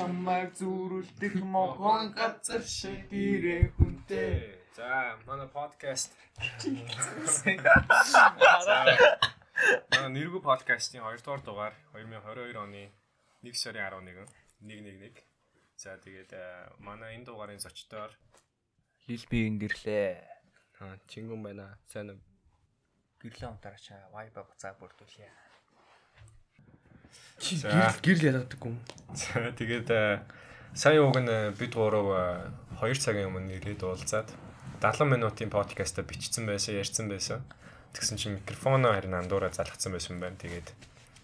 чамайг 0.00 0.56
зүрүүлдэг 0.56 1.34
могон 1.54 2.16
газар 2.16 2.64
шиг 2.64 3.12
ирээ 3.12 3.68
хүнтэй. 3.76 4.56
За, 4.72 5.20
манай 5.28 5.44
подкаст. 5.44 6.16
Манай 9.92 10.10
нэргүү 10.16 10.40
подкастын 10.40 11.04
2 11.04 11.20
дугаар 11.20 11.44
дугаар 11.44 11.74
2022 11.92 12.56
оны 12.56 12.88
1 13.44 13.52
сарын 13.60 13.92
11 13.92 14.24
111. 14.64 15.20
За, 15.76 16.00
тэгээд 16.00 16.32
э, 16.32 16.72
манай 16.80 17.20
энэ 17.20 17.28
дугаарын 17.28 17.60
зочдоор 17.60 18.16
Хил 19.04 19.24
би 19.28 19.52
ингэрлээ. 19.52 20.16
Аа, 20.80 20.96
чингүн 21.12 21.44
байна. 21.44 21.76
Сайн 21.92 22.16
уу? 22.16 22.20
Гэрлээ 23.20 23.52
унтарачаа 23.52 24.08
вайба 24.16 24.48
буцаа 24.48 24.72
бүрдүүлье. 24.80 25.28
Яадаггүй 27.40 28.76
юм. 28.76 28.78
За, 29.16 29.50
тэгээд 29.56 29.88
э, 29.90 30.20
сая 30.74 31.00
уг 31.02 31.16
нь 31.18 31.28
э, 31.28 31.50
бид 31.56 31.74
гурав 31.74 32.50
2 32.78 32.94
цагийн 33.00 33.32
өмнө 33.32 33.48
нэрээд 33.48 33.82
уулзаад 33.82 34.28
70 34.80 35.12
минутын 35.12 35.50
подкаста 35.50 36.02
бичсэн 36.02 36.46
байсан, 36.46 36.76
ярьсан 36.76 37.08
байсан. 37.08 37.44
Тэгсэн 37.92 38.16
чинь 38.16 38.36
микрофоноо 38.40 38.94
харин 38.94 39.18
андуураа 39.18 39.52
залгацсан 39.52 39.92
байсан 39.92 40.20
байна. 40.20 40.40
Тэгээд 40.40 40.72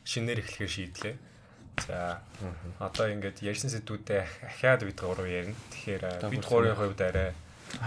шинээр 0.04 0.44
эхлэхээр 0.44 0.72
шийдлээ. 0.72 1.16
За 1.86 2.20
одоо 2.80 3.08
ингээд 3.12 3.40
ярьсан 3.40 3.70
сэдвүүдээ 3.72 4.22
ахаад 4.44 4.84
бид 4.84 4.98
гурав 5.00 5.24
ярина. 5.24 5.56
Тэгэхээр 5.72 6.04
э, 6.04 6.28
бид 6.28 6.44
гурвын 6.44 6.76
хувьд 6.76 7.00
арай 7.00 7.32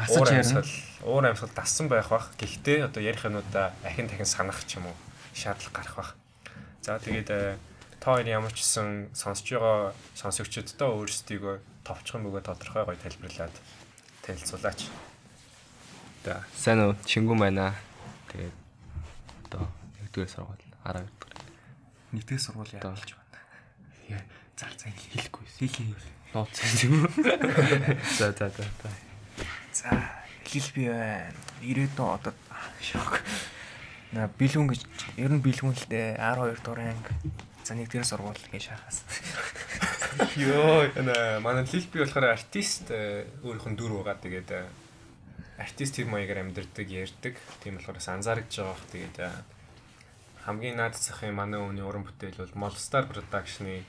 уур 0.10 0.30
амьсгал 0.30 0.70
уур 1.06 1.26
амьсгал 1.26 1.54
дассан 1.54 1.90
байх 1.90 2.10
бах. 2.10 2.34
Гэхдээ 2.38 2.90
одоо 2.90 3.02
ярих 3.02 3.26
юмудаа 3.26 3.74
ахин 3.86 4.08
дахин 4.10 4.26
санах 4.30 4.62
ч 4.66 4.78
юм 4.78 4.90
уу 4.90 4.98
шаардлага 5.34 5.76
гарах 5.76 5.96
бах. 5.98 6.12
За 6.82 6.98
тэгээд 6.98 7.30
э, 7.30 7.58
та 8.00 8.16
хоёр 8.16 8.28
ямар 8.28 8.54
ч 8.56 8.64
гэсэн 8.64 9.12
сонсож 9.12 9.48
байгаа 9.60 9.92
сонсогчдод 10.16 10.80
өөрсдийгөө 10.80 11.56
товчхон 11.84 12.24
бөгөөд 12.24 12.48
тодорхой 12.48 12.84
гоё 12.88 12.98
тайлбарлаад 13.00 13.56
танилцуулаач. 14.24 14.88
За, 16.24 16.44
сайн 16.56 16.80
уу? 16.84 16.96
Чингүн 17.04 17.40
байна. 17.40 17.76
Тэгээд 18.32 18.56
одоо 19.52 19.68
1-р 20.16 20.30
сургууль 20.32 20.64
12 20.88 21.08
дугаар. 21.20 21.44
Нэгдүгээр 22.16 22.44
сургууль 22.44 22.76
яалж 22.76 23.12
байна. 23.20 23.40
Яа, 24.08 24.24
Зар 24.60 24.74
зар 24.76 24.92
хэлэхгүй. 24.92 25.46
Хил 25.60 25.96
Нууц 26.34 26.84
юм. 26.84 27.08
За, 28.18 28.32
за, 28.32 28.50
за. 28.50 28.64
за. 28.64 28.90
За 29.74 29.90
хил 30.46 30.64
би 30.76 30.90
байна. 30.90 31.34
90 31.62 32.00
одоо 32.00 32.34
шок. 32.82 33.24
На 34.12 34.28
бэлгүн 34.28 34.68
гэж 34.68 34.84
ер 35.18 35.32
нь 35.32 35.42
бэлгүн 35.42 35.74
л 35.74 35.86
дээ 35.90 36.20
12 36.20 36.62
дугаар 36.62 36.92
анги. 36.92 37.14
За 37.70 37.78
нэгдүгээр 37.78 38.02
сургууль 38.02 38.50
гэж 38.50 38.74
шахаас. 38.74 39.06
Йоо, 40.42 40.90
манай 41.46 41.70
Лилби 41.70 42.02
болохоор 42.02 42.34
артист 42.34 42.90
э, 42.90 43.30
өөрийнх 43.46 43.70
нь 43.70 43.78
дүр 43.78 44.02
байгаа. 44.02 44.18
Тэгээд 44.18 44.50
э, 44.58 44.66
артист 45.62 46.02
тэр 46.02 46.10
маягаар 46.10 46.50
амьдэрдэг, 46.50 46.90
ярьдаг. 46.90 47.38
Тийм 47.62 47.78
болохоор 47.78 48.02
бас 48.02 48.10
анзаарч 48.10 48.50
байгаа 48.58 48.74
бох. 48.74 48.90
Тэгээд 48.90 49.18
э, 49.22 49.30
хамгийн 50.50 50.82
наад 50.82 50.98
захын 50.98 51.38
манай 51.38 51.62
өвний 51.62 51.86
уран 51.86 52.10
бүтээл 52.10 52.42
бол 52.42 52.58
Molstar 52.58 53.06
Production-ы 53.06 53.86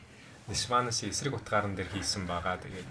Nishvana-сын 0.52 1.08
эсрэг 1.08 1.40
утгаарн 1.40 1.72
дээр 1.72 1.88
хийсэн 1.88 2.28
байгаа. 2.28 2.60
Тэгээд 2.60 2.90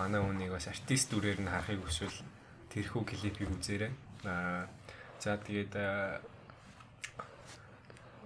манай 0.00 0.24
өвнийг 0.24 0.56
бас 0.56 0.64
артист 0.64 1.12
дүрээр 1.12 1.44
нь 1.44 1.52
харахыг 1.52 1.84
хүсвэл 1.84 2.24
тэрхүү 2.72 3.04
клипийг 3.04 3.52
үзээрэй. 3.52 3.92
Аа 4.24 4.64
за 5.20 5.36
тэгээд 5.36 5.76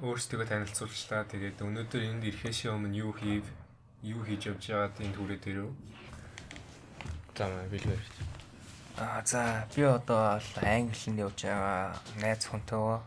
өөрсдөө 0.04 0.44
танилцуулчлаа. 0.44 1.24
Тэгээд 1.24 1.64
өнөөдөр 1.64 2.02
энд 2.04 2.24
ирэхээс 2.28 2.68
өмнө 2.68 2.96
юу 3.00 3.12
хийв? 3.16 3.48
Юу 4.04 4.20
хийж 4.26 4.52
явж 4.52 4.68
байгаад 4.68 5.00
энэ 5.00 5.16
түрээ 5.16 5.40
дээрөө? 5.40 5.70
За, 7.36 7.48
билбэр. 7.72 8.02
Аа 8.96 9.20
за 9.24 9.68
би 9.76 9.82
одоо 9.84 10.40
англинд 10.60 11.20
явж 11.20 11.38
байгаа 11.44 11.96
найз 12.20 12.44
хүнтэйгөө. 12.48 13.00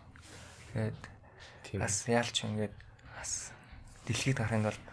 Тэгээд 0.73 1.01
Тийм. 1.65 1.79
бас 1.81 1.95
яалч 2.09 2.37
ингээд 2.45 2.75
бас 3.13 3.53
дэлхийд 4.05 4.37
гарахын 4.37 4.65
тулд 4.69 4.85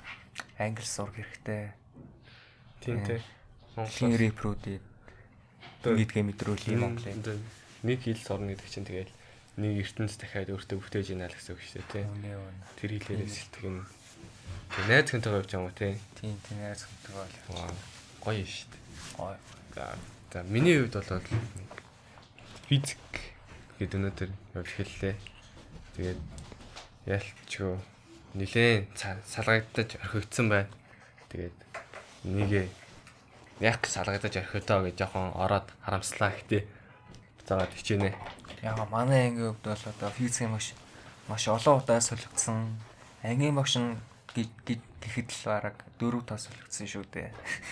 англи 0.61 0.85
сурах 0.85 1.17
хэрэгтэй. 1.17 1.73
Тийм 2.81 3.05
тий. 3.05 3.21
Дэлхийн 3.77 4.17
репруудыг 4.17 4.81
гэдгээ 5.85 6.25
мэдрүүлээ 6.29 6.77
Монголын. 6.81 7.45
Нэг 7.85 7.99
хэл 8.05 8.21
сорно 8.21 8.53
гэдэг 8.53 8.69
чинь 8.69 8.89
тэгэл 8.89 9.13
нэг 9.57 9.73
ертөнц 9.81 10.21
дахиад 10.21 10.53
өөртөө 10.53 10.79
бүтээж 10.81 11.17
ийна 11.17 11.29
л 11.29 11.37
гэсэн 11.37 11.57
үг 11.57 11.63
шүү 11.65 11.81
дээ 11.89 12.05
тий. 12.05 12.05
Тэр 12.77 12.91
хэлээрээ 13.01 13.29
сэлтэг 13.33 13.65
нь 13.73 13.81
тэг 14.69 14.85
найз 14.89 15.09
хүнтэйгээ 15.09 15.39
явж 15.41 15.51
байгаа 15.53 15.65
юм 15.65 15.73
тий. 15.73 15.95
Тийм 16.21 16.37
тийм 16.45 16.59
найз 16.61 16.83
хүнтэйгөө 16.85 17.25
бол. 17.57 17.77
Гоё 18.21 18.45
шүү 18.45 18.69
дээ. 18.69 18.83
гой. 19.17 19.37
За, 20.33 20.43
миний 20.43 20.77
хувьд 20.77 20.97
бол 21.01 21.23
физик 22.69 22.99
гэдэг 23.79 23.97
өнөөдөр 23.97 24.31
явж 24.57 24.71
хэллээ. 24.77 25.15
Тэгээд 25.97 26.21
ялчгүй 27.07 27.79
нилээн 28.37 28.89
салгагдаж 29.25 29.97
орхигдсан 29.97 30.47
байна. 30.53 30.69
Тэгээд 31.33 31.57
нэгэ 32.25 32.69
яг 33.61 33.81
салгагдаж 33.87 34.35
орхидоо 34.37 34.85
гэж 34.85 34.95
жоохон 35.01 35.33
ороод 35.37 35.69
харамслаа 35.85 36.35
гэтээ. 36.37 36.67
Заагаад 37.47 37.73
хичээнэ. 37.73 38.11
Яга 38.67 38.85
манай 38.91 39.29
ангийн 39.31 39.55
хувьд 39.55 39.63
бол 39.65 39.85
одоо 39.93 40.11
физикийн 40.19 40.51
багш 40.55 40.69
маш 41.29 41.45
олон 41.49 41.79
удаа 41.81 42.01
солигдсон. 42.01 42.59
Ангийн 43.23 43.55
багш 43.55 43.75
нь 43.79 43.95
гэ- 44.35 44.51
гэ- 44.67 44.83
гэхэд 45.03 45.29
л 45.31 45.43
бараг 45.47 45.77
дөрөв 45.99 46.27
тас 46.27 46.47
солигдсон 46.51 46.87
шүү 46.91 47.05
дээ. 47.15 47.31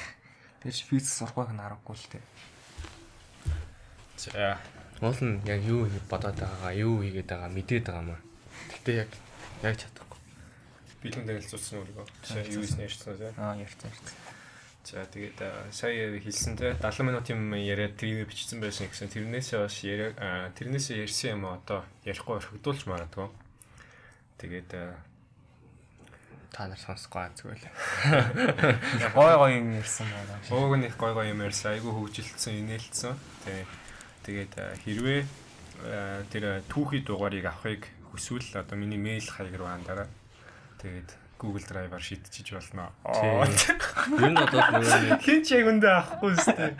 Тэр 0.63 0.73
чи 0.73 0.85
физик 0.87 1.11
сурах 1.11 1.35
байх 1.35 1.51
нь 1.51 1.61
аргагүй 1.67 1.97
л 1.99 2.07
дээ. 2.13 2.25
За 4.17 4.59
Уул 5.03 5.19
нь 5.21 5.43
яг 5.45 5.61
юу 5.67 5.85
хий- 5.91 6.07
бодоод 6.09 6.39
байгаагаа, 6.39 6.73
юу 6.79 7.03
хийгээд 7.03 7.29
байгаа 7.29 7.51
мэдээд 7.51 7.85
байгаа 7.91 8.05
маа. 8.15 8.21
Гэтэ 8.71 8.91
яг 9.03 9.11
яг 9.67 9.75
чадахгүй. 9.77 10.21
бэлэн 11.03 11.27
танилцуулсан 11.27 11.75
өөрийгөө. 11.83 12.07
Сая 12.23 12.47
юу 12.47 12.63
хийсэн 12.63 12.87
ярьсан 12.87 13.19
тий. 13.19 13.33
Аа 13.37 13.59
ярьсан 13.59 13.91
ярьсан. 13.91 14.15
За 14.85 15.01
тэгээд 15.09 15.73
сая 15.73 16.13
хэлсэн 16.21 16.61
те 16.61 16.77
70 16.77 17.09
минутын 17.09 17.41
юм 17.41 17.57
яриад 17.57 17.97
тэрийг 17.97 18.29
бичсэн 18.29 18.61
байсан 18.61 18.93
гэсэн 18.93 19.09
тэрнээсээ 19.09 19.59
бас 19.65 19.77
яриа 19.81 20.53
тэрнээсээ 20.53 21.09
ярьсан 21.09 21.41
юм 21.41 21.49
одоо 21.49 21.89
ярихгүй 22.05 22.37
орхигдуулж 22.37 22.85
магадгүй. 22.85 23.33
Тэгээд 24.45 24.71
Та 26.53 26.69
нар 26.69 26.79
сонсохгүй 26.79 27.33
зүгээр 27.35 27.61
л. 27.65 27.67
Гой 29.17 29.35
гой 29.41 29.53
юм 29.59 29.73
ярьсан 29.75 30.07
байна. 30.07 30.37
ууг 30.53 30.77
нь 30.77 30.87
их 30.87 31.01
гой 31.01 31.17
гой 31.17 31.33
юм 31.33 31.41
ярьсан 31.43 31.75
айгүй 31.75 31.91
хөвгөлдсөн 31.91 32.61
инээлдсэн. 32.63 33.17
Тэ 33.43 33.65
тэгээд 34.23 34.53
хэрвээ 34.85 35.21
тэр 36.31 36.63
түүхий 36.71 37.03
дугаарыг 37.03 37.51
авахыг 37.51 37.91
хүсвэл 38.13 38.55
одоо 38.55 38.79
миний 38.79 39.03
мэйл 39.03 39.27
хаяг 39.27 39.57
руу 39.59 39.67
хандаарай. 39.67 40.07
Тэгээд 40.79 41.24
Google 41.45 41.69
Drive-аар 41.69 42.01
шийдчихэж 42.01 42.57
болно. 42.57 42.89
Ер 43.05 44.33
нь 44.33 44.41
бол 44.41 44.57
Хин 45.21 45.45
ч 45.45 45.61
яг 45.61 45.69
үндэ 45.69 45.93
авахгүй 45.93 46.33
өстэй. 46.33 46.73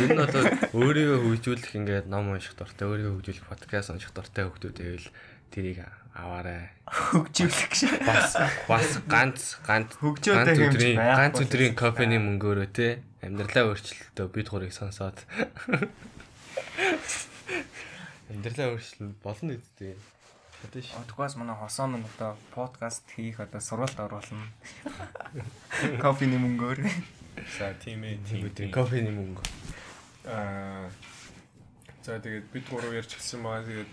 Ер 0.00 0.08
нь 0.08 0.16
бол 0.16 0.32
өөрийгөө 0.72 1.20
хөгжүүлэх 1.20 1.76
ингээд 1.76 2.08
ном 2.08 2.32
унших 2.32 2.56
дуртай, 2.56 2.88
өөрийгөө 2.88 3.20
хөгжүүлэх 3.20 3.44
подкаст 3.52 3.92
унших 3.92 4.16
дуртай 4.16 4.48
хүмүүс 4.48 4.72
байвал 4.72 5.12
тэрийг 5.52 5.84
аваарай. 6.16 6.72
хөгжүүлэх 6.88 7.68
гэж. 7.68 7.80
Бас 8.08 8.32
бас 8.68 9.00
ганц 9.08 9.56
ганц 9.64 9.96
Хөгжөөтэй 10.00 10.56
байхгүй 10.56 10.96
ганц 10.96 11.40
өдрийн 11.44 11.74
кофений 11.76 12.20
мөнгөөрөө 12.20 12.68
те 12.72 13.00
амьдралаа 13.20 13.64
өөрчлөлтөө 13.72 14.26
бид 14.32 14.48
гурыг 14.48 14.72
сонсоод 14.72 15.20
амьдралаа 18.32 18.76
өөрчлөл 18.76 19.12
болно 19.24 19.56
үстэй. 20.62 20.82
Хаташ. 20.82 20.94
Одгоос 21.02 21.36
манай 21.36 21.56
хосоо 21.56 21.86
минь 21.86 22.04
одоо 22.16 22.36
подкаст 22.54 23.04
хийх 23.10 23.40
одоо 23.40 23.60
сурвалт 23.60 23.98
оруулна. 23.98 24.46
Кофений 26.00 26.38
мөнгөөр. 26.38 26.86
За 27.58 27.74
тийм 27.74 28.04
ээ 28.04 28.18
тийм. 28.22 28.70
Кофений 28.70 29.10
мөнгө. 29.10 29.42
Аа 30.26 30.88
за 32.02 32.18
тэгээд 32.18 32.46
бид 32.52 32.68
гурав 32.70 32.92
ярьж 32.92 33.14
гисэн 33.16 33.42
байгаа. 33.42 33.66
Тэгээд 33.66 33.90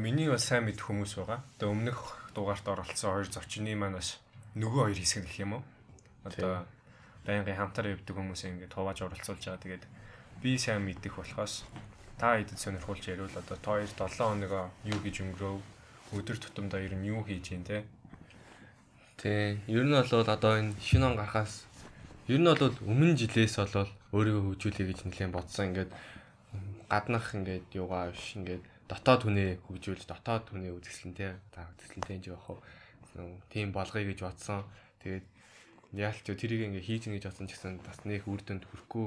миний 0.00 0.28
бас 0.28 0.44
сайн 0.48 0.64
мэдэх 0.64 0.88
хүмүүс 0.88 1.16
байгаа. 1.20 1.44
Одоо 1.58 1.70
өмнөх 1.72 2.32
дугаарт 2.34 2.66
оролцсон 2.68 3.12
хоёр 3.12 3.28
зочны 3.28 3.76
маань 3.76 4.00
бас 4.00 4.20
нөгөө 4.56 4.88
хоёр 4.88 4.98
хэсэг 4.98 5.28
гэх 5.28 5.44
юм 5.44 5.60
уу? 5.60 5.64
Одоо 6.24 6.64
байнгын 7.28 7.56
хамтараа 7.56 7.92
явдаг 7.92 8.16
хүмүүс 8.16 8.44
ингээд 8.48 8.72
хувааж 8.72 9.04
оролцуулж 9.04 9.42
байгаа. 9.44 9.60
Тэгээд 9.60 9.84
би 10.40 10.56
сайн 10.56 10.84
мэдэх 10.84 11.16
болохоос 11.16 11.64
та 12.16 12.38
хэдэд 12.38 12.58
сонирхуулж 12.60 13.04
ярил 13.08 13.28
одоо 13.28 13.56
та 13.56 13.70
хоёр 13.76 13.88
7 13.88 14.08
хоногоо 14.16 14.70
юу 14.84 15.00
хийж 15.02 15.20
өнгөрөв? 15.24 15.73
Өдөр 16.12 16.36
тутамдаа 16.36 16.84
ер 16.84 16.92
нь 16.98 17.08
юу 17.08 17.24
хийж 17.24 17.56
юм 17.56 17.64
те? 17.64 17.88
Тий. 19.16 19.56
Ер 19.70 19.88
нь 19.88 19.94
бол 19.96 20.12
одоо 20.28 20.60
энэ 20.60 20.76
шинэ 20.82 21.06
он 21.08 21.16
гарахаас 21.16 21.64
ер 22.28 22.40
нь 22.40 22.44
бол 22.44 22.76
өмнө 22.84 23.16
жилээс 23.16 23.56
бол 23.56 23.88
өөрийгөө 24.12 24.42
хөгжүүлэе 24.52 24.86
гэж 24.90 24.98
нэлээд 25.08 25.32
бодсон. 25.32 25.72
Ингээд 25.72 25.90
гаднах 26.92 27.26
ингээд 27.32 27.66
юугаа 27.72 28.12
биш 28.12 28.36
ингээд 28.36 28.62
дотоод 28.88 29.22
хүнээ 29.24 29.50
хөгжүүлж 29.64 30.02
дотоод 30.04 30.44
хүнээ 30.52 30.72
үзэсгэлэнтэй 30.76 31.30
та 31.50 31.66
үзэсгэлэнтэй 31.72 32.16
юм 32.20 32.24
жоох 32.24 32.46
уу. 32.52 32.60
Тийм 33.48 33.72
болгоё 33.72 34.04
гэж 34.04 34.20
бодсон. 34.22 34.68
Тэгээд 35.00 35.26
яалч 35.96 36.20
тэрийг 36.26 36.68
ингээ 36.68 36.84
хийж 36.84 37.02
гэж 37.08 37.24
бодсон 37.26 37.46
ч 37.48 37.56
гэсэн 37.56 37.80
бас 37.80 37.98
нэх 38.04 38.28
үр 38.28 38.42
дүнд 38.44 38.68
хүрэхгүй 38.68 39.06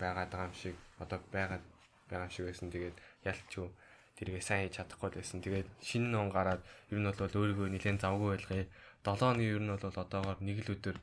байгаад 0.00 0.30
байгаа 0.30 0.48
юм 0.50 0.56
шиг 0.56 0.76
одоо 1.00 1.18
байгаад 1.32 1.64
байгаа 2.10 2.28
юм 2.28 2.34
шиг 2.34 2.44
байсан. 2.46 2.68
Тэгээд 2.68 2.96
яалч 3.24 3.50
тэргээ 4.16 4.42
сайн 4.42 4.66
хийж 4.66 4.80
чадахгүй 4.80 5.10
байсан. 5.20 5.44
Тэгээд 5.44 5.68
шинэ 5.80 6.08
ном 6.10 6.32
гараад 6.32 6.64
ер 6.90 6.98
нь 6.98 7.08
бол 7.08 7.20
өөрийгөө 7.20 7.68
нэлээд 7.70 8.02
завгүй 8.02 8.28
байлгая. 8.34 8.66
7 9.04 9.22
оны 9.22 9.42
ер 9.44 9.62
нь 9.62 9.70
бол 9.70 9.84
одоогоор 9.84 10.38
нэг 10.40 10.58
л 10.66 10.72
өдөр 10.74 10.96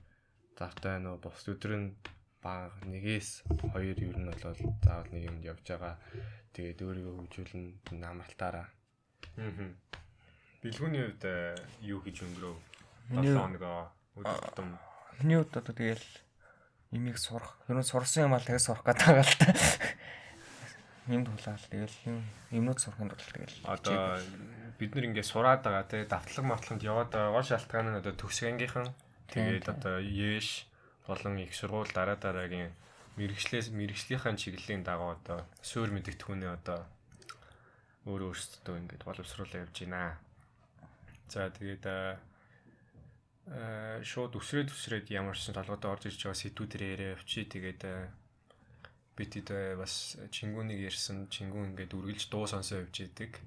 завтай 0.57 0.98
нөө 1.00 1.15
бус 1.24 1.45
өдөр 1.48 1.74
нь 1.77 1.88
баг 2.44 2.74
нэгээс 2.83 3.48
хоёр 3.71 3.98
ер 3.98 4.18
нь 4.18 4.27
бол 4.27 4.42
заавал 4.83 5.10
нэг 5.13 5.24
юмд 5.30 5.45
явж 5.45 5.63
байгаа. 5.63 5.95
Тэгээд 6.54 6.83
өөрийгөө 6.83 7.15
хөгжүүлнэ 7.18 7.98
намралтаараа. 8.01 8.68
Аа. 9.39 9.71
Билгүүний 10.62 11.01
хувьд 11.07 11.24
э, 11.25 11.56
юу 11.81 12.00
хийж 12.04 12.24
өнгөрөө? 12.25 12.56
Миний 13.13 13.33
7 13.33 13.42
хоногоо 13.42 13.92
өдөр 14.19 14.39
тутам 14.48 14.69
Миний 15.19 15.38
хувьд 15.38 15.57
одоо 15.57 15.74
тэгэл 15.75 16.06
имийг 16.92 17.18
сурах. 17.18 17.57
Ер 17.69 17.77
нь 17.77 17.86
сурсан 17.86 18.27
юм 18.30 18.33
аа 18.33 18.42
тэгээд 18.42 18.66
сурах 18.66 18.83
гэдэг 18.86 19.21
л 19.21 19.36
та. 19.38 19.48
Юм 21.07 21.25
тулаал 21.27 21.59
тэгэл 21.67 21.97
юм 22.07 22.23
юмнууд 22.51 22.79
сурахын 22.79 23.11
тулд 23.11 23.27
тэгэл. 23.27 23.59
одоо 23.67 24.19
бид 24.79 24.95
нар 24.95 25.05
ингээд 25.11 25.27
сураад 25.27 25.59
байгаа 25.63 25.83
те 25.83 26.07
давтлаг 26.07 26.45
мартлаганд 26.47 26.83
яваад 26.83 27.11
байгаа 27.11 27.35
гол 27.35 27.44
шалтгаан 27.44 27.88
нь 27.91 28.00
одоо 28.00 28.13
төгсг 28.15 28.47
ангийнхан 28.47 28.88
тэгээд 29.27 29.67
одоо 29.67 30.00
ЕШ 30.00 30.47
болон 31.07 31.44
их 31.44 31.51
сургууль 31.51 31.91
дараа 31.91 32.15
дараагийн 32.15 32.71
мэрэгчлээс 33.19 33.67
мэрэгжлийнхэн 33.75 34.39
чиглэлийн 34.39 34.83
дагуу 34.88 35.19
одоо 35.19 35.44
суур 35.59 35.91
мэдэгдэхүүнээ 35.91 36.51
одоо 36.55 36.88
өөрөө 38.07 38.31
өөрсдөө 38.31 38.75
ингээд 38.79 39.03
боловсруулаад 39.03 39.59
явж 39.59 39.75
байна. 39.83 40.15
За 41.27 41.51
тэгээд 41.51 41.83
аа 41.85 42.15
шууд 44.07 44.39
өсрээд 44.39 44.71
өсрээд 44.71 45.11
ямар 45.11 45.35
ч 45.35 45.51
толгойд 45.51 45.83
орж 45.83 46.07
ирж 46.07 46.19
байгаа 46.23 46.39
сэдвүүдээр 46.39 46.83
яриа 46.95 47.13
явчи 47.19 47.44
тэгээд 47.44 47.81
бид 49.13 49.31
хэд 49.38 49.50
бас 49.77 50.18
чингүүнийг 50.33 50.89
ярьсан 50.89 51.30
чингүүн 51.30 51.74
ингээд 51.74 51.94
үргэлж 51.94 52.33
дуу 52.33 52.50
сонсоо 52.50 52.81
явж 52.81 53.06
идэг. 53.06 53.38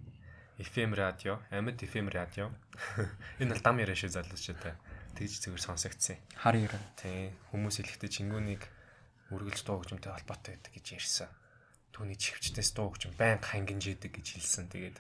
FM 0.57 0.97
радио, 0.97 1.43
амьд 1.53 1.85
FM 1.85 2.09
радио. 2.09 2.49
Энэ 3.43 3.53
бол 3.53 3.65
дам 3.67 3.83
яриа 3.83 3.99
шүү 3.99 4.15
залуучуудаа. 4.15 4.79
Тэгж 5.19 5.45
зүгээр 5.45 5.65
сонсогдсон. 5.69 6.17
Хар 6.39 6.57
яраа. 6.57 6.81
Тий. 6.97 7.35
Хүмүүс 7.53 7.83
хэлэхдээ 7.83 8.11
чингүүнийг 8.17 8.63
үргэлж 9.35 9.61
дуу 9.67 9.83
хөгжмөнтэй 9.83 10.13
холбоотой 10.13 10.57
байдаг 10.57 10.73
гэж 10.73 10.87
ярьсан. 10.97 11.29
Түүний 11.93 12.17
чихвчтээс 12.17 12.71
дуу 12.73 12.95
хөгжим 12.95 13.12
байнга 13.19 13.51
хангинжээдэг 13.53 14.12
гэж 14.17 14.27
хэлсэн. 14.39 14.71
Тэгээд 14.71 14.97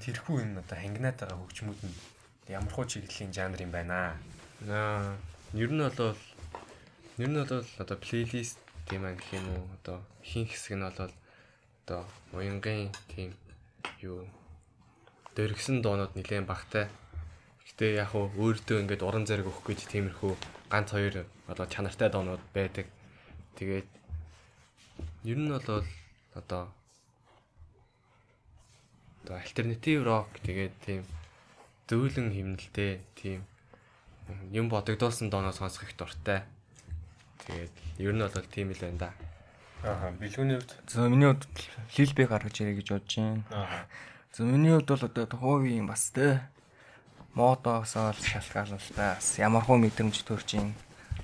тэрхүү 0.00 0.36
юм 0.42 0.58
одоо 0.58 0.78
хангинаад 0.80 1.18
байгаа 1.18 1.38
хөгжмүүд 1.38 1.80
нь 1.84 1.96
ямар 2.48 2.72
хуу 2.72 2.86
чиглэлийн 2.88 3.36
жанр 3.36 3.60
юм 3.62 3.70
байна. 3.74 4.16
Аа, 4.64 5.18
ер 5.54 5.70
нь 5.70 5.82
бол 5.82 6.16
ер 7.18 7.28
нь 7.28 7.36
бол 7.36 7.66
одоо 7.78 7.96
плейлист 8.00 8.58
тийм 8.90 9.06
аа 9.06 9.14
гэх 9.14 9.38
юм 9.38 9.46
уу 9.54 9.62
одоо 9.78 10.02
хин 10.26 10.50
хэсэг 10.50 10.74
нь 10.74 10.82
бол 10.82 11.14
одоо 11.86 12.02
уянгын 12.34 12.90
тийм 13.14 13.38
юу 14.02 14.26
дэргсэн 15.38 15.78
доонууд 15.78 16.18
нэлээд 16.18 16.50
багтай. 16.50 16.90
Гэтэ 17.70 18.02
яг 18.02 18.10
хуу 18.10 18.34
өөртөө 18.34 18.82
ингээд 18.82 19.06
уран 19.06 19.24
зэрэг 19.30 19.46
өгөх 19.46 19.62
гэж 19.70 19.80
тиймэрхүү 19.94 20.34
ганц 20.74 20.90
хоёр 20.90 21.22
одоо 21.46 21.66
чанартай 21.70 22.10
доонууд 22.10 22.42
байдаг. 22.50 22.90
Тэгээд 23.54 23.88
ер 25.30 25.38
нь 25.38 25.50
бол 25.54 25.86
одоо 26.34 26.62
одоо 29.22 29.34
альтернатив 29.38 30.02
рок 30.02 30.34
тэгээд 30.42 30.74
тийм 30.82 31.02
зөөлөн 31.86 32.34
химнэлтэй 32.34 33.00
тийм 33.14 33.46
юм 34.50 34.66
бодогдуулсан 34.68 35.30
дооноо 35.30 35.54
сонсох 35.54 35.86
их 35.86 35.94
дуртай. 35.96 36.42
Тэгээд 37.50 37.74
ер 37.98 38.14
нь 38.14 38.22
бол 38.22 38.46
тийм 38.46 38.70
л 38.70 38.78
байна 38.78 38.98
да. 38.98 39.10
Аа, 39.82 40.14
билгүүний 40.14 40.60
хувьд 40.60 40.72
За 40.86 41.08
миний 41.08 41.26
хувьд 41.26 41.48
лил 41.98 42.12
би 42.14 42.22
гаргаж 42.30 42.56
ирэй 42.62 42.78
гэж 42.78 42.88
бодож 42.94 43.14
байна. 43.18 43.44
аа 43.50 43.90
За 44.30 44.46
миний 44.46 44.70
хувьд 44.70 44.86
бол 44.86 45.04
одоо 45.10 45.26
хувийн 45.26 45.86
бас 45.90 46.14
те 46.14 46.46
модоос 47.34 47.96
ол 47.98 48.14
шалтгаалалтай 48.14 49.18
бас 49.18 49.38
ямар 49.42 49.64
хөө 49.66 49.82
мэдрэмж 49.82 50.22
төрж 50.22 50.54
ин 50.60 50.74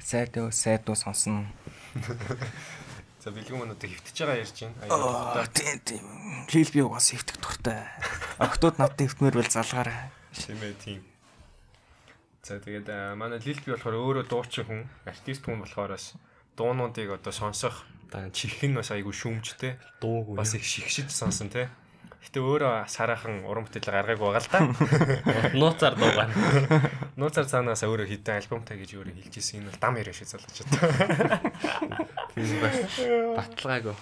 сайдөө 0.03 0.51
сайдөө 0.51 0.97
сонсно. 0.99 1.47
за 3.23 3.35
билгүү 3.35 3.59
маань 3.59 3.75
одоо 3.75 3.91
хөвтөж 3.91 4.17
байгаа 4.23 4.43
ярьж 4.43 4.59
байна. 4.63 4.75
Аа 4.91 5.47
тийм 5.51 5.79
тийм. 5.83 6.05
Лил 6.51 6.71
би 6.71 6.81
угаас 6.83 7.11
хөвтөх 7.11 7.39
дуртай. 7.43 7.87
Октод 8.39 8.79
надад 8.79 9.03
хөвтмөр 9.03 9.35
бол 9.39 9.51
залгаарай. 9.51 10.11
тийм 10.35 10.63
ээ 10.63 10.75
тийм. 10.79 11.01
За 12.47 12.63
тэгээд 12.63 13.19
манай 13.19 13.43
Лил 13.43 13.59
би 13.59 13.75
болохоор 13.75 13.99
өөрөө 13.99 14.25
дуучин 14.31 14.65
хүн, 14.71 14.83
артист 15.03 15.43
хүн 15.43 15.67
болохоор 15.67 15.99
бас 15.99 16.15
дуунуудыг 16.55 17.19
одоо 17.19 17.35
сонсох 17.35 17.83
Дан 18.07 18.31
чих 18.31 18.63
нь 18.63 18.79
бас 18.79 18.95
айгүй 18.95 19.11
шүүмжтэй. 19.11 19.75
дуугүй. 19.99 20.39
Бас 20.39 20.55
их 20.55 20.63
шигшиж 20.63 21.11
сонсон 21.11 21.51
тий. 21.51 21.67
Гэтэ 22.23 22.39
өөрөө 22.39 22.87
сараахан 22.87 23.43
уран 23.51 23.67
бүтээл 23.67 23.91
гаргаагүй 23.91 24.31
байгаа 24.31 24.47
л 24.47 24.51
да. 24.55 24.63
нууцаар 25.59 25.99
дуугаа. 25.99 26.31
Нууцаар 27.19 27.51
цаанаас 27.51 27.83
өөрөө 27.83 28.07
хитэн 28.07 28.39
альбомтай 28.39 28.79
гэж 28.79 28.95
өөрөө 28.95 29.15
хэлж 29.27 29.35
ирсэн. 29.43 29.59
Энэ 29.59 29.71
бол 29.75 29.83
дам 29.83 29.99
яриа 29.99 30.15
шиг 30.15 30.31
залгачаад. 30.31 30.71
Тийм 32.39 32.63
бас 32.63 32.79
баталгаагүй. 33.35 33.95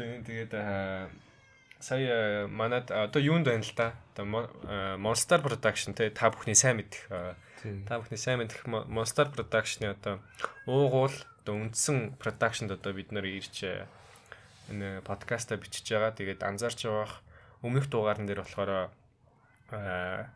Тийм 0.00 0.24
тэгээд 0.24 0.52
сая 1.76 2.48
манад 2.48 2.88
одоо 2.88 3.20
юунд 3.20 3.44
байна 3.52 3.60
л 3.60 3.72
да. 3.76 3.92
Одоо 4.16 4.48
Monster 4.96 5.44
Production 5.44 5.92
те 5.92 6.08
та 6.08 6.32
бүхний 6.32 6.56
сайн 6.56 6.80
мэдэх. 6.80 7.04
Та 7.86 7.98
бүхний 7.98 8.20
сайн 8.20 8.40
мэдэх 8.42 8.66
Mo- 8.66 8.86
Monster 8.86 9.26
Production-ы 9.30 9.94
одоо 9.94 10.20
уугуул 10.66 11.14
одоо 11.42 11.54
үндсэн 11.56 12.18
production-д 12.18 12.74
одоо 12.78 12.92
бид 12.92 13.10
нэр 13.10 13.26
ирж 13.26 13.56
аа, 13.66 13.86
энэ 14.70 15.02
подкаста 15.02 15.56
бичиж 15.56 15.86
байгаа. 15.90 16.14
Тэгээд 16.14 16.42
анзаарч 16.42 16.86
байгаах 16.86 17.22
өмнөх 17.62 17.86
дугаарн 17.90 18.26
дээр 18.26 18.42
болохоор 18.42 18.70
аа, 19.70 20.30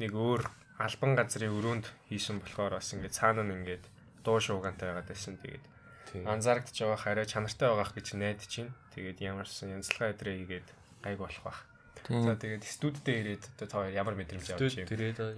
нэг 0.00 0.12
өөр 0.12 0.44
албан 0.78 1.12
газрын 1.14 1.52
өрөөнд 1.54 1.86
хийсэн 2.10 2.40
болохоор 2.42 2.80
бас 2.80 2.90
ингээд 2.92 3.14
цаана 3.14 3.44
нь 3.44 3.54
ингээд 3.62 3.84
дуу 4.24 4.40
шуугантай 4.40 4.88
байгаад 4.90 5.08
байсан. 5.08 5.36
Тэгээд 5.38 5.64
анзаарэгдэж 6.26 6.76
байгаа 6.80 7.00
хараа 7.00 7.26
чанартай 7.26 7.68
байгаах 7.70 7.92
гэж 7.94 8.06
найдаж 8.18 8.52
байна. 8.58 8.74
Тэгээд 8.94 9.18
ямарсан 9.20 9.74
янзлага 9.76 10.12
өдрөө 10.14 10.34
хийгээд 10.38 10.68
гайг 11.04 11.18
болох 11.18 11.42
бах. 11.44 11.60
За 12.04 12.36
тэгээд 12.36 12.64
студидээ 12.68 13.16
ирээд 13.24 13.44
одоо 13.56 13.66
та 13.68 13.76
хоёр 13.80 13.96
ямар 13.96 14.12
мэдрэмж 14.12 14.44
авч 14.52 14.76
юм. 14.76 14.88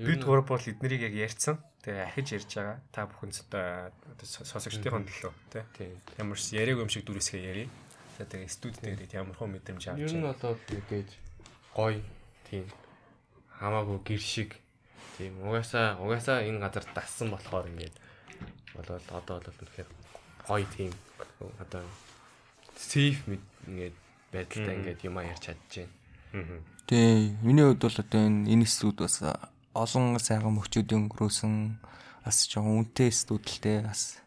Бид 0.02 0.22
гурав 0.26 0.50
бол 0.50 0.58
эднэрийг 0.58 1.06
яг 1.06 1.14
ярьсан. 1.14 1.62
Тэгээ 1.86 2.10
ахиж 2.10 2.26
ярьж 2.42 2.50
байгаа. 2.58 2.78
Та 2.90 3.06
бүхэн 3.06 3.30
сонсогчдын 3.30 5.06
төлөө 5.06 5.32
тий. 5.78 5.94
Ямар 6.18 6.34
ч 6.34 6.58
яриаг 6.58 6.82
юм 6.82 6.90
шиг 6.90 7.06
дүрсгээ 7.06 7.42
ярий. 7.46 7.68
За 8.18 8.26
тэгээд 8.26 8.50
студидээ 8.50 8.98
ирээд 8.98 9.14
ямар 9.14 9.38
хөө 9.38 9.46
мэдрэмж 9.46 9.94
авч 9.94 10.00
Ер 10.02 10.10
нь 10.10 10.26
байна. 10.26 10.34
бол 10.42 10.58
мэдээж 10.58 11.10
гоё 11.70 12.02
тийм 12.50 12.64
хамаагүй 13.62 13.98
гэр 14.02 14.22
шиг 14.24 14.50
тийм 15.20 15.38
угаасаа 15.46 16.02
угаасаа 16.02 16.42
энэ 16.42 16.58
газар 16.58 16.84
дассан 16.96 17.30
болохоор 17.30 17.70
ингээд 17.70 17.94
болоод 18.74 19.06
одоо 19.06 19.38
бол 19.38 19.60
үнэхээр 19.62 19.88
гоё 20.50 20.66
тийм 20.74 20.90
одоо 21.62 21.84
сейф 22.74 23.22
мэд 23.30 23.44
ингээд 23.68 23.96
байдалтай 24.32 24.74
ингээд 24.80 25.00
юм 25.06 25.20
ярьж 25.20 25.46
чадчихээн. 25.46 25.92
Аа. 25.92 25.95
Тийм. 26.86 27.38
Миний 27.42 27.64
хувьд 27.64 27.82
бол 27.82 27.98
одоо 27.98 28.20
энэ 28.26 28.50
энэ 28.52 28.66
студ 28.66 29.00
бас 29.00 29.22
олон 29.74 30.18
сайхан 30.18 30.56
мөчүүдийн 30.56 31.06
өнгөрөөсөн 31.06 31.54
бас 32.24 32.46
жоохон 32.50 32.86
үнэтэй 32.86 33.10
студэлтэй 33.12 33.78
бас 33.86 34.18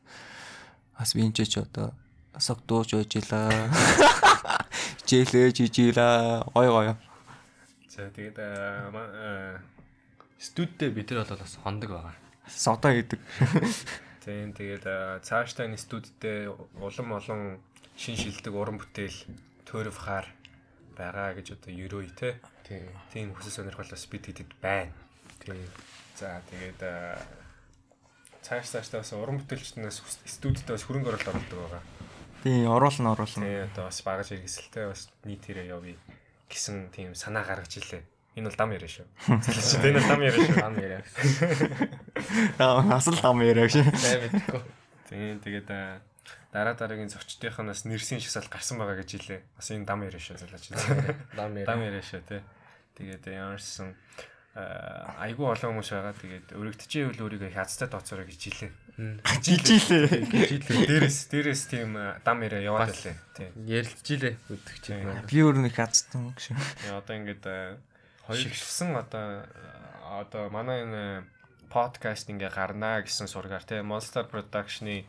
бас 0.98 1.14
би 1.16 1.26
энэ 1.26 1.36
ч 1.46 1.58
одоо 1.60 1.94
согдууж 2.38 2.96
байжила. 2.96 3.50
Жээлээ 5.08 5.52
жижила. 5.52 6.46
Гой 6.54 6.68
гой. 6.70 6.88
За 7.90 8.08
тэгээд 8.14 8.38
Студидээ 10.40 10.96
бид 10.96 11.12
нар 11.12 11.28
бол 11.28 11.44
бас 11.44 11.60
хондог 11.60 11.90
байгаа. 11.92 12.16
Содоо 12.48 12.96
хийдэг. 12.96 13.20
Тийм 14.24 14.56
тэгээд 14.56 14.86
аа, 14.88 15.20
цаашдаа 15.20 15.68
энэ 15.68 15.76
студидээ 15.76 16.48
улам 16.80 17.12
олон 17.12 17.60
шин 18.00 18.16
шилдэг 18.16 18.56
уран 18.56 18.80
бүтээл 18.80 19.20
төрөв 19.68 20.00
хаар 20.00 20.32
байгаа 21.00 21.32
гэж 21.40 21.56
одоо 21.56 21.72
ерөөй 21.72 22.12
те. 22.12 22.36
Тийм. 22.68 23.32
Хүсэл 23.34 23.64
сонирхол 23.64 23.88
бас 23.88 24.04
бид 24.12 24.28
хэдэд 24.28 24.52
байна. 24.60 24.92
Тийм. 25.40 25.64
За 26.20 26.44
тэгээд 26.52 26.80
аа, 26.84 27.16
цааш 28.44 28.68
цаашдаа 28.76 29.00
бас 29.00 29.16
уран 29.16 29.40
бүтээлчнээс 29.40 30.04
студидээ 30.28 30.76
бас 30.76 30.84
хөрөнгө 30.84 31.16
оруулалт 31.16 31.32
оролдог 31.32 31.60
байгаа. 31.64 31.84
Тийм, 32.44 32.68
оруулна 32.68 33.16
оруулна. 33.16 33.48
Тийм 33.48 33.64
одоо 33.72 33.88
бас 33.88 34.00
багаж 34.04 34.28
хэрэгсэлтэй 34.36 34.86
бас 34.92 35.08
нийтээрээ 35.24 35.72
явъя 35.72 35.96
гэсэн 36.52 36.92
тийм 36.92 37.16
санаа 37.16 37.48
гаргаж 37.48 37.80
илээ. 37.80 38.04
Энэ 38.36 38.50
бол 38.50 38.58
дам 38.60 38.72
яриа 38.72 38.92
шүү. 38.92 39.08
Энэ 39.88 39.98
бол 40.00 40.10
дам 40.12 40.22
яриа 40.24 40.44
шүү. 40.44 40.60
Ам 40.64 40.76
яриа. 40.80 41.02
Аа, 42.60 42.98
асал 42.98 43.18
лам 43.24 43.42
яриа 43.44 43.68
мэдгүй. 43.68 44.62
Тийм 45.10 45.40
тэгээд 45.44 45.70
дараа 46.54 46.74
дараагийн 46.74 47.10
зочдынханаас 47.14 47.86
нэрсийн 47.86 48.22
шагсаал 48.22 48.50
гарсан 48.50 48.78
байгаа 48.82 49.02
гэж 49.02 49.10
хэлээ. 49.22 49.42
Бас 49.58 49.68
энэ 49.70 49.86
дам 49.86 50.02
яриа 50.06 50.22
шүү 50.22 50.38
залж. 50.42 50.66
Дам 51.38 51.54
Дам 51.66 51.82
яриа. 51.86 52.02
яриа 52.02 52.04
шүү 52.04 52.22
тий. 52.26 52.42
Тэгээд 52.98 53.24
ямарсан 53.30 53.94
айгүй 54.58 55.46
олон 55.46 55.78
хүмүүс 55.78 55.90
байгаа. 55.94 56.16
Тэгээд 56.18 56.48
өргөдчихэвэл 56.58 57.22
өөрийгөө 57.22 57.52
хязтай 57.54 57.88
тооцоорой 57.88 58.26
гэж 58.28 58.42
хэлээ. 58.50 58.72
Жилээ. 59.46 60.26
Жилээ. 60.28 60.90
Дээрээс 60.90 61.20
дээрээс 61.32 61.64
тийм 61.72 61.94
дам 62.26 62.38
яриа 62.44 62.66
яваад 62.74 62.92
байлаа. 62.92 63.16
Тийм. 63.38 63.54
Ярилцжилээ 63.64 64.34
өдөгч. 64.50 64.86
Би 65.30 65.38
өөр 65.40 65.64
нэг 65.64 65.78
хацсан 65.78 66.34
гэж. 66.36 66.52
Яа, 66.90 67.00
Одоо 67.00 67.14
ингээд 67.16 67.46
шигшсэн 68.28 68.98
одоо 69.00 69.46
одоо 70.04 70.50
манай 70.52 70.84
энэ 70.84 71.24
подкаст 71.72 72.28
ингээ 72.28 72.50
гарнаа 72.52 73.06
гэсэн 73.06 73.30
сургаар 73.30 73.64
те 73.64 73.80
Monster 73.86 74.26
Production-ы 74.28 75.06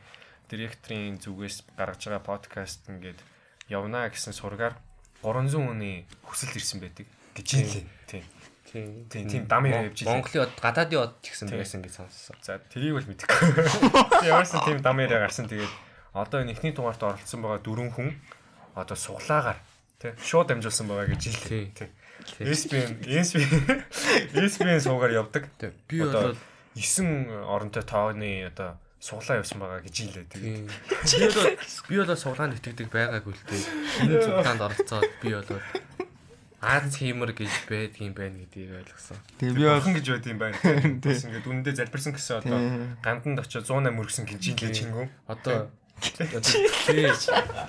директорийн 0.51 1.23
зүгээс 1.23 1.63
гаргаж 1.79 2.03
байгаа 2.11 2.23
подкаст 2.27 2.91
ингээд 2.91 3.23
явнаа 3.71 4.11
гэсэн 4.11 4.35
сургаар 4.35 4.75
300 5.23 5.55
хүний 5.55 6.05
хүсэл 6.27 6.59
ирсэн 6.59 6.83
байдаг 6.83 7.07
гэж 7.39 7.49
хэлээ. 7.55 7.87
Тийм. 8.11 8.25
Тийм. 8.71 9.07
Тийм, 9.11 9.27
тийм 9.27 9.45
дам 9.47 9.67
яриа 9.67 9.91
явж 9.91 10.03
илээ. 10.03 10.15
Монголын 10.15 10.45
од 10.47 10.55
гадаадын 10.59 11.03
од 11.03 11.15
гэсэн 11.23 11.51
байсан 11.51 11.83
гэж 11.83 11.93
сонссон. 12.03 12.39
За 12.43 12.59
тэрийг 12.71 12.99
бол 12.99 13.09
мэдэхгүй. 13.11 13.51
Ямарсан 14.31 14.63
тийм 14.67 14.79
дам 14.83 14.99
яриа 15.03 15.23
гарсан 15.27 15.51
тэгээд 15.51 15.75
одоо 16.15 16.43
энэ 16.43 16.55
эхний 16.55 16.75
дугаарт 16.75 17.03
оролцсон 17.03 17.43
байгаа 17.43 17.63
дөрвөн 17.63 17.91
хүн 17.95 18.11
одоо 18.79 18.95
суглаагаар 18.95 19.59
тий 19.99 20.15
шууд 20.23 20.55
амжуулсан 20.55 20.87
байгаа 20.87 21.11
гэж 21.11 21.23
хэлээ. 21.35 21.51
Тий. 21.51 21.65
Тий. 21.75 21.91
ESPN 22.47 23.03
ESPN 23.07 23.83
ESPN 24.39 24.79
суугаар 24.79 25.19
явдаг. 25.19 25.51
Би 25.89 26.07
бол 26.07 26.39
9 26.79 27.51
оронтой 27.51 27.83
тооны 27.83 28.47
одоо 28.47 28.79
суглаа 29.01 29.41
явсан 29.41 29.59
байгаа 29.59 29.81
гэж 29.81 29.97
хэлээ. 29.97 30.27
Тэгээд 30.29 30.69
би 31.17 31.27
бол 31.33 31.57
би 31.89 31.95
бол 32.05 32.13
суглаанд 32.21 32.57
итгэдэг 32.61 32.89
байгаагүй 32.93 33.33
л 33.33 33.45
дээ. 33.49 33.65
Энэ 34.05 34.21
цуглаанд 34.21 34.61
оролцоод 34.61 35.09
би 35.25 35.33
бол 35.33 35.49
Аз 36.61 36.93
хиймэр 36.93 37.33
гэж 37.33 37.49
байдгийн 37.73 38.13
байна 38.13 38.45
гэдгийг 38.45 38.85
ойлгосон. 38.85 39.17
Тэгээ 39.41 39.57
би 39.57 39.65
охин 39.65 39.97
гэж 39.97 40.07
байд 40.13 40.27
юм 40.29 40.39
байна. 40.45 40.57
Бас 41.01 41.25
ингээд 41.25 41.49
үнэндээ 41.49 41.75
залбирсан 41.81 42.13
гэсэн 42.13 42.37
одоо 42.45 42.61
ганданд 43.01 43.41
очиод 43.41 43.65
108 43.65 43.97
мөргсөн 43.97 44.29
гэж 44.29 44.43
хэлээ 44.45 44.77
чингүн. 44.77 45.09
Одоо 45.25 45.73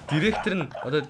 директор 0.10 0.54
нь 0.56 0.68
одоо 0.84 1.02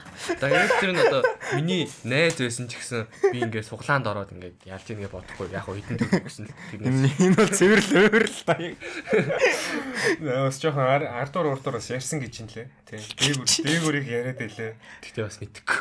директор 0.41 0.89
нь 0.91 0.99
одоо 0.99 1.21
миний 1.53 1.89
найз 2.03 2.35
байсан 2.41 2.67
ч 2.67 2.81
гэсэн 2.81 3.05
би 3.31 3.45
ингээд 3.45 3.69
суглаанд 3.69 4.09
ороод 4.09 4.33
ингээд 4.33 4.65
ялж 4.65 4.85
ийнгээ 4.89 5.11
бодохгүй 5.13 5.53
яг 5.53 5.65
хойдон 5.69 5.97
төгөх 6.01 6.25
гэсэн 6.25 6.45
тэрнээс 6.73 7.21
энэ 7.21 7.37
бол 7.37 7.51
цэвэрлэл 7.53 8.09
өөрл 8.09 8.39
та. 8.45 8.53
Бас 10.21 10.57
жоохон 10.57 11.05
ардуур 11.05 11.53
урдуур 11.53 11.77
бас 11.77 11.89
ярьсан 11.93 12.19
гэж 12.21 12.33
юм 12.41 12.49
лээ. 12.49 12.67
Тий. 12.89 12.99
Дээгүр 12.99 13.45
дээгүрийг 13.45 14.07
яриад 14.09 14.37
байлээ. 14.41 14.73
тэгтээ 15.05 15.25
бас 15.25 15.37
мэдхгүй. 15.41 15.79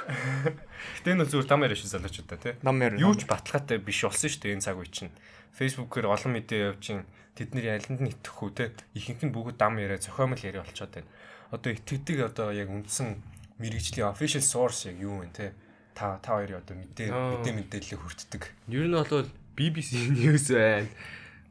Гэтэ 1.00 1.08
энэ 1.12 1.22
бол 1.24 1.32
зүгээр 1.32 1.48
дам 1.48 1.64
яриа 1.64 1.78
шүү 1.80 1.92
залуучуудаа 1.96 2.38
тий. 2.40 2.54
Юу 3.00 3.14
ч 3.16 3.24
баталгаатай 3.24 3.78
биш 3.80 4.04
болсон 4.04 4.28
шүү 4.28 4.42
дээ 4.44 4.54
энэ 4.60 4.64
цаг 4.64 4.76
үе 4.76 4.88
чинь. 4.92 5.12
Facebook-ээр 5.56 6.06
олон 6.08 6.32
мэдээ 6.36 6.60
явж 6.72 6.84
ин 6.94 7.02
тэд 7.34 7.56
нэр 7.56 7.80
яланд 7.80 8.00
нь 8.00 8.12
итгэхгүй 8.12 8.50
те 8.54 8.64
ихэнх 8.94 9.24
нь 9.28 9.34
бүгд 9.34 9.56
дам 9.56 9.80
яриа 9.80 9.98
зохиомл 9.98 10.40
яриа 10.40 10.62
болчиход 10.62 10.92
байна. 10.92 11.10
Одоо 11.50 11.72
итгэдэг 11.74 12.18
одоо 12.30 12.54
яг 12.54 12.70
үндсэн 12.70 13.18
мэрэгжлийн 13.58 14.08
official 14.08 14.42
source 14.42 14.88
яг 14.88 14.96
юу 15.02 15.20
вэ 15.20 15.28
те 15.34 15.52
та 15.94 16.18
та 16.22 16.38
хоёрын 16.38 16.62
одоо 16.62 16.76
мэдээ 16.78 17.10
мэдээ 17.10 17.54
мэдээлэл 17.58 18.00
хүртдэг. 18.00 18.42
Ер 18.70 18.86
нь 18.86 18.94
бол 18.94 19.26
BBC 19.58 20.08
News 20.14 20.48
байна. 20.54 20.88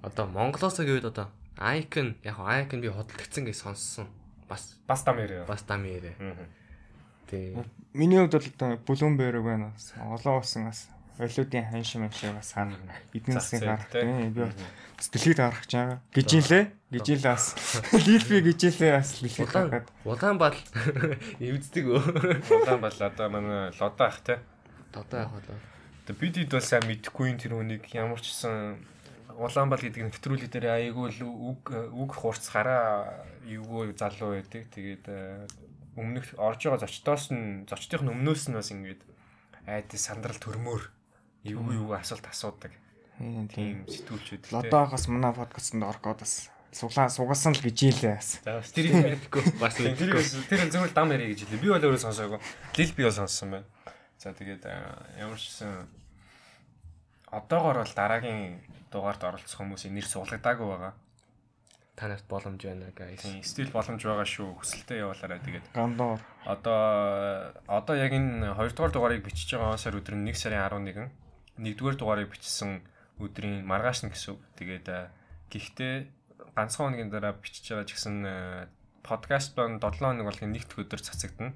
Одоо 0.02 0.26
Монголоос 0.32 0.80
гэвэл 0.80 1.12
одоо 1.12 1.28
Icon 1.60 2.16
яг 2.24 2.40
Icon 2.40 2.80
би 2.80 2.88
хөдөлгдсөн 2.90 3.44
гэж 3.46 3.58
сонссон. 3.60 4.08
Бас 4.48 4.80
Бас 4.88 5.04
дам 5.04 5.20
яриа. 5.20 5.46
бас 5.46 5.62
дам 5.68 5.84
яриа. 5.84 6.16
Тий. 7.30 7.54
Миний 7.94 8.18
хувьд 8.18 8.34
бол 8.34 8.48
одоо 8.48 8.80
Bloomberg 8.88 9.44
байна. 9.44 9.76
Олон 10.00 10.40
улсын 10.40 10.66
бас 10.66 10.88
олиудын 11.20 11.68
ханшин 11.68 12.08
машиг 12.08 12.34
бас 12.34 12.54
хана 12.54 12.76
эдийн 13.14 13.36
засгийн 13.36 13.68
гарах 13.68 13.92
би 13.92 14.00
дэлхийд 15.12 15.38
гарах 15.38 15.62
гэж 15.68 15.72
байгаа. 15.76 16.00
Гижинлээ. 16.90 17.22
Гижинлээ 17.22 17.34
бас 17.38 17.46
Лилби 17.94 18.38
гижинлээ 18.50 18.92
бас 18.98 19.10
дэлхийд 19.22 19.50
Улаан 19.50 19.70
гаргаад. 19.70 19.88
улаан 20.10 20.38
бал 20.42 20.58
эвддэг 21.38 21.86
өө. 21.86 22.02
Удаан 22.50 22.82
бол 22.82 22.98
одоо 22.98 23.28
манай 23.30 23.70
лодоо 23.78 24.08
ах 24.10 24.20
те. 24.26 24.42
Одоо 24.98 25.20
яг 25.22 25.30
болоо. 25.30 25.58
Одоо 26.02 26.16
бид 26.18 26.36
хэд 26.42 26.50
бол 26.50 26.66
сайн 26.66 26.90
мэдэхгүй 26.90 27.26
энэ 27.30 27.42
тэр 27.46 27.54
үнийг 27.62 27.86
ямар 27.94 28.18
ч 28.18 28.34
гэсэн 28.34 28.82
Улаанбал 29.38 29.80
гэдэг 29.80 30.04
нэвтрүүлэг 30.04 30.50
дээр 30.50 30.68
айгүй 30.90 31.14
л 31.16 31.22
үг 31.30 31.70
үг 31.70 32.12
хурц 32.12 32.50
гараа 32.50 33.24
эвгүй 33.46 33.94
залуу 33.94 34.36
байдаг. 34.36 34.68
Тэгээд 34.74 35.06
э, 35.08 35.48
өмнөх 35.96 36.36
орж 36.42 36.66
байгаа 36.66 36.84
зочдоос 36.84 37.32
нь 37.32 37.70
зочдын 37.70 38.10
өмнөөс 38.10 38.50
нь 38.50 38.58
бас 38.58 38.74
ингээд 38.74 39.06
айдас 39.70 40.10
сандрал 40.10 40.42
төрмөр 40.42 40.90
эвгүй 41.46 41.76
эвгүй 41.78 41.98
асуулт 42.02 42.26
асуудаг. 42.26 42.74
Тийм 43.54 43.88
сэтгүүлчүүд. 43.88 44.52
Лодоогоос 44.52 45.08
манай 45.08 45.32
подкастт 45.32 45.78
орох 45.78 46.04
гээд 46.04 46.20
бас 46.26 46.52
суглаа 46.72 47.10
сугасан 47.10 47.54
л 47.58 47.62
гижинлээ 47.66 48.16
бас. 48.16 48.40
За 48.46 48.60
бас 48.62 48.72
Тэр 48.72 48.94
мэдгүй. 48.94 49.44
бас 49.60 49.76
тэр 49.80 50.60
л 50.66 50.72
зөвхөн 50.74 50.94
дам 50.94 51.10
яриа 51.14 51.34
гэж 51.34 51.46
хэлээ. 51.50 51.64
Би 51.64 51.70
бол 51.74 51.82
өөрөө 51.82 52.02
сонсоогүй. 52.04 52.40
Лил 52.78 52.92
би 52.94 53.04
бол 53.04 53.16
сонссон 53.16 53.50
байна. 53.52 53.68
За 54.20 54.34
тэгээд 54.36 54.64
ямар 55.18 55.40
ч 55.40 55.50
гэсэн 55.50 55.88
одоогоор 57.32 57.84
бол 57.86 57.94
дараагийн 57.96 58.60
дугаард 58.92 59.22
оролцох 59.24 59.60
хүмүүсийн 59.62 59.94
нэр 59.94 60.06
суулгадаагүй 60.06 60.68
байгаа. 60.68 60.94
Та 61.96 62.08
нарт 62.08 62.26
боломж 62.32 62.64
байна 62.64 62.90
guys. 62.96 63.22
Тийм, 63.22 63.44
стил 63.44 63.70
боломж 63.76 64.02
байгаа 64.02 64.26
шүү. 64.26 64.56
Хүсэлтэд 64.64 65.04
явуулаарай. 65.04 65.40
Тэгээд 65.44 65.68
Гандоор. 65.76 66.20
одоо 66.48 67.54
одоо 67.68 67.96
яг 67.96 68.14
энэ 68.16 68.56
2 68.56 68.72
дугаар 68.74 68.92
дугаарыг 68.96 69.24
бичиж 69.26 69.52
байгаа 69.58 69.78
сар 69.78 70.00
өдөр 70.00 70.16
нь 70.16 70.32
1 70.32 70.36
сарын 70.36 70.64
11 70.64 71.12
1-р 71.60 71.96
дугаарыг 72.00 72.32
бичсэн 72.32 72.82
өдрийн 73.20 73.68
маргааш 73.68 74.08
нь 74.08 74.12
гэсэн 74.16 74.36
үг. 74.36 74.42
Тэгээд 74.56 74.88
гэхдээ 75.52 75.96
ганцхан 76.60 76.92
хоногийн 76.92 77.08
дараа 77.08 77.34
бичиж 77.40 77.72
байгаа 77.72 77.88
ч 77.88 77.96
гэсэн 77.96 78.16
э, 78.28 78.68
подкаст 79.00 79.56
бон 79.56 79.80
7 79.80 80.04
хоног 80.04 80.28
болгон 80.28 80.52
нэгд 80.52 80.76
өдөр 80.76 81.00
цацагдана. 81.00 81.56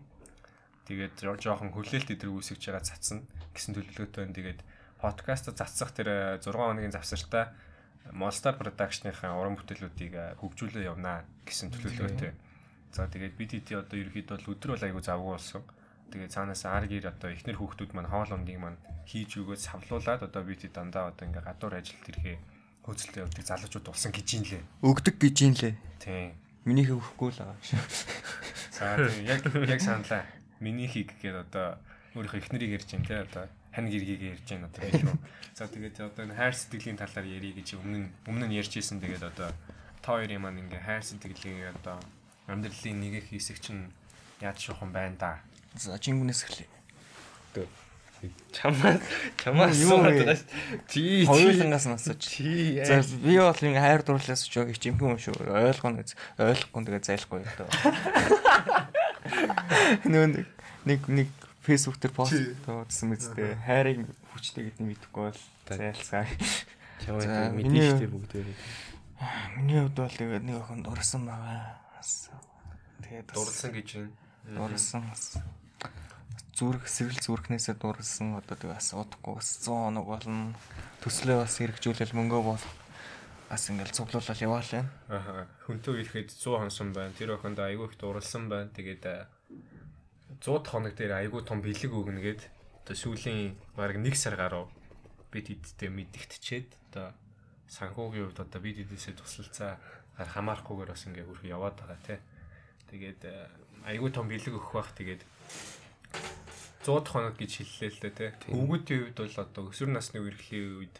Тэгээд 0.88 1.20
жоо- 1.20 1.36
жоохон 1.36 1.76
хүлээлт 1.76 2.16
идрэг 2.16 2.32
үүсгэж 2.32 2.72
байгаа 2.72 2.88
цацна 2.88 3.28
гэсэн 3.52 3.76
төлөвлөгөөтэй 3.76 4.20
байна. 4.24 4.38
Тэгээд 4.40 4.60
подкаст 5.04 5.52
цацсах 5.52 5.92
тэр 5.92 6.40
6 6.40 6.56
хоногийн 6.56 6.96
завсартаа 6.96 7.52
Monster 8.16 8.56
Production-ийн 8.56 9.36
уран 9.36 9.60
бүтээлүүдийг 9.60 10.14
э, 10.16 10.36
хөгжүүлээ 10.40 10.88
явнаа 10.88 11.28
гэсэн 11.44 11.72
төлөвлөгөөтэй. 11.76 12.32
За 12.96 13.08
тэгээд 13.12 13.36
бид 13.36 13.52
хэд 13.60 13.84
одоо 13.84 13.98
ерөөхдөө 14.00 14.40
бол 14.40 14.52
өдөр 14.56 14.70
бол 14.72 14.88
айгу 14.88 15.02
завгүй 15.04 15.32
болсон. 15.36 15.64
Тэгээд 16.12 16.32
цаанаас 16.36 16.64
аргир 16.68 17.12
одоо 17.12 17.32
эхнэр 17.32 17.58
хүүхдүүд 17.60 17.92
маань 17.96 18.12
хоол 18.12 18.32
ундыг 18.36 18.60
маань 18.60 18.80
хийж 19.08 19.40
өгөөд 19.40 19.60
савлуулад 19.60 20.22
одоо 20.28 20.44
бид 20.46 20.62
дандаа 20.72 21.12
одоо 21.12 21.26
ингээ 21.26 21.48
гадуур 21.48 21.74
ажилд 21.80 22.06
ирэхээ 22.12 22.38
хөөцөлтөд 22.84 23.24
явдаг 23.24 23.44
залуучууд 23.48 23.86
болсон 23.88 24.12
гэж 24.12 24.28
юм 24.36 24.44
лээ. 24.44 24.64
Өгдөг 24.84 25.16
гижинлээ. 25.16 25.74
Тийм. 26.04 26.36
Минийхээ 26.68 27.00
өгөхгүй 27.00 27.30
л 27.32 27.40
шүү. 27.64 27.80
За 28.76 29.00
тийм 29.00 29.24
яг 29.24 29.42
яг 29.48 29.80
саналаа. 29.80 30.28
Миний 30.60 30.88
хийг 30.92 31.16
гээд 31.20 31.48
одоо 31.48 31.80
өөрийнхөө 32.16 32.40
эхнэрийг 32.44 32.84
ярьж 32.84 32.92
байна 32.92 33.08
те 33.08 33.16
одоо 33.24 33.46
хань 33.72 33.88
гэргийг 33.88 34.22
ярьж 34.36 34.48
байна 34.48 34.68
одоо 34.68 34.84
билүү. 34.84 35.18
За 35.56 35.68
тэгээд 35.68 35.98
одоо 36.04 36.24
энэ 36.28 36.36
хайр 36.36 36.56
сэтгэлийн 36.56 37.00
талаар 37.00 37.28
ярих 37.28 37.56
гэж 37.56 37.80
өмнө 37.80 38.00
нь 38.04 38.10
өмнө 38.28 38.46
нь 38.52 38.58
ярьж 38.60 38.76
исэн 38.80 39.00
тэгээд 39.00 39.32
одоо 39.32 39.50
та 40.04 40.10
хоёрын 40.12 40.44
маань 40.44 40.62
ингээ 40.68 40.84
хайр 40.84 41.04
сэтгэлийг 41.04 41.72
одоо 41.80 42.00
амьдралын 42.48 43.00
нэг 43.00 43.24
их 43.24 43.28
хэсэг 43.32 43.64
чинь 43.64 43.92
яаж 44.44 44.60
шуухан 44.60 44.92
байна 44.92 45.16
да. 45.16 45.32
За 45.80 45.96
чингүнээс 46.00 46.44
эхлэе. 46.48 46.70
Чамаа 47.54 47.83
чамаас 48.54 49.76
вэ? 49.76 49.86
суугаад 49.88 50.40
чи 50.88 51.26
Хоёулангаас 51.26 51.86
нь 51.90 51.98
чи 52.22 52.80
За 52.86 53.02
би 53.02 53.38
бол 53.40 53.56
ингээ 53.56 53.82
хайр 53.82 54.02
дурлалаас 54.06 54.44
ч 54.46 54.60
яг 54.60 54.72
чимхэн 54.78 55.16
юм 55.16 55.20
шүү. 55.20 55.50
Ойлгоно 55.50 56.04
гэж. 56.04 56.16
Ойлгохгүй 56.38 56.82
тэгээ 56.86 57.04
зайлахгүй 57.04 57.40
юу. 57.44 57.70
Нөө 60.12 60.26
нэг 60.30 60.48
нэг 60.86 61.00
нэг 61.08 61.30
фэйсбүүк 61.64 61.98
дээр 62.00 62.14
пост 62.14 62.36
тавьсан 62.68 63.08
мэт 63.12 63.24
хайрыг 63.64 64.04
хүчтэй 64.36 64.68
гэдгийг 64.68 64.88
мэдэхгүй 65.00 65.24
бол 65.32 65.42
зайлсаа. 65.68 66.28
За, 66.28 67.16
чамаа 67.24 67.52
мэдээж 67.56 68.04
тэ 68.04 68.12
бүгдээ. 68.12 68.44
Миний 69.60 69.80
хувьд 69.80 69.96
бол 69.96 70.12
тэгээд 70.12 70.44
нэг 70.44 70.60
охин 70.60 70.84
дурсан 70.84 71.24
байгаа. 71.24 71.80
Тэгээд 73.00 73.28
бас 73.32 73.36
Дурлсан 73.40 73.72
гэж 73.72 73.90
байна. 73.96 74.12
дурсан 74.68 75.02
бас 75.08 75.24
зүрх 76.54 76.86
сэрэл 76.86 77.18
зүрхнээсээ 77.18 77.82
дурсан 77.82 78.38
одоо 78.38 78.54
тэгээ 78.54 78.78
бас 78.78 78.94
удахгүй 78.94 79.42
бас 79.42 79.50
100 79.66 79.74
хоног 79.74 80.06
болно. 80.06 80.54
Төслөө 81.02 81.38
бас 81.42 81.58
хэрэгжүүлэл 81.58 82.14
мөнгөө 82.14 82.42
бол 82.46 82.64
бас 83.50 83.64
ингээл 83.74 83.98
цуглуулал 83.98 84.46
яваал 84.46 84.70
байна. 84.70 84.90
Аа 85.10 85.50
хүнтөө 85.66 85.94
ирэхэд 86.06 86.30
100 86.30 86.62
хонсон 86.62 86.94
байна. 86.94 87.18
Тэр 87.18 87.34
охинд 87.34 87.58
айгүй 87.58 87.90
их 87.90 87.98
дурлсан 87.98 88.54
байна. 88.54 88.70
Тэгээд 88.70 89.04
э, 89.10 89.26
100 90.46 90.70
хоног 90.70 90.94
дээр 90.94 91.26
айгүй 91.26 91.42
том 91.42 91.66
бэлэг 91.66 91.90
өгнө 91.90 92.22
гээд 92.22 92.42
одоо 92.86 92.96
сүүлийн 93.02 93.58
баг 93.74 93.98
1 93.98 94.14
сар 94.14 94.38
гаруй 94.38 94.70
бид 95.34 95.50
эдтэй 95.50 95.90
мэдгтчээд 95.90 96.70
одоо 96.94 97.18
санхүүгийн 97.66 98.30
хувьд 98.30 98.46
одоо 98.46 98.62
бид 98.62 98.78
эдээсээ 98.78 99.18
тусалцаа 99.18 99.82
хамаарахгүйгээр 100.22 100.94
бас 100.94 101.06
ингээ 101.10 101.26
хөрх 101.26 101.44
яваад 101.50 101.82
байгаа 101.82 102.00
тий. 102.06 102.20
Тэгээд 102.94 103.22
э, 103.26 103.50
айгүй 103.90 104.14
том 104.14 104.30
бэлэг 104.30 104.54
өгөх 104.54 104.78
бах 104.78 104.94
тэгээд 104.94 105.26
100 106.84 107.08
хоног 107.08 107.36
гэж 107.40 107.52
хэллээ 107.64 107.90
л 107.90 108.00
дээ 108.04 108.14
тий. 108.14 108.52
Өвгүүдийн 108.52 109.00
хувьд 109.16 109.20
бол 109.24 109.38
одоо 109.40 109.64
өсвөр 109.72 109.92
насны 109.96 110.20
үерхлийн 110.20 110.84
үед 110.84 110.96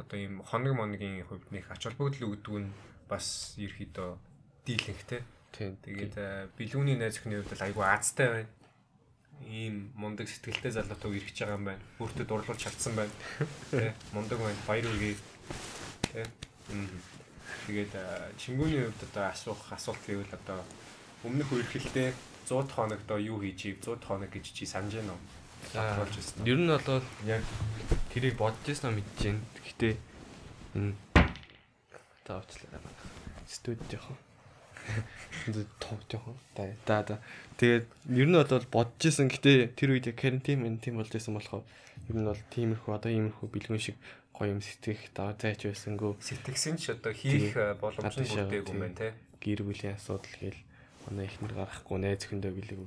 одоо 0.00 0.16
ийм 0.16 0.40
хоног 0.40 0.72
моногийн 0.74 1.28
хувьд 1.28 1.52
нэг 1.52 1.68
ач 1.68 1.84
холбогдол 1.84 2.32
өгдөг 2.32 2.56
нь 2.64 2.72
бас 3.04 3.54
ерөөхдөө 3.60 4.10
дийлэнхтэй. 4.64 5.22
Тийм. 5.52 5.76
Тэгээд 5.84 6.16
э, 6.16 6.48
бэлгүүний 6.56 6.96
найз 6.96 7.20
өхний 7.20 7.38
хувьд 7.38 7.52
бол 7.52 7.66
айгүй 7.68 7.84
аазтай 7.84 8.28
байна. 8.32 8.50
Ийм 9.44 9.92
мундаг 9.94 10.26
сэтгэлтэй 10.26 10.72
залуутаа 10.72 11.12
ирж 11.12 11.36
байгаа 11.36 11.58
юм 11.60 11.68
байна. 11.68 11.84
Өөртөө 12.00 12.24
дурлуулж 12.26 12.60
чадсан 12.64 12.96
байна. 12.96 13.12
Тэ 13.70 13.92
мундаг 14.16 14.40
байна. 14.40 14.58
Баяр 14.66 14.88
үргээ. 14.88 15.14
Тэ. 16.10 16.26
Тэгээд 17.68 17.92
э, 17.92 18.32
чингүүний 18.40 18.88
хувьд 18.88 19.04
одоо 19.12 19.24
асуух 19.30 19.62
асуулт 19.68 20.02
гэвэл 20.08 20.32
одоо 20.32 20.64
өмнөх 21.22 21.52
үерхэлдээ 21.52 22.33
100 22.48 22.70
хоногдоо 22.72 23.18
юу 23.18 23.38
хийж 23.40 23.60
ив 23.72 23.76
100 23.84 24.04
хоног 24.04 24.30
гэж 24.30 24.44
чи 24.52 24.64
санаж 24.66 24.94
байна 24.94 25.12
уу? 25.12 25.22
Болж 25.74 26.14
ирсэн. 26.16 26.44
Ер 26.46 26.58
нь 26.60 26.68
бол 26.68 27.02
яг 27.24 27.42
тэрийг 28.12 28.36
бодож 28.36 28.64
ирсэн 28.68 28.92
юм 28.92 28.96
мэдэж 29.00 29.20
байна. 29.24 29.42
Гэхдээ 29.64 29.94
энэ 30.76 30.92
таавчлаа. 32.24 32.80
Студ 33.48 33.80
жоохон. 33.90 34.16
Тоо 35.80 35.96
жоохон. 36.08 36.36
Да 36.86 37.02
да. 37.02 37.18
Тэгээд 37.56 37.86
ер 38.12 38.28
нь 38.28 38.36
бол 38.36 38.66
бодож 38.70 39.02
ирсэн. 39.02 39.28
Гэхдээ 39.32 39.72
тэр 39.76 39.96
үед 39.96 40.12
карантин 40.12 40.62
мэн 40.62 40.78
тийм 40.78 41.00
болж 41.00 41.12
ирсэн 41.12 41.34
болохоор 41.34 41.64
ер 42.08 42.16
нь 42.16 42.28
бол 42.28 42.42
тиймэрхүү 42.52 42.92
одоо 42.92 43.10
иймэрхүү 43.10 43.48
бэлгүүн 43.48 43.80
шиг 43.80 43.96
гоё 44.34 44.50
юм 44.50 44.60
сэтгэх 44.60 45.14
даа 45.14 45.32
зайч 45.38 45.62
байсангүй 45.64 46.18
Сэтгэсэн 46.18 46.74
ч 46.76 46.90
одоо 46.92 47.14
хийх 47.14 47.54
боломж 47.78 48.18
нь 48.18 48.26
шаа, 48.26 48.50
юм 48.50 48.82
байна 48.82 48.98
те. 48.98 49.14
гэр 49.38 49.62
бүлийн 49.62 49.94
асуудал 49.94 50.34
гээл 50.42 50.58
манай 51.04 51.28
ихнэр 51.28 51.52
гарахгүй 51.54 51.98
найз 52.00 52.24
өхөндөө 52.24 52.52
билег. 52.56 52.78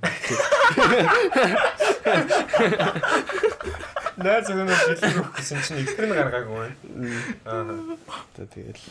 Найз 4.17 4.49
өгнөөс 4.49 4.83
билүү 4.97 5.25
гэсэн 5.37 5.61
чинь 5.61 5.81
ихтер 5.85 6.09
нь 6.09 6.17
гаргаагүй 6.17 6.57
байна. 6.57 6.75
Аа. 7.45 7.93
Тэгэл 8.33 8.81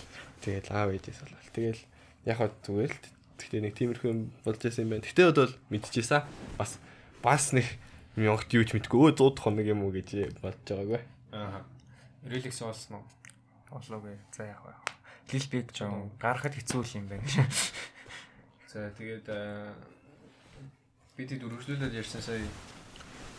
тэгэл 0.47 0.71
аав 0.71 0.95
ээжээс 0.95 1.21
болол. 1.27 1.51
Тэгэл 1.51 1.83
яг 2.31 2.39
хад 2.39 2.55
зүгээр 2.63 2.93
л 2.95 3.01
гэхдээ 3.35 3.61
нэг 3.67 3.75
тиймэрхүү 3.75 4.13
болж 4.47 4.61
байсан 4.63 4.87
юм 4.87 4.95
байна. 4.95 5.03
Гэтэ 5.03 5.35
бол 5.35 5.55
мэдчихсэн. 5.75 6.23
Бас 6.55 6.79
бас 7.27 7.51
нэг 7.51 7.67
мянгат 8.15 8.55
юу 8.55 8.63
ч 8.63 8.79
мэдгүй 8.79 9.11
өө 9.11 9.19
100 9.19 9.43
хоног 9.43 9.67
юм 9.67 9.83
уу 9.83 9.91
гэж 9.91 10.39
бодож 10.39 10.63
байгаагүй. 10.63 11.03
Аа. 11.35 11.67
Реликс 12.23 12.63
олсон 12.63 13.03
уу? 13.03 13.05
Олоогүй. 13.75 14.15
За 14.31 14.47
яг 14.47 14.63
байх. 14.63 14.79
Лилбиг 15.35 15.75
ч 15.75 15.83
юм 15.83 16.15
гарахад 16.23 16.55
хэцүү 16.55 17.03
юм 17.03 17.11
байна. 17.11 17.27
За 18.67 18.91
тэгээд 18.99 19.27
бид 21.17 21.29
хэд 21.31 21.47
үргэлжлүүлээд 21.47 21.95
ярьсан 22.03 22.21
сая 22.21 22.43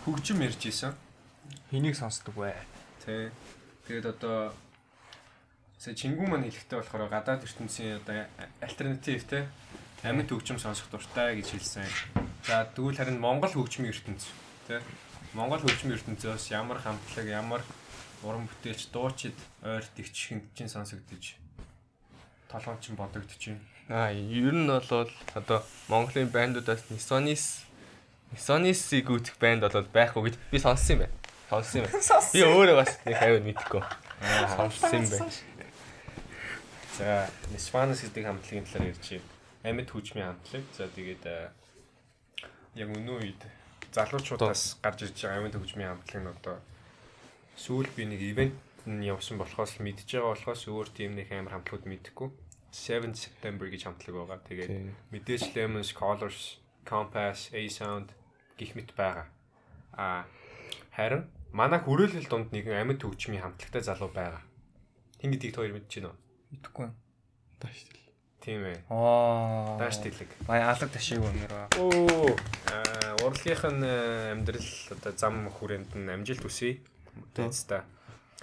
хөгжим 0.08 0.40
ярьж 0.40 0.64
исэн. 0.72 0.96
Хэнийг 1.68 2.00
сонсдог 2.00 2.32
вэ? 2.40 2.56
Тэ. 3.04 3.32
Тэгээд 3.88 4.18
одоо 4.18 4.56
сая 5.76 5.94
чингүү 5.94 6.28
маань 6.32 6.48
хэлэхдээ 6.48 6.80
болохоор 6.80 7.12
гадаад 7.12 7.44
ертөнцийн 7.44 8.00
одоо 8.00 8.26
альтернатив 8.64 9.28
те 9.28 9.52
амьд 10.02 10.32
хөгжим 10.32 10.64
сонсох 10.64 10.88
дуртай 10.88 11.36
гэж 11.36 11.60
хэлсэн. 11.60 11.86
За 12.48 12.64
тэгвэл 12.72 12.96
харин 12.96 13.20
Монгол 13.20 13.52
хөгжмийн 13.52 13.92
ертөнц 13.92 14.32
те 14.66 14.80
Монгол 15.36 15.60
хөгжмийн 15.60 16.00
ертөнцөөс 16.00 16.56
ямар 16.56 16.80
хамтлаг, 16.80 17.28
ямар 17.28 17.62
уран 18.24 18.48
бүтээлч, 18.48 18.90
дуучид 18.96 19.38
ойр 19.62 19.84
тэгч 19.84 20.16
хинтчин 20.32 20.72
сонсогдож 20.72 21.36
толгойч 22.52 22.90
нь 22.92 23.00
бодогдож 23.00 23.44
байна. 23.48 23.64
Аа 23.90 24.12
ер 24.12 24.54
нь 24.54 24.68
бол 24.68 25.12
одоо 25.36 25.60
Монголын 25.88 26.30
бандуудаас 26.32 26.88
Nissanis 26.92 27.68
Nissanis-ийг 28.32 29.08
үүсгэх 29.08 29.40
банд 29.40 29.64
бол 29.64 29.88
байхгүй 29.88 30.32
гэж 30.32 30.36
би 30.52 30.60
сонссон 30.60 30.94
юм 30.96 31.00
байна. 31.08 31.16
Сонссон 31.50 31.80
юм 31.80 31.86
байна. 31.88 32.32
Би 32.34 32.42
өөрөө 32.44 32.76
бас 32.76 32.92
нэг 33.08 33.16
хавь 33.16 33.40
мэдхгүй. 33.48 33.84
Аа 33.84 34.48
сонссон 34.56 35.00
юм 35.00 35.10
байна. 35.12 35.32
За, 36.98 37.30
Nisvanas 37.54 38.02
гэдэг 38.02 38.26
хамтлагийн 38.26 38.66
талаар 38.66 38.98
байна. 38.98 39.22
Амьд 39.64 39.90
хүчмийн 39.94 40.28
хамтлаг. 40.34 40.64
За, 40.74 40.90
тэгээд 40.90 41.24
э, 41.30 41.50
яг 42.74 42.90
өнөө 42.90 43.18
үед 43.22 43.42
залуучуудаас 43.94 44.82
гарч 44.82 45.06
ирж 45.06 45.18
байгаа 45.22 45.46
амьд 45.46 45.62
хүчмийн 45.62 45.94
хамтлаг 45.94 46.22
нь 46.26 46.32
одоо 46.34 46.56
сүүл 47.54 47.90
би 47.94 48.10
нэг 48.10 48.22
ивент 48.22 48.58
нь 48.88 49.06
явсан 49.06 49.38
болохоос 49.38 49.78
л 49.78 49.86
мэдж 49.86 50.08
байгаа 50.08 50.34
болохоос 50.34 50.64
өөр 50.72 50.88
тийм 50.96 51.20
нэг 51.20 51.30
амар 51.36 51.60
хамтлагууд 51.60 51.86
мэдэхгүй. 51.86 52.30
7 52.72 53.14
September 53.14 53.68
гэж 53.68 53.86
хамтлаг 53.86 54.16
байгаа. 54.16 54.40
Тэгээд 54.48 54.72
мэдээж 55.12 55.44
Lemons, 55.56 55.92
Colors, 55.92 56.64
Compass, 56.88 57.52
A-Sound 57.52 58.16
гих 58.58 58.74
мэт 58.74 58.96
байгаа. 58.96 59.28
А 59.94 60.26
харин 60.96 61.28
манай 61.52 61.80
хүрээлэл 61.84 62.32
донд 62.32 62.56
нэгэн 62.56 62.80
амьд 62.88 63.04
хөгжмийн 63.04 63.44
хамтлагтай 63.44 63.84
залуу 63.84 64.10
байгаа. 64.10 64.44
Хин 65.20 65.32
гэдгийг 65.36 65.54
та 65.54 65.62
хоёр 65.62 65.76
мэдэж 65.76 65.94
байна 66.00 66.10
уу? 66.14 66.20
Идэхгүй. 66.56 66.88
Тааш. 67.60 67.80
Тийм 68.48 68.64
ээ. 68.64 68.80
Аа. 68.88 69.76
Дааш 69.76 70.00
тэлэг. 70.00 70.32
Бая 70.48 70.72
алга 70.72 70.88
ташиг 70.88 71.20
өнөр 71.20 71.52
ба. 71.52 71.68
Оо, 71.84 72.32
аа 72.72 73.20
урлагийнх 73.28 73.64
нь 73.76 73.84
э, 73.84 74.32
амьдрал 74.32 74.72
одоо 74.96 75.12
зам 75.20 75.52
хүрээнд 75.52 75.92
нь 76.00 76.08
амжилт 76.08 76.48
хүсье. 76.48 76.80
Тэцтэй. 77.36 77.84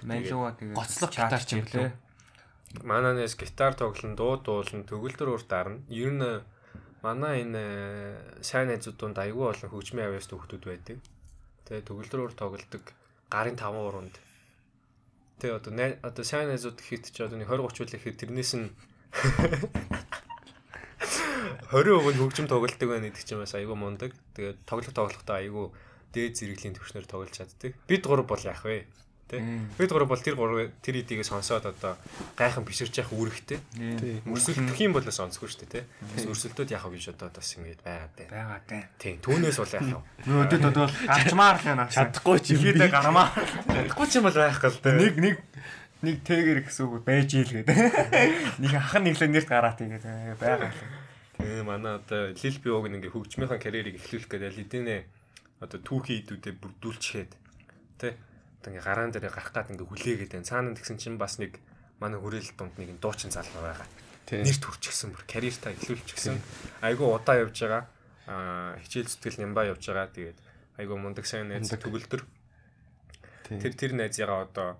Манлууга 0.03 0.51
тэгээд 0.59 0.75
Гоцлог 0.75 1.11
гитарч 1.15 1.49
юм 1.55 1.65
лээ. 1.71 1.91
Мананаас 2.83 3.35
гитар 3.39 3.73
тоглон, 3.79 4.19
дуу 4.19 4.35
дуулан, 4.43 4.83
төгөлдөр 4.83 5.29
урт 5.31 5.47
дарна. 5.47 5.79
Ер 5.87 6.11
нь 6.11 6.19
э, 6.19 6.43
манай 6.99 7.47
энэ 7.47 7.63
э, 7.63 8.43
сайн 8.43 8.67
найзууд 8.67 8.99
донд 8.99 9.15
аягүй 9.15 9.55
олон 9.55 9.71
хөгжмийн 9.71 10.11
авьяас 10.11 10.27
төгтүүд 10.27 10.63
байдаг. 10.67 10.99
Тэгээ 11.63 11.87
төгөлдөр 11.87 12.21
урт 12.27 12.35
тоглодог 12.35 12.83
гарын 13.31 13.55
таван 13.55 13.87
уруунд. 13.87 14.19
Тэгээ 15.39 15.55
одоо 15.55 15.71
одоо 16.03 16.23
сайн 16.27 16.51
найзууд 16.51 16.75
гэхэд 16.75 17.15
ч 17.15 17.23
одоо 17.23 17.39
нэг 17.39 17.47
20 17.47 17.63
30 17.63 17.87
үл 17.87 17.95
ихэд 17.95 18.19
тэрнээс 18.19 18.51
нь 18.59 18.67
20% 21.71 22.11
нь 22.11 22.19
хөгжим 22.19 22.47
тоглолдог 22.51 22.87
байна 22.89 23.07
гэдэг 23.07 23.23
чинь 23.23 23.39
бас 23.39 23.55
айгүй 23.55 23.75
мундаг. 23.79 24.11
Тэгээд 24.35 24.67
тоглох 24.67 24.91
тоглохдоо 24.91 25.35
айгүй 25.39 25.71
дээд 26.11 26.35
зэрэглийн 26.35 26.75
төвчнөр 26.75 27.07
тоглож 27.07 27.31
чаддаг. 27.31 27.75
Бид 27.87 28.03
гурав 28.03 28.27
бол 28.27 28.39
яах 28.43 28.63
вэ? 28.63 28.87
Тэ? 29.25 29.41
Бид 29.73 29.89
гурав 29.89 30.05
бол 30.05 30.21
тэр 30.21 30.37
гурав 30.37 30.69
тэр 30.85 31.01
идийг 31.01 31.25
сонсоод 31.25 31.65
одоо 31.65 31.97
гайхан 32.37 32.61
биширж 32.61 32.93
явах 33.01 33.17
үүрэгтэй. 33.17 33.57
Тий. 33.97 34.21
Өрсөлдөх 34.21 34.77
юм 34.85 34.93
бол 34.93 35.01
сонсгүй 35.01 35.49
шүү 35.49 35.65
дээ, 35.65 35.81
тэ? 35.81 35.89
Бас 36.13 36.29
өрсөлдөөд 36.29 36.69
яах 36.77 36.85
вэ 36.85 37.01
гэж 37.01 37.17
одоо 37.17 37.33
бас 37.33 37.49
ингэж 37.57 37.81
байгаа 37.81 38.09
дээ. 38.13 38.29
байгаа 38.29 38.61
тань. 38.69 38.85
Тийм, 39.01 39.17
түүнээс 39.25 39.57
бол 39.57 39.73
яах 39.73 39.89
вэ? 39.89 40.29
Нөөдөд 40.29 40.63
одоо 40.69 40.85
гарчмаар 41.09 41.57
л 41.57 41.65
байна. 41.65 41.89
Чадахгүй 41.89 42.37
ч 42.37 42.53
юм 42.53 42.61
би. 42.61 42.69
Ихэдэ 42.69 42.93
гармаа. 42.93 43.33
Тэгэхгүй 43.65 44.05
ч 44.05 44.13
юм 44.21 44.25
бол 44.29 44.37
байх 44.37 44.61
гал 44.61 44.77
дээ. 44.77 44.93
Нэг 44.93 45.15
нэг 45.17 45.35
нэг 46.05 46.15
тэгэр 46.21 46.59
гэсэн 46.69 46.85
үг 46.85 47.01
байж 47.01 47.33
ийл 47.33 47.49
гэдэг. 47.49 47.77
Нэг 48.61 48.73
ах 48.77 48.93
нэглээ 48.93 49.29
нэрт 49.33 49.49
гараат 49.49 49.81
игээд 49.81 50.05
байгаа. 50.37 50.69
Тийм, 51.41 51.65
манай 51.65 51.97
одоо 51.97 52.29
Лил 52.29 52.57
би 52.61 52.69
уг 52.69 52.85
нэг 52.93 53.09
хөгжмийнхаа 53.09 53.57
карьерийг 53.57 53.97
эхлүүлэх 53.97 54.29
гэдэг 54.29 54.53
лидэнэ 54.53 54.97
одоо 55.65 55.79
түүхий 55.81 56.21
идүүдэд 56.21 56.61
бүрдүүлчихэд 56.61 57.31
одоо 57.97 58.11
ингээ 58.69 58.85
гараан 58.85 59.11
дээр 59.11 59.29
гарах 59.29 59.51
гад 59.53 59.71
ингээ 59.71 59.87
хүлээгээд 59.87 60.31
байна. 60.35 60.49
Цаана 60.49 60.75
тэгсэн 60.75 60.97
чинь 60.97 61.17
бас 61.21 61.37
нэг 61.39 61.59
манай 61.99 62.19
хүрээлэл 62.19 62.57
донд 62.57 62.75
нэг 62.77 62.99
дуучин 62.99 63.31
залуу 63.31 63.61
байгаа. 63.63 63.87
Тий. 64.25 64.41
Нэр 64.41 64.57
төрчихсөн 64.57 65.13
бүр 65.13 65.23
карьертаа 65.29 65.71
эхлүүлчихсэн. 65.77 66.37
Айгу 66.81 67.13
удаа 67.13 67.37
явж 67.39 67.55
байгаа. 67.61 67.83
Аа 68.25 68.75
хичээл 68.81 69.09
зүтгэл 69.13 69.41
нямбаа 69.45 69.69
явж 69.69 69.83
байгаа. 69.85 70.09
Тэгээд 70.09 70.39
айгу 70.81 70.97
мундаг 70.97 71.25
сайн 71.29 71.53
найз 71.53 71.69
төгөлдөр 71.71 72.25
тэр 73.47 73.73
тэр 73.77 73.91
найзыгаа 73.93 74.49
одоо 74.49 74.75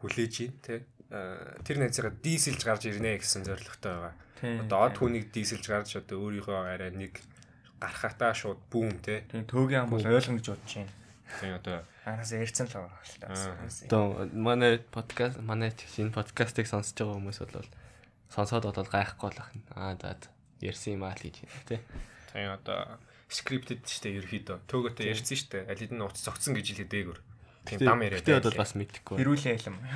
хүлээж 0.00 0.34
ийн 0.42 0.54
тэ 0.64 0.82
тэр 1.62 1.76
найзыгаа 1.78 2.12
дийсэлж 2.18 2.62
гарч 2.64 2.88
ирнэ 2.88 3.20
гэсэн 3.20 3.44
зорилготой 3.44 3.92
байгаа. 3.94 4.14
Одоо 4.64 4.78
од 4.88 4.96
хүнийг 4.96 5.30
дийсэлж 5.30 5.64
гарч 5.68 6.00
одоо 6.00 6.24
өөрийнхөө 6.24 6.56
арай 6.56 6.90
нэг 6.90 7.20
гарахатаа 7.78 8.32
шууд 8.34 8.60
бүүм. 8.72 8.96
Тийм 9.04 9.44
төөгийн 9.46 9.86
ам 9.86 9.92
бол 9.92 10.02
ойлгоно 10.02 10.40
гэж 10.40 10.46
бодож 10.50 10.72
байна. 10.80 10.92
Тийм 11.40 11.58
одоо 11.58 11.82
Анаас 12.06 12.30
ярьсан 12.30 12.70
л 12.70 12.86
байгаа 12.86 13.02
л. 13.02 13.18
Одоо 13.90 14.30
манай 14.30 14.78
подкаст 14.78 15.42
манай 15.42 15.74
чинь 15.74 16.14
подкастыг 16.14 16.70
сонсож 16.70 16.94
байгаа 16.94 17.18
хүмүүс 17.18 17.38
бол 17.42 17.66
сонсоод 18.30 18.64
бодоод 18.70 18.90
гайхгүй 18.90 19.26
болох 19.30 19.50
нь. 19.50 19.66
Аа 19.74 19.98
за. 19.98 20.30
ярьсан 20.62 20.94
юм 20.96 21.04
аа 21.04 21.14
л 21.18 21.22
гэж 21.26 21.42
байна 21.42 21.66
тий. 21.66 21.80
тийм 22.32 22.50
одоо 22.54 22.98
скриптед 23.28 23.82
штэ 23.90 24.22
ерөөхдөө 24.22 24.58
төөгөөтэй 24.70 25.10
ярьсан 25.10 25.36
штэ 25.36 25.66
аль 25.66 25.80
хэдийн 25.82 25.98
нууц 25.98 26.22
зогцсон 26.22 26.54
гэж 26.54 26.66
хэлээд 26.72 26.94
дээгүр. 26.94 27.18
Тийм 27.66 27.78
дам 27.82 28.00
яриад. 28.06 28.22
Гэтэ 28.22 28.46
бол 28.46 28.62
бас 28.62 28.78
мэдэхгүй. 28.78 29.18
Хэрүүлээ 29.18 29.54
хэлэм. 29.58 29.76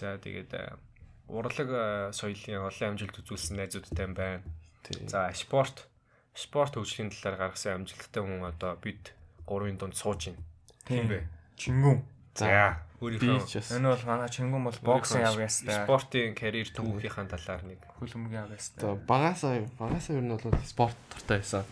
За 0.00 0.18
тэгээд 0.18 0.52
э, 0.56 0.74
урлаг 1.28 1.68
э, 1.70 2.10
соёлын 2.16 2.66
олон 2.66 2.96
амжилт 2.96 3.20
үзүүлсэн 3.20 3.60
найзуудтай 3.60 4.08
юм 4.08 4.16
байна. 4.16 4.42
За 5.06 5.30
спорт 5.36 5.86
спорт 6.34 6.74
хөгжлийн 6.74 7.10
талаар 7.14 7.38
гаргасан 7.38 7.82
амжилттай 7.82 8.22
хүн 8.22 8.42
одоо 8.42 8.74
бид 8.82 9.14
гурвын 9.46 9.78
дунд 9.78 9.94
сууж 9.94 10.30
байна. 10.30 10.42
Тийм 10.84 11.08
бэ. 11.08 11.22
Чингүн. 11.56 12.02
За 12.34 12.82
өөрийнхөө 12.98 13.78
Энэ 13.78 13.88
бол 13.94 14.04
манай 14.08 14.28
чингүн 14.28 14.64
бол 14.66 14.78
боксын 14.82 15.22
авьяастай. 15.22 15.84
спортын 15.86 16.34
карьер 16.34 16.68
түүхийнхаа 16.74 17.30
талаар 17.30 17.62
нэг 17.62 17.78
Хөлбөмбөгийн 18.00 18.44
авьяастай. 18.50 18.82
одоо 18.82 18.96
багасаа 19.06 19.62
багасаа 19.78 20.16
ер 20.18 20.24
нь 20.24 20.32
бол 20.34 20.42
спорт 20.66 20.98
дуртай 21.14 21.38
байсан. 21.38 21.64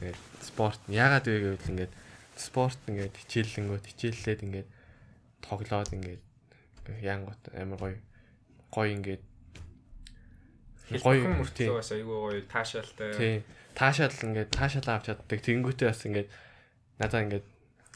Тэгээд 0.00 0.18
спорт 0.40 0.80
яагаад 0.88 1.26
вэ 1.28 1.36
гэвэл 1.44 1.70
ингээд 1.72 1.92
спорт 2.40 2.80
ингээд 2.88 3.14
хичээллэнгөт 3.20 3.84
хичээллээд 3.90 4.40
ингээд 4.46 4.68
тоглоод 5.42 5.90
ингээд 5.92 6.22
янгот 7.02 7.42
амар 7.52 7.78
гоё 7.82 7.98
гоё 8.72 8.90
ингээд 8.96 9.22
гоё 11.04 11.20
мөртлөө 11.36 11.76
бас 11.76 11.90
айгүй 11.92 12.16
гоё 12.16 12.40
таашаалтай. 12.48 13.42
Таашаал 13.78 14.18
ингээд 14.26 14.50
таашаал 14.50 14.98
авч 14.98 15.14
чаддаг. 15.14 15.38
Тэгэнгүүтээ 15.38 15.86
бас 15.86 16.02
ингээд 16.02 16.28
надаа 16.98 17.22
ингээд 17.22 17.46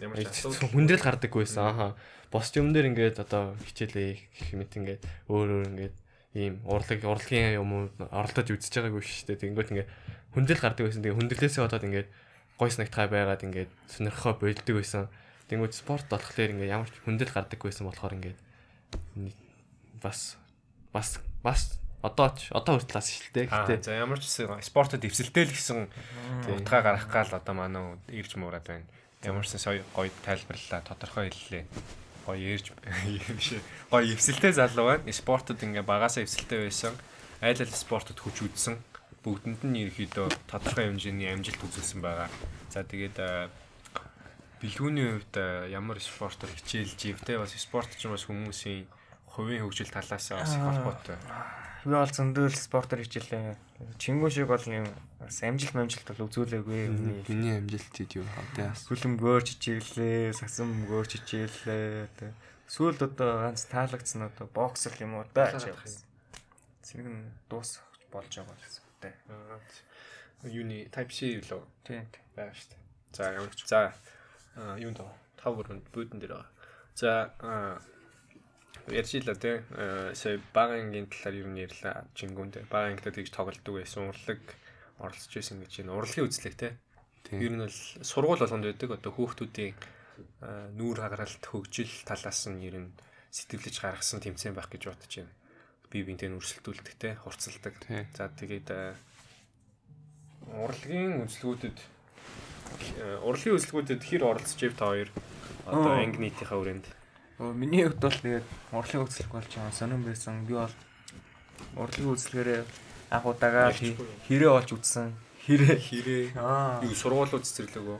Ямар 0.00 0.16
ч 0.24 0.46
асуудал 0.46 0.70
хүндрэл 0.72 1.04
гардаггүй 1.04 1.42
байсан. 1.42 1.66
Аа 1.66 1.90
бос 2.32 2.48
юм 2.56 2.72
дээр 2.72 2.94
ингээд 2.94 3.20
одоо 3.20 3.58
хичээлээ 3.60 4.10
гэх 4.16 4.50
мэт 4.56 4.72
ингээд 4.78 5.02
өөр 5.28 5.48
өөр 5.52 5.66
ингээд 5.74 5.96
ийм 6.32 6.54
урлаг 6.64 7.00
урлагийн 7.04 7.60
юм 7.60 7.92
оролдож 7.98 8.48
үзэж 8.48 8.72
байгаагүй 8.72 9.04
шүү 9.04 9.36
дээ. 9.36 9.42
Тэгэнгүүт 9.52 9.70
ингээд 9.76 9.90
хүндрэл 10.32 10.64
гардаг 10.64 10.84
байсан. 10.88 11.02
Тэгээ 11.04 11.18
хүндрэлээсээ 11.20 11.62
болоод 11.66 11.86
ингээд 11.92 12.08
гой 12.56 12.70
санагтахай 12.72 13.08
байгаад 13.12 13.44
ингээд 13.44 13.70
сонирхоо 13.92 14.32
болдог 14.40 14.74
байсан. 14.80 15.12
Тэгэнгүүт 15.52 15.74
спорт 15.76 16.06
болохоор 16.08 16.50
ингээд 16.56 16.72
ямар 16.72 16.88
ч 16.88 16.96
хүндрэл 17.04 17.36
гардаггүй 17.36 17.68
байсан 17.68 17.86
болохоор 17.92 18.16
ингээд 18.16 18.38
бас 20.00 20.40
бас 20.88 21.20
бас 21.44 21.81
одоо 22.02 22.28
ч 22.34 22.50
одоо 22.50 22.76
хүртэл 22.76 22.98
бас 22.98 23.08
шилтэй 23.14 23.46
гэхдээ 23.46 23.78
За 23.82 23.94
ямар 23.94 24.18
ч 24.18 24.26
спортод 24.42 25.06
эвсэлтэй 25.06 25.46
л 25.46 25.54
гэсэн 25.54 25.86
утгаа 26.50 26.82
гаргах 26.82 27.08
гал 27.08 27.30
одоо 27.38 27.54
манай 27.54 27.94
ирж 28.10 28.34
муураад 28.34 28.66
байна. 28.66 28.86
Ямар 29.22 29.46
ч 29.46 29.54
сая 29.54 29.86
гоё 29.94 30.10
тайлбарлалаа, 30.26 30.82
тодорхой 30.82 31.30
хэллээ. 31.30 31.64
Гоё 32.26 32.58
ирж 32.58 32.74
биш 33.38 33.54
гоё 33.86 34.10
эвсэлтэй 34.10 34.50
залуу 34.50 34.98
байна. 34.98 35.06
Спортод 35.14 35.62
ингээ 35.62 35.86
багасаа 35.86 36.26
эвсэлтэй 36.26 36.66
байсан. 36.66 36.98
Айл 37.38 37.62
ал 37.62 37.70
спортод 37.70 38.18
хүч 38.18 38.50
үзсэн. 38.50 38.82
Бүгдэнд 39.22 39.62
нь 39.62 39.86
ерөөхдөө 39.86 40.26
тодорхой 40.50 40.90
хэмжээний 40.90 41.30
амжилт 41.30 41.62
үзүүлсэн 41.62 42.02
байгаа. 42.02 42.26
За 42.74 42.82
тэгээд 42.82 43.22
бэлгүүний 44.58 45.22
хувьд 45.22 45.34
ямар 45.70 46.02
спортоор 46.02 46.50
хичээлж 46.50 47.14
ивтэй 47.14 47.38
бас 47.38 47.54
спорт 47.54 47.94
ч 47.94 48.10
бас 48.10 48.26
хүмүүсийн 48.26 48.90
хувийн 49.30 49.62
хөгжил 49.62 49.90
талаас 49.90 50.26
бас 50.34 50.54
их 50.54 50.62
холбоотой. 50.62 51.18
Би 51.82 51.90
бол 51.90 52.06
зөндөл 52.06 52.54
спортоор 52.54 53.02
хичээлээ. 53.02 53.58
Чингүү 53.98 54.30
шиг 54.30 54.46
бол 54.46 54.62
юм 54.70 54.86
бас 55.18 55.42
амжилт 55.42 55.74
амжилт 55.74 56.06
бол 56.14 56.30
үзүүлээгүй. 56.30 57.26
Миний 57.26 57.58
амжилт 57.58 57.90
tid 57.90 58.14
юу 58.14 58.26
хавтай 58.30 58.70
бас 58.70 58.86
Хүлэм 58.86 59.18
гоорч 59.18 59.58
хичээлээ, 59.58 60.30
сасан 60.30 60.86
гоорч 60.86 61.18
хичээлээ. 61.18 62.06
Сүүлд 62.70 63.02
одоо 63.02 63.50
ганц 63.50 63.66
таалагдсан 63.66 64.30
одоо 64.30 64.46
боксер 64.54 64.94
юм 65.02 65.18
уу 65.18 65.26
да 65.34 65.50
гэж 65.50 65.74
явсан. 65.74 66.06
Зэрэг 66.86 67.08
нь 67.10 67.34
дуусах 67.50 67.82
болж 68.14 68.30
байгаа 68.30 68.56
гэсэн 68.62 68.82
үгтэй. 68.86 69.14
Юуны 70.46 70.86
type 70.86 71.10
C 71.10 71.42
лөө 71.42 71.66
Тийм. 71.82 72.06
байгаа 72.38 72.54
шүү 72.54 72.70
дээ. 72.70 72.82
За 73.10 73.22
ямар 73.34 73.54
ч 73.58 73.66
за 73.66 73.90
аа, 74.54 74.78
юунд 74.78 75.02
тав 75.34 75.58
өрөнд 75.58 75.90
бүүдэн 75.90 76.22
дээр 76.22 76.38
байгаа. 76.38 76.50
За 76.94 77.10
ярьжила 78.88 79.34
те 79.34 79.62
сая 80.14 80.40
багангийн 80.54 81.06
талаар 81.06 81.36
юу 81.38 81.50
нэрлээ 81.52 82.12
чингүнд 82.18 82.66
багангтай 82.72 83.12
тэгж 83.12 83.30
тоглолдог 83.30 83.74
байсан 83.78 84.10
урлаг 84.10 84.42
оролцож 84.98 85.32
байсан 85.34 85.60
гэж 85.62 85.72
байна. 85.82 85.98
Урлагийн 85.98 86.26
үзлэг 86.26 86.54
те. 86.56 86.68
Ер 87.30 87.52
нь 87.54 87.62
бол 87.64 87.78
сургууль 88.04 88.42
болгонд 88.42 88.66
байдаг 88.66 88.90
одоо 88.98 89.12
хүүхдүүдийн 89.14 89.74
аа, 90.42 90.68
нүүр 90.76 90.98
хагаралт 91.00 91.42
хөгжил 91.42 91.92
талаас 92.06 92.46
нь 92.50 92.62
ер 92.62 92.76
нь 92.78 92.94
сэтгэлж 93.32 93.76
гаргасан 93.80 94.20
тэмцээн 94.20 94.54
байх 94.54 94.68
гэж 94.68 94.82
бодож 94.90 95.12
байна. 95.16 95.32
Бие 95.90 96.04
биентэй 96.04 96.28
хурцлдаг. 97.24 97.74
Тий. 97.82 98.06
За 98.14 98.28
тэгээд 98.28 98.68
аа, 98.70 98.94
урлагийн 100.52 101.24
үзлгүүдэд 101.24 101.78
э, 101.78 103.18
урлагийн 103.24 103.56
үзлгүүдэд 103.56 104.02
хэр 104.04 104.22
оролцож 104.28 104.60
ив 104.62 104.76
та 104.76 104.92
хоёр 104.92 105.08
одоо 105.66 105.92
анги 105.96 106.20
нийтийнхаа 106.20 106.58
Өө, 106.58 107.01
Миний 107.50 107.82
хувьд 107.84 107.98
бол 107.98 108.14
тэгээд 108.22 108.46
урлагийн 108.72 109.02
үзлэг 109.02 109.30
болж 109.34 109.50
байгаа 109.50 109.72
сонирн 109.74 110.04
байсан. 110.06 110.46
Би 110.46 110.54
бол 110.54 110.74
урлагийн 111.76 112.12
үзлэгээрээ 112.14 112.60
анх 113.10 113.26
удаага 113.26 113.70
Ярьчихгүй. 113.74 114.06
хэрэг 114.30 114.50
олж 114.54 114.70
үзсэн. 114.78 115.10
Хэрэг 115.42 115.80
хэрэг 115.82 116.36
аа 116.38 116.78
юу 116.86 116.94
сургуулиуд 116.94 117.42
цэцэрлэгөө 117.42 117.98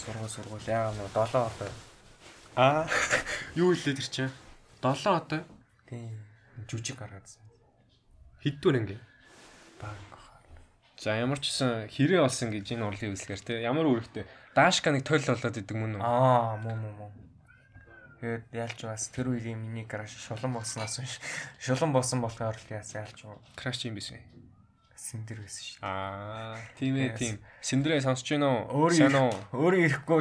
сургууль 0.00 0.32
сургууль 0.32 0.66
яа 0.70 0.88
нөө 0.96 1.08
7 1.12 1.36
одоо. 1.44 1.70
аа 2.56 2.88
юу 3.54 3.76
хэлээ 3.76 3.96
тэр 4.00 4.08
чинь 4.08 4.32
7 4.80 5.04
одоо 5.12 5.44
Тийм. 5.84 6.16
Жүжиг 6.70 6.96
гаргаадсан. 6.96 7.42
хэддүр 8.40 8.74
анги 8.80 8.96
Баг. 9.80 9.92
за 10.96 11.16
ямар 11.20 11.36
ч 11.40 11.52
гэсэн 11.52 11.88
хэрэг 11.92 12.20
олсон 12.24 12.48
гэж 12.52 12.72
энэ 12.76 12.84
урлагийн 12.88 13.12
үзлэгээр 13.16 13.42
те 13.44 13.54
ямар 13.64 13.84
үүрэгтэй 13.88 14.24
даашка 14.56 14.88
нэг 14.92 15.04
тойл 15.04 15.24
болоод 15.24 15.56
идэг 15.60 15.76
мөн 15.76 15.96
үү 15.96 16.02
Аа, 16.04 16.56
муу 16.60 16.76
муу 16.76 16.92
муу. 16.96 17.10
Тэгээд 18.20 18.44
ялч 18.52 18.78
бас 18.84 19.08
тэр 19.08 19.32
үеийн 19.32 19.56
миний 19.56 19.88
гараж 19.88 20.12
шулан 20.12 20.52
болсноос 20.52 21.00
биш. 21.00 21.16
Шулан 21.56 21.92
болсон 21.96 22.20
болохоор 22.20 22.56
л 22.56 22.68
яас 22.68 22.92
ялч 22.92 23.24
краш 23.56 23.80
юм 23.88 23.96
биш 23.96 24.12
синдэр 25.00 25.40
байсан 25.40 25.64
шүү. 25.64 25.80
аа 25.80 26.60
тийм 26.76 26.94
ээ 27.00 27.16
тийм 27.16 27.34
синдрээ 27.64 28.04
сонсож 28.04 28.28
байна 28.36 28.68
уу 28.68 28.92
сайн 28.92 29.16
уу 29.16 29.32
Өөрөө 29.56 29.80
ирэхгүй 29.88 30.20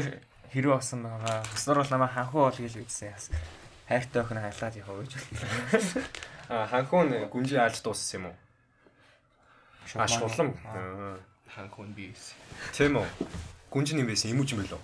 хэрэг 0.56 0.72
болсон 0.72 1.04
байгаа. 1.04 1.44
Бусдаар 1.52 1.78
бол 1.84 1.92
намайг 1.94 2.14
ханхуу 2.16 2.42
бол 2.48 2.58
гэж 2.58 2.74
үзсэн 2.80 3.12
яас. 3.12 3.28
Хайртай 3.86 4.22
охин 4.24 4.40
хайлаад 4.40 4.76
явах 4.80 5.04
гэж 5.04 5.14
бодлоо. 5.20 6.04
аа 6.56 6.66
ханхуун 6.72 7.10
гүнжи 7.30 7.56
аалж 7.60 7.84
дууссан 7.84 8.18
юм 8.18 8.26
уу 8.32 8.36
Аа. 10.66 10.80
Аа. 10.80 11.18
ханхун 11.56 11.94
би 11.94 12.10
байсан. 12.10 12.38
тийм 12.74 12.98
үү 12.98 13.08
гүнжи 13.70 13.94
юм 14.00 14.08
байсан 14.10 14.32
имүүж 14.32 14.50
юм 14.54 14.62
билүү 14.64 14.82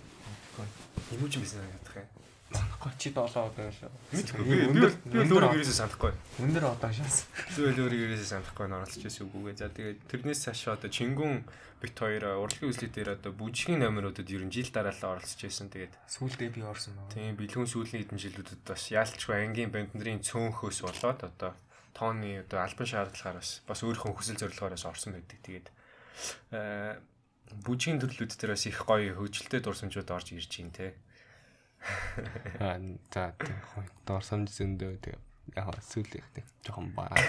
имүүж 1.16 1.34
юм 1.38 1.42
байсан 1.46 1.62
гэдэг 1.62 2.04
юм 2.04 2.15
Санахгүй 2.56 2.92
чи 2.98 3.10
7 3.12 3.36
одоо 3.36 3.68
л. 3.68 3.82
Мэдгүй. 4.16 4.44
Би 4.46 4.88
би 5.12 5.18
өөрөө 5.22 5.56
ерөөсөө 5.60 5.78
санахгүй. 5.80 6.12
Өндөр 6.40 6.66
одоо 6.72 6.92
шанс. 6.96 7.28
Би 7.56 7.62
л 7.68 7.82
өөрөө 7.84 8.02
ерөөсөө 8.08 8.30
санахгүй 8.32 8.66
оролцож 8.66 9.04
байсан 9.04 9.24
үгүйгээ. 9.28 9.56
За 9.60 9.68
тэгээд 9.70 10.00
тэрнээс 10.10 10.40
цаашаа 10.48 10.74
одоо 10.80 10.90
Чингүн 10.90 11.44
бит 11.82 11.96
хоёр 12.00 12.24
урлагийн 12.42 12.72
үзлэг 12.72 12.92
дээр 12.96 13.10
одоо 13.20 13.32
бүжгийн 13.36 13.84
номеруудад 13.84 14.30
ер 14.32 14.44
нь 14.48 14.54
жил 14.54 14.70
дараалал 14.72 15.20
оролцож 15.20 15.40
байсан. 15.44 15.68
Тэгээд 15.70 15.94
Сүүлдээ 16.08 16.50
би 16.56 16.62
орсон 16.64 16.96
байна. 16.96 17.14
тийм 17.14 17.34
бэлгүүн 17.36 17.70
сүүлийн 17.70 18.02
хэдэн 18.08 18.20
жилүүдэд 18.24 18.62
бас 18.64 18.84
яалтчгүй 18.90 19.36
ангийн 19.44 19.72
банд 19.76 19.92
нарын 19.94 20.24
цөөнхөөс 20.24 20.80
болоод 20.88 21.20
одоо 21.28 21.52
тооны 21.92 22.44
одоо 22.48 22.60
албан 22.64 22.88
шаардлагаар 22.88 23.38
бас 23.44 23.62
бас 23.68 23.80
өөрийнхөө 23.84 24.14
хүсэл 24.16 24.40
зорилгооос 24.40 24.88
орсон 24.88 25.20
байдаг. 25.20 25.40
Тэгээд 25.44 25.68
аа 26.56 27.00
бүжгийн 27.66 28.02
төрлүүд 28.02 28.34
дээр 28.36 28.54
бас 28.58 28.66
их 28.66 28.80
гоё 28.84 29.14
хөгжилтэй 29.16 29.62
дурсамжууд 29.62 30.10
орж 30.10 30.34
ирж 30.34 30.50
байна 30.50 30.74
те. 30.74 30.88
Аа 32.60 32.80
за 33.14 33.34
дор 34.06 34.24
самж 34.24 34.50
зөндөө 34.56 34.94
тэг 35.04 35.16
яг 35.56 35.70
сүүл 35.86 36.10
их 36.18 36.28
тэг 36.34 36.46
жоохон 36.66 36.90
бараа. 36.98 37.22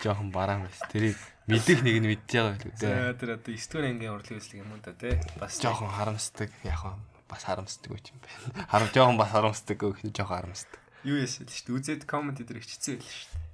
Жоохон 0.00 0.30
бараа 0.32 0.64
байсан. 0.64 0.88
Тэрийг 0.88 1.18
мэдих 1.46 1.80
нэг 1.84 1.96
нь 2.00 2.08
мэдж 2.08 2.28
байгаа 2.32 2.56
За 2.76 2.88
дээ. 2.88 3.18
тэр 3.20 3.30
одоо 3.36 3.52
9 3.52 3.68
дугаар 3.68 3.86
ангийн 3.92 4.12
урлагийн 4.16 4.40
үзлэг 4.40 4.60
юм 4.64 4.72
уу 4.72 4.80
да 4.80 4.92
те. 4.96 5.20
Бас 5.36 5.60
Жоохон 5.60 5.92
харамсдаг 5.92 6.50
яг 6.64 6.80
бас 7.28 7.42
харамсдаг 7.44 7.90
үуч 7.92 8.06
юм 8.12 8.18
байна. 8.24 8.68
Харам 8.72 8.88
жоохон 8.94 9.16
бас 9.20 9.30
харамсдаг 9.32 9.76
гэх 9.76 10.00
нь 10.04 10.12
жоохон 10.16 10.36
харамсдаг. 10.40 10.80
юу 11.04 11.20
ясэл 11.20 11.44
шүү 11.44 11.64
дээ. 11.68 11.76
Үзээд 11.76 12.02
коммент 12.08 12.40
дээр 12.40 12.64
хичцээ 12.64 12.96
байл 12.96 13.12
шүү 13.12 13.28
дээ. 13.28 13.44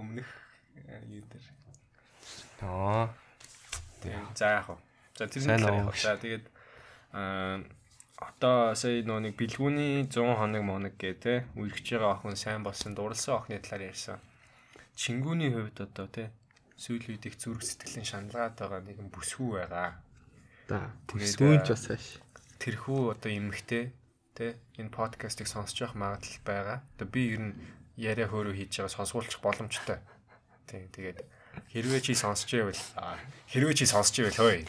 Өмнөх 0.00 0.28
юу 1.12 1.24
дээр. 1.28 1.46
Тийм. 4.00 4.24
За 4.36 4.64
вэ? 4.72 4.76
За 5.20 5.52
яах 5.52 5.88
вэ? 5.92 6.00
За 6.00 6.16
тэгээд 6.16 6.44
аа 7.12 7.60
одоо 8.16 8.72
сая 8.72 9.04
нөө 9.04 9.28
нэг 9.28 9.34
бэлгүүний 9.36 10.08
100 10.08 10.40
хоног 10.40 10.62
моног 10.64 10.94
гэ 10.96 11.12
те 11.20 11.34
үргэж 11.52 12.00
байгаа 12.00 12.16
охин 12.16 12.36
сайн 12.36 12.64
болсон 12.64 12.96
дурлсан 12.96 13.36
охины 13.36 13.60
талаар 13.60 13.92
ярьсан. 13.92 14.18
Чингүүний 14.96 15.52
хувьд 15.52 15.84
одоо 15.84 16.08
те 16.08 16.32
сүүлийн 16.80 17.20
үед 17.20 17.28
их 17.28 17.36
зүрх 17.36 17.60
сэтгэлийн 17.60 18.08
шаналгаад 18.08 18.56
байгаа 18.56 18.80
нэгэн 18.80 19.12
бүсгүй 19.12 19.60
байгаа. 19.68 20.00
Тэгээд, 21.08 21.36
сүүнч 21.36 21.66
аа, 21.68 21.76
бас 21.76 21.84
хааш. 21.92 22.06
тэрхүү 22.56 23.00
одоо 23.12 23.30
эмхтэй 23.32 23.84
тэ 24.32 24.56
энэ 24.80 24.92
подкастыг 24.92 25.48
сонсож 25.48 25.76
явах 25.84 25.96
магадлал 26.00 26.40
байгаа. 26.44 26.78
Одоо 26.96 27.08
би 27.12 27.36
ер 27.36 27.42
нь 27.52 27.54
яриа 28.00 28.28
хөөрөө 28.32 28.56
хийж 28.56 28.80
байгаа 28.80 28.96
сонсгуулчих 28.96 29.40
боломжтой. 29.44 30.00
Тийм 30.68 30.88
тэгээд 30.92 31.20
хэрвээ 31.72 32.00
чи 32.00 32.12
сонсож 32.16 32.48
байвал 32.48 32.80
хэрвээ 33.52 33.76
чи 33.76 33.84
сонсож 33.84 34.16
байвал 34.20 34.40
хөөе. 34.40 34.60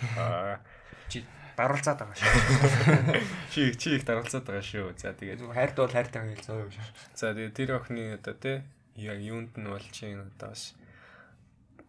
Чи 1.11 1.23
даруулцаад 1.57 1.99
байгаа 2.05 2.17
шүү. 2.21 3.21
Чи 3.51 3.73
чи 3.73 3.97
их 3.97 4.05
даралцаад 4.05 4.45
байгаа 4.45 4.61
шүү. 4.61 4.93
За 5.01 5.13
тэгээд 5.17 5.41
хайртай 5.49 5.81
бол 5.81 5.95
хайртай 5.97 6.21
гэж 6.29 6.41
зөө 6.45 6.61
юм 6.61 6.71
шүү. 6.71 6.85
за 7.17 7.33
тэгээд 7.33 7.57
тэр 7.57 7.69
охины 7.81 8.03
одоо 8.13 8.35
тэ 8.37 8.61
яг 8.95 9.17
юунд 9.17 9.57
нь 9.57 9.65
болж 9.65 9.95
юм 10.05 10.29
одоо 10.29 10.53
бас 10.53 10.77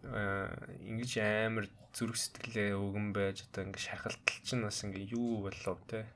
аа 0.08 0.48
ингэж 0.88 1.12
амар 1.20 1.68
зүрх 1.92 2.16
сэтгэлээ 2.16 2.80
өгөн 2.80 3.12
байж 3.12 3.44
одоо 3.44 3.68
ингэ 3.68 3.76
шархалтал 3.76 4.40
чинь 4.40 4.64
бас 4.64 4.80
ингэ 4.88 5.04
юу 5.12 5.44
болов 5.44 5.78
те. 5.84 6.08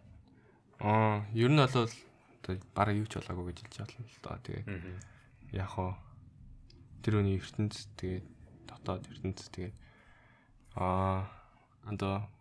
Аа, 0.81 1.21
ер 1.37 1.53
нь 1.53 1.61
бол 1.61 1.69
одоо 1.69 2.55
бараг 2.73 2.97
юу 2.97 3.09
ч 3.09 3.21
болоогүй 3.21 3.53
гэж 3.53 3.69
хэлж 3.69 3.77
байна 3.85 4.09
л 4.09 4.21
да. 4.25 4.41
Тэгээ 4.41 4.65
яг 5.61 5.69
хоо 5.77 5.93
тэр 7.05 7.21
үний 7.21 7.37
ертөнц 7.37 7.93
тэгээд 8.01 8.27
дотоод 8.65 9.05
ертөнц 9.13 9.45
тэгээд 9.53 9.77
аа 10.81 11.29
андаа 11.85 12.33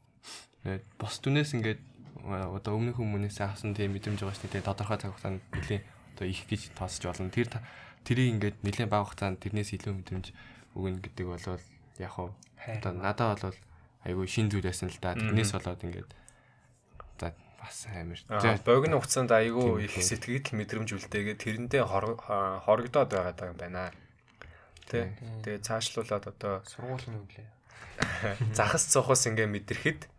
бос 0.97 1.17
түнээс 1.21 1.57
ингээд 1.57 1.81
одоо 2.21 2.77
өмнөх 2.77 3.01
хүмүүнээс 3.01 3.41
авсан 3.41 3.73
тийм 3.73 3.97
мэдрэмж 3.97 4.21
байгаа 4.21 4.37
шүү 4.37 4.51
дээ. 4.53 4.67
Тодорхой 4.67 4.97
цаг 5.01 5.17
хугацаанд 5.17 5.41
нэлээд 5.57 5.83
одоо 6.15 6.27
их 6.29 6.45
гэж 6.45 6.77
тоосч 6.77 7.01
болно. 7.09 7.33
Тэр 7.33 7.49
тэрийг 8.05 8.29
ингээд 8.37 8.57
нэлээд 8.61 8.89
бага 8.93 9.09
хугацаанд 9.09 9.41
тэрнээс 9.41 9.73
илүү 9.73 9.93
мэдрэмж 10.05 10.25
өгнө 10.77 11.01
гэдэг 11.01 11.25
бол 11.25 11.45
яг 11.97 12.11
хуу 12.13 12.29
одоо 12.61 12.91
надад 12.93 13.41
бол 13.41 13.57
айгүй 14.05 14.27
шин 14.29 14.53
зүйл 14.53 14.69
байсан 14.69 14.93
л 14.93 15.01
да. 15.01 15.17
Тэрнээс 15.17 15.51
болоод 15.57 15.81
ингээд 15.81 16.11
за 17.17 17.33
бас 17.57 17.77
амар. 17.89 18.21
Богино 18.61 19.01
хугацаанд 19.01 19.31
айгүй 19.33 19.89
их 19.89 19.97
сэтгэл 19.97 20.45
мэдрэмж 20.61 20.89
үлдээгээ 20.93 21.37
тэрэндээ 21.41 21.83
хорогдоод 21.89 23.09
байгаа 23.09 23.49
юм 23.49 23.57
байна. 23.57 23.89
Тэ. 24.85 25.17
Тэгээ 25.41 25.65
цаашлуулаад 25.65 26.25
одоо 26.29 26.61
сургуулийн 26.69 27.17
үглээ. 27.17 27.49
Захас 28.57 28.89
цохос 28.89 29.29
ингээ 29.29 29.49
мэдрэхэд 29.49 30.09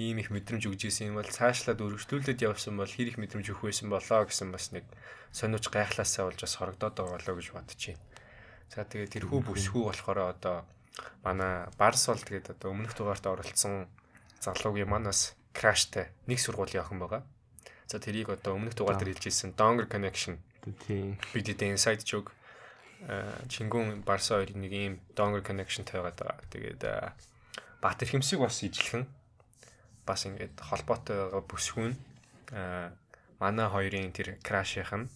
ийм 0.00 0.16
их 0.18 0.32
мэдрэмж 0.32 0.64
өгж 0.68 0.88
исэн 0.88 1.12
юм 1.12 1.20
бол 1.20 1.28
цаашлаад 1.28 1.80
өргөжлүүлээд 1.84 2.44
явсан 2.44 2.80
бол 2.80 2.88
хэр 2.88 3.12
их 3.12 3.18
мэдрэмж 3.20 3.52
өгөх 3.52 3.68
байсан 3.68 3.92
болоо 3.92 4.24
гэсэн 4.24 4.48
бас 4.48 4.72
нэг 4.72 4.88
сониуч 5.32 5.68
гайхлаасаа 5.68 6.32
болж 6.32 6.40
бас 6.40 6.54
хорогдоод 6.56 6.96
байгаа 6.96 7.16
болоо 7.20 7.34
гэж 7.36 7.48
бодож 7.52 7.80
байна. 7.92 8.04
За 8.72 8.88
тэгээ 8.88 9.12
тэрхүү 9.20 9.40
бүсгүй 9.44 9.82
болохоор 9.84 10.32
одоо 10.32 10.64
манай 11.20 11.68
Барс 11.76 12.08
бол 12.08 12.20
тэгээд 12.20 12.56
одоо 12.56 12.72
өмнөх 12.72 12.96
дугаарт 12.96 13.24
оролцсон 13.28 13.88
залуугийн 14.40 14.88
манаас 14.88 15.36
краштай 15.52 16.08
нэг 16.24 16.40
сургуулийн 16.40 16.80
охин 16.80 17.00
байгаа. 17.00 17.22
За 17.84 18.00
тэрийг 18.00 18.32
одоо 18.32 18.56
өмнөх 18.56 18.72
дугаар 18.72 18.96
дээр 18.96 19.12
хэлж 19.12 19.28
ирсэн 19.28 19.52
Donger 19.52 19.84
Connection. 19.84 20.40
Тийм. 20.88 21.20
Бид 21.36 21.52
эдийн 21.52 21.76
inside 21.76 22.00
joke 22.00 22.32
Чингүн 23.52 24.00
Барса 24.06 24.40
хоёрын 24.40 24.62
нэг 24.64 24.72
ийм 24.72 24.94
Donger 25.12 25.44
Connection 25.44 25.84
тавиад 25.84 26.16
байгаа. 26.16 26.40
Тэгээд 26.48 26.82
Батэр 27.84 28.08
хэмсэг 28.08 28.40
бас 28.40 28.62
ижилхэн 28.62 29.04
бас 30.06 30.26
ингээд 30.26 30.58
холбоотой 30.58 31.16
байгаа 31.28 31.42
бүсгүүн 31.46 31.94
манай 33.42 33.66
хоёрын 33.70 34.12
тэр 34.12 34.38
крашийнх 34.42 34.92
нь 34.94 35.10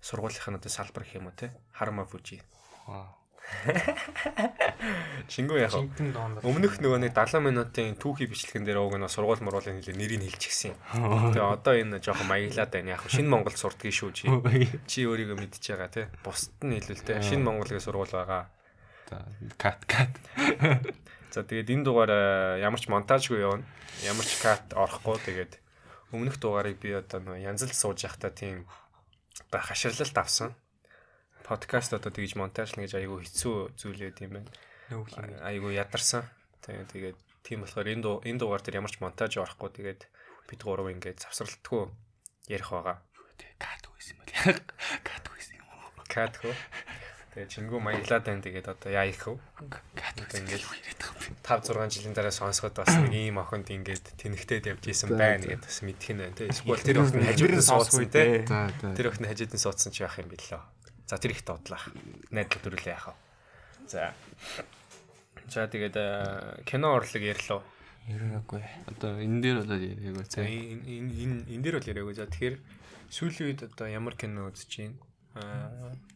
сургуулийнх 0.00 0.48
нь 0.50 0.58
одоо 0.58 0.70
салбар 0.70 1.04
гэх 1.04 1.18
юм 1.18 1.28
уу 1.30 1.36
те 1.36 1.50
Харма 1.72 2.04
Фужи. 2.04 2.42
Шингүү 5.28 5.58
яг 5.60 5.74
өмнөх 6.44 6.80
нөгөө 6.80 6.98
нэг 7.04 7.12
70 7.12 7.44
минутын 7.44 7.96
түүхий 8.00 8.28
бичлэгэн 8.28 8.64
дээр 8.64 8.80
уг 8.80 8.96
нь 8.96 9.08
сургууль 9.08 9.44
муруулын 9.44 9.80
хэлээ 9.84 10.00
нэрийг 10.00 10.24
хэлчихсэн. 10.32 10.72
Тэгээ 11.36 11.44
одоо 11.44 11.74
энэ 11.76 12.00
жоохон 12.00 12.28
маяглаад 12.28 12.72
байна. 12.72 12.96
Яг 12.96 13.04
шинэ 13.04 13.28
Монгол 13.28 13.56
сурдгийг 13.56 13.92
шүү 13.92 14.10
чи. 14.16 14.24
Чи 14.88 15.04
өөрийгөө 15.04 15.36
мэдчихэж 15.40 15.76
байгаа 15.76 15.92
тий. 15.92 16.06
Бусд 16.24 16.56
нь 16.64 16.72
хэлвэл 16.76 17.04
тий. 17.04 17.20
Шинэ 17.20 17.44
Монголын 17.44 17.84
сургууль 17.84 18.12
байгаа. 18.16 18.48
За 19.12 19.20
кат 19.60 19.84
кат. 19.84 20.12
За 21.34 21.42
тэгээд 21.42 21.74
энэ 21.74 21.82
дугаар 21.82 22.12
ямар 22.62 22.78
ч 22.78 22.86
монтажгүй 22.86 23.42
явна. 23.42 23.66
Ямар 24.06 24.22
ч 24.22 24.38
кат 24.38 24.70
орохгүй 24.70 25.18
тэгээд 25.18 25.58
өмнөх 26.14 26.38
дугаарыг 26.38 26.78
би 26.78 26.94
одоо 26.94 27.18
нөгөө 27.26 27.42
янзлж 27.42 27.74
сууж 27.74 28.06
явахдаа 28.06 28.30
тийм 28.30 28.70
одоо 29.50 29.58
хаширлалт 29.66 30.14
авсан 30.14 30.54
подкаст 31.42 31.90
одоо 31.90 32.14
тэгж 32.14 32.38
монтажлна 32.38 32.86
гэж 32.86 33.02
айгүй 33.02 33.26
хэцүү 33.26 33.76
зүйлээ 33.76 34.12
тийм 34.14 34.38
байна. 34.38 34.50
Айгүй 35.42 35.74
ядарсан. 35.74 36.22
Тэгээд 36.62 36.88
тэгээд 36.94 37.18
тийм 37.42 37.66
болохоор 37.66 37.90
энэ 37.90 38.30
энэ 38.30 38.38
дугаар 38.38 38.62
дээр 38.62 38.78
ямар 38.80 38.94
ч 38.94 39.02
монтаж 39.02 39.34
орохгүй 39.36 39.70
тэгээд 39.74 40.00
бид 40.46 40.60
гурав 40.62 40.86
ингээд 40.86 41.18
завсралтгүй 41.18 41.90
ярих 42.46 42.70
байгаа. 42.70 43.02
Кат 43.58 43.84
үйсэн 43.90 44.22
яг 44.22 44.70
кат 45.08 45.26
үйсэн 45.34 45.58
юм 45.58 45.66
уу? 45.66 46.06
Кат 46.06 46.38
хөө. 46.38 46.54
Тэгээд 47.34 47.50
чингүү 47.50 47.80
маяглаад 47.82 48.22
байна 48.30 48.46
тэгээд 48.46 48.70
одоо 48.70 48.90
яа 48.94 49.10
их 49.10 49.26
вэ? 49.26 49.34
Кат 49.98 50.22
ингээд 50.38 50.62
5 51.42 51.66
6 51.66 51.90
жилийн 51.90 52.14
дараа 52.14 52.30
сонсоход 52.30 52.78
бас 52.78 52.94
нэг 52.94 53.10
ийм 53.10 53.42
охинд 53.42 53.74
ингээд 53.74 54.14
тэнхтээд 54.22 54.70
явж 54.70 54.86
исэн 54.86 55.18
байна 55.18 55.42
гэдээ 55.42 55.66
бас 55.66 55.82
мэдэх 55.82 56.14
нь 56.14 56.22
байна 56.22 56.38
тий. 56.38 56.46
Эсвэл 56.46 56.78
тэр 56.78 57.02
охин 57.02 57.26
хажууд 57.26 57.58
нь 57.58 57.66
суудсан 57.66 58.06
тий. 58.06 58.46
Тэр 58.46 59.06
охин 59.10 59.26
хажууд 59.26 59.50
нь 59.50 59.64
суудсан 59.66 59.90
ч 59.90 60.06
яах 60.06 60.22
юм 60.22 60.30
бэлээ. 60.30 60.62
За 61.10 61.18
тэр 61.18 61.34
их 61.34 61.42
дуудлаа. 61.42 61.82
Найдал 62.30 62.62
төрүүлээ 62.62 62.94
яах 62.94 63.10
вэ? 63.10 63.14
За. 63.90 64.14
За 65.50 65.66
тэгээд 65.66 65.98
э, 65.98 66.62
кино 66.70 66.94
урлаг 66.94 67.18
ярьлаа. 67.18 67.66
Яригаагүй. 68.14 68.62
Одоо 68.94 69.18
энэ 69.18 69.42
дээр 69.42 69.56
болоод 69.66 69.82
яриаг 69.82 70.30
За 70.30 70.46
энэ 70.46 70.86
энэ 70.86 71.36
энэ 71.50 71.62
дээр 71.66 71.82
бол 71.82 71.90
яриаггүй. 71.90 72.14
За 72.14 72.30
тэгэхээр 72.30 72.62
сүүлийн 73.10 73.46
үед 73.50 73.60
одоо 73.66 73.90
ямар 73.90 74.14
кино 74.14 74.54
үзэж 74.54 74.70
байна? 74.78 75.02
Аа 75.34 76.13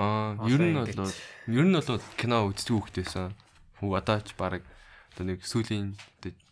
Аа, 0.00 0.32
ер 0.48 0.60
нь 0.64 0.76
бол 0.80 1.12
ер 1.52 1.66
нь 1.68 1.76
бол 1.76 2.00
кино 2.16 2.48
үздэг 2.48 2.72
хүүхдээсэн. 2.72 3.36
Хүү 3.84 3.92
одоо 4.00 4.18
ч 4.24 4.32
баг 4.40 4.64
одоо 5.12 5.24
нэг 5.28 5.44
сүүлийн 5.44 5.92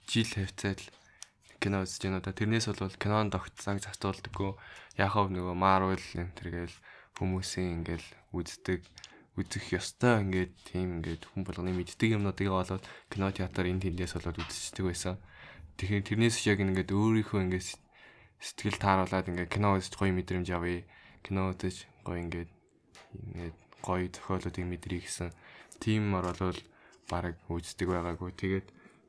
жил 0.04 0.28
хавцаад 0.28 0.80
кино 1.56 1.80
үзэж 1.80 2.00
байна. 2.04 2.20
Одоо 2.20 2.36
тэрнээс 2.36 2.68
бол 2.68 2.92
кинонд 3.00 3.32
тогтсааг 3.32 3.80
застуулдаггүй. 3.80 4.52
Яхав 5.00 5.32
нөгөө 5.32 5.56
Marvel 5.56 5.96
энэ 5.96 6.36
тэргээл 6.36 6.76
хүмүүсийн 7.16 7.82
ингээл 7.82 8.08
үздэг 8.36 8.84
үзэх 9.38 9.64
ёстой 9.80 10.28
ингээд 10.28 10.52
тийм 10.68 11.00
ингээд 11.00 11.22
хүн 11.30 11.42
болгоны 11.46 11.72
мэддэг 11.72 12.18
юмнуудыг 12.18 12.50
болоод 12.50 12.84
кино 13.08 13.30
театр 13.30 13.70
энэ 13.70 13.86
тэндээс 13.86 14.18
болоод 14.18 14.44
үзчихдэг 14.44 14.84
байсан. 14.84 15.16
Тэгэхээр 15.78 16.04
тэрнээс 16.04 16.36
яг 16.50 16.58
ингээд 16.58 16.90
өөрийнхөө 16.90 17.40
ингээд 17.46 17.66
сэтгэл 18.42 18.82
тааруулаад 18.82 19.30
ингээд 19.30 19.50
кино 19.50 19.78
үзэж 19.78 19.94
гоё 19.94 20.12
мэдрэмж 20.12 20.48
авъя. 20.50 20.82
Кино 21.22 21.54
үзэж 21.54 21.86
гоё 22.02 22.18
ингээд 22.18 22.50
ингээд 23.14 23.56
гоё 23.82 24.06
зохиолуудыг 24.10 24.64
мэдрий 24.66 25.00
гэсэн 25.00 25.32
тиймэр 25.80 26.24
болвол 26.34 26.60
баг 27.08 27.36
үздэг 27.48 27.88
байгаагүй. 27.88 28.30
Тэгээд 28.36 28.66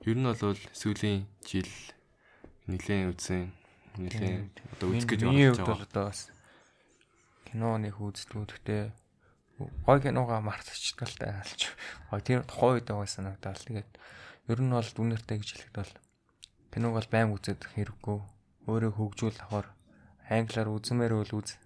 ер 0.08 0.18
нь 0.18 0.28
бол 0.28 0.60
сүүлийн 0.72 1.28
жил 1.44 1.72
нэлээд 2.70 3.12
үзсэн 3.12 3.52
нэлээд 4.00 4.56
одоо 4.78 4.88
үзэх 4.94 5.10
гэж 5.10 5.22
бодож 5.26 5.60
байгаа. 5.60 5.84
Одоо 5.90 6.06
бас 6.08 6.22
кино 7.50 7.76
нэг 7.82 7.96
үздэг. 8.00 8.38
Гэхдээ 8.48 8.84
гой 9.84 10.00
киногаа 10.00 10.40
мартчихдаг 10.40 11.10
л 11.10 11.20
алч. 11.28 11.62
Гой 12.08 12.22
тэр 12.22 12.48
тухайн 12.48 12.80
үед 12.80 12.88
байгаа 12.88 13.10
санагдал. 13.10 13.60
Тэгээд 13.60 13.90
ер 14.48 14.60
нь 14.64 14.72
бол 14.72 14.90
дүнэртэй 14.96 15.38
гэж 15.42 15.50
хэлэхэд 15.52 15.76
бол 15.76 15.94
киног 16.72 16.94
бол 16.96 17.10
байнга 17.12 17.36
үзээд 17.36 17.62
хэрэггүй. 17.76 18.18
Өөрөө 18.70 18.92
хөгжүүл 18.96 19.40
авахар 19.44 19.68
англиар 20.30 20.70
үзмээр 20.70 21.14
үл 21.20 21.34
үз. 21.42 21.58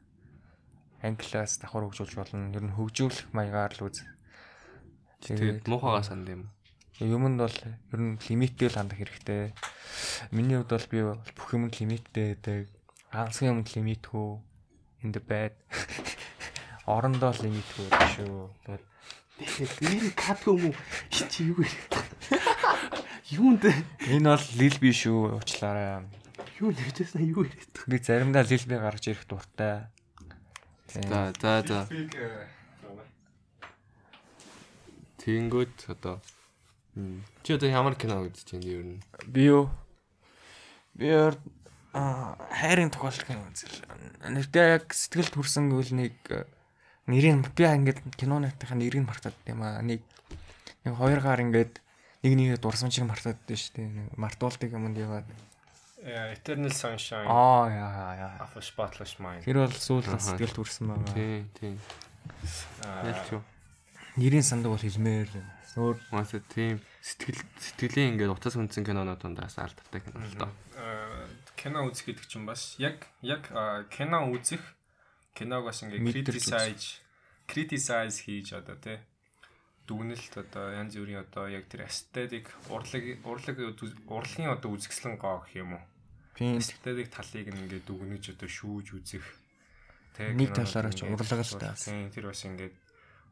Англиас 1.04 1.60
давхар 1.60 1.84
хөгжүүлж 1.92 2.16
болно. 2.16 2.56
Ер 2.56 2.64
нь 2.64 2.76
хөгжүүлэх 2.80 3.36
маягаар 3.36 3.76
л 3.76 3.92
үз. 3.92 4.02
Тэгээд 5.22 5.68
муухайгаа 5.68 6.08
санд 6.08 6.32
юм. 6.32 6.50
Юмд 7.04 7.44
бол 7.44 7.58
ер 7.94 8.00
нь 8.00 8.18
лимиттэй 8.24 8.72
л 8.72 8.80
хандах 8.80 9.04
хэрэгтэй. 9.04 9.52
Миний 10.32 10.58
хувьд 10.58 10.72
бол 10.72 10.88
би 10.88 11.00
бүх 11.36 11.50
юмд 11.52 11.76
лимиттэй 11.76 12.40
байдаг. 12.40 12.72
Ганцхан 13.12 13.52
юмд 13.52 13.70
лимитгүй 13.76 14.42
the 15.12 15.20
bed. 15.20 15.52
Орондоо 16.88 17.32
л 17.36 17.44
иймэрхүү 17.48 17.88
шүү. 18.16 18.48
Тэгэхээр 19.40 19.72
энэ 19.88 20.12
кат 20.16 20.44
юм 20.48 20.72
уу? 20.72 20.76
Чи 21.12 21.52
юу 21.52 21.60
вэ? 21.60 21.68
Юунд 23.36 23.64
энэ 23.68 24.30
бол 24.32 24.48
лил 24.56 24.78
би 24.80 24.92
шүү 24.96 25.40
уучлаарай. 25.40 26.08
Юу 26.60 26.72
нэгжсэн 26.72 27.24
юу 27.28 27.44
яриад. 27.48 27.76
Би 27.88 27.98
заримдаа 28.00 28.44
лил 28.48 28.64
би 28.68 28.76
гаргаж 28.80 29.06
ирэх 29.12 29.28
дуртай. 29.28 29.88
За 30.94 31.34
за 31.42 31.54
за. 31.66 31.80
Тэнгүүд 35.18 35.76
одоо 35.90 36.22
чи 37.42 37.54
одоо 37.54 37.70
ямар 37.70 37.96
кино 37.98 38.22
үзэж 38.22 38.54
байна 38.54 38.70
ер 38.70 38.86
нь? 38.86 39.02
Би 39.26 39.50
юу? 39.50 39.74
Би 40.94 41.10
аа 41.94 42.38
хайрын 42.54 42.94
тохиолдол 42.94 43.26
кино 43.26 43.42
үзэл. 43.50 43.82
Нэгдээ 44.30 44.78
яг 44.78 44.94
сэтгэл 44.94 45.34
төрсөн 45.34 45.74
гэвэл 45.74 45.94
нэг 45.98 46.14
э, 46.30 46.46
нэрийг 47.10 47.50
би 47.58 47.66
ингээд 47.66 48.14
кинонуудынхаа 48.14 48.78
нэрийг 48.78 49.10
мартаад 49.10 49.34
тийм 49.42 49.66
аа. 49.66 49.82
Нэг 49.82 50.06
нэг 50.86 50.94
хоёр 50.94 51.22
гар 51.26 51.42
ингээд 51.42 51.82
нэг 52.22 52.34
нэгээ 52.38 52.60
дурсан 52.62 52.94
чиг 52.94 53.10
мартаад 53.10 53.42
дээ 53.50 53.58
шүү 53.58 53.74
дээ. 53.78 54.14
Мартуулдаг 54.18 54.70
юмд 54.70 54.98
яваад. 54.98 55.26
Eternal 56.04 56.74
Sunshine. 56.76 57.28
Аа 57.28 57.72
яа 57.72 58.12
яа. 58.20 58.38
Of 58.44 58.58
a 58.60 58.62
Spotless 58.62 59.16
Mind. 59.24 59.44
Тэр 59.48 59.64
бол 59.64 59.72
сүүлд 59.72 60.20
сэтгэл 60.20 60.56
төрсөн 60.56 60.92
байгаа. 60.92 61.16
Тий, 61.16 61.48
тий. 61.56 61.74
Аа. 62.84 63.42
Нэрийн 64.20 64.46
сандаг 64.46 64.76
бол 64.76 64.84
хэлмээр 64.84 65.32
өөр 65.74 65.98
маш 66.14 66.36
тийм 66.54 66.78
сэтгэл 67.02 67.42
сэтгэлийн 67.58 68.14
ингээд 68.14 68.36
утас 68.36 68.54
хүнсэн 68.54 68.86
кинонууд 68.86 69.22
дондаас 69.26 69.58
алдтай 69.58 70.06
кино 70.06 70.22
л 70.22 70.38
доо 70.38 70.52
кино 71.58 71.88
үзэх 71.90 72.14
гэдэг 72.14 72.26
чинь 72.30 72.46
бас 72.46 72.78
яг 72.78 73.10
яг 73.26 73.50
кино 73.90 74.30
үзэх 74.30 74.62
киног 75.34 75.66
бас 75.66 75.82
ингээ 75.82 76.04
criticize 76.14 77.02
criticize 77.50 78.22
хийж 78.22 78.54
одоо 78.54 78.78
тий 78.78 79.02
дүгнэлт 79.90 80.34
одоо 80.38 80.66
янз 80.78 80.94
бүрийн 80.94 81.26
одоо 81.26 81.50
яг 81.50 81.66
тэр 81.68 81.90
aesthetic 81.90 82.48
урлаг 82.70 83.04
урлаг 83.26 83.58
урлагийн 84.08 84.54
одоо 84.54 84.70
үзэсгэлэн 84.78 85.18
гоо 85.18 85.44
гэх 85.44 85.60
юм 85.60 85.76
уу. 85.76 85.84
Aesthetic 86.40 87.10
талыг 87.14 87.48
ингээ 87.54 87.86
дүгнэж 87.86 88.34
одоо 88.34 88.50
шүүж 88.50 88.88
үзэх 88.98 89.26
нэг 90.18 90.50
талаараа 90.54 90.94
ч 90.94 91.06
урлаг 91.06 91.42
л 91.46 91.58
таа. 91.62 91.78
Тий 91.78 92.10
тэр 92.10 92.34
бас 92.34 92.42
ингээ 92.46 92.72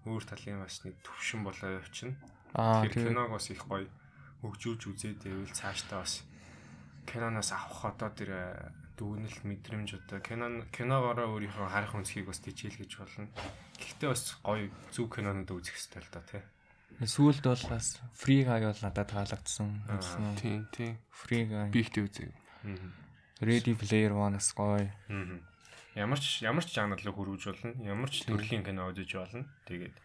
өөр 0.05 0.23
талын 0.25 0.61
бас 0.61 0.85
нэг 0.85 0.95
төвшин 1.01 1.41
болоо 1.45 1.81
явчихна. 1.81 2.17
Тэр 2.53 2.93
киног 2.93 3.29
бас 3.33 3.49
их 3.49 3.65
гоё 3.65 3.89
хөгжүүлж 4.41 4.81
үзээд 4.89 5.19
байвал 5.25 5.53
цаашдаа 5.53 6.01
бас 6.01 6.25
киноноос 7.05 7.49
авах 7.53 7.81
одоо 7.89 8.09
тэр 8.13 8.31
дүгнэлт 8.97 9.45
мэдрэмж 9.45 9.89
одоо 9.97 10.19
кино 10.21 10.65
киногоороо 10.73 11.37
өөрийнхөө 11.37 11.69
харах 11.69 11.97
өнцгийг 11.97 12.29
бас 12.29 12.41
тижийлгэж 12.41 12.91
болно. 12.97 13.29
Гэхдээ 13.77 14.09
бас 14.09 14.37
гоё 14.41 14.69
зөв 14.93 15.05
кинонууд 15.09 15.49
үзэх 15.49 15.77
хэрэгтэй 15.77 16.01
л 16.01 16.13
да 16.13 16.21
тий. 16.25 16.41
Сүүлд 17.01 17.45
бол 17.45 17.65
бас 17.69 17.97
Free 18.13 18.45
Guy 18.45 18.61
бол 18.61 18.81
надад 18.85 19.09
таалагдсан. 19.09 19.69
Тийм 20.37 20.69
тийм. 20.69 20.97
Free 21.09 21.49
Guy. 21.49 21.69
Би 21.73 21.81
ихтэй 21.81 22.05
үзег. 22.05 22.29
Ready 23.41 23.73
Player 23.73 24.13
One-аас 24.13 24.53
гоё. 24.53 24.91
Ямар 25.95 26.19
ч 26.19 26.45
ямар 26.45 26.63
ч 26.63 26.77
жанр 26.77 27.01
руу 27.03 27.15
хөрвж 27.15 27.43
болно. 27.51 27.73
Ямар 27.83 28.09
ч 28.09 28.23
төрлийн 28.23 28.63
кино 28.63 28.87
үзэж 28.93 29.11
болно. 29.17 29.43
Тэгээд 29.65 29.95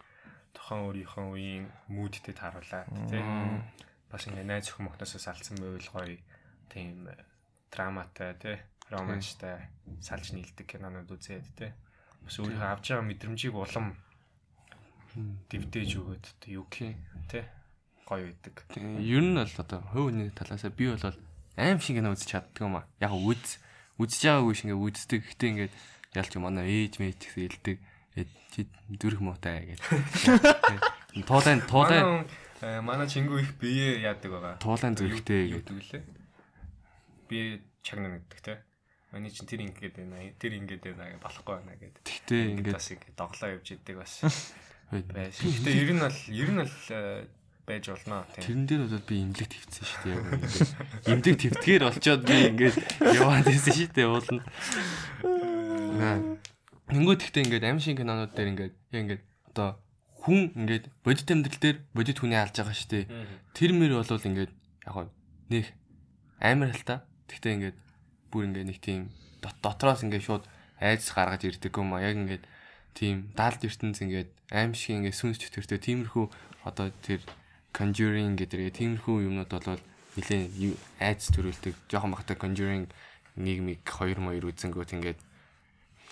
тухайн 0.57 0.83
өөрийнхөө 0.89 1.25
үеийн 1.37 1.65
мүүдтэй 1.87 2.33
тааруулаад 2.33 2.89
тий. 3.07 3.21
Бас 4.09 4.25
ингээ 4.27 4.43
найз 4.43 4.67
өхөн 4.73 4.89
мохноосоо 4.89 5.21
салцсан 5.21 5.61
байвал 5.61 5.89
гоё 5.93 6.17
тийм 6.73 7.07
драматай 7.71 8.33
тий 8.41 8.57
романчтай 8.89 9.69
салж 10.01 10.33
нийлдэг 10.33 10.65
кинонууд 10.65 11.11
үзээд 11.11 11.47
тий. 11.55 11.71
Бас 12.23 12.35
өөрийнхөө 12.39 12.71
авч 12.73 12.85
байгаа 12.91 13.07
мэдрэмжийг 13.07 13.55
улам 13.55 13.95
дэвдээж 15.51 15.91
өгөөд 15.99 16.25
юу 16.51 16.65
тий 16.71 16.95
гоё 18.07 18.31
байдаг. 18.31 18.55
Тэгээ 18.71 19.03
ер 19.03 19.23
нь 19.23 19.35
бол 19.35 19.55
одоо 19.61 19.79
хувь 19.91 20.07
хүний 20.11 20.31
талаасаа 20.31 20.71
би 20.71 20.87
бол 20.87 21.03
аим 21.57 21.81
шиг 21.81 21.97
кино 21.97 22.13
үзэж 22.13 22.29
чаддаг 22.29 22.61
юм 22.61 22.77
а. 22.77 22.85
Яг 23.01 23.17
үз 23.17 23.57
үзэж 23.97 24.21
байгаагүй 24.29 24.53
шиг 24.53 24.69
ингээ 24.69 24.85
үздэг. 24.85 25.21
Гэтэ 25.25 25.45
ингээд 25.49 25.73
ялч 26.13 26.33
манай 26.37 26.65
ээж 26.69 27.01
гэсэн 27.01 27.33
хэлдэг. 27.33 27.77
Чи 28.53 28.69
дүрх 28.89 29.21
муутай 29.21 29.73
гэж. 29.73 29.81
Туулайн 31.27 31.61
туулайн 31.65 32.25
манай 32.85 33.09
чингүү 33.09 33.41
их 33.41 33.51
бие 33.61 34.01
яадаг 34.01 34.31
байгаа. 34.33 34.55
Туулайн 34.61 34.97
зүрхтэй 34.97 35.53
гэдэг 35.57 35.77
лээ. 35.77 36.03
Би 37.29 37.61
чагнаа 37.81 38.17
гэдэг 38.17 38.39
те. 38.41 38.61
Манай 39.13 39.29
чин 39.29 39.45
тэр 39.45 39.65
ингээд 39.65 39.97
байна. 39.97 40.25
Тэр 40.37 40.57
ингээд 40.57 40.85
байна 40.93 41.21
болохгүй 41.21 41.53
байна 41.57 41.77
гэдэг. 41.77 42.01
Тэгтээ 42.05 42.41
ингээд 42.53 42.77
бас 42.77 42.89
ингээд 42.93 43.17
доглоо 43.17 43.49
явж 43.57 43.67
идэг 43.73 43.95
бас. 43.97 44.13
Гэтэ 44.93 45.69
ер 45.73 45.91
нь 45.93 46.01
бол 46.01 46.19
ер 46.33 46.49
нь 46.53 46.61
бол 46.61 46.75
байж 47.67 47.89
болно 47.91 48.23
тийм. 48.31 48.43
Тэрэн 48.47 48.63
дээр 48.63 48.81
бол 48.87 49.03
би 49.03 49.15
имлэг 49.27 49.51
твцсэн 49.51 49.83
шүү 49.83 49.99
дээ. 50.07 50.15
Яг 50.15 51.19
ингээд 51.19 51.27
имлэг 51.35 51.53
твтгэр 51.59 51.83
олцоод 51.91 52.21
би 52.23 52.37
ингээд 52.55 52.77
яваад 53.03 53.47
ирсэн 53.51 53.75
шүү 53.75 53.91
дээ 53.91 54.07
уулна. 54.07 54.43
Тэнгүүд 56.87 57.21
ихтэй 57.27 57.43
ингээд 57.43 57.67
аим 57.67 57.83
шиг 57.83 57.99
кинонууд 57.99 58.31
дээр 58.31 58.51
ингээд 58.55 58.75
яг 58.95 59.01
ингээд 59.03 59.23
одоо 59.51 59.75
хүн 60.23 60.55
ингээд 60.55 60.85
бодит 61.03 61.27
амьдрал 61.27 61.59
дээр 61.59 61.77
бодит 61.91 62.17
хүний 62.23 62.39
алж 62.39 62.55
байгаа 62.55 62.71
шүү 62.71 62.91
дээ. 63.03 63.05
Тэр 63.51 63.71
мөр 63.75 63.99
бол 63.99 64.07
ингээд 64.15 64.51
яг 64.87 65.11
нэг 65.51 65.65
амар 66.39 66.71
л 66.71 66.87
та. 66.87 67.03
Тэгтээ 67.27 67.51
ингээд 67.59 67.77
бүр 68.31 68.47
ингээд 68.47 68.67
нэг 68.71 68.79
тийм 68.79 69.11
дотроос 69.43 70.07
ингээд 70.07 70.23
шууд 70.23 70.47
айдас 70.79 71.11
гаргаж 71.11 71.43
ирдэг 71.43 71.75
юм 71.75 71.91
а. 71.91 71.99
Яг 71.99 72.15
ингээд 72.15 72.47
тийм 72.95 73.35
даалд 73.35 73.59
ертөнц 73.59 73.99
ингээд 73.99 74.31
аим 74.55 74.71
шиг 74.71 75.03
ингээд 75.03 75.19
сүнс 75.19 75.35
чөтгөртэй 75.43 75.83
тиймэрхүү 75.83 76.25
одоо 76.63 76.95
тэр 77.03 77.19
conjuring 77.77 78.33
гэдэг 78.33 78.73
тиймэрхүү 78.73 79.29
юмнууд 79.29 79.53
бол 79.53 79.77
нэлээ 80.17 80.73
айдас 80.97 81.29
төрүүлдэг. 81.29 81.77
Жохон 81.85 82.17
бахтай 82.17 82.33
conjuring 82.33 82.89
нийгмиг 83.37 83.85
2 83.85 84.17
моёр 84.17 84.49
үзэнгүүт 84.49 84.97
ингээд 84.97 85.21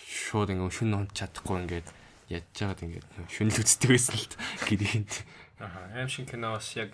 шууд 0.05 0.53
ингээд 0.53 0.77
шүн 0.77 0.93
унт 0.93 1.11
чадахгүй 1.17 1.65
ингээд 1.65 1.89
ядж 2.29 2.53
байгаад 2.53 2.85
ингээд 2.85 3.07
шүнл 3.33 3.57
үздэг 3.65 3.89
байсан 3.89 4.13
л 4.13 4.29
гэрийнт. 4.69 5.13
Аа 5.57 6.05
аим 6.05 6.09
шиг 6.09 6.29
кино 6.29 6.53
бас 6.53 6.69
яг 6.77 6.93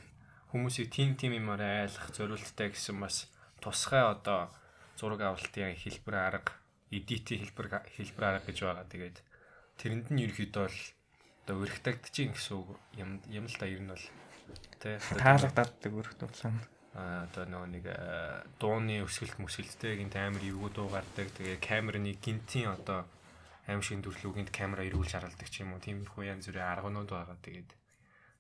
хүмүүсийг 0.56 0.88
тим 0.88 1.20
тим 1.20 1.36
юмар 1.36 1.60
айлах 1.60 2.08
зориулттай 2.16 2.72
гэсэн 2.72 2.96
бас 3.04 3.28
тусгай 3.60 4.08
одоо 4.08 4.48
зураг 4.96 5.20
авалтын 5.20 5.76
хэлбэр 5.76 6.16
арга, 6.16 6.56
эдитийн 6.92 7.44
хэлбэр 7.44 7.84
хэлбэр 7.92 8.24
арга 8.24 8.48
гэж 8.48 8.58
байгаа. 8.64 8.88
Тэгээд 8.88 9.18
тэрэнд 9.80 10.08
нь 10.12 10.24
ерөөхдөө 10.28 10.64
бол 10.64 10.80
одоо 11.44 11.56
өргөтагдчихин 11.64 12.36
гэсэн 12.36 12.56
үг 12.56 12.70
юм 12.96 13.20
юм 13.28 13.46
л 13.52 13.56
та 13.60 13.68
ер 13.68 13.84
нь 13.84 13.92
бол 13.92 14.06
тий 14.82 14.98
таалагддаг 15.16 15.94
өргөтөглөн. 15.94 16.58
Аа 16.98 17.24
одоо 17.30 17.46
нөгөө 17.48 17.70
нэг 17.72 17.86
дууны 18.60 19.00
өсгөлт 19.06 19.40
мөсгөлттэй 19.40 20.02
гинт 20.02 20.18
амар 20.20 20.44
эвгүй 20.44 20.72
дуу 20.76 20.90
гардаг. 20.92 21.32
Тэгээ 21.38 21.62
камерны 21.62 22.18
гинтийн 22.20 22.74
одоо 22.76 23.06
аим 23.70 23.80
шиг 23.86 24.04
төрлүүгийнт 24.04 24.52
камера 24.52 24.84
ирүүлж 24.84 25.16
харуулдаг 25.16 25.48
ч 25.48 25.64
юм 25.64 25.78
уу. 25.78 25.80
Тиймэрхүү 25.80 26.28
янз 26.28 26.50
бүрийн 26.50 26.68
арганууд 26.68 27.08
байгаа. 27.08 27.38
Тэгээд 27.40 27.70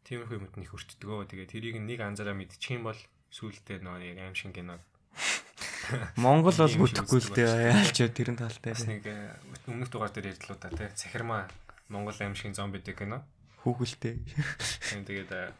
тиймэрхүү 0.10 0.36
юмд 0.42 0.56
нэг 0.60 0.74
өртдгөө. 0.74 1.30
Тэгээд 1.32 1.54
тэрийг 1.54 1.78
нэг 1.80 2.00
анзаараа 2.04 2.36
мэдчих 2.36 2.76
юм 2.76 2.90
бол 2.92 3.00
сүүлдээ 3.32 3.80
нөгөө 3.80 4.10
яг 4.12 4.18
аим 4.20 4.36
шиг 4.36 4.52
кинод 4.52 4.84
Монгол 6.24 6.56
бол 6.56 6.78
бүтэхгүй 6.84 7.20
л 7.20 7.32
дээ 7.36 7.72
яалч 7.72 7.98
тэрэн 8.16 8.38
талтай. 8.40 8.74
Бас 8.74 8.88
нэг 8.88 9.04
э, 9.08 9.36
өмнөх 9.68 9.92
дугаар 9.92 10.12
дээр 10.12 10.32
ярьдлаа 10.36 10.58
та 10.58 10.72
тий. 10.72 10.88
Цахирмаа 10.96 11.48
Монгол 11.92 12.16
аим 12.20 12.36
шиг 12.36 12.56
зомбитэй 12.56 12.96
кино. 12.96 13.24
Хүүхэлтэй. 13.64 14.20
Тэгээд 15.08 15.32
э, 15.32 15.52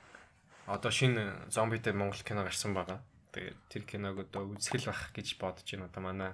одоо 0.72 0.92
шинэ 0.92 1.52
зомбитэй 1.52 1.92
Монгол 1.92 2.24
кино 2.24 2.48
гарсан 2.48 2.72
байгаа. 2.72 3.04
Тэгээд 3.36 3.60
тэр 3.68 3.84
киног 3.84 4.24
одоо 4.24 4.56
үзэх 4.56 4.80
л 4.80 4.88
бах 4.88 5.12
гэж 5.12 5.36
бодож 5.36 5.68
байна. 5.68 5.92
Одоо 5.92 6.02
манай 6.04 6.32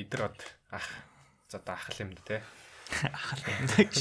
идрод 0.00 0.36
ах 0.72 0.88
за 1.48 1.60
одоо 1.60 1.76
ах 1.76 1.92
юм 2.00 2.16
тий. 2.16 2.40
Ах 3.04 3.36
юм 3.44 3.68
гэж. 3.76 3.94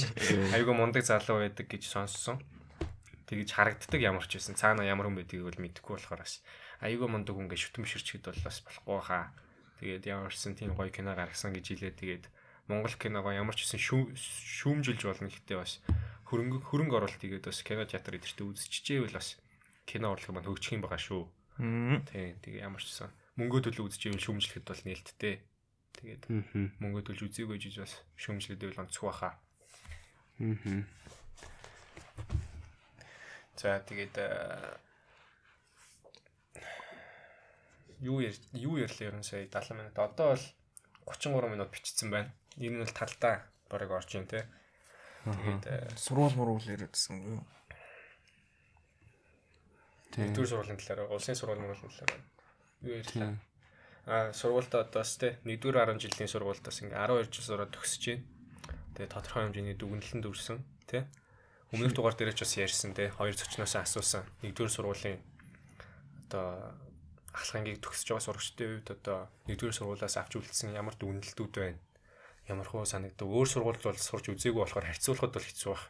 Айгуу 0.56 0.76
мундаг 0.76 1.04
залуу 1.04 1.44
байдаг 1.44 1.68
гэж 1.68 1.84
сонссон. 1.88 2.40
Тэгэж 3.28 3.50
харагддаг 3.52 4.00
ямар 4.00 4.24
ч 4.28 4.40
байсан. 4.40 4.56
Цаана 4.56 4.88
ямар 4.88 5.12
хүн 5.12 5.20
байдгийг 5.20 5.44
бол 5.44 5.60
мэдэхгүй 5.60 6.00
болохоор 6.00 6.24
бас 6.24 6.40
айгүй 6.80 7.08
мундаг 7.08 7.36
хүн 7.36 7.48
гэж 7.52 7.60
шүтэн 7.72 7.84
биширчгэд 7.84 8.24
бол 8.28 8.42
бас 8.44 8.58
болохгүй 8.64 9.00
хаа. 9.04 9.32
Тэгээд 9.80 10.08
ямарчсан 10.08 10.56
тийм 10.56 10.76
гоё 10.76 10.92
кино 10.92 11.16
гаргасан 11.16 11.52
гэж 11.52 11.66
хэлээ. 11.76 12.00
Тэгээд 12.00 12.26
Монгол 12.68 12.96
киногоо 12.96 13.36
ямар 13.36 13.56
ч 13.56 13.68
гэсэн 13.68 13.80
шүүмжилж 13.80 15.02
болно 15.04 15.28
гэхдээ 15.28 15.60
бас 15.60 15.84
хөрөнгө 16.34 16.66
хөрөнгө 16.66 16.98
оруулалт 16.98 17.22
хийгээд 17.22 17.46
бас 17.46 17.62
кино 17.62 17.86
театр 17.86 18.18
эдэртээ 18.18 18.50
үзчихжээвэл 18.50 19.14
бас 19.14 19.38
кино 19.86 20.10
урлаг 20.10 20.34
маань 20.34 20.50
хөгжих 20.50 20.74
юм 20.74 20.82
байгаа 20.82 20.98
шүү. 20.98 21.24
Тийм. 22.10 22.34
Тэгээ 22.42 22.66
ямар 22.66 22.82
ч 22.82 22.90
гэсэн 22.90 23.14
мөнгө 23.38 23.70
төлөө 23.70 23.86
үзчихвэл 23.86 24.26
шүүмжлэхэд 24.26 24.66
бол 24.66 24.82
нээлттэй. 24.90 25.36
Тэгээд 25.94 26.24
мөнгө 26.82 27.02
төлж 27.06 27.22
үзээгүй 27.30 27.62
жиж 27.62 27.86
бас 27.86 27.94
шүүмжлэдэг 28.18 28.74
бол 28.74 28.82
онцгой 28.82 29.14
баха. 29.14 29.38
Аа. 30.42 30.82
За 33.54 33.78
тэгээд 33.86 34.18
юу 38.02 38.26
юу 38.58 38.74
ярьлаа 38.82 39.08
ерөн 39.14 39.22
сая 39.22 39.46
70 39.46 39.78
минут. 39.78 39.96
Одоо 40.02 40.34
бол 40.34 40.46
33 41.14 41.54
минут 41.54 41.70
бичсэн 41.70 42.10
байна. 42.10 42.34
Энэ 42.58 42.82
нь 42.82 42.84
бол 42.84 42.98
талдаа 42.98 43.46
барыг 43.70 43.94
орж 43.94 44.18
ийн 44.18 44.26
те. 44.26 44.50
Тэгээд 45.24 45.96
сурвал 45.96 46.36
мөрүүл 46.36 46.68
яриадсан 46.76 47.24
юу? 47.24 47.40
Тэгээд 50.12 50.36
төр 50.36 50.48
сурвалын 50.52 50.78
талаар, 50.78 51.08
улсын 51.16 51.40
сурвал 51.40 51.64
мөрүүлийн 51.64 51.92
талаар 51.96 52.24
юу 52.84 52.96
ярьлаа? 53.00 53.40
Аа 54.04 54.36
сургуультай 54.36 54.84
одоос 54.84 55.16
те 55.16 55.40
1-р 55.48 55.80
10 55.80 56.04
жилийн 56.04 56.28
сургуультаас 56.28 56.84
ингээ 56.84 57.00
12 57.08 57.32
жил 57.32 57.48
сураад 57.48 57.72
төгсөж 57.72 58.04
байна. 58.04 58.28
Тэгээд 59.00 59.14
тодорхой 59.16 59.44
хэмжээний 59.48 59.78
дүгнэлтэнд 59.80 60.28
өрсөн 60.28 60.60
те. 60.92 61.08
Өмнөх 61.72 61.96
дугаар 61.96 62.20
дээр 62.20 62.36
ч 62.36 62.44
бас 62.44 62.60
ярьсан 62.60 62.92
те. 62.92 63.16
Хоёр 63.16 63.32
зочноос 63.32 63.80
асуусан. 63.80 64.28
1-р 64.44 64.68
сургуулийн 64.68 65.24
одоо 66.28 66.76
ахлагангийг 67.32 67.80
төгсөж 67.80 68.12
байгаа 68.12 68.28
сурагчдын 68.28 68.70
үед 68.76 68.88
одоо 68.92 69.32
нэгдүгээр 69.48 69.78
сургуулиас 69.80 70.20
авч 70.20 70.36
үлдсэн 70.36 70.76
ямар 70.76 71.00
дүгнэлтүүд 71.00 71.54
байна? 71.56 71.80
Ямар 72.48 72.68
хөө 72.68 72.84
санагдав? 72.84 73.28
Өөр 73.28 73.48
сургуульд 73.48 73.84
бол 73.84 74.00
сурч 74.00 74.28
үзээгүй 74.32 74.64
болохоор 74.64 74.88
харьцуулахад 74.92 75.32
бол 75.32 75.48
хэцүү 75.48 75.72
баг. 75.72 75.84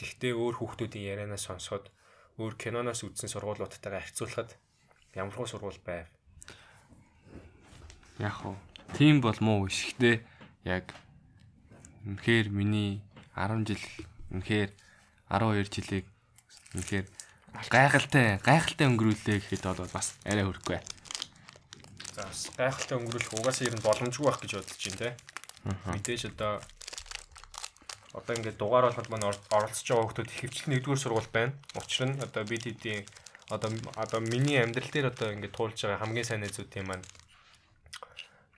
Гэхдээ 0.00 0.32
өөр 0.32 0.54
хүүхдүүдийн 0.56 1.08
ярианаас 1.12 1.44
сонсоход 1.44 1.92
өөр 2.40 2.54
киноноос 2.56 3.04
үзсэн 3.04 3.28
сургуулиудтайгаа 3.28 4.00
харьцуулахад 4.00 4.56
ямар 5.12 5.34
хөө 5.36 5.48
сургууль 5.52 5.80
байв? 5.84 6.08
Яг 8.16 8.36
уу. 8.48 8.56
Тийм 8.96 9.20
бол 9.20 9.36
муу 9.44 9.68
биш 9.68 9.92
гэхдээ 9.92 10.24
яг 10.64 10.88
үнэхээр 12.08 12.48
миний 12.48 13.04
10 13.36 13.68
жил 13.68 13.84
үнэхээр 14.32 14.70
12 15.28 15.68
жилийг 15.68 16.06
үнэхээр 16.74 17.06
гайхалтай 17.68 18.40
гайхалтай 18.40 18.86
өнгөрүүлээ 18.88 19.38
гэхэд 19.42 19.64
бол 19.68 19.92
бас 19.92 20.16
арай 20.24 20.44
хөрөхгүй. 20.48 20.80
За 22.14 22.24
бас 22.24 22.48
гайхалтай 22.56 22.96
өнгөрүүлэх 22.98 23.36
угаасаа 23.36 23.68
ер 23.68 23.74
нь 23.76 23.84
боломжгүй 23.84 24.26
байх 24.26 24.40
гэж 24.40 24.52
бодож 24.58 24.80
байна 24.80 25.00
те. 25.00 25.10
Мэдээж 25.64 26.22
одоо 26.32 26.60
одоо 28.16 28.34
ингээд 28.34 28.58
дугаар 28.58 28.90
болоход 28.90 29.08
маань 29.10 29.26
оролцож 29.28 29.86
байгаа 29.86 30.06
хүмүүс 30.10 30.32
ихэвчлэн 30.34 30.70
нэгдүгээр 30.74 31.02
сургууль 31.04 31.30
байна. 31.30 31.52
Учир 31.78 32.08
нь 32.10 32.18
одоо 32.18 32.42
бид 32.48 32.64
хэдийн 32.66 33.04
одоо 33.54 33.70
одоо 33.94 34.20
миний 34.24 34.58
амьдрал 34.58 34.90
дээр 34.90 35.10
одоо 35.14 35.30
ингээд 35.34 35.54
туулж 35.54 35.78
байгаа 35.78 36.00
хамгийн 36.02 36.26
сайн 36.26 36.40
найзуудын 36.42 36.86
маань 36.88 37.04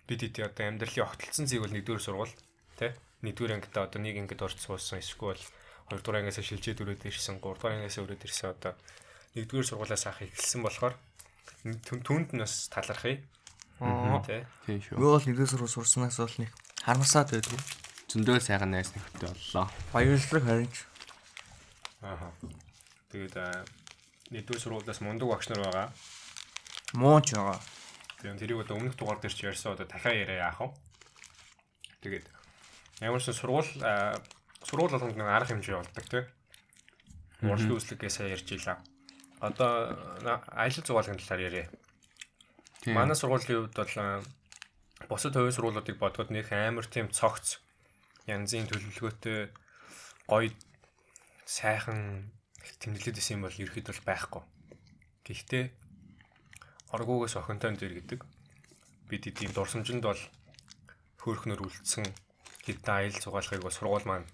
бид 0.09 0.21
хэдийн 0.25 0.49
одоо 0.49 0.65
амьдралын 0.71 1.05
огтлцсон 1.05 1.47
зэйг 1.49 1.63
бол 1.67 1.75
нэгдүгээр 1.77 2.05
сургууль 2.07 2.35
те. 2.81 2.97
Нэгдүгээр 3.23 3.55
ангидаа 3.61 3.85
одоо 3.91 4.01
нэг 4.01 4.17
ангид 4.19 4.41
орж 4.43 4.57
суусан 4.63 4.99
эсвэл 5.05 5.37
2 5.93 6.01
дугаар 6.01 6.25
ангиас 6.25 6.41
шилжээд 6.41 6.81
өрөөд 6.83 7.05
ирсэн 7.11 7.37
3 7.39 7.45
дугаар 7.45 7.77
ангиас 7.77 7.99
өрөөд 8.01 8.25
ирсэн 8.25 8.51
одоо 8.57 8.73
1-р 9.37 9.65
сургуулиас 9.69 10.05
авах 10.09 10.23
эхэлсэн 10.25 10.61
болохоор 10.65 10.95
түн- 11.87 12.03
түнд 12.03 12.29
нь 12.33 12.41
бас 12.41 12.67
талархъя. 12.73 13.21
Аа. 13.83 14.23
Тэ. 14.25 14.47
Тийм 14.67 14.81
шүү. 14.81 14.97
Би 14.97 15.05
бол 15.07 15.21
нэгдүгээр 15.23 15.53
сургууль 15.53 15.75
сурснаас 15.77 16.17
бол 16.19 16.37
нэг 16.41 16.51
харамсаад 16.83 17.31
байдгүй. 17.31 17.61
Зөндөө 18.11 18.39
сайхан 18.43 18.75
найз 18.75 18.91
нөхдөд 18.93 19.31
боллоо. 19.31 19.67
Баярлалаа 19.95 20.43
харин 20.43 20.69
ч. 20.69 20.77
Аа. 22.03 22.31
Тэгээд 23.15 23.35
нэгдүгээр 24.35 24.63
сургуулиас 24.63 25.01
мундаг 25.01 25.29
багш 25.31 25.47
нар 25.49 25.63
байгаа. 25.63 25.89
Муу 26.99 27.21
ч 27.23 27.39
байгаа. 27.39 27.61
Тэгээд 28.21 28.41
тэрийг 28.43 28.63
одоо 28.67 28.77
өмнөх 28.77 28.97
дугаар 28.99 29.21
дээр 29.23 29.35
ч 29.35 29.47
ярьсан 29.47 29.79
одоо 29.79 29.87
дахиад 29.87 30.19
яриа 30.27 30.51
яах 30.51 30.61
вэ? 30.61 30.69
Тэгээд 32.03 32.27
ямар 33.07 33.23
ч 33.23 33.31
сургууль 33.31 33.71
сургууль 34.67 34.93
болгонд 34.93 35.17
нэг 35.17 35.29
арга 35.31 35.55
хэмжээ 35.55 35.77
болдог 35.79 36.07
тийм. 36.11 36.27
Урлагийн 37.43 37.79
үзлэгээ 37.79 38.11
сайн 38.11 38.35
ярьж 38.35 38.49
илаа. 38.53 38.79
Одоо 39.41 39.71
аялал 40.55 40.87
зугаалгын 40.87 41.19
талаар 41.19 41.43
ярья. 41.47 41.67
Тийм. 42.83 42.95
Манай 42.95 43.17
сургуулийн 43.17 43.67
хувьд 43.67 43.75
бол 43.75 44.27
бусад 45.09 45.35
хувийн 45.35 45.55
сургуулиудыг 45.55 45.97
бодоход 45.99 46.31
нөх 46.31 46.53
амар 46.53 46.87
тийм 46.87 47.09
цогц 47.09 47.63
янзын 48.27 48.69
төлөвлөгөөтэй 48.71 49.51
гоё 50.31 50.51
сайхан 51.47 52.31
тэмдэглээд 52.81 53.19
исэн 53.19 53.41
юм 53.41 53.43
бол 53.47 53.61
ерөөд 53.63 53.87
бол 53.91 54.03
байхгүй. 54.07 54.43
Гэхдээ 55.27 55.65
оргуугаас 56.95 57.35
охинтой 57.37 57.75
дээр 57.75 57.95
гэдэг 57.99 58.21
бид 59.11 59.23
эдийн 59.27 59.53
дурсамжинд 59.53 60.03
бол 60.07 60.21
хөөхнөр 61.23 61.61
үлдсэн 61.63 62.07
хэдэн 62.67 62.95
аял 62.95 63.17
зугаалгыг 63.19 63.63
бол 63.63 63.75
сургууль 63.75 64.07
маань 64.07 64.27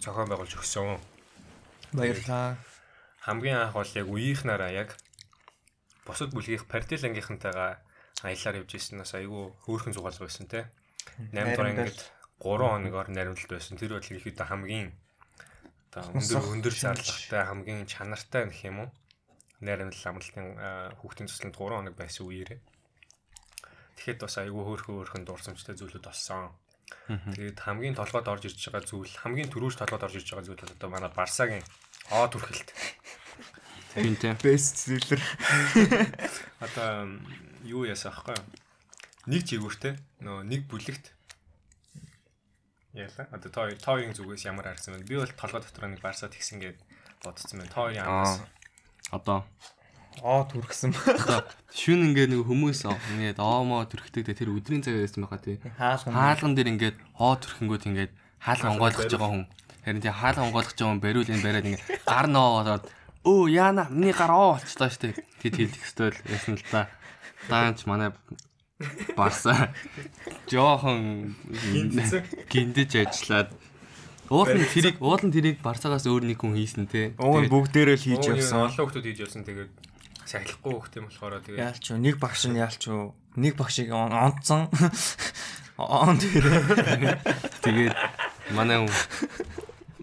зохион 0.00 0.28
байгуулж 0.28 0.56
өгсөн. 0.56 1.00
Баярлалаа. 1.92 2.56
Хамгийн 3.24 3.58
анх 3.58 3.74
бол 3.76 3.90
яг 3.96 4.06
үеийнхнаараа 4.08 4.72
яг 4.72 4.90
бусад 6.06 6.32
бүлгийнх 6.32 6.68
параллел 6.68 7.04
аяллаар 8.24 8.60
явж 8.64 8.70
ирсэнээс 8.76 9.12
айгүй 9.20 9.52
хөөрхөн 9.66 9.92
зугаалга 9.92 10.24
байсан 10.24 10.46
те. 10.48 10.70
8 11.32 11.52
дугаар 11.52 11.68
ангид 11.72 12.00
3 12.40 12.72
хоногор 12.72 13.08
наримлалт 13.12 13.50
байсан. 13.50 13.76
Тэр 13.76 13.96
бол 13.96 14.04
ихэд 14.04 14.40
хамгийн 14.40 14.92
одоо 15.92 16.12
өндөр 16.16 16.44
өндөр 16.52 16.74
зарлагтай 16.76 17.42
хамгийн 17.44 17.84
чанартай 17.88 18.48
гэх 18.48 18.64
юм 18.68 18.84
уу? 18.84 18.90
Наримлал 19.60 20.08
амралтын 20.08 20.96
хүүхдийн 21.00 21.28
төсөлд 21.28 21.56
3 21.56 21.76
хоног 21.76 21.94
байсан 21.96 22.24
үеэрээ. 22.28 22.60
Тэгэхэд 23.96 24.20
бас 24.24 24.36
айгүй 24.40 24.62
хөөрхөн 24.64 24.96
хөөрхөн 24.96 25.24
дурсамжтай 25.24 25.76
зүйлүүд 25.76 26.04
болсон. 26.04 26.52
Тэгээд 27.08 27.58
хамгийн 27.64 27.96
толгойд 27.96 28.28
орж 28.28 28.44
ирж 28.46 28.60
байгаа 28.68 28.84
зүйл 28.84 29.14
хамгийн 29.24 29.50
түрүүж 29.50 29.74
толгойд 29.80 30.06
орж 30.06 30.14
ирж 30.20 30.28
байгаа 30.30 30.46
зүйл 30.46 30.62
бол 30.62 30.76
одоо 30.76 30.88
манай 30.92 31.10
Барсагийн 31.10 31.64
оо 32.12 32.28
түрхэлт. 32.30 32.70
Тийм 33.96 34.14
тийм. 34.20 34.36
Best 34.44 34.76
seller. 34.84 35.22
Одоо 36.64 37.16
юу 37.66 37.84
яасан 37.84 38.12
аахгүй 38.14 38.34
юу? 38.38 38.46
Нэг 39.26 39.42
жигүүртэй 39.50 39.94
нөө 40.22 40.46
нэг 40.46 40.70
бүлэгт 40.70 41.12
яалаа. 42.94 43.26
Одоо 43.34 43.50
тоо 43.52 43.66
тоогийн 43.76 44.14
зүгээс 44.16 44.46
ямар 44.48 44.70
харсан 44.72 44.96
бэ? 45.02 45.08
Би 45.10 45.16
бол 45.20 45.32
толгой 45.36 45.60
дотор 45.60 45.90
нэг 45.90 46.00
барсаад 46.00 46.32
тэгсэн 46.32 46.62
гээд 46.62 46.78
бодсон 47.20 47.60
байна. 47.60 47.74
Тоогийн 47.74 48.06
амаас. 48.06 48.40
Одоо 49.12 49.44
Аа 50.24 50.48
түргсэн. 50.48 50.96
одоо 50.96 51.44
шүн 51.76 52.08
ингээд 52.08 52.32
нэг 52.32 52.48
хүмүүс 52.48 52.88
ингээд 52.88 53.36
оомоо 53.36 53.84
төрхтэйдээ 53.84 54.32
тэр 54.32 54.48
өдрийн 54.56 54.80
цаг 54.80 54.96
байсан 54.96 55.28
байхаа 55.28 55.44
тий. 55.44 55.60
Хаалган. 55.76 56.12
Хаалган 56.16 56.52
дээр 56.56 56.72
ингээд 56.72 56.96
хоо 57.20 57.36
төрхөнгөт 57.36 57.84
ингээд 57.84 58.12
хаалга 58.40 58.72
онгойлгож 58.72 59.12
байгаа 59.12 59.28
хүн. 59.28 59.44
Харин 59.84 60.00
тий 60.00 60.12
хаалга 60.16 60.46
онгойлгож 60.48 60.72
байгаа 60.72 60.92
хүн 60.96 61.04
бариул 61.04 61.28
энэ 61.28 61.44
бариад 61.44 61.68
ингээд 61.68 61.84
гар 62.08 62.26
ноо 62.32 62.48
болоод 62.64 62.84
өө 63.28 63.44
яана 63.52 63.84
миний 63.92 64.16
гар 64.16 64.32
оо 64.32 64.56
болчлаа 64.56 64.88
штэ. 64.88 65.20
Тэд 65.44 65.52
хэлэх 65.60 65.84
хэвэл 65.84 66.16
ясна 66.32 66.56
л 66.56 66.64
та. 66.72 66.88
Даанч 67.48 67.86
манай 67.86 68.10
барса 69.16 69.72
жоохон 70.50 71.32
гиндэж 72.50 72.90
ажиллаад 73.08 73.50
уул 74.28 74.50
нь 74.52 74.66
тэрийг 74.68 74.96
уул 75.00 75.22
нь 75.22 75.32
тэрийг 75.32 75.62
барсагаас 75.62 76.04
өөр 76.04 76.26
нэг 76.26 76.42
хүн 76.42 76.56
хийсэн 76.58 76.86
те. 76.90 77.14
Уг 77.16 77.46
нь 77.46 77.50
бүгдээрээ 77.52 77.96
л 77.96 78.04
хийж 78.04 78.24
явсан. 78.36 78.68
Олон 78.68 78.90
хүмүүс 78.90 79.04
хийж 79.06 79.18
явсан. 79.22 79.46
Тэгээд 79.46 79.70
сахилахгүй 80.26 80.72
хөх 80.76 80.90
юм 80.98 81.06
болохоор 81.08 81.40
тэгээд 81.46 81.62
Яалч 81.62 81.84
юу 81.94 81.98
нэг 82.02 82.16
багш 82.18 82.42
нь 82.50 82.58
яалч 82.58 82.82
юу 82.90 83.14
нэг 83.38 83.54
багшийг 83.54 83.88
он- 83.94 84.12
онцсон. 84.12 84.66
Он 85.78 86.18
дээр. 86.18 87.22
Тэгээд 87.62 87.94
манай 88.52 88.82
хүн 88.82 88.90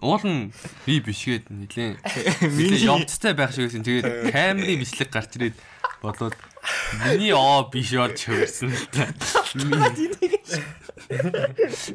уул 0.00 0.24
нь 0.24 0.52
би 0.88 0.98
бишгээд 1.04 1.52
нилээн 1.52 2.00
миний 2.56 2.80
явцтай 2.88 3.36
байх 3.36 3.52
шиг 3.52 3.68
байсан. 3.68 3.84
Тэгээд 3.84 4.32
камерын 4.32 4.80
бичлэг 4.80 5.12
гарч 5.12 5.36
ирээд 5.36 5.56
болоод 6.00 6.32
миний 7.04 7.32
оо 7.32 7.68
биш 7.68 7.92
болж 7.94 8.18
хөрсөн 8.24 8.70
л 8.72 8.86
та. 8.92 9.12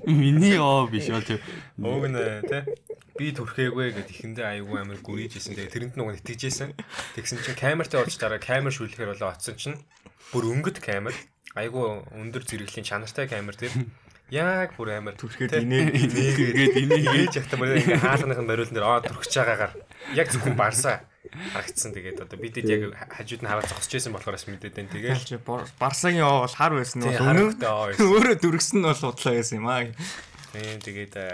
Миний 0.05 0.57
оо 0.57 0.85
биш 0.87 1.09
болж 1.09 1.39
ууг 1.81 2.05
нь 2.09 2.17
тий 2.45 2.63
би 3.19 3.33
түрхээгүй 3.35 3.91
гэд 3.99 4.09
ихэндээ 4.15 4.45
аягүй 4.47 4.79
амар 4.79 5.03
гүрийжсэн. 5.03 5.51
Тэгээд 5.51 5.75
тэрэнд 5.75 5.95
нөгөө 5.99 6.23
итгэжсэн. 6.23 6.71
Тэгсэн 7.19 7.43
чинь 7.43 7.59
камертай 7.59 7.99
орж 7.99 8.15
дараа 8.15 8.39
камер 8.39 8.71
шүлэхээр 8.71 9.11
болоо 9.11 9.35
оцсон 9.35 9.59
чинь 9.59 9.75
бүр 10.31 10.47
өнгөт 10.55 10.79
камер. 10.79 11.11
Айгүй 11.59 12.07
өндөр 12.15 12.47
зэрэглэлийн 12.47 12.87
чанартай 12.87 13.27
камер 13.27 13.59
тэр 13.59 13.75
яг 14.31 14.71
бүр 14.79 14.95
амар. 15.03 15.19
Түрхэд 15.19 15.51
тий, 15.51 15.67
инээ 15.67 15.91
ингээд 16.39 16.79
энийг 16.79 17.11
Ээж 17.27 17.43
ахта 17.43 17.59
мөр 17.59 17.75
ингээ 17.75 17.99
хаалганыхын 17.99 18.47
бариулан 18.47 18.75
дээр 18.79 18.87
аа 18.87 19.03
түрхэж 19.03 19.31
байгаагаар. 19.35 19.73
Яг 20.15 20.31
зөвхөн 20.31 20.55
барсаа 20.55 21.03
харагдсан. 21.27 21.91
Тэгээд 21.93 22.23
одоо 22.23 22.37
бид 22.39 22.57
яг 22.63 22.95
хажууд 23.11 23.43
нь 23.43 23.49
хараад 23.49 23.67
зогсож 23.67 23.91
байсан 23.91 24.13
болохоор 24.15 24.35
бас 24.39 24.47
мэдээд 24.47 24.75
байна. 24.75 24.93
Тэгээд 24.93 25.43
Барсагийн 25.79 26.23
оо 26.23 26.47
бол 26.47 26.55
хар 26.55 26.73
байсан 26.73 27.01
тий 27.03 27.11
бол 27.11 27.27
өнөө 27.27 27.59
харагдаа 27.59 27.73
аа 27.75 27.87
байсан. 27.91 28.07
өөрөө 28.07 28.35
дүргсэн 28.39 28.77
нь 28.79 28.87
бол 28.87 29.03
удлаа 29.11 29.33
байсан 29.35 29.57
юм 29.59 29.67
аа. 29.67 29.83
Тийм 30.49 30.79
тэгээд 30.81 31.13
э, 31.19 31.27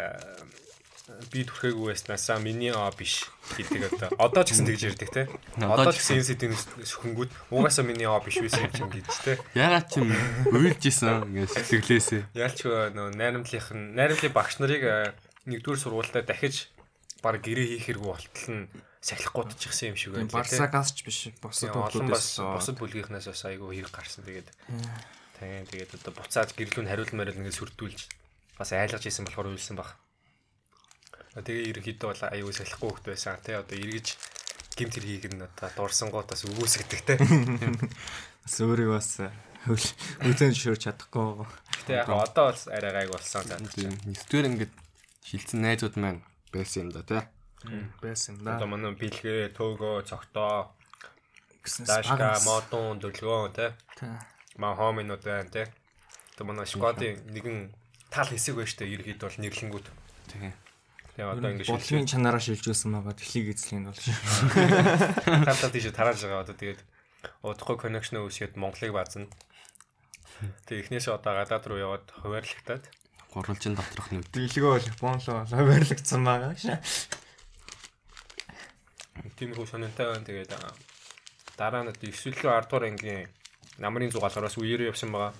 би 1.31 1.45
түрхээгүй 1.45 1.93
байснасаа 1.93 2.41
миний 2.41 2.73
аа 2.73 2.89
биш 2.91 3.29
гэдэг 3.55 3.93
одоо 3.93 4.09
одоо 4.17 4.43
ч 4.43 4.57
гэсэн 4.57 4.67
тэгж 4.67 4.81
ярьдаг 4.89 5.09
те. 5.13 5.23
Одоо 5.61 5.93
ч 5.93 6.01
гэсэн 6.01 6.17
энэ 6.19 6.29
сэдвийн 6.33 6.57
хөнгүүд 6.57 7.31
угаасаа 7.53 7.85
миний 7.85 8.09
аа 8.09 8.19
биш 8.25 8.41
байсан 8.41 8.67
юм 8.73 8.89
гэж 8.89 9.07
те. 9.21 9.37
ягаад 9.53 9.85
ч 9.87 10.01
юм 10.01 10.09
уйлж 10.49 10.81
исэн 10.81 11.29
ингээд 11.29 11.53
сэтгэлээсээ. 11.53 12.21
Яалч 12.33 12.59
нөө 12.65 13.13
найрамдлынх 13.15 13.69
нь 13.71 13.93
найрамдлын 13.93 14.33
багш 14.33 14.57
нарыг 14.57 14.83
э, 14.83 15.13
нэгдүгээр 15.45 15.79
сургуультай 15.79 16.25
дахиж 16.25 16.73
баг 17.21 17.37
гэрээ 17.39 17.77
хийхэргүй 17.77 18.09
болтол 18.09 18.49
нь 18.49 18.65
сахилахгүй 19.05 19.53
тчихсан 19.53 19.93
юм 19.93 19.97
шиг 20.01 20.17
байна. 20.17 20.33
Барсагаас 20.33 20.89
ч 20.97 21.05
биш 21.05 21.29
босод 21.37 21.69
хөдлөөс 21.77 22.41
бусад 22.41 22.75
бүлгийнхнаас 22.81 23.29
бас 23.29 23.45
айгүй 23.45 23.77
хэрэг 23.77 23.93
гарсан 23.93 24.25
тэгээд 24.25 24.49
тийм 25.37 25.63
тэгээд 25.69 25.91
одоо 26.01 26.11
буцаад 26.17 26.49
гэрлүүн 26.57 26.89
хариулмаар 26.89 27.29
л 27.29 27.37
ингээд 27.37 27.59
сүрдүүлж 27.61 27.99
бас 28.57 28.73
айлгаж 28.73 29.05
исэн 29.05 29.29
болохоор 29.29 29.53
уйлсан 29.53 29.77
баг. 29.77 29.93
Тэгээ 31.37 31.69
ерөнхийдөө 31.69 32.07
бол 32.09 32.23
аюу 32.33 32.49
салахгүй 32.49 32.89
хөхт 32.89 33.05
байсан 33.13 33.37
тий 33.45 33.53
одоо 33.53 33.77
эргэж 33.77 34.07
гимт 34.73 34.95
хийх 34.97 35.29
нь 35.29 35.45
одоо 35.45 35.69
дурсангуудаас 35.77 36.41
өгөөсгдөг 36.49 37.01
тий. 37.05 37.17
бас 38.43 38.55
өөрөө 38.57 38.89
бас 38.89 39.09
хөл 39.69 39.87
үзэн 40.25 40.55
шөрч 40.57 40.89
чадахгүй. 40.89 41.45
Гэтэ 41.85 41.93
яг 41.93 42.09
одоо 42.09 42.49
бол 42.49 42.63
арай 42.73 42.91
гайг 43.05 43.09
болсон 43.13 43.45
нэгдүгээр 43.45 44.49
ингээд 44.49 44.73
шилцэн 45.27 45.59
найзууд 45.61 45.95
маань 46.01 46.25
байсан 46.49 46.87
юм 46.87 46.91
да 46.95 47.03
тий. 47.05 47.21
Байсан 48.01 48.39
Одоо 48.41 48.65
да. 48.65 48.71
манай 48.71 48.91
бэлгээ, 48.95 49.53
төөгөө, 49.57 50.05
цогтоо, 50.09 50.71
Гэсэн 51.65 51.89
дашка, 51.89 52.37
модон, 52.45 53.01
дөлгөөн 53.01 53.53
тий. 53.57 53.71
Та. 53.97 54.21
Маа 54.61 54.77
хоминууд 54.77 55.23
байна 55.25 55.49
тий. 55.49 55.65
Одоо 56.37 56.45
манай 56.53 56.69
Шкодын 56.69 57.25
нэгэн 57.33 57.73
тал 58.13 58.29
хэсэг 58.29 58.55
байна 58.55 58.69
штэ 58.69 58.85
ерөнхийдөө 58.85 59.27
бол 59.27 59.41
нэрлэнгүүд. 59.41 59.87
Тийм. 60.29 60.53
Тэгээ 61.15 61.31
одоо 61.31 61.49
ингэ 61.49 61.65
Бодлын 61.65 62.05
шилжүүлж 62.05 62.11
чанараа 62.11 62.43
шилжүүлсэн 62.43 62.91
байгаа 62.91 63.15
дэлхийг 63.15 63.47
эзлэхийн 63.55 63.87
бол 63.87 63.97
тал 65.47 65.71
тийш 65.71 65.87
тарааж 65.95 66.19
байгаа 66.21 66.43
одоо 66.43 66.55
тэгээд 66.59 66.81
удахгүй 67.41 67.77
коннекшн 67.79 68.19
үүсгээд 68.19 68.59
Монголыг 68.59 68.91
баазна. 68.91 69.31
Тэгээ 70.67 70.91
эхнээс 70.91 71.07
одоо 71.07 71.33
гадаад 71.39 71.65
руу 71.65 71.79
яваад 71.79 72.05
хуваарлагдаад 72.19 72.83
Гурвалжин 73.31 73.75
доторх 73.75 74.11
нүд. 74.11 74.27
дэлгөө 74.31 74.71
бол 74.75 74.91
Японлоо 74.91 75.47
хаварлагдсан 75.47 76.21
байгаа 76.23 76.55
шээ. 76.55 76.79
Тиймэрхүү 79.37 79.67
сонинтай 79.67 80.05
байна. 80.09 80.25
Тэгээд 80.25 80.51
аа, 80.55 80.71
дараа 81.59 81.83
нь 81.83 81.91
одоо 81.91 82.09
9 82.09 82.35
лөө 82.35 82.51
10 82.55 82.69
дугаар 82.69 82.85
ангийн 82.89 83.27
намрын 83.79 84.11
зугаалгараас 84.11 84.55
үеэрээ 84.57 84.89
явсан 84.91 85.11
байгаа. 85.11 85.33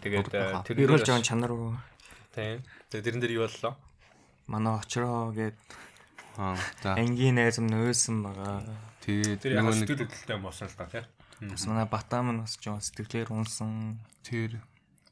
Тэгээд 0.00 0.28
аа, 0.34 0.62
тэр 0.64 0.76
Ирүүлж 0.86 1.06
байгаа 1.10 1.26
чанар 1.26 1.52
уу? 1.52 1.74
Тийм. 2.34 2.62
Тэгээд 2.90 3.04
тэрэн 3.06 3.20
дээр 3.20 3.36
юу 3.38 3.44
боллоо? 3.46 3.74
Манай 4.46 4.74
очроо 4.78 5.30
гээд 5.34 5.58
Аа 6.38 6.56
за 6.82 6.94
ангийн 6.94 7.34
найз 7.36 7.58
минь 7.58 7.74
нөөсөн 7.74 8.16
байгаа. 8.22 8.62
тэгээд 9.04 9.40
Тэр 9.42 9.52
яг 9.58 9.66
нөгөө 9.66 9.74
нэг 9.76 9.88
сэтгэл 9.90 10.02
хөдлөлтэй 10.06 10.38
болсон 10.40 10.66
л 10.70 10.78
та 10.78 10.86
тийм. 10.86 11.06
Бас 11.50 11.62
манай 11.66 11.86
Батам 11.90 12.26
нь 12.32 12.40
бас 12.40 12.54
жоо 12.62 12.78
сэтгэлээр 12.80 13.28
унсан. 13.34 13.98
тэр 14.22 14.62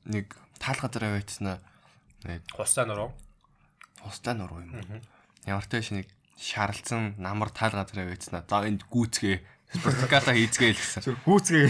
нэг 0.07 0.37
таал 0.63 0.79
газар 0.79 1.05
аваачснаа 1.11 1.59
нэг 2.25 2.43
Хустай 2.55 2.87
нуруу. 2.87 3.11
хустай 4.01 4.35
нуруу 4.39 4.63
юм. 4.63 4.73
Ямар 5.45 5.65
ч 5.67 5.69
тааш 5.69 5.91
нэг 5.93 6.07
шаралцсан 6.39 7.19
намар 7.19 7.51
таал 7.51 7.75
газар 7.75 8.07
аваачснаа. 8.07 8.47
За 8.47 8.63
энд 8.63 8.87
гүүцгээ 8.87 9.37
Спортиката 9.69 10.33
хийцгээе 10.33 10.73
л 10.73 10.81
гэсэн. 10.81 11.03
Зүр 11.07 11.19
гүүцгээ. 11.27 11.67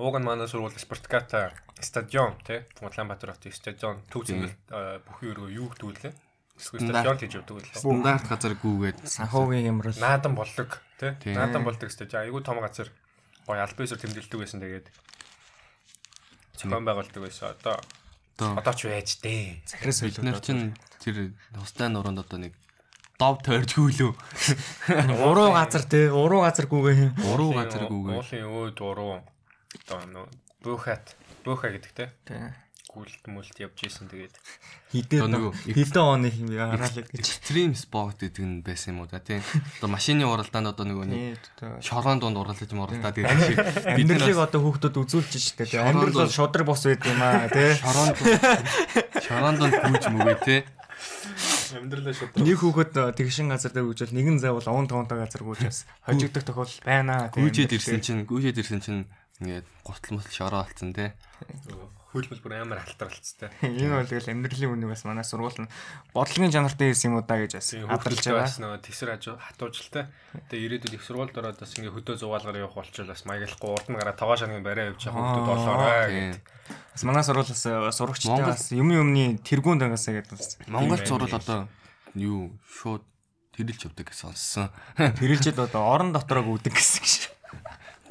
Ууг 0.00 0.16
нь 0.16 0.24
манай 0.24 0.48
сургууль 0.48 0.72
Спортиката 0.78 1.52
стадион 1.82 2.40
тий 2.46 2.64
Улаанбаатар 2.80 3.36
хотын 3.36 3.52
стадион 3.52 4.00
төв 4.08 4.24
зэмэл 4.24 4.54
бүхий 5.04 5.28
өргөө 5.34 5.50
юу 5.52 5.68
гэдүүлээ. 5.76 6.14
Эсвэл 6.56 6.88
стадион 6.88 7.20
гэж 7.20 7.32
явдаг 7.36 7.56
үлээ. 7.60 7.76
Стандарт 7.76 8.24
газар 8.30 8.54
гүүгээд 8.56 8.98
Санхүүгийн 9.04 9.68
юмрал. 9.68 10.00
Наадан 10.00 10.32
болдог 10.32 10.80
тий 10.96 11.12
Тийм. 11.20 11.36
Наадан 11.36 11.64
болдог 11.68 11.92
стадион 11.92 12.24
айгүй 12.24 12.40
том 12.40 12.64
газар 12.64 12.88
гоё 13.44 13.60
альбисор 13.60 14.00
тэмдэглэдэг 14.00 14.40
байсан 14.40 14.60
тэгээд 14.64 14.86
зохион 16.56 16.84
байгуулдаг 16.88 17.20
байсан. 17.20 17.52
Одоо 17.52 17.76
одоо 18.40 18.72
ч 18.72 18.88
байж 18.88 19.20
дээ. 19.20 19.60
Захирас 19.68 20.00
бид 20.00 20.24
нар 20.24 20.40
чинь 20.40 20.72
тэр 21.04 21.36
тустай 21.52 21.92
нуруунд 21.92 22.24
одоо 22.24 22.40
нэг 22.40 22.56
дов 23.18 23.40
тойрч 23.44 23.72
гүйлөө. 23.76 24.12
уруу 25.24 25.50
газар 25.56 25.84
те 25.88 26.08
уруу 26.12 26.44
газар 26.44 26.66
гүгээ. 26.68 27.16
Уруу 27.32 27.50
газар 27.56 27.88
гүүгээ. 27.88 28.16
Уулын 28.16 28.44
өөд 28.52 28.78
уруу. 28.84 29.20
Одоо 29.86 30.00
нөө 30.12 30.26
бөөхат 30.66 31.14
бөөха 31.46 31.70
гэдэг 31.70 31.92
тий 31.94 32.08
Тэ. 32.26 32.52
гүйлт 32.96 33.28
мүлт 33.28 33.56
явж 33.60 33.76
исэн 33.86 34.08
тэгээд 34.08 34.34
нөгөө 35.28 35.52
хідээ 35.68 36.00
оны 36.00 36.32
юм 36.32 36.48
яараал 36.48 36.96
гэж. 36.96 37.12
Extreme 37.12 37.76
sport 37.76 38.24
гэдэг 38.24 38.40
нь 38.40 38.64
байсан 38.64 38.96
юм 38.96 39.04
уу 39.04 39.08
да 39.12 39.20
тийм. 39.20 39.44
Одоо 39.78 39.92
машины 39.92 40.24
уралдаанд 40.24 40.72
одоо 40.72 40.88
нөгөө 40.88 41.06
нэг 41.06 41.36
Тий, 41.60 41.68
шорон 41.84 42.18
донд 42.24 42.40
уралдаж 42.40 42.72
уралдаад 42.72 43.14
гэдэг 43.20 43.40
шиг 43.44 43.58
амьдралыг 44.00 44.40
одоо 44.40 44.60
хүүхдүүд 44.64 44.96
үзүүлж 44.96 45.32
штэ 45.36 45.68
те. 45.68 45.76
Шорон 45.76 45.92
Амьдрал 45.92 46.24
бол 46.24 46.32
шодрог 46.32 46.66
бос 46.72 46.82
байд 46.88 47.04
юм 47.04 47.20
аа 47.20 47.46
те. 47.52 47.76
шорон 47.76 48.08
шорон 49.20 49.54
донд 49.60 49.76
гүйж 49.76 50.04
мүгээ 50.16 50.38
те. 50.40 50.56
Амьдралаа 51.74 52.14
шууд 52.14 52.38
Нэг 52.38 52.58
хүүхэд 52.62 52.92
тэгшин 53.18 53.50
газар 53.50 53.72
дээр 53.74 53.90
үжил 53.90 54.14
нэгэн 54.14 54.38
зайвал 54.38 54.68
овон 54.70 54.86
тавантай 54.86 55.18
газар 55.18 55.42
гүйжээс 55.42 55.78
хожигдох 56.06 56.44
тохиол 56.46 56.74
байна. 56.86 57.32
Гүйжээд 57.34 57.74
ирсэн 57.74 58.00
чинь 58.04 58.22
гүйжээд 58.28 58.60
ирсэн 58.62 58.80
чинь 58.84 59.02
ингээд 59.42 59.66
гутал 59.82 60.20
мутал 60.20 60.34
шороо 60.36 60.62
болсон 60.62 60.94
те. 60.94 61.18
Хөлбөл 62.16 62.40
бүр 62.40 62.54
амар 62.64 62.80
халтралцтай. 62.80 63.52
Энэ 63.62 64.00
бол 64.00 64.08
тэгэл 64.08 64.32
амьдралын 64.32 64.72
үнийг 64.72 64.90
бас 64.96 65.04
манай 65.04 65.24
сургууль 65.28 65.60
нь 65.60 65.70
бодлогын 66.16 66.52
чанартай 66.52 66.90
ирсэн 66.96 67.12
юм 67.12 67.20
уу 67.20 67.26
да 67.28 67.36
гэж 67.36 67.60
бас 67.60 67.68
хадгалж 67.76 68.24
байгаа. 68.24 68.48
бас 68.48 68.56
хажуу 69.26 69.36
хатуужилтай. 69.36 70.04
Тэгээ 70.48 70.66
ирээдүйд 70.80 70.94
их 70.96 71.02
сургуульд 71.02 71.36
ороод 71.36 71.58
бас 71.58 71.74
ингээ 71.74 71.92
хөдөө 71.92 72.16
зугаалгаар 72.20 72.62
явах 72.62 72.76
болчихвол 72.78 73.10
бас 73.10 73.22
маяглахгүй 73.26 73.70
урд 73.74 73.88
нь 73.90 73.98
гараа 73.98 74.14
тоогоо 74.14 74.36
шангийн 74.38 74.62
барай 74.62 74.88
явж 74.92 75.02
байгаа 75.02 75.18
хүмүүс 75.18 75.48
болоорой 75.50 76.06
Тийм. 76.06 76.32
гэдэг. 76.32 76.42
Бас 76.94 77.02
манай 77.04 77.24
сургуулиас 77.26 77.64
э, 77.66 77.92
сурагчтай 77.92 78.42
бас 78.46 78.62
юм 78.72 78.88
юмны 78.94 79.24
тэргүүнд 79.42 79.82
ангасаа 79.82 80.14
гэдэг 80.22 80.32
бас 80.38 80.56
Монгол 80.70 81.00
байна. 81.02 81.36
одоо 81.36 81.58
юу 82.14 82.54
шууд 82.64 83.02
тэрэлж 83.56 83.80
явдаг 83.90 84.06
гэсэн 84.08 84.32
сонссон. 84.32 84.68
тэрэлжэд 84.96 85.58
одоо 85.58 85.82
орон 85.90 86.12
дотроо 86.12 86.44
гүдэг 86.44 86.76
гэсэн 86.76 87.04
шиг. 87.10 87.32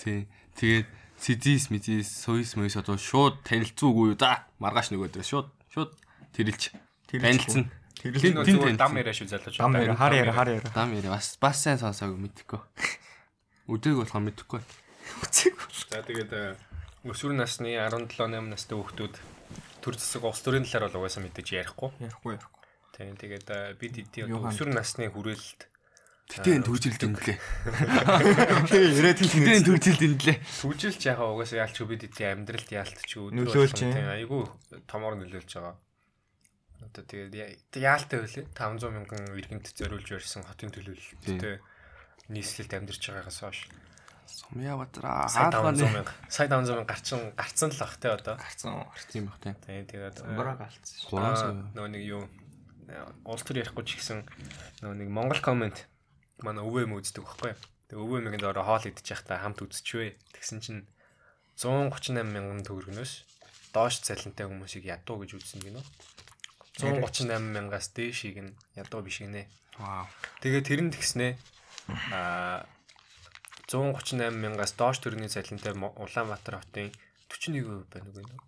Тий. 0.02 0.28
Тэгээд 0.60 0.88
Сизис, 1.20 1.70
Мизис, 1.70 2.12
Сойс, 2.12 2.56
Мойс 2.56 2.76
одоо 2.76 2.98
шууд 2.98 3.42
танилцуугүй 3.48 4.14
юу 4.14 4.18
да. 4.20 4.46
Маргааш 4.60 4.92
нөгөө 4.92 5.16
дээр 5.16 5.26
шууд 5.26 5.48
шууд 5.72 5.92
тэрэлж 6.36 6.76
танилцсан. 7.10 7.72
Тэрэлж 8.00 8.36
танилцсан. 8.36 8.78
дам 8.78 9.00
яриа 9.00 9.16
шүү 9.16 9.32
залууч. 9.32 9.58
Дам 9.58 9.76
яра 9.80 9.96
хар 9.96 10.14
яра 10.14 10.34
хар 10.36 10.50
яра. 10.60 10.70
Дам 10.76 10.94
яри 10.94 11.10
бас 11.10 11.38
бас 11.40 11.64
сайн 11.64 11.80
сонсоогүй 11.80 12.20
мэдхгүй. 12.20 12.60
Өдөг 13.72 14.04
болохоо 14.04 14.22
мэдхгүй. 14.28 14.62
Үцэг. 15.24 15.56
За 15.90 16.04
тэгээд 16.04 16.32
э, 16.36 16.56
өсвөр 17.08 17.38
насны 17.38 17.78
17 17.78 18.12
8 18.20 18.52
настай 18.52 18.76
хүүхдүүд 18.76 19.16
төр 19.86 19.96
зэсэг 19.96 20.26
улс 20.26 20.42
төрийн 20.42 20.66
талаар 20.66 20.90
бол 20.92 21.06
угаасаа 21.06 21.24
мэдээж 21.24 21.48
ярихгүй. 21.56 21.94
Ярихгүй 22.02 22.32
ярихгүй. 22.36 22.62
Тийм 22.98 23.16
тэгээд 23.22 23.48
э, 23.54 23.60
бид 23.78 23.96
Юухан. 24.18 24.50
өсвөр 24.52 24.70
насны 24.74 25.10
хүрээлэлд 25.14 25.62
Тэтэн 26.26 26.66
төгжил 26.66 26.98
дэндлээ. 26.98 27.38
Ирээд 27.38 29.18
Тэтэн 29.22 29.62
хэлнэ. 29.62 29.66
төгжил 29.66 29.98
дэндлээ. 30.02 30.38
Түжилж 30.42 31.02
яхаа 31.06 31.30
угаасаа 31.38 31.62
яалч 31.70 31.78
бид 31.86 32.02
эдийн 32.10 32.42
амьдралд 32.42 32.70
яалтч 32.74 33.10
Нөлөөлж 33.30 33.78
юм. 33.86 33.94
тийм 33.94 34.10
айгүй 34.10 34.44
томор 34.90 35.14
нөлөөлж 35.22 35.52
байгаа. 35.54 35.78
Одоо 36.82 37.04
тэгээд 37.06 37.34
яалтай 37.78 38.20
байлээ 38.26 38.46
500 38.58 38.90
мянган 38.90 39.22
иргэнт 39.38 39.70
зориулж 39.78 40.10
барьсан 40.10 40.44
хотын 40.50 40.74
төлөөлөлттэй 40.74 41.62
нийслэлд 42.34 42.74
амьдарч 42.74 43.04
байгаагаас 43.06 43.40
хойш 43.46 43.60
Сумья 44.26 44.74
бадраа. 44.76 45.30
сая 45.30 45.54
Хаалгаа 45.54 45.78
500 45.78 45.94
мянга 45.94 46.14
сая 46.28 46.50
500 46.50 46.74
мянга 46.74 46.90
гарчин 46.90 47.22
гарцсан 47.38 47.70
л 47.70 47.78
бах 47.80 47.96
те 48.02 48.08
одоо. 48.10 48.36
гарцсан. 48.42 48.86
тийм 49.14 49.26
бах. 49.30 49.38
Тийм 49.40 49.86
тэгээд 49.86 50.18
Бараа 50.34 50.58
галцсан. 50.58 51.70
Нөгөө 51.78 51.90
нэг 51.94 52.04
юу 52.10 52.26
улс 53.26 53.42
төр 53.46 53.62
ярихгүй 53.62 53.86
ч 53.86 54.02
гэсэн 54.02 54.26
нөгөө 54.82 54.98
нэг 55.06 55.10
Монгол 55.14 55.42
комент 55.42 55.86
манай 56.44 56.64
өвөө 56.66 56.90
юм 56.90 56.98
үздэг 57.00 57.24
байхгүй. 57.24 57.54
Тэгээ 57.92 58.04
өвөө 58.04 58.20
мэгэнд 58.26 58.46
ороо 58.50 58.66
хоол 58.66 58.90
идчих 58.90 59.22
байхдаа 59.22 59.40
хамт 59.44 59.62
үзчихвэ. 59.62 60.18
Тэгсэн 60.36 60.60
чинь 60.60 60.82
138 61.62 62.26
мянган 62.26 62.66
төгрөгнөөс 62.68 63.14
доош 63.76 64.00
цалинтай 64.04 64.48
хүмүүсийг 64.48 64.88
ядуу 64.88 65.24
гэж 65.24 65.40
үзсэн 65.40 65.60
гинөө. 65.64 65.84
138 66.80 67.40
мянгаас 67.56 67.92
дээшийг 67.96 68.38
нь 68.44 68.52
ядуу 68.76 69.04
биш 69.04 69.24
гинэ. 69.24 69.48
Вау. 69.80 70.08
Тэгээ 70.44 70.64
тэр 70.64 70.82
нь 70.84 70.92
тэгснэ 70.92 71.40
аа 72.12 72.68
138 73.68 74.36
мянгаас 74.36 74.76
доош 74.76 75.00
төрний 75.00 75.32
цалинтай 75.32 75.74
Улаанбаатар 75.76 76.60
хотын 76.60 76.92
41% 77.32 77.88
байна 77.92 78.10
үгүй 78.12 78.24
нөө. 78.28 78.42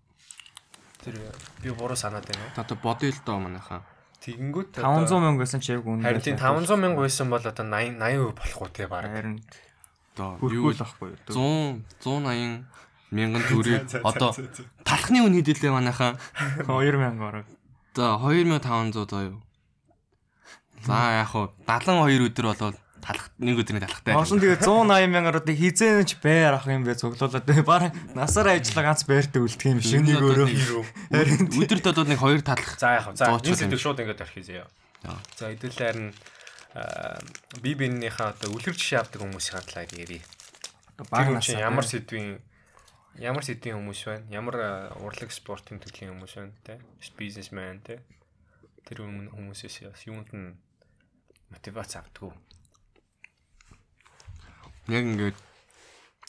Тэр 1.04 1.16
би 1.64 1.70
буруу 1.72 1.96
санаад 1.96 2.28
байна. 2.28 2.44
уу? 2.52 2.62
Одоо 2.62 2.78
бодё 2.78 3.08
л 3.12 3.22
доо 3.26 3.40
манайхаа. 3.40 3.82
Тэгэнгүүт 4.26 4.82
500 4.82 5.22
мянга 5.22 5.40
байсан 5.46 5.62
ч 5.62 5.72
яг 5.78 5.86
үнэ. 5.86 6.04
Харин 6.04 6.22
тийм 6.26 6.38
500 6.42 6.78
мянга 6.82 7.02
байсан 7.06 7.30
бол 7.30 7.42
одоо 7.42 7.66
80 7.66 8.02
80% 8.02 8.34
болох 8.34 8.62
уу 8.62 8.70
те 8.74 8.88
баг. 8.88 9.06
Харин 9.06 9.42
Одоо 10.18 10.42
юу 10.42 10.74
л 10.74 10.82
ахгүй. 10.82 11.14
100 11.30 11.86
180 12.02 12.66
мянган 13.14 13.44
төгрөгийг 13.46 14.02
одоо 14.02 14.34
талхны 14.82 15.22
үн 15.22 15.38
хэдэлээ 15.38 15.72
манайхаа. 15.72 16.18
2000 16.66 17.22
орог. 17.22 17.46
За 17.94 18.18
2500 18.18 19.06
зоо 19.06 19.22
юу. 19.30 19.38
За 20.82 21.22
яг 21.22 21.30
хуу 21.30 21.54
72 21.70 22.34
өдөр 22.34 22.46
болвол 22.52 22.76
талах 23.08 23.32
нэг 23.40 23.56
өдрийн 23.64 23.80
талхтай. 23.88 24.12
Олон 24.12 24.40
тэгээ 24.44 24.60
180 24.60 25.08
мянгаар 25.08 25.40
одоо 25.40 25.56
хизээнч 25.56 26.20
байр 26.20 26.60
ах 26.60 26.68
юм 26.68 26.84
бэ 26.84 27.00
цуглуулад 27.00 27.48
баг 27.64 27.96
насаар 28.12 28.60
ажиллаа 28.60 28.92
ганц 28.92 29.08
байртаа 29.08 29.48
үлдэх 29.48 29.72
юм 29.72 29.80
шиг 29.80 30.04
нэг 30.04 30.20
өөрөө. 30.20 30.52
Өдөрт 31.56 31.86
бол 31.88 32.12
нэг 32.12 32.20
хоёр 32.20 32.42
талах. 32.44 32.76
За 32.76 33.00
яг 33.00 33.16
за 33.16 33.32
Дооч 33.32 33.48
энэ 33.48 33.64
сэдв 33.64 33.80
шууд 33.80 34.04
ингээд 34.04 34.20
заяа. 34.44 34.68
За. 35.08 35.16
За 35.40 35.46
хэдүүлээр 35.56 35.98
нь 36.04 36.12
би 37.64 37.72
биенийхээ 37.80 38.28
одоо 38.36 38.52
үлгэр 38.52 38.76
жишээ 38.76 39.00
авдаг 39.02 39.24
хүмүүсийн 39.24 39.64
талаар 39.64 39.92
ярив. 39.96 40.28
баг 41.08 41.32
насаа. 41.32 41.64
ямар 41.64 41.88
сэдвийн 41.88 42.44
ямар 43.18 43.44
сэдвийн 43.46 43.80
хүмүүс 43.80 44.02
байна? 44.06 44.28
Ямар 44.30 44.56
урлаг 45.00 45.32
спортын 45.32 45.80
төрлийн 45.80 46.14
хүмүүс 46.14 46.34
байна 46.38 46.54
те? 46.68 46.78
Бизнесмен 47.18 47.82
те? 47.82 48.04
Тэр 48.86 49.08
хүмүүсээс 49.08 50.06
юунд 50.06 50.30
нь 50.36 50.54
мотивац 51.50 51.96
авдаг 51.98 52.30
уу? 52.30 52.36
Яг 54.88 55.04
ингээд 55.04 55.38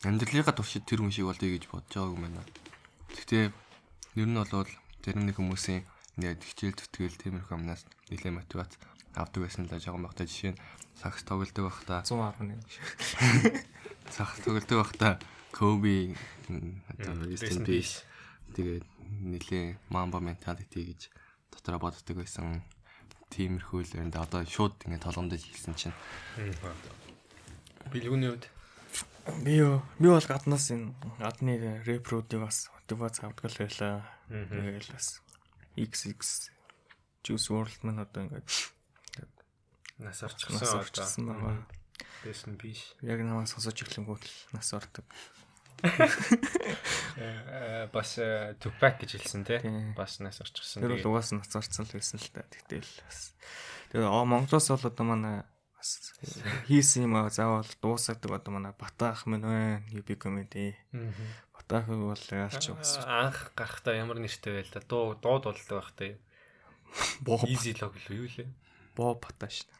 амьдралынхаа 0.02 0.54
туршид 0.54 0.86
тэр 0.86 1.02
хүн 1.02 1.14
шиг 1.14 1.30
болъё 1.30 1.54
гэж 1.54 1.64
бодож 1.70 1.94
байгаагүй 1.94 2.20
байна. 2.22 2.42
Гэхдээ 3.14 3.44
ер 4.18 4.28
нь 4.28 4.38
бол 4.38 4.70
зарим 5.02 5.24
нэг 5.26 5.38
хүмүүсийн 5.38 5.82
ингээд 6.18 6.42
хичээл 6.42 6.78
зүтгэл 6.78 7.18
тиймэрхүү 7.22 7.54
амнаас 7.54 7.86
нэлээд 8.10 8.34
мотивац 8.34 8.74
авдаг 9.14 9.40
байсан 9.46 9.70
л 9.70 9.78
жоохон 9.78 10.06
багтаа 10.06 10.26
жишээ 10.26 10.52
нь 10.54 10.60
сакс 10.98 11.22
тоглодог 11.22 11.70
байхдаа 11.70 12.02
111. 12.02 12.58
сакс 14.16 14.42
тоглодог 14.42 14.78
байхдаа 14.82 15.12
Коби 15.54 16.14
in 16.50 16.82
peace. 17.64 18.02
тэгээд 18.54 18.84
нэлээ 19.22 19.78
мамба 19.88 20.18
менталити 20.20 20.82
гэж 20.82 21.00
дотроо 21.54 21.78
боддог 21.78 22.16
байсан. 22.18 22.62
Тиймэрхүү 23.30 23.80
л 23.86 23.98
энэ 24.02 24.18
одоо 24.18 24.42
шууд 24.44 24.82
ингээд 24.84 25.04
толгомдож 25.04 25.42
хэлсэн 25.42 25.74
чинь 25.78 25.96
Билгүүний 27.92 28.30
үед 28.32 28.48
Би 29.44 29.60
юу? 29.60 29.82
Би 30.00 30.08
бол 30.08 30.24
гаднаас 30.24 30.70
энэ 30.72 30.96
гадны 31.20 31.84
репруудыг 31.84 32.40
бас 32.40 32.72
мотивац 32.72 33.20
авдаг 33.20 33.52
л 33.52 33.60
байлаа. 33.60 34.08
Тэгэл 34.28 34.88
бас 34.88 35.20
XX 35.76 36.48
Juice 37.24 37.48
World 37.52 37.76
мань 37.84 38.00
одоо 38.00 38.24
ингээд 38.24 38.48
нас 40.00 40.22
орчихсан 40.24 41.28
байгаа. 41.28 41.68
Rest 42.24 42.48
in 42.48 42.56
peace. 42.56 42.96
Яг 43.04 43.20
намайг 43.20 43.52
сонсож 43.52 43.76
эхлэнгүүт 43.76 44.24
л 44.24 44.56
нас 44.56 44.72
ордог. 44.72 45.04
Э, 47.18 47.90
бас 47.90 48.14
э, 48.18 48.54
Tupac 48.62 49.02
гэж 49.02 49.18
хэлсэн 49.18 49.42
те. 49.42 49.58
Тийм. 49.58 49.94
Бас 49.98 50.22
нас 50.22 50.38
орчихсан. 50.38 50.82
Тэр 50.82 50.94
бол 51.02 51.18
угаас 51.18 51.34
нас 51.34 51.50
орцсон 51.50 51.86
л 51.86 51.94
байсан 51.98 52.22
л 52.22 52.30
та. 52.30 52.46
Тэгтэл 52.46 52.86
бас 53.02 53.34
тэгээ 53.90 54.06
Монголоос 54.06 54.70
бол 54.70 54.86
одоо 54.86 55.04
манай 55.06 55.42
бас 55.88 56.12
хийсэн 56.68 57.08
юм 57.08 57.16
аа 57.16 57.32
заавал 57.32 57.68
дуусаадаг 57.80 58.30
одоо 58.36 58.52
манай 58.52 58.74
Батаах 58.76 59.24
мэн 59.24 59.40
байна. 59.40 59.82
UB 59.88 60.08
comedy. 60.20 60.76
Батаах 61.56 61.88
бол 61.88 62.12
яалч 62.12 62.76
бас 62.76 63.00
анх 63.06 63.56
гарахтаа 63.56 63.96
ямар 63.96 64.20
нэртэй 64.20 64.60
байл 64.60 64.68
та 64.68 64.84
дуу 64.84 65.16
дууд 65.16 65.48
болдог 65.48 65.76
байх 65.80 65.90
та 65.96 66.12
боо 67.24 67.40
easy 67.48 67.72
log 67.80 67.96
л 67.96 68.12
юу 68.12 68.28
лээ 68.28 68.48
боо 68.98 69.14
батаа 69.16 69.48
шин. 69.48 69.70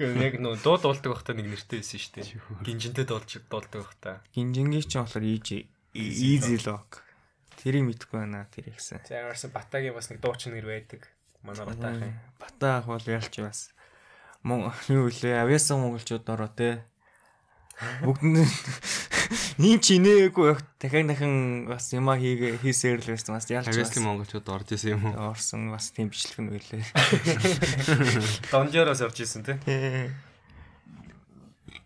Гэхдээ 0.00 0.26
яг 0.26 0.36
нөө 0.40 0.64
дуу 0.64 0.76
дуулдаг 0.80 1.10
байхдаа 1.12 1.36
нэг 1.36 1.52
нэртэй 1.52 1.84
байсан 1.84 2.00
шүү 2.00 2.12
дээ. 2.16 2.66
Гинжинтэй 2.66 3.06
дуулж 3.06 3.30
дуулдаг 3.46 3.80
байхдаа. 3.84 4.16
Гинжингийн 4.34 4.82
ч 4.82 4.96
болохоор 4.98 5.26
easy 5.28 5.68
easy 5.94 6.56
lock. 6.64 7.04
Тэрийг 7.60 7.84
мэдгүй 7.86 8.16
байна 8.24 8.48
тэр 8.48 8.72
ихсэн. 8.72 9.04
За 9.04 9.22
ямарсан 9.22 9.52
Батагийн 9.52 9.94
бас 9.94 10.08
нэг 10.08 10.24
дуучин 10.24 10.56
нэр 10.56 10.66
байдаг. 10.66 11.06
Манай 11.44 11.68
Батаахын. 11.68 12.16
Бата 12.40 12.80
ах 12.80 12.88
бол 12.88 13.04
ялч 13.04 13.34
бас 13.44 13.70
мон 14.42 14.72
юу 14.90 15.08
лээ 15.08 15.42
авьяасан 15.42 15.80
монголчууд 15.80 16.26
ороо 16.26 16.50
те. 16.50 16.82
Бүгд 18.02 18.22
нь 18.22 18.46
ийм 19.58 19.78
ч 19.82 19.98
инээгүй 19.98 20.44
байх 20.54 20.62
дахин 20.78 21.06
дахин 21.10 21.34
бас 21.66 21.90
юма 21.94 22.14
хийгээ 22.18 22.62
хийсээр 22.62 23.02
л 23.02 23.10
байсан 23.14 23.34
бас 23.34 23.46
ялч 23.50 23.66
бас 23.66 23.74
Авиасын 23.74 24.04
монголчууд 24.06 24.46
орж 24.50 24.68
исэн 24.76 24.98
юм 24.98 25.02
уу? 25.10 25.34
орсон 25.34 25.70
бас 25.72 25.90
тийм 25.90 26.10
бичлэг 26.10 26.38
нь 26.42 26.50
байлээ. 26.52 26.84
Донжоороос 28.52 29.00
орж 29.02 29.18
исэн 29.22 29.42
те. 29.46 29.58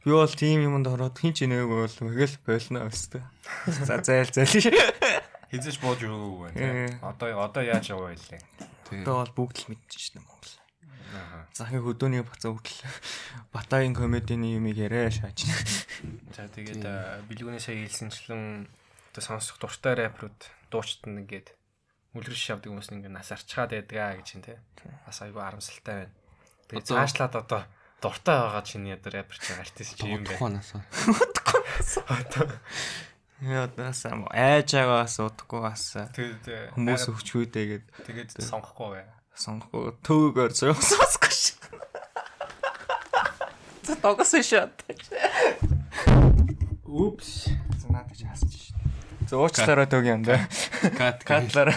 Би 0.04 0.10
бол 0.12 0.30
тийм 0.32 0.62
юмд 0.68 0.86
ороод 0.86 1.16
хин 1.18 1.32
ч 1.32 1.48
инээгүй 1.48 1.78
бол 1.86 1.96
тэгэл 1.96 2.36
болно 2.44 2.86
өстэй. 2.86 3.22
За 3.66 3.98
зайл 4.04 4.30
зайл. 4.30 4.70
Хизэж 5.50 5.76
бууж 5.80 6.00
өгөөгүй 6.02 6.54
байна. 6.54 6.98
Одоо 7.02 7.40
одоо 7.42 7.62
яаж 7.62 7.90
яваа 7.90 8.12
байлээ. 8.12 8.42
Одоо 9.02 9.22
бол 9.22 9.32
бүгд 9.46 9.56
л 9.66 9.68
мэдчихэж 9.74 10.18
байна 10.18 10.28
Монгол. 10.30 10.54
Захын 11.56 11.82
хөдөөний 11.82 12.22
бацаа 12.22 12.52
бүгд 12.52 12.68
л 12.68 12.84
Батагийн 13.52 13.94
комедийн 13.96 14.44
юмыг 14.44 14.76
яриа 14.76 15.10
шааж. 15.10 15.46
За 16.36 16.48
тэгээд 16.48 16.84
бэлгүүний 17.30 17.62
сая 17.62 17.80
хэлсэнчлэн 17.80 18.68
одоо 19.12 19.22
сонсох 19.22 19.56
дуртай 19.56 19.96
рэперүүд 19.96 20.40
дуучт 20.68 21.08
нь 21.08 21.24
ингээд 21.24 21.56
үлгэрш 22.16 22.52
явдаг 22.52 22.68
хүмүүс 22.72 22.92
ингээд 22.92 23.16
нас 23.16 23.32
арчгаад 23.32 23.72
байдгаа 23.72 24.20
гэж 24.20 24.28
юм 24.36 24.42
те. 24.44 24.60
Бас 25.04 25.20
айгүй 25.24 25.40
харамсалтай 25.40 25.96
байна. 26.04 26.14
Тэгээд 26.68 26.88
цаашлаад 26.92 27.34
одоо 27.40 27.62
дуртай 28.00 28.36
байгаа 28.36 28.64
чиний 28.64 28.92
одоо 28.92 29.10
рэпер 29.12 29.36
чи 29.40 29.52
артист 29.56 29.96
чи 29.96 30.08
юм 30.08 30.24
бэ. 30.24 30.36
Тухайнасаа. 30.36 30.84
Яа 33.40 33.68
даасаа 33.68 34.16
айжаагаас 34.32 35.20
удахгүй 35.20 35.60
бас 35.60 35.92
Тэгээд 36.16 36.72
хүмүүс 36.72 37.04
өвчгүйдээ 37.12 37.64
гэд 37.68 37.84
тэгээд 38.08 38.30
сонгохгүй 38.40 38.88
бай. 38.96 39.04
Сонгохгүй 39.36 39.92
төвөөр 40.06 40.52
зөөх 40.56 40.80
сонсохгүй 40.80 41.32
ш. 41.32 41.54
За 43.86 43.94
тогсон 44.00 44.42
шат. 44.42 44.82
Упс. 46.84 47.46
Надад 47.86 48.16
ч 48.16 48.24
хаасч 48.26 48.50
ш. 48.50 48.74
За 49.30 49.38
уучлаарай 49.38 49.86
төг 49.86 50.04
юм 50.08 50.24
да. 50.26 50.40
Кат 50.98 51.22
Катлаар 51.28 51.76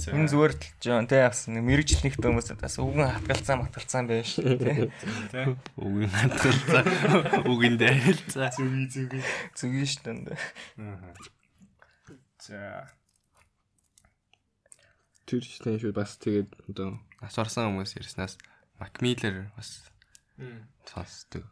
За 0.00 0.16
энэ 0.16 0.30
зүгээр 0.32 0.52
л 0.56 0.64
жоо 0.80 1.00
тэ 1.04 1.28
яасан 1.28 1.60
мэрэгчлэнийх 1.60 2.16
хүмүүс 2.16 2.56
бас 2.56 2.78
үгэн 2.80 3.10
хатгалцаа 3.20 3.56
матгалцаа 3.60 4.02
байж 4.08 4.32
ш. 4.32 4.40
те. 4.40 4.88
Үгийн 5.76 6.08
хатгалцаа. 6.08 6.82
Үгийн 7.44 7.76
дайралцаа. 7.76 8.48
Зүги 8.54 8.86
зүги. 8.88 9.20
Зүги 9.52 9.84
ш 9.84 10.00
танд. 10.00 10.32
Аа. 10.80 11.12
За 12.40 12.88
Тэр 15.30 15.46
чинь 15.46 15.78
шүү 15.78 15.94
бас 15.94 16.18
тэгээд 16.18 16.50
одоо 16.74 16.98
нас 17.22 17.38
орсон 17.38 17.70
хүмүүс 17.70 17.94
ярьснаас 18.02 18.34
Макмиллер 18.82 19.52
бас 19.54 19.86
сонсдог. 20.90 21.46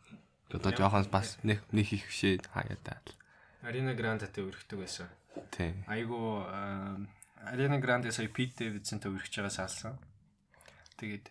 Одоо 0.51 0.75
жоохон 0.75 1.07
бас 1.13 1.39
нэг 1.47 1.63
нэг 1.71 1.95
их 1.95 2.11
бишээ 2.11 2.43
хаяа 2.51 2.75
таа. 2.83 2.99
Арина 3.63 3.95
Грандатэй 3.95 4.43
өргөдөг 4.43 4.83
байсан. 4.83 5.07
Тий. 5.55 5.79
Айгу 5.87 6.43
Арина 7.39 7.79
Гранде 7.79 8.11
сая 8.11 8.27
Пит 8.27 8.59
Дэвидсэнтэй 8.59 9.15
өргөж 9.15 9.31
байгаа 9.39 9.55
салсан. 9.55 9.95
Тэгээд 10.99 11.31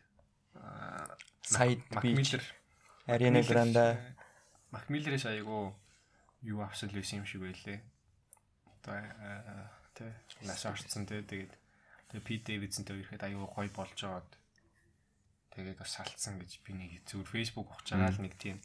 Side 1.43 1.83
beach. 1.99 1.99
Макмиллер 1.99 2.43
Арена 3.07 3.41
Гранда. 3.43 4.15
Макмиллерээс 4.71 5.25
айгу 5.25 5.75
юу 6.45 6.61
авсан 6.61 6.93
л 6.93 6.95
байсан 6.95 7.19
юм 7.19 7.27
шиг 7.27 7.41
байлээ. 7.41 7.81
Одоо 8.85 9.03
тэ 9.97 10.13
нас 10.45 10.61
орцсон 10.63 11.09
тэ 11.09 11.25
тэгээд 11.25 11.56
тэгээд 12.11 12.27
Пит 12.27 12.41
Дэвидсэнтэй 12.47 12.95
ирэхэд 13.01 13.23
айгу 13.23 13.47
гоё 13.51 13.69
болж 13.71 13.97
байгаад 13.97 14.31
тэгээд 15.55 15.77
бас 15.79 15.91
салцсан 15.95 16.39
гэж 16.39 16.51
би 16.63 16.71
нэг 16.75 16.91
зүгээр 17.07 17.31
Facebook 17.31 17.67
ухаж 17.71 17.87
байгаа 17.95 18.15
л 18.15 18.23
нэг 18.23 18.35
тийм 18.39 18.57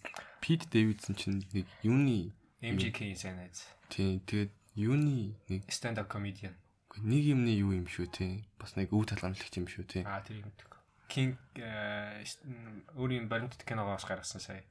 Пит 0.42 0.66
Дэвидсон 0.70 1.14
чинь 1.16 1.42
нэг 1.52 1.66
юуны 1.82 2.34
MGK 2.62 3.14
сайн 3.18 3.38
найз 3.42 3.66
тий 3.90 4.22
тэгээд 4.24 4.52
юуны 4.78 5.34
нэг 5.50 5.66
stand 5.68 5.98
up 5.98 6.08
comedian 6.08 6.54
нэг 7.00 7.24
юмны 7.32 7.52
юу 7.56 7.72
юм 7.72 7.88
шүү 7.88 8.06
тий. 8.12 8.44
Бас 8.60 8.76
нэг 8.76 8.92
өв 8.92 9.08
талгамжлагч 9.08 9.56
юм 9.56 9.66
шүү 9.68 9.84
тий. 9.88 10.02
аа 10.04 10.20
тэр 10.20 10.44
юм 10.44 10.52
дэх. 10.52 10.68
King 11.08 11.36
өөрийн 12.96 13.28
баримт 13.28 13.56
киногоос 13.64 14.04
гаргасан 14.04 14.40
сая 14.40 14.64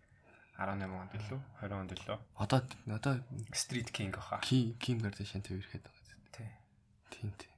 18 0.57 0.86
онд 0.86 1.13
илүү 1.17 1.39
20 1.61 1.82
онд 1.82 1.91
илүү 1.97 2.17
Одоо 2.38 2.61
одоо 2.93 3.13
Street 3.53 3.89
King 3.89 4.13
ах. 4.13 4.41
Ки 4.45 4.78
Ким 4.78 5.01
Кардашиантай 5.01 5.57
ирэхэд 5.57 5.86
байгаа. 5.86 6.17
Тий. 6.34 6.49
Тийм 7.09 7.32
тий. 7.38 7.50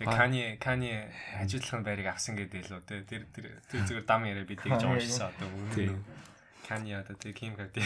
Тэгээ 0.00 0.16
Кани 0.16 0.40
Кани 0.56 0.90
ажилтны 1.36 1.84
байрыг 1.84 2.08
авсан 2.08 2.32
гэдэг 2.32 2.72
л 2.72 2.80
үү 2.80 2.82
те. 2.88 3.04
Тэр 3.04 3.28
тэр 3.36 3.60
тэр 3.68 3.84
зүгээр 3.84 4.06
дам 4.08 4.24
яриа 4.24 4.48
бид 4.48 4.64
тэгж 4.64 4.88
уушсан 4.88 5.28
одоо 5.28 5.48
үнэн. 5.52 6.00
Кани 6.64 6.96
одоо 6.96 7.12
тэг 7.20 7.36
Ким 7.36 7.52
Карди. 7.52 7.84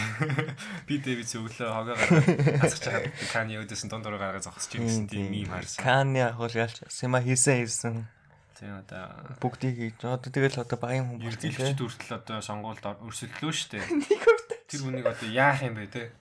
Би 0.87 0.95
Дэвид 1.03 1.27
зөвлөө 1.27 1.67
хогоо 1.75 1.91
гаргаж 1.99 2.23
хасгаж 2.63 2.87
байгаа. 2.87 3.11
Кани 3.35 3.59
өдөөс 3.59 3.83
нь 3.83 3.91
дундуур 3.91 4.15
гаргаж 4.15 4.47
зогсож 4.47 4.79
ирсэн 4.79 5.11
тийм 5.11 5.27
мим 5.27 5.51
харсан. 5.51 5.83
Каны 5.83 6.23
ахвал 6.23 6.55
ялч 6.55 6.87
сема 6.87 7.19
хийсэн 7.19 7.67
хийсэн. 7.67 8.07
Тийм 8.55 8.79
одоо 8.79 9.35
Бүгдийг 9.43 9.75
хийж. 9.75 9.99
Одоо 9.99 10.31
тэгэл 10.31 10.63
одоо 10.63 10.79
багийн 10.79 11.11
хүн 11.11 11.19
эрдэлчд 11.19 11.83
хүртэл 11.83 12.15
одоо 12.15 12.39
сонгуульд 12.39 12.85
өрсөлдлөө 13.03 13.51
штэ. 13.51 13.83
Тэр 14.71 14.79
хүнийг 14.87 15.03
одоо 15.03 15.27
яах 15.27 15.59
юм 15.67 15.75
бэ 15.75 15.91
те? 15.91 16.15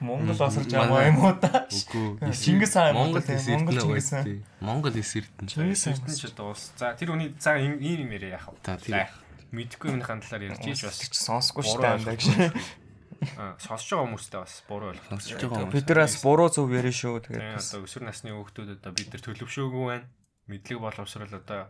Монгол 0.00 0.36
осорж 0.42 0.72
аваа 0.74 1.06
юм 1.08 1.18
уу 1.22 1.32
та? 1.38 1.66
Үгүй. 1.70 2.32
Чингис 2.44 2.74
хаан 2.74 2.94
Монгол 2.98 3.22
Монгол 3.22 3.78
Чингис 3.78 4.10
хаан. 4.10 4.44
Монгол 4.60 4.96
эс 4.98 5.12
эрдэнэ. 5.16 5.48
Чингис 5.48 5.84
хаан. 5.86 6.02
Ч 6.10 6.28
одоо 6.28 6.52
ус. 6.52 6.72
За 6.76 6.92
тэр 6.98 7.14
хүний 7.14 7.32
цаа 7.38 7.56
ийм 7.62 7.78
юм 7.78 8.10
яриа 8.10 8.36
яах 8.36 8.50
вэ? 8.52 8.58
За, 8.66 8.76
тэр- 8.76 9.08
мэдхгүй 9.52 9.92
юмны 9.92 10.04
талаар 10.04 10.42
ярьж 10.48 10.64
ийж 10.66 10.80
бас 10.88 10.98
ч 10.98 11.12
сонсохгүй 11.12 11.64
шүү 11.64 11.80
дээ 11.84 11.96
андаа 12.00 12.16
гэж. 12.16 12.26
Аа, 13.38 13.54
сонсож 13.60 13.86
байгаа 13.92 14.06
хүмүүстээ 14.08 14.40
бас 14.42 14.54
буруу 14.66 14.88
ойлгох. 14.90 15.08
Сонсож 15.12 15.30
байгаа 15.38 15.58
хүмүүс. 15.62 15.74
Бид 15.76 15.86
нар 15.92 16.00
бас 16.02 16.14
буруу 16.24 16.48
зөв 16.50 16.72
яриа 16.72 16.90
шүү. 16.90 17.20
Тийм 17.22 17.38
Тэгээд 17.38 17.60
одоо 17.60 17.80
өсвөр 17.86 18.02
насны 18.08 18.30
хүүхдүүд 18.34 18.70
одоо 18.82 18.92
бид 18.96 19.08
нар 19.12 19.22
төлөвшөөгүй 19.22 19.84
байна. 19.86 20.06
Мэдлэг 20.50 20.78
боловсрол 20.82 21.30
одоо 21.38 21.60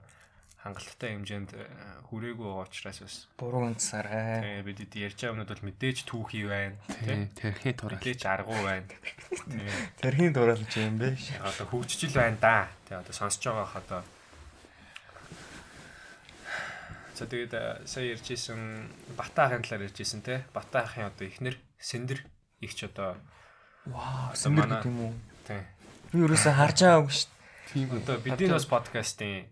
хангалттай 0.63 1.11
хэмжээнд 1.19 1.51
э, 1.59 1.67
хүрээгүй 2.07 2.47
байгаа 2.47 2.67
учраас 2.71 2.99
бас 3.03 3.17
буруу 3.35 3.67
үнсарай. 3.67 4.63
тийм 4.63 4.63
бид 4.63 4.79
хэд 4.79 4.95
ярьж 5.11 5.19
байгаа 5.19 5.33
юмнууд 5.35 5.51
бол 5.51 5.67
мэдээж 5.67 5.99
түүхий 6.07 6.45
байна. 6.47 6.79
Тийм 7.03 7.27
Тий, 7.35 7.51
тэрхийн 7.51 7.75
тураа. 7.75 7.99
мэдээж 7.99 8.21
аргу 8.31 8.55
байна. 8.63 8.87
Тийм 9.51 9.75
Тэрхийн 9.99 10.33
дураалж 10.33 10.73
юм 10.79 10.95
бэ. 11.03 11.19
одоо 11.43 11.67
хөгжиж 11.67 12.01
л 12.07 12.15
байна 12.15 12.39
да. 12.39 12.57
Тийм 12.87 13.03
одоо 13.03 13.11
сонсож 13.15 13.43
байгаа 13.43 13.67
хаа 13.67 13.83
одоо 13.83 14.03
За 17.13 17.27
тэгээд 17.27 17.53
э, 17.55 17.83
сая 17.87 18.15
ярьжсэн 18.17 18.89
Бата 19.19 19.45
ахын 19.51 19.63
талаар 19.63 19.87
ярьжсэн 19.91 20.23
те. 20.23 20.47
Бата 20.55 20.87
ахын 20.87 21.11
одоо 21.11 21.27
ихнэр 21.29 21.59
Сэндэр 21.79 22.23
ихч 22.63 22.87
одоо 22.89 23.19
Вау, 23.87 24.31
сэндэр 24.39 24.71
гэдэг 24.79 24.87
юм 24.87 25.11
уу? 25.11 25.15
тийм 25.43 25.67
Би 26.15 26.19
ерөөсөө 26.23 26.55
харж 26.55 26.79
байгаагүй 26.87 27.13
шүү. 27.13 27.31
Тийм 27.75 27.89
одоо 27.99 28.17
бидний 28.23 28.49
бас 28.55 28.67
подкастын 28.71 29.45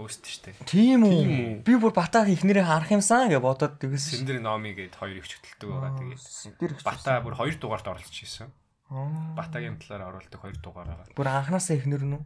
хост 0.00 0.24
штэ. 0.24 0.56
Тийм 0.64 1.04
үү? 1.04 1.12
Тийм 1.12 1.30
үү? 1.36 1.52
Би 1.68 1.72
бүр 1.76 1.92
батаах 1.92 2.32
ихнэрээ 2.32 2.64
харах 2.64 2.90
юмсан 2.90 3.28
гэж 3.28 3.44
бодоод 3.44 3.76
тэгсэн. 3.76 4.24
Сэндэр 4.24 4.40
номи 4.40 4.72
гээд 4.72 4.96
хоёр 4.96 5.20
их 5.20 5.28
хөтөлдөг 5.28 5.68
байгаа. 5.68 5.92
Тэгээд 6.00 6.20
Сэндэр 6.24 6.70
их 6.72 6.82
Бата 6.82 7.20
бүр 7.20 7.34
хоёр 7.36 7.54
дугаарт 7.60 7.86
оролцож 7.86 8.16
ирсэн. 8.24 8.48
Аа. 8.88 9.36
Батагийн 9.36 9.76
талаар 9.78 10.08
оруулдаг 10.16 10.40
хоёр 10.40 10.56
дугаар 10.58 10.88
байгаа. 10.88 11.12
Бүр 11.14 11.28
анханасаа 11.28 11.76
ихнэр 11.76 12.02
нь 12.08 12.16
үү? 12.16 12.24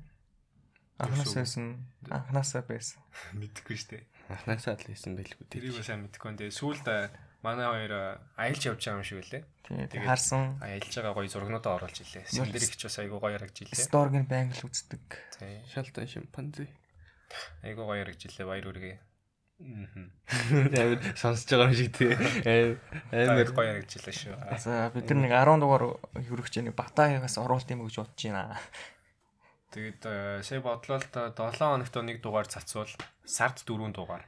Анханасаа 1.02 1.42
байсан. 1.42 1.64
Анханасаа 2.08 2.62
байсан. 2.62 3.02
Мэдхгүй 3.42 3.76
штэ. 3.76 4.06
Анхнаасаа 4.30 4.78
л 4.80 4.86
хийсэн 4.88 5.18
байлгүй. 5.18 5.44
Тэрийг 5.52 5.84
сайн 5.84 6.08
мэдхгүй. 6.08 6.32
Тэгээд 6.38 6.56
сүүлд 6.56 6.86
э, 6.88 7.12
манай 7.44 7.68
хоёр 7.68 7.92
э, 7.92 8.04
аялж 8.40 8.62
явж 8.72 8.80
байгаа 8.80 8.96
юм 8.96 9.04
шиг 9.04 9.20
үлээ. 9.20 9.42
Тэгээд- 9.68 10.08
харсан. 10.08 10.56
Аялж 10.64 10.88
байгаа 10.88 11.12
гоё 11.12 11.28
зургнуудаа 11.28 11.72
оруулж 11.76 11.98
илээ. 12.00 12.24
Сэндэр 12.32 12.64
ихч 12.64 12.80
бас 12.88 12.96
айгуу 13.04 13.20
гоё 13.20 13.36
харагж 13.36 13.56
илээ. 13.68 13.84
Сторгийн 13.84 14.24
банк 14.24 14.56
л 14.56 14.64
үздэг. 14.64 15.04
Шалтай 15.68 16.08
шимпанзе. 16.08 16.72
Айгуу 17.62 17.88
гоё 17.88 18.04
харагж 18.04 18.20
илээ. 18.28 18.46
Баяр 18.46 18.68
үргээ. 18.70 18.96
Амар 19.64 21.00
сонсож 21.14 21.46
байгаа 21.46 21.70
юм 21.70 21.78
шиг 21.78 21.94
тий. 21.94 22.12
Амар 23.14 23.50
гоё 23.54 23.70
харагж 23.70 23.92
илээ 24.02 24.14
шүү. 24.14 24.34
За 24.58 24.90
бид 24.90 25.08
нар 25.14 25.20
нэг 25.22 25.32
10 25.32 25.62
дугаар 25.62 25.84
хүрэх 26.12 26.48
чинь 26.50 26.74
Батаагаас 26.74 27.38
оруулт 27.38 27.70
юм 27.70 27.86
гэж 27.86 28.02
бодож 28.02 28.22
байна. 28.26 28.58
Тэгээд 29.74 30.02
э, 30.06 30.42
сая 30.46 30.62
бодлоо 30.62 31.02
л 31.02 31.06
та 31.10 31.34
7 31.34 31.58
хоногт 31.58 31.94
нэг 31.98 32.18
дугаар 32.22 32.46
цацвал 32.46 32.90
сард 33.26 33.58
4 33.62 33.90
дугаар. 33.90 34.22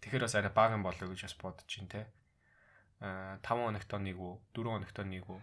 Тэгэхээр 0.00 0.24
бас 0.24 0.36
арай 0.36 0.52
бага 0.52 0.80
юм 0.80 0.84
болоо 0.84 1.12
гэж 1.12 1.28
бас 1.28 1.36
бодож 1.36 1.68
байна 1.68 1.92
те. 1.92 2.02
Аа 3.00 3.36
5 3.44 3.68
хоногт 3.68 3.92
нэг 3.92 4.16
үү, 4.16 4.34
4 4.56 4.72
хоногт 4.72 4.98
нэг 5.04 5.24
үү. 5.28 5.40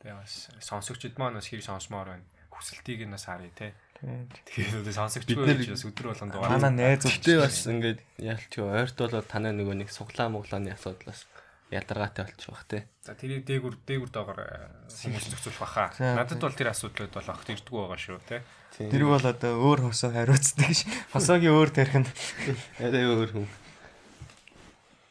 Тэгээ 0.00 0.16
бас 0.16 0.48
сонсогчд 0.64 1.20
маань 1.20 1.36
бас 1.36 1.48
хэрэг 1.48 1.64
сонсомоор 1.64 2.08
байна. 2.16 2.24
Хүсэлтийг 2.48 3.04
нь 3.04 3.12
бас 3.12 3.28
харъя 3.28 3.52
те. 3.52 3.76
Тэгээд 3.98 4.78
одоо 4.86 4.94
сонсогч 4.94 5.26
Бид 5.26 5.38
нэр- 5.42 5.58
байж 5.58 5.74
өдөр 5.74 6.06
болгон 6.14 6.30
Манай 6.30 6.38
дугаар. 6.38 6.70
найзууд 6.70 7.14
Гэтэ 7.18 7.34
бас 7.42 7.56
ингээд 7.66 8.00
яалч 8.22 8.50
юу 8.54 8.70
ойрт 8.70 8.94
болоод 8.94 9.26
танай 9.26 9.50
нөгөө 9.58 9.74
нэг 9.82 9.90
суглаа 9.90 10.30
муглааны 10.30 10.70
асуудлаас 10.70 11.26
ядаргаатай 11.74 12.24
болчих 12.30 12.48
бах 12.54 12.64
те. 12.70 12.86
За 13.02 13.12
тэрийг 13.18 13.42
дээгүр 13.44 13.74
дээгүр 13.84 14.08
доогоор 14.14 14.38
э, 14.38 14.70
хүмүүс 14.88 15.28
зохицуулах 15.34 15.60
баха. 15.60 15.84
Надад 15.98 16.38
бол 16.40 16.54
тэр 16.54 16.70
асуудлууд 16.72 17.10
бол 17.12 17.28
огт 17.34 17.48
ирдэггүй 17.50 17.80
байгаа 17.82 17.98
шүү 17.98 18.20
те. 18.24 18.38
Тийм. 18.78 18.88
Тэр 18.94 19.04
бол 19.10 19.20
одоо 19.26 19.52
өөр 19.66 19.80
хосоо 19.90 20.14
хариуцдаг 20.14 20.70
ш. 20.72 20.86
Хосоогийн 21.12 21.52
өөр 21.58 21.70
тарих 21.74 21.98
нь 21.98 22.08
арай 22.86 23.04
өөр 23.04 23.30
хүн. 23.34 23.48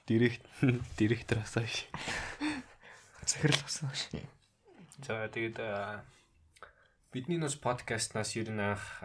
Директ 0.07 0.41
директор 0.97 1.43
асаа 1.43 1.67
ш. 1.67 1.85
захирал 3.27 3.59
хосоо 3.61 3.91
ш. 3.93 4.07
За 5.05 5.27
тэгээд 5.29 5.59
э, 5.59 5.99
бидний 7.17 7.41
нус 7.41 7.57
подкастнаас 7.57 8.37
ер 8.37 8.53
нь 8.53 8.61
анх 8.61 9.01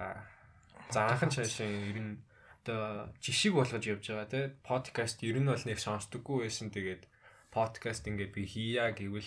за 0.92 1.00
анхан 1.08 1.32
цаашаа 1.32 1.64
ер 1.64 1.96
нь 1.96 2.20
одоо 2.60 3.08
жишг 3.24 3.56
болгож 3.56 3.88
явж 3.88 4.04
байгаа 4.04 4.28
те. 4.28 4.40
Подкаст 4.68 5.24
ер 5.24 5.40
нь 5.40 5.48
бол 5.48 5.64
нэг 5.64 5.80
сонсдоггүй 5.80 6.44
байсан 6.44 6.68
тэгээд 6.68 7.08
подкаст 7.48 8.04
ингээд 8.04 8.36
би 8.36 8.44
хийя 8.44 8.92
гэвэл 8.92 9.24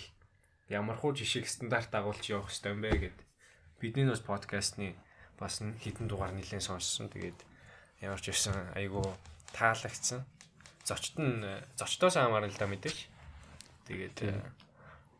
ямар 0.70 0.94
хуу 1.02 1.10
жишг 1.18 1.50
стандарт 1.50 1.90
дагуулж 1.90 2.30
явах 2.30 2.46
хэрэгтэй 2.46 2.70
юм 2.78 2.80
бэ 2.86 2.90
гэд. 3.10 3.18
Бидний 3.82 4.06
нус 4.06 4.22
подкастны 4.22 4.94
бас 5.34 5.58
хитэн 5.58 6.06
дугаар 6.06 6.30
нэлээд 6.30 6.62
сонссон. 6.62 7.10
Тэгээд 7.10 7.42
ямар 8.06 8.22
ч 8.22 8.30
байсан 8.30 8.70
айгу 8.78 9.02
таалагдсан. 9.50 10.22
Зочд 10.86 11.18
нь 11.18 11.42
зочдоос 11.74 12.22
хамаарна 12.22 12.54
л 12.54 12.54
да 12.54 12.70
мэдээж. 12.70 13.10
Тэгээд 13.90 14.14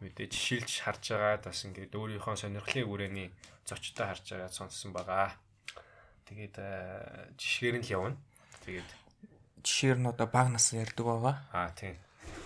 мэдээж 0.01 0.33
шилж 0.33 0.85
харж 0.85 1.17
байгаа 1.17 1.41
бас 1.45 1.65
ингээд 1.65 1.93
өөрийнхөө 1.97 2.37
сонирхлын 2.37 2.87
хүрээний 2.89 3.29
зочдоо 3.65 4.07
харж 4.13 4.25
байгаа 4.33 4.51
сонссон 4.53 4.93
байгаа. 4.93 5.33
Тэгээд 6.27 6.55
э, 6.59 7.33
жишгээр 7.39 7.77
нь 7.81 7.85
л 7.87 7.95
явна. 7.97 8.17
Тэгээд 8.67 8.89
Жишээр 9.67 9.99
нь 9.99 10.07
одоо 10.07 10.31
баг 10.31 10.49
нас 10.55 10.71
ярьдаг 10.71 11.07
байгаа. 11.07 11.37
аа 11.51 11.71
тийм. 11.75 11.99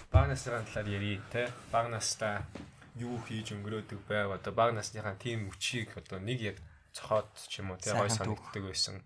Баг 0.09 0.29
насны 0.29 0.57
талаар 0.57 0.89
ярий 0.89 1.21
те. 1.33 1.53
Баг 1.73 1.93
настаа 1.93 2.49
юу 2.97 3.21
хийж 3.21 3.53
өнгөрөөдөг 3.53 4.01
байв. 4.09 4.33
Одоо 4.33 4.53
баг 4.57 4.73
насныхаа 4.73 5.17
тийм 5.21 5.53
мөчийг 5.53 5.93
одоо 6.01 6.17
нэг 6.17 6.39
яг 6.41 6.57
цохоод 6.97 7.29
ч 7.49 7.61
юм 7.61 7.73
уу 7.73 7.79
те 7.79 7.93
гой 7.93 8.09
санагддаг 8.09 8.65
байсан. 8.65 9.05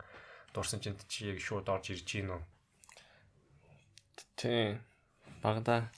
Дурсан 0.55 0.79
чинь 0.79 0.99
чи 1.11 1.35
яг 1.35 1.43
шууд 1.43 1.67
орж 1.67 1.91
ирж 1.91 2.07
гин 2.07 2.39
үү? 2.39 2.43
Тийм. 4.39 4.79
Багада. 5.43 5.91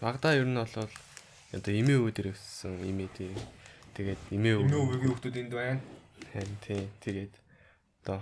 Багада 0.00 0.34
ер 0.34 0.44
нь 0.46 0.56
бол 0.58 0.68
одоо 1.54 1.72
эмээ 1.74 1.98
өвөө 2.02 2.12
дээр 2.14 2.28
өссөн 2.34 2.82
эмээ 2.82 3.08
дээр. 3.14 3.38
Тэгээд 3.94 4.20
эмээ 4.34 4.54
Эмээ 4.58 4.74
өвөө. 4.74 4.82
өвөгийн 4.82 5.10
хүмүүс 5.14 5.38
энд 5.38 5.52
байна. 5.54 5.80
Харин 6.34 6.56
тийм. 6.66 6.90
Тэгээд 7.00 7.34
одоо 8.02 8.20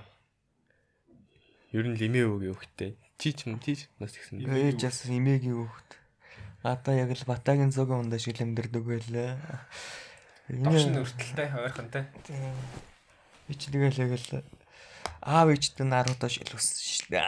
ер 1.73 1.85
нь 1.89 1.97
л 1.97 2.03
эмээ 2.07 2.25
өвөгийн 2.29 2.57
хөхтэй. 2.61 2.91
Чи 3.17 3.33
ч 3.33 3.49
юм 3.49 3.57
тийч 3.59 3.89
нас 3.97 4.13
гэсэн. 4.13 4.45
Ээж 4.45 4.81
бас 4.85 4.99
эмээгийн 5.09 5.57
хүүхд. 5.57 5.91
Одоо 6.63 6.95
яг 6.95 7.11
л 7.17 7.25
батагийн 7.27 7.73
зөгийн 7.73 8.05
ундаа 8.07 8.21
шиг 8.21 8.37
лэмдэрдэг 8.37 8.85
байлаа. 8.85 9.41
Довшин 10.53 11.01
өртөлтэй 11.01 11.49
ойрхонтой. 11.57 12.05
Би 13.49 13.55
ч 13.57 13.73
тэгэл 13.73 13.97
яг 14.07 14.13
л 14.21 14.45
аав 15.25 15.49
ээжтэй 15.51 15.87
наруудаа 15.89 16.29
шилвсэн 16.29 16.77
шүү 16.79 17.09
дээ. 17.17 17.27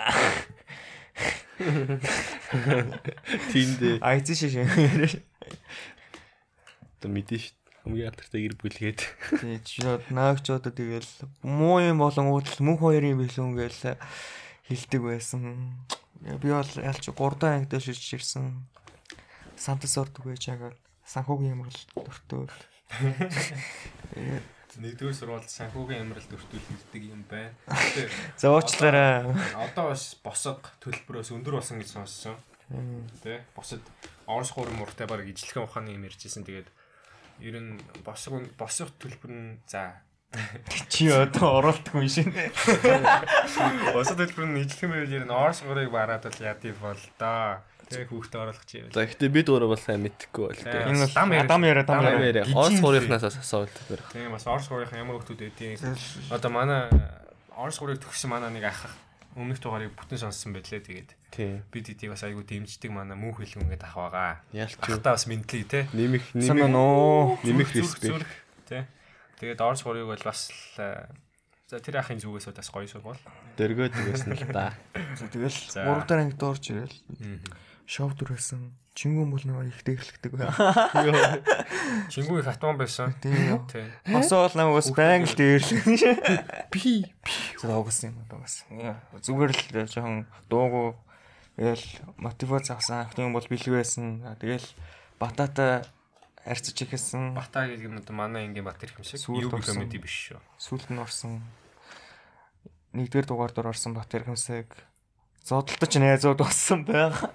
Тиймдээ 3.52 3.98
А 4.02 4.16
эцэг 4.18 4.36
шиг. 4.36 4.66
одоо 6.98 7.11
мэдэн 7.11 7.38
ш. 7.38 7.52
Хамгийн 7.84 8.09
алдартай 8.09 8.40
гэр 8.48 8.57
бүлгээд. 8.57 9.00
Тий 9.44 9.61
чод 9.61 10.09
наагчудаа 10.09 10.72
тэгэл 10.72 11.05
муу 11.44 11.84
юм 11.84 12.00
болон 12.00 12.32
уудал 12.32 12.59
мөнх 12.64 12.80
хоёрын 12.80 13.20
билүүн 13.20 13.55
гээл 13.61 14.00
хилдэг 14.64 15.02
байсан. 15.05 15.84
Би 16.40 16.48
бол 16.48 16.64
ялч 16.64 17.05
3 17.12 17.12
дахь 17.36 17.68
ангид 17.68 17.76
ширч 17.84 18.16
ирсэн. 18.16 18.64
Сантас 19.61 20.00
ордог 20.00 20.24
байж 20.24 20.48
байгаа. 20.48 20.72
Санхүүгийн 21.05 21.61
юмрал 21.61 21.76
дуртай. 21.92 22.48
Нэгдүгээр 24.81 25.14
сурвалж 25.14 25.51
санхүүгийн 25.51 26.03
амралт 26.09 26.31
өртүүл 26.35 26.66
хийдэг 26.66 27.03
юм 27.07 27.22
байна. 27.31 27.55
За 28.41 28.51
уучлаарай. 28.51 29.31
одоо 29.55 29.95
бас 29.95 30.18
босог 30.25 30.75
төлбөрөөс 30.83 31.31
өндөр 31.37 31.61
болсон 31.61 31.79
гэж 31.79 31.95
сонссон. 31.95 32.37
Тэ 33.22 33.45
босод 33.55 33.83
орос 34.27 34.51
хуурын 34.51 34.79
муртай 34.81 35.07
баг 35.07 35.22
ижлэхэн 35.22 35.66
ухааны 35.68 35.95
юм 35.95 36.09
ярьжсэн. 36.09 36.43
Тэгээд 36.43 36.68
ер 37.45 37.57
нь 37.61 37.79
босог 38.03 38.43
босох 38.59 38.91
төлбөр 38.99 39.31
нь 39.31 39.61
за 39.70 40.03
Чи 40.93 41.07
одоо 41.14 41.62
оролтгүй 41.62 42.03
юм 42.03 42.11
шин. 42.11 42.31
босог 43.95 44.18
төлбөр 44.18 44.47
нь 44.51 44.62
ижлэхэн 44.66 44.91
байвал 44.91 45.16
ер 45.22 45.25
нь 45.27 45.35
орос 45.35 45.62
хуурыг 45.62 45.91
бараад 45.95 46.27
бол 46.27 46.41
яд 46.43 46.62
юм 46.66 46.79
бол 46.83 47.03
да. 47.18 47.62
Тэ 47.95 48.09
хүүхдээ 48.11 48.40
оруулах 48.42 48.66
чи. 48.66 48.82
За 48.90 49.07
гэхдээ 49.07 49.30
бид 49.30 49.47
өөрөө 49.49 49.70
бол 49.70 49.78
сайн 49.78 50.03
мэдхгүй 50.03 50.51
Тийм. 50.59 50.66
тээ. 50.66 50.88
Энэ 50.90 51.01
бол 51.07 51.14
Дам 51.14 51.30
яриа. 51.30 51.82
дам 51.86 52.03
яриа. 52.03 52.45
Орос 52.51 52.78
гурийнхнаас 52.82 53.24
асуулт 53.30 53.74
байна. 53.88 54.05
Тийм 54.12 54.30
бас 54.34 54.45
орос 54.51 54.66
хуурын 54.68 54.90
ямар 54.99 55.22
хүмүүс 55.22 55.38
байдгийг 55.38 55.78
одоо 56.34 56.51
манай 56.51 56.90
орос 57.55 57.78
хуурыг 57.78 58.03
төгссөн 58.03 58.30
манай 58.34 58.51
нэг 58.51 58.66
ах 58.70 58.90
өмнөх 59.34 59.59
дугаарыг 59.59 59.90
бүтэн 59.99 60.18
сонссон 60.30 60.55
байлээ 60.55 60.82
тэгээд 60.86 61.11
бид 61.74 61.86
эдийг 61.90 62.14
бас 62.14 62.22
айгу 62.22 62.47
дэмждэг 62.47 62.90
манай 62.95 63.18
мөн 63.18 63.34
хөлн 63.34 63.66
ингээд 63.66 63.82
ах 63.82 63.95
байгаа. 63.99 64.38
Ялч. 64.55 64.78
Ахтаа 64.78 65.18
бас 65.18 65.26
мэдлээ 65.26 65.66
те. 65.66 65.80
Нэмэх 65.90 66.22
Сайн 66.38 66.62
нэмэх 66.62 66.70
нөө. 66.70 67.42
Зүрх, 67.42 67.74
респект. 67.74 68.26
Тэ. 68.70 68.86
Тэгээд 69.42 69.59
Орос 69.59 69.82
хурыг 69.82 70.07
бол 70.07 70.22
бас 70.22 70.55
л 70.78 70.78
э, 70.78 71.11
за 71.66 71.82
тэр 71.82 71.99
ахын 71.99 72.22
зүгээс 72.22 72.55
бас 72.55 72.70
гоё 72.70 72.86
сурвал. 72.86 73.18
дөргөөд 73.59 73.90
байсан 74.07 74.38
л 74.38 74.47
да. 74.55 74.78
Тэгэл 74.95 75.59
За. 75.66 75.82
3 75.82 76.07
дахь 76.07 76.22
ангид 76.22 76.42
орж 76.47 76.64
ирэл. 76.70 76.95
Шоу 77.85 78.11
дүрсэн. 78.16 78.72
Чингүн 78.95 79.35
бол 79.35 79.43
нэг 79.43 79.74
ихтэй 79.74 79.99
эхлэдэг 79.99 80.32
бай. 80.39 80.49
Чингүү 82.09 82.41
их 82.41 82.47
хатман 82.47 82.78
байсан. 82.82 83.11
Тийм. 83.18 83.66
Тэ. 83.66 83.91
Хосоо 84.07 84.47
бол 84.47 84.55
намайг 84.55 84.78
бас 84.78 84.91
байнга 84.95 85.28
л 85.28 85.35
дээрлээ. 85.35 86.70
Би 86.70 87.11
За 87.61 87.74
угсан 87.74 88.14
юм 88.14 88.22
одоо 88.22 88.39
бас. 88.39 88.62
Зүгээр 89.18 89.51
л 89.51 89.91
жоохон 89.91 90.30
дуугүй 90.47 90.95
тэгэл 91.59 91.87
мотивац 92.22 92.70
авсан. 92.70 93.03
Ахтын 93.03 93.35
бол 93.35 93.43
бэлэг 93.43 93.74
байсан. 93.74 94.22
Тэгэл 94.39 94.64
батата 95.18 95.82
харьцаж 96.47 96.78
ихэсэн. 96.87 97.35
Бата 97.35 97.66
гэдэг 97.66 97.91
нь 97.91 97.99
одоо 97.99 98.14
манай 98.14 98.47
ингийн 98.47 98.64
бат 98.64 98.78
ирэх 98.78 99.03
юм 99.03 99.05
шиг. 99.05 99.18
Сүүлд 99.18 99.51
Юу 99.51 99.59
комеди 99.59 99.99
биш 99.99 100.30
шүү. 100.30 100.41
Сүлд 100.55 100.89
нь 100.95 101.03
орсон. 101.03 101.43
Нэгдүгээр 102.95 103.26
дугаар 103.26 103.51
дээр 103.51 103.74
орсон 103.74 103.99
бат 103.99 104.14
ирхэмсэг 104.14 104.70
зодтолтож 105.45 105.92
найзууд 106.01 106.40
болсон 106.40 106.88
байгаа. 106.88 107.30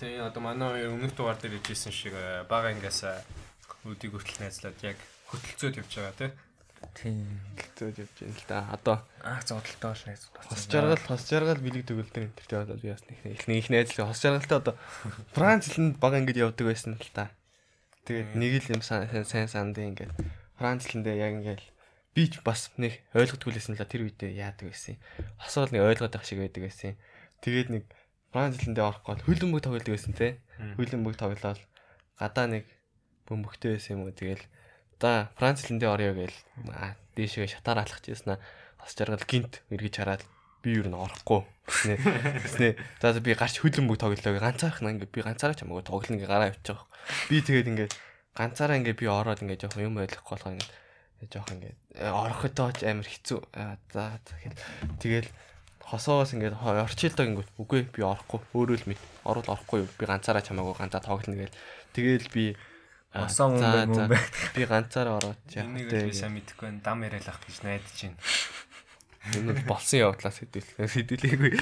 Тэ 0.00 0.24
одоо 0.24 0.40
манай 0.40 0.88
өмнөх 0.88 1.12
дугаар 1.12 1.36
дээр 1.36 1.60
ижсэн 1.60 1.92
шиг 1.92 2.16
э, 2.16 2.48
бага 2.48 2.72
ингээс 2.72 3.04
э, 3.04 3.20
өдийг 3.84 4.16
хүртэл 4.16 4.48
найзлаад 4.48 4.80
яг 4.80 4.96
хөтөлцөөд 5.28 5.84
явж 5.84 5.92
байгаа 6.00 6.16
те. 6.16 6.26
Тийм. 6.96 7.40
зөөж 7.76 7.96
явж 8.00 8.16
байна 8.20 8.32
л 8.32 8.44
да. 8.48 8.58
Одоо 8.72 8.96
Ах 9.20 9.44
зодтолтой 9.44 9.92
бол 9.92 10.04
найзууд 10.08 10.34
хос 10.48 10.64
жаргал 10.68 11.02
хос 11.04 11.22
жаргал 11.28 11.60
бэлэг 11.60 11.84
төгөлдөр 11.88 12.24
энэ 12.24 12.36
тэр 12.40 12.64
одоо 12.64 12.76
би 12.80 12.88
бас 12.88 13.04
нэг 13.04 13.18
их 13.24 13.44
нэг 13.48 13.56
их 13.60 13.68
найзлаа 13.68 14.08
хос 14.08 14.20
жаргалтай 14.24 14.58
одоо 14.58 14.74
Франц 15.36 15.68
хэлэнд 15.68 16.00
бага 16.00 16.20
ингэж 16.20 16.36
явдаг 16.40 16.66
байсан 16.72 16.96
л 16.96 17.10
та. 17.12 17.28
Тэгээд 18.08 18.32
нэг 18.32 18.52
л 18.64 18.72
юм 18.76 18.82
сайн 18.84 19.08
сайн 19.24 19.48
санд 19.48 19.76
ингээд 19.76 20.12
Франц 20.56 20.88
хэлэндээ 20.88 21.16
яг 21.20 21.32
ингээд 21.40 21.62
би 22.14 22.30
ч 22.30 22.40
бас 22.46 22.70
нэг 22.78 23.02
ойлгодгүй 23.12 23.58
лсэн 23.58 23.74
л 23.74 23.84
тэр 23.84 24.06
үедээ 24.06 24.38
яадаг 24.38 24.70
байсан. 24.70 24.96
Хосоол 25.42 25.70
нэг 25.74 25.82
ойлгоод 25.82 26.14
байх 26.14 26.24
шиг 26.24 26.38
байдаг 26.40 26.62
байсан. 26.62 26.94
Тэгээд 27.42 27.68
нэг 27.74 27.84
маань 28.30 28.54
зэлэндээ 28.54 28.86
орохгүй 28.86 29.18
хөлбөмбөг 29.26 29.62
тоглодог 29.66 29.92
байсан 29.94 30.14
те. 30.14 30.38
Хөлбөмбөг 30.78 31.14
тоглолоо 31.18 31.58
гадаа 32.18 32.46
нэг 32.46 32.64
бөмбөгтэй 33.26 33.74
байсан 33.74 33.98
юм 33.98 34.06
уу 34.06 34.14
тэгэл 34.14 34.42
за 35.02 35.28
Франц 35.36 35.60
хэлэндээ 35.66 35.90
орё 35.90 36.14
гээл 36.14 36.38
дээшээ 37.18 37.50
шатаар 37.50 37.84
алхаж 37.84 38.08
яснаа 38.08 38.38
хос 38.80 38.94
жаргал 38.96 39.20
гинт 39.28 39.60
эргэж 39.68 39.94
хараад 40.00 40.22
би 40.64 40.80
юу 40.80 40.88
н 40.88 40.96
орохгүй 40.96 41.44
гэснээ 41.68 41.98
гэснээ 42.40 42.72
за 43.02 43.20
би 43.20 43.36
гарч 43.36 43.60
хөлбөмбөг 43.60 44.00
тоглолоо 44.00 44.40
ганцаархан 44.40 44.96
ингээ 44.96 45.12
би 45.12 45.20
ганцаараа 45.20 45.56
ч 45.58 45.66
хамаагүй 45.66 45.84
тоглоно 45.84 46.16
ингээ 46.16 46.30
гараа 46.30 46.48
явчих. 46.54 46.80
Би 47.28 47.44
тэгээд 47.44 47.68
ингээ 47.68 47.88
ганцаараа 48.32 48.80
ингээ 48.80 48.96
би 48.96 49.06
ороод 49.10 49.44
ингээ 49.44 49.60
жоохон 49.60 49.84
юм 49.92 50.00
ойлгохгүй 50.00 50.32
болохоо 50.32 50.52
ингээ 50.56 50.70
жоох 51.32 51.48
ингээ 51.54 51.74
орохотоо 52.10 52.68
ч 52.76 52.84
амар 52.88 53.08
хэцүү 53.08 53.38
Аа, 53.54 53.76
за 53.92 54.18
тэгэхээр 54.24 54.54
тэгэл 55.00 55.28
хосоос 55.84 56.32
ингээд 56.36 56.56
орчилдог 56.60 57.26
ингээд 57.28 57.50
үгүй 57.60 57.80
би 57.92 58.00
орохгүй 58.02 58.40
өөрөө 58.56 58.76
л 58.82 58.88
мэд 58.92 59.00
орвол 59.24 59.52
орохгүй 59.54 59.78
юу 59.84 59.88
би 59.94 60.04
ганцаараа 60.08 60.42
ч 60.44 60.50
хамаагүй 60.52 60.74
ганцаа 60.80 61.00
тоглоно 61.04 61.36
гээл 61.40 61.56
тэгэл 61.94 62.28
би 62.32 62.44
Хосоо 63.14 63.46
мөн 63.54 63.62
за, 63.62 63.68
бай, 63.70 63.86
мөн 63.86 63.94
за, 63.94 64.04
бай. 64.10 64.20
би 64.58 64.62
ганцаараа 64.66 65.14
ороод 65.22 65.38
яах 65.54 65.70
Энийг 65.70 65.86
вэ 65.86 65.98
л 66.02 66.08
би 66.10 66.18
сайн 66.18 66.34
мэдэхгүй 66.34 66.66
байна. 66.66 66.82
Дам 66.82 66.98
яриалах 67.06 67.38
гэж 67.46 67.56
найдаж 67.62 67.98
байна. 68.02 68.18
энэ 69.38 69.52
бол 69.54 69.62
болсон 69.70 69.98
явдлаа 70.02 70.32
сэтэл 70.34 70.66
сэдэлээгүй 70.82 71.52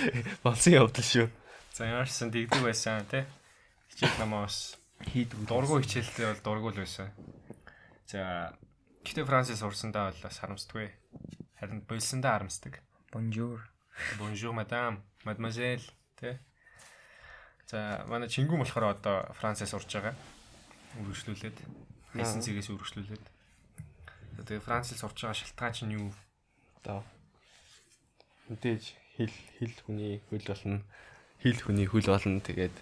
болсон 0.40 0.72
явдал 0.72 1.04
шүү 1.04 1.28
За 1.76 1.84
ямар 1.84 2.08
ч 2.08 2.12
сан 2.16 2.32
дигдэг 2.32 2.56
байсан 2.64 3.04
те. 3.04 3.28
Хичээл 3.92 4.16
намаа 4.24 4.48
бас 4.48 4.80
Хийдэг. 5.04 5.44
дургу 5.44 5.76
хичээлтэй 5.84 6.32
бол 6.32 6.40
дургу 6.40 6.68
л 6.72 6.80
байсан. 6.80 7.12
За 8.08 8.56
Гэтэ 9.02 9.26
Францис 9.26 9.62
урсандаа 9.66 10.14
бол 10.14 10.30
харамсдаггүй. 10.30 10.88
Харин 11.58 11.82
болсондоо 11.90 12.38
харамсдаг. 12.38 12.78
Bonjour. 13.10 13.58
Bonjour 14.18 14.54
madame, 14.54 15.02
mademoiselle 15.26 15.82
тэ. 16.14 16.38
За 17.66 18.06
манай 18.06 18.30
чингүн 18.30 18.62
болохоор 18.62 18.94
одоо 18.94 19.26
Францаас 19.34 19.74
урж 19.74 19.90
байгаа. 19.90 20.14
Үргэлжлүүлээд 21.02 21.58
хайсан 22.14 22.46
цэгээс 22.46 22.70
үргэлжлүүлээд. 22.70 23.24
Тэгээ 24.46 24.62
Францаас 24.62 25.02
урж 25.02 25.18
байгаа 25.18 25.34
шалтгаан 25.34 25.74
чинь 25.74 25.98
юу? 25.98 26.14
Одоо 26.78 27.02
мэдээж 28.54 28.94
хэл 29.18 29.34
хэл 29.58 29.76
хүний 29.82 30.22
хөл 30.30 30.46
болно. 30.46 30.78
Хэл 31.42 31.58
хүний 31.58 31.86
хөл 31.90 32.06
болно. 32.06 32.38
Тэгээд 32.38 32.76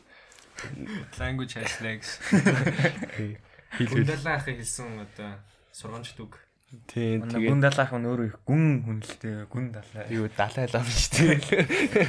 Language 1.17 1.57
has 1.57 1.81
legs. 1.81 2.21
хэл 3.81 3.89
хэл 3.89 4.05
хэлсэн 4.05 5.01
одоо 5.01 5.41
сургамжт 5.73 6.19
үг. 6.21 6.39
тийм 6.87 7.27
тэгээд 7.27 7.51
гүн 7.51 7.61
далаах 7.67 7.91
нь 7.99 8.07
өөрөө 8.07 8.27
их 8.31 8.39
гүн 8.47 8.65
хүнэлтэй 8.87 9.35
гүн 9.51 9.67
далаа. 9.75 10.07
юу 10.07 10.31
далай 10.39 10.67
лам 10.71 10.87
шүү 10.87 11.35
дээ. 11.35 12.07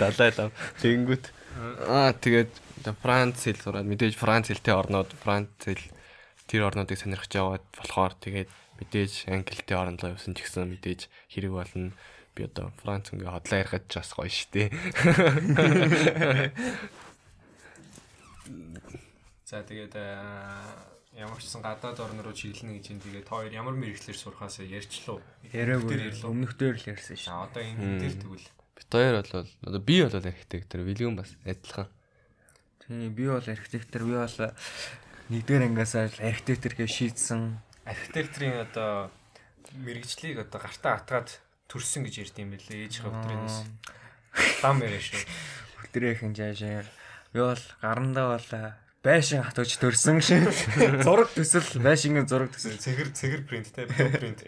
Далай 0.00 0.30
лам. 0.32 0.50
Тэнгүүт 0.80 1.24
аа 1.84 2.16
тэгээд 2.16 2.52
Франц 3.04 3.44
хэл 3.44 3.60
сураад 3.60 3.84
мэдээж 3.84 4.16
Франц 4.16 4.48
хэлтэй 4.48 4.72
орнууд 4.72 5.12
Франц 5.20 5.52
хэл 5.60 5.84
тэр 6.48 6.72
орнуудыг 6.72 6.96
сонирхож 6.96 7.32
яваад 7.36 7.64
болохоор 7.76 8.16
тэгээд 8.16 8.48
мэдээж 8.80 9.28
англи 9.28 9.54
хэлтэй 9.60 9.76
орнд 9.76 10.00
руу 10.00 10.16
явсан 10.16 10.32
ч 10.32 10.40
гэсэн 10.48 10.72
мэдээж 10.72 11.12
хэрэг 11.28 11.52
болно. 11.52 11.92
Би 12.32 12.48
одоо 12.48 12.72
Франц 12.80 13.12
ингээ 13.12 13.28
хотлоо 13.28 13.60
ярихад 13.60 13.84
ч 13.92 14.00
бас 14.00 14.16
гоё 14.16 14.32
шүү 14.32 14.48
дээ. 14.56 14.72
За 19.44 19.60
тэгээд 19.66 19.94
аа, 19.98 20.64
ямар 21.20 21.36
ч 21.36 21.44
гэсэн 21.46 21.60
гадаад 21.60 22.00
орн 22.00 22.24
руу 22.24 22.32
чиглэнэ 22.32 22.80
гэж 22.80 22.84
юм. 22.96 23.00
Тэгээд 23.04 23.28
хоёр 23.28 23.52
ямар 23.52 23.76
мэрэгчлэр. 23.76 24.16
Тэр 24.16 25.52
Яриаггүй 25.52 25.96
ярьлаа. 26.08 26.32
өмнөх 26.32 26.52
дээр 26.56 26.76
л 26.80 26.88
ярьсан 26.96 27.16
шүү. 27.20 27.28
За 27.28 27.44
одоо 27.44 27.60
энэ 27.60 28.00
дээр 28.00 28.16
тэгвэл 28.16 28.48
Бид 28.80 28.88
хоёр 28.88 29.14
бол 29.20 29.44
одоо 29.44 29.80
би 29.84 30.00
бол 30.00 30.16
архитектор, 30.16 30.80
Вильям 30.80 31.16
бас 31.16 31.36
адилхан. 31.44 31.88
Тийм 32.80 33.12
би 33.12 33.28
бол 33.28 33.44
архитектор 33.44 34.02
би 34.08 34.16
бол 34.16 34.36
нэгдүгээр 35.28 35.66
ангиас 35.68 35.94
архитектор 36.00 36.72
гэж 36.72 36.88
шийдсэн. 36.88 37.60
архитекторын 37.84 38.64
одоо 38.64 39.12
мэрэгжлийг 39.76 40.40
одоо 40.40 40.58
гартаа 40.64 40.96
атгаад 40.96 41.28
төрсөн 41.68 42.08
гэж 42.08 42.14
ярьд 42.24 42.36
юм 42.40 42.56
бэлээ. 42.56 42.88
Ээжийнхээ 42.88 43.12
өдрөөс 43.12 43.56
дам 44.64 44.80
яриа 44.80 45.02
шүү. 45.04 45.22
Өдрийнхэн 45.84 46.32
жаашаа 46.34 46.82
би 47.30 47.40
бол 47.44 47.64
гарандаа 47.84 48.26
бол 48.34 48.48
байшин 49.04 49.42
хатууч 49.44 49.76
төрсөн 49.80 50.20
шин. 50.20 50.44
Зураг 51.06 51.32
төсөл 51.32 51.80
байшингийн 51.80 52.28
зураг 52.28 52.52
төсөл. 52.52 52.76
Цэгэр 52.76 53.12
цэгэр 53.16 53.42
принт 53.48 53.72
те 53.72 53.86
принт. 53.88 54.44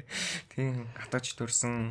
Тийм 0.53 0.89
хатууч 1.01 1.33
төрсөн. 1.41 1.89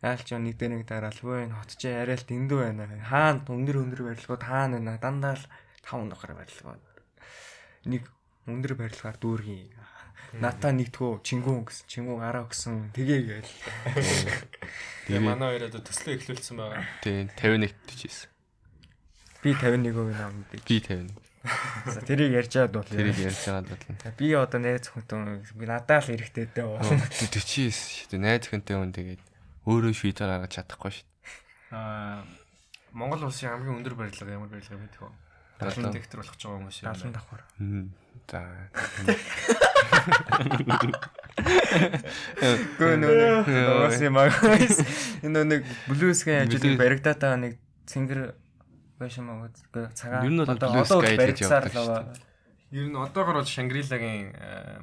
Яалч 0.00 0.32
нэг 0.32 0.56
дээр 0.56 0.80
нэг 0.80 0.88
дараалгүй 0.88 1.44
энэ 1.44 1.56
хот 1.60 1.76
чи 1.76 1.92
арай 1.92 2.16
л 2.16 2.24
дэндүү 2.24 2.56
байна. 2.56 2.88
Хаана 3.04 3.44
өндөр 3.44 3.84
өндөр 3.84 4.00
барилгууд 4.08 4.44
хаана 4.48 4.80
байна? 4.80 4.96
Дандаа 4.96 5.36
л 5.36 5.44
тав 5.84 6.00
нохор 6.08 6.32
барилгууд. 6.40 6.80
Нэг 7.84 8.08
өндөр 8.48 8.80
барилгаар 8.80 9.20
дүүргийн. 9.20 9.76
Ната 10.40 10.72
нэгтгөө 10.72 11.20
чингүүн 11.26 11.68
гэсэн 11.68 11.84
чингүүн 11.90 12.22
араа 12.24 12.48
өгсөн 12.48 12.94
тгээ 12.96 13.20
гээл. 13.28 13.52
Тэгээ 15.10 15.20
манай 15.20 15.58
хоёр 15.58 15.68
одоо 15.68 15.82
төслөө 15.84 16.16
эхлүүлсэн 16.16 16.56
байгаа. 16.56 16.86
Тийм 17.02 17.28
51 17.34 17.74
төчээс. 17.90 18.18
Би 19.42 19.52
51-ийг 19.58 19.96
нам 20.16 20.46
мэдээ. 20.48 20.64
Би 20.64 20.78
51. 20.80 21.29
За 21.40 22.00
тэрийг 22.04 22.36
ярьжаад 22.36 22.72
бол. 22.76 22.84
Тэрийг 22.84 23.16
ярьж 23.16 23.40
байгаа 23.48 23.64
бол. 23.64 24.12
Би 24.20 24.26
одоо 24.36 24.60
найз 24.60 24.84
зөвхөн 24.84 25.40
би 25.56 25.64
надад 25.64 26.04
л 26.04 26.12
эрэхтэйтэй 26.12 26.64
бол. 26.68 26.84
49 26.84 27.72
шүү 27.72 28.12
дээ. 28.12 28.20
Найз 28.20 28.44
өхөнтэй 28.44 28.76
хүн 28.76 28.92
тэгээд 28.92 29.22
өөрөө 29.64 29.92
шийдвэр 29.96 30.28
гаргаж 30.36 30.52
чадахгүй 30.60 30.92
шүү 30.92 31.06
дээ. 31.08 31.72
Аа 31.72 32.20
Монгол 32.92 33.24
улсын 33.24 33.48
хамгийн 33.56 33.80
өндөр 33.80 33.94
барилга 33.96 34.28
ямар 34.28 34.50
барилга 34.52 34.76
мэдэх 34.76 35.00
вэ? 35.00 35.08
Далан. 35.60 35.94
Архитектор 35.94 36.20
болох 36.20 36.36
ч 36.36 36.42
байгаа 36.44 36.60
юм. 36.60 36.68
70 36.68 37.12
давхар. 37.14 37.40
Мм. 37.56 37.88
За. 38.28 38.40
Гөө 42.80 42.94
нөө 43.00 43.16
уусан 43.46 44.06
юм 44.08 44.16
аа. 44.18 44.28
Энэ 45.24 45.40
нэг 45.46 45.60
Blue- 45.88 46.76
баригдаад 46.76 47.18
байгаа 47.20 47.40
нэг 47.40 47.54
цэнгэр 47.86 48.34
байшин 49.00 49.24
маа 49.24 49.48
үгүй 49.48 49.88
цагаан. 49.96 50.24
Ер 50.28 50.32
нь 50.32 50.40
бол 50.44 50.52
одоо 50.52 50.68
явдаг 50.76 51.72
л 51.72 51.88
байгаа. 51.88 52.14
Ер 52.70 52.86
нь 52.86 52.96
одоогор 52.96 53.36
бол 53.40 53.48
Шангрилагийн 53.48 54.36
э, 54.36 54.80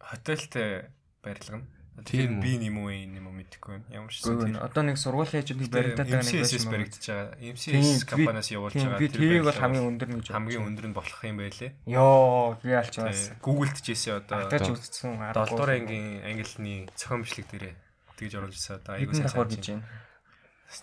хотелтэй 0.00 0.88
барилга 1.22 1.60
нь. 1.60 1.68
Тийм 2.04 2.40
би 2.40 2.56
нэм 2.56 2.80
үү 2.80 3.12
нэм 3.12 3.28
үү 3.28 3.34
мэдэхгүй 3.44 3.70
байна. 3.76 3.88
Ямар 3.92 4.08
ч 4.08 4.24
зүйл. 4.24 4.56
одоо 4.56 4.82
нэг 4.88 4.96
сургуулийн 4.96 5.44
ажил 5.44 5.60
баригдаад 5.68 6.08
байгаа 6.08 6.24
нэг 6.24 6.40
байшин 6.40 6.64
маа. 6.64 6.72
баригдаж 6.72 7.04
байгаа. 7.04 7.28
Тийм, 7.36 7.54
MCS 7.54 8.02
компаниас 8.08 8.48
явуулж 8.48 8.72
Тийм 8.72 8.88
байгаа. 8.88 9.00
би 9.00 9.06
тэр 9.12 9.20
тэрийг 9.20 9.44
бол 9.44 9.60
хамгийн 9.60 9.86
өндөр 9.90 10.08
нь 10.08 10.16
гэж 10.16 10.28
хамгийн 10.32 10.64
өндөр 10.64 10.86
нь 10.88 10.96
болох 10.96 11.20
юм 11.20 11.36
байлээ. 11.36 11.70
Йоо 11.84 12.56
би 12.64 12.72
алч 12.72 12.94
бас. 13.04 13.20
Google-д 13.44 13.78
ч 13.84 13.86
ийсэн 13.92 14.16
одоо 14.16 14.38
Атаж 14.48 14.66
үзсэн. 14.72 15.12
7 15.20 15.44
дугаар 15.44 15.70
ангийн 15.76 16.24
ангилны 16.24 16.88
цохим 16.96 17.20
бичлэг 17.20 17.46
дээрээ 17.52 17.74
тэгж 18.16 18.32
оруулж 18.40 18.56
ирсэн. 18.56 18.80
Одоо 18.80 18.92
айгуу 18.96 19.14
сайн 19.20 19.28
гэж 19.28 19.66
байна. 19.68 19.84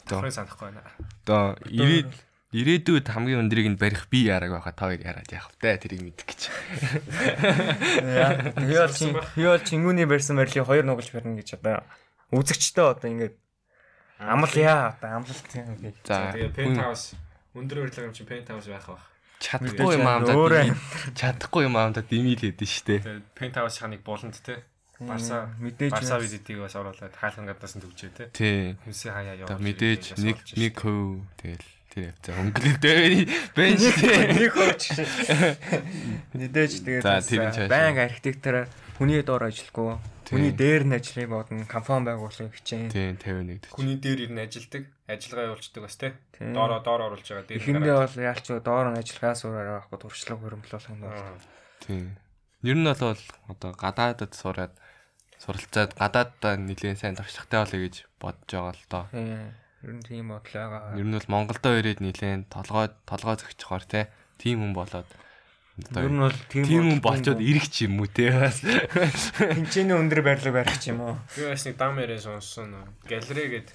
Давхрыг 0.05 0.36
санахгүй 0.38 0.65
байна. 0.69 0.82
Одоо 1.25 1.57
ирээд 1.65 2.13
ирээдүйд 2.55 3.11
хамгийн 3.11 3.43
өндрийг 3.43 3.67
нь 3.75 3.79
барих 3.79 4.07
би 4.07 4.23
яраг 4.23 4.55
байхад 4.55 4.75
та 4.79 4.87
хоёр 4.87 5.03
яраад 5.03 5.27
яах 5.27 5.51
вэ? 5.59 5.75
Тэрийг 5.83 6.01
мэдэх 6.07 6.25
гэж. 6.31 6.41
Яа, 8.07 8.55
би 8.55 8.71
бол 8.71 8.93
чин 8.95 9.11
би 9.35 9.43
бол 9.43 9.63
чингүүний 9.67 10.07
барьсан 10.07 10.39
барилыг 10.39 10.63
хоёр 10.63 10.87
нугалж 10.87 11.11
барина 11.11 11.35
гэж 11.35 11.59
одоо 11.59 11.83
үзэгчтэй 12.31 12.87
одоо 12.87 13.07
ингээд 13.11 13.35
амлал 14.23 14.55
яа 14.55 14.95
одоо 14.95 15.19
амлалт 15.19 15.51
юм 15.59 15.75
гэж. 15.75 15.95
За 16.07 16.31
penthouse 16.55 17.19
өндөр 17.51 17.83
барилга 17.83 18.07
юм 18.07 18.15
чи 18.15 18.23
penthouse 18.23 18.71
байх 18.71 18.87
бах. 18.95 19.03
Чадахгүй 19.43 19.99
юм 19.99 20.07
аамдаа 20.07 20.71
чадахгүй 21.19 21.67
юм 21.67 21.75
аамдаа 21.75 22.07
димийл 22.07 22.41
хэдэн 22.41 22.63
штэ. 22.63 23.21
Penthouse 23.35 23.83
ханыг 23.83 24.07
болонд 24.07 24.39
те. 24.39 24.63
Барса 24.97 25.53
мэдээж 25.61 25.93
Барса 25.93 26.17
визитийг 26.17 26.63
бас 26.63 26.73
оруулаад 26.73 27.13
хаалхан 27.13 27.45
гадаас 27.45 27.77
нь 27.77 27.83
төвчээ 27.85 28.11
те. 28.17 28.25
Тий. 28.33 28.73
Хүнсээ 28.81 29.11
хаяа. 29.13 29.45
Одоо 29.45 29.61
мэдээж 29.61 30.17
нэг 30.17 30.41
нэг 30.57 30.73
хөв 30.73 31.21
тэгэл 31.37 31.76
тэр 31.97 32.13
явцаа 32.13 32.35
өнгөлөлтэй 32.45 33.25
бэн 33.57 33.73
штэ. 33.81 34.37
нэг 34.37 34.53
хооч. 34.53 34.83
Мэдээж 36.37 36.73
тэгээд 36.85 37.65
банк 37.65 37.97
архитектороор 37.97 38.69
хүний 39.01 39.25
доор 39.25 39.49
ажиллахгүй. 39.49 39.97
Хүний 40.27 40.53
дээр 40.53 40.83
нь 40.85 40.93
ажиллахыг 40.93 41.31
бодно, 41.31 41.65
компани 41.65 42.11
байгуулахыг 42.11 42.53
хичээн. 42.53 42.91
Тий 42.91 43.15
51 43.15 43.63
төч. 43.63 43.71
Хүний 43.73 43.97
дээр 43.97 44.27
ирнэ 44.27 44.45
ажилдаг, 44.45 44.83
ажиллагаа 45.07 45.55
явуулцдаг 45.55 45.81
бас 45.87 45.95
те. 45.95 46.13
Тийм. 46.35 46.51
Доороо 46.51 46.83
доор 46.83 47.01
оруулж 47.09 47.23
байгаа. 47.25 47.47
Дээр 47.47 47.63
Эхэндээ 47.63 47.95
бол 47.95 48.15
яалч 48.19 48.45
доор 48.59 48.87
нь 48.91 48.99
ажиллахаа 48.99 49.35
суураар 49.39 49.69
авахгүй 49.87 49.99
туршлага 50.03 50.41
хөрөмлөх 50.43 50.85
юм 50.91 50.99
бол. 50.99 51.41
Тий. 51.79 52.11
Ер 52.67 52.75
нь 52.75 52.83
бол 52.91 53.21
одоо 53.47 53.71
гадаадд 53.71 54.35
сураад 54.35 54.75
суралцаад 55.39 55.95
гадааддаа 55.95 56.59
нэлээд 56.59 56.99
сайн 56.99 57.15
туршлагатай 57.15 57.63
болъё 57.63 57.79
гэж 57.87 57.95
бодож 58.19 58.51
байгаа 58.51 58.75
л 58.75 58.83
доо. 58.91 59.05
Тийм. 59.15 59.55
Ер 59.88 59.95
нь 59.95 60.03
тийм 60.03 60.35
бодол 60.35 60.51
байгаа. 60.51 60.99
Ер 60.99 61.07
нь 61.07 61.15
бол 61.15 61.31
Монголдо 61.31 61.71
ирээд 61.79 62.03
нэлээд 62.03 62.51
толгой 62.51 62.91
толгой 63.07 63.39
зөгчхоор 63.39 63.83
те 63.88 64.11
тим 64.35 64.59
хүн 64.59 64.75
болоод 64.75 65.07
Ер 65.77 66.11
нь 66.11 66.19
бол 66.19 66.35
тийм 66.51 66.65
тим 66.67 66.83
хүн 66.91 66.99
болчоод 67.05 67.39
ирэх 67.39 67.71
ч 67.71 67.88
юм 67.88 68.03
уу 68.03 68.09
те 68.11 68.33
бас 68.41 68.65
тэнцэнэ 68.65 69.93
өндөр 69.95 70.25
барилга 70.27 70.59
барих 70.59 70.75
ч 70.81 70.91
юм 70.91 71.05
уу. 71.05 71.15
Би 71.38 71.47
бас 71.47 71.63
нэг 71.63 71.79
дам 71.79 72.01
яриа 72.03 72.19
сонссон. 72.19 72.73
Галерей 73.07 73.47
гээд 73.47 73.69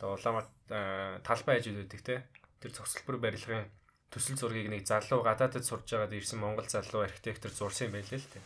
одоо 0.00 0.16
Улаанбаат 0.16 0.50
э, 0.72 1.20
талбай 1.22 1.62
ажил 1.62 1.78
үүдэг 1.78 2.00
те. 2.02 2.26
Тэр 2.58 2.72
цогцлбор 2.72 3.22
барилгын 3.22 3.68
төсөл 4.08 4.40
зургийг 4.40 4.72
нэг 4.72 4.88
залуу 4.88 5.20
гадаадд 5.20 5.62
сурж 5.62 5.84
байгаад 5.84 6.16
ирсэн 6.16 6.40
Монгол 6.40 6.64
залуу 6.64 7.04
архитектор 7.04 7.52
зурсан 7.52 7.92
байлээ 7.92 8.24
л 8.24 8.32
те. 8.32 8.40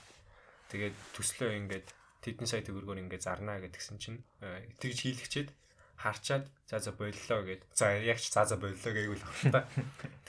Тэгээд 0.74 0.96
төслөө 1.14 1.54
ингээд 1.54 1.86
тэдэн 2.26 2.50
сая 2.50 2.66
төгрөгөөр 2.66 3.00
ингээд 3.06 3.22
зарнаа 3.22 3.62
гэдгсэн 3.62 3.96
чинь 4.02 4.20
тэгж 4.82 4.98
хийлгчээд 5.06 5.48
харчаад 5.98 6.46
за 6.70 6.78
за 6.78 6.92
боллоо 6.94 7.42
гэд. 7.42 7.62
За 7.74 7.90
яг 7.90 8.18
ч 8.22 8.30
за 8.30 8.46
за 8.46 8.56
боллоо 8.56 8.78
ах 9.26 9.42
та. 9.50 9.66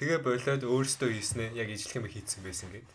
Тэгээ 0.01 0.19
болоод 0.25 0.63
өөрөөсөө 0.65 1.09
хийснэ 1.13 1.53
яг 1.53 1.69
ижлэх 1.69 2.01
юм 2.01 2.09
хийцэн 2.09 2.41
байсан 2.41 2.73
гэд. 2.73 2.89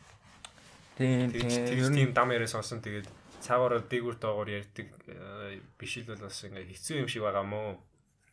Тийм 0.99 1.31
тийм. 1.31 1.95
тийм 1.95 2.11
дам 2.15 2.35
яриа 2.35 2.51
сонсон 2.51 2.83
тэгээд 2.83 3.07
цаагаар 3.43 3.85
дээгүүр 3.87 4.17
доогоор 4.19 4.49
ярьдаг 4.51 4.89
э, 5.07 5.61
биш 5.79 6.03
л 6.03 6.09
бол 6.11 6.27
бас 6.27 6.39
ингээ 6.43 6.71
хэцүү 6.71 7.03
юм 7.03 7.09
шиг 7.11 7.23
байгаа 7.23 7.47
мó. 7.47 7.79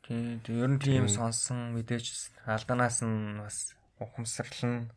тийм 0.08 0.42
ер 0.62 0.72
нь 0.74 0.80
тийм 0.82 1.06
сонсон 1.06 1.76
мэдээж 1.78 2.34
алданаас 2.48 3.02
нь 3.06 3.42
бас 3.42 3.76
ухамсарлан 4.00 4.90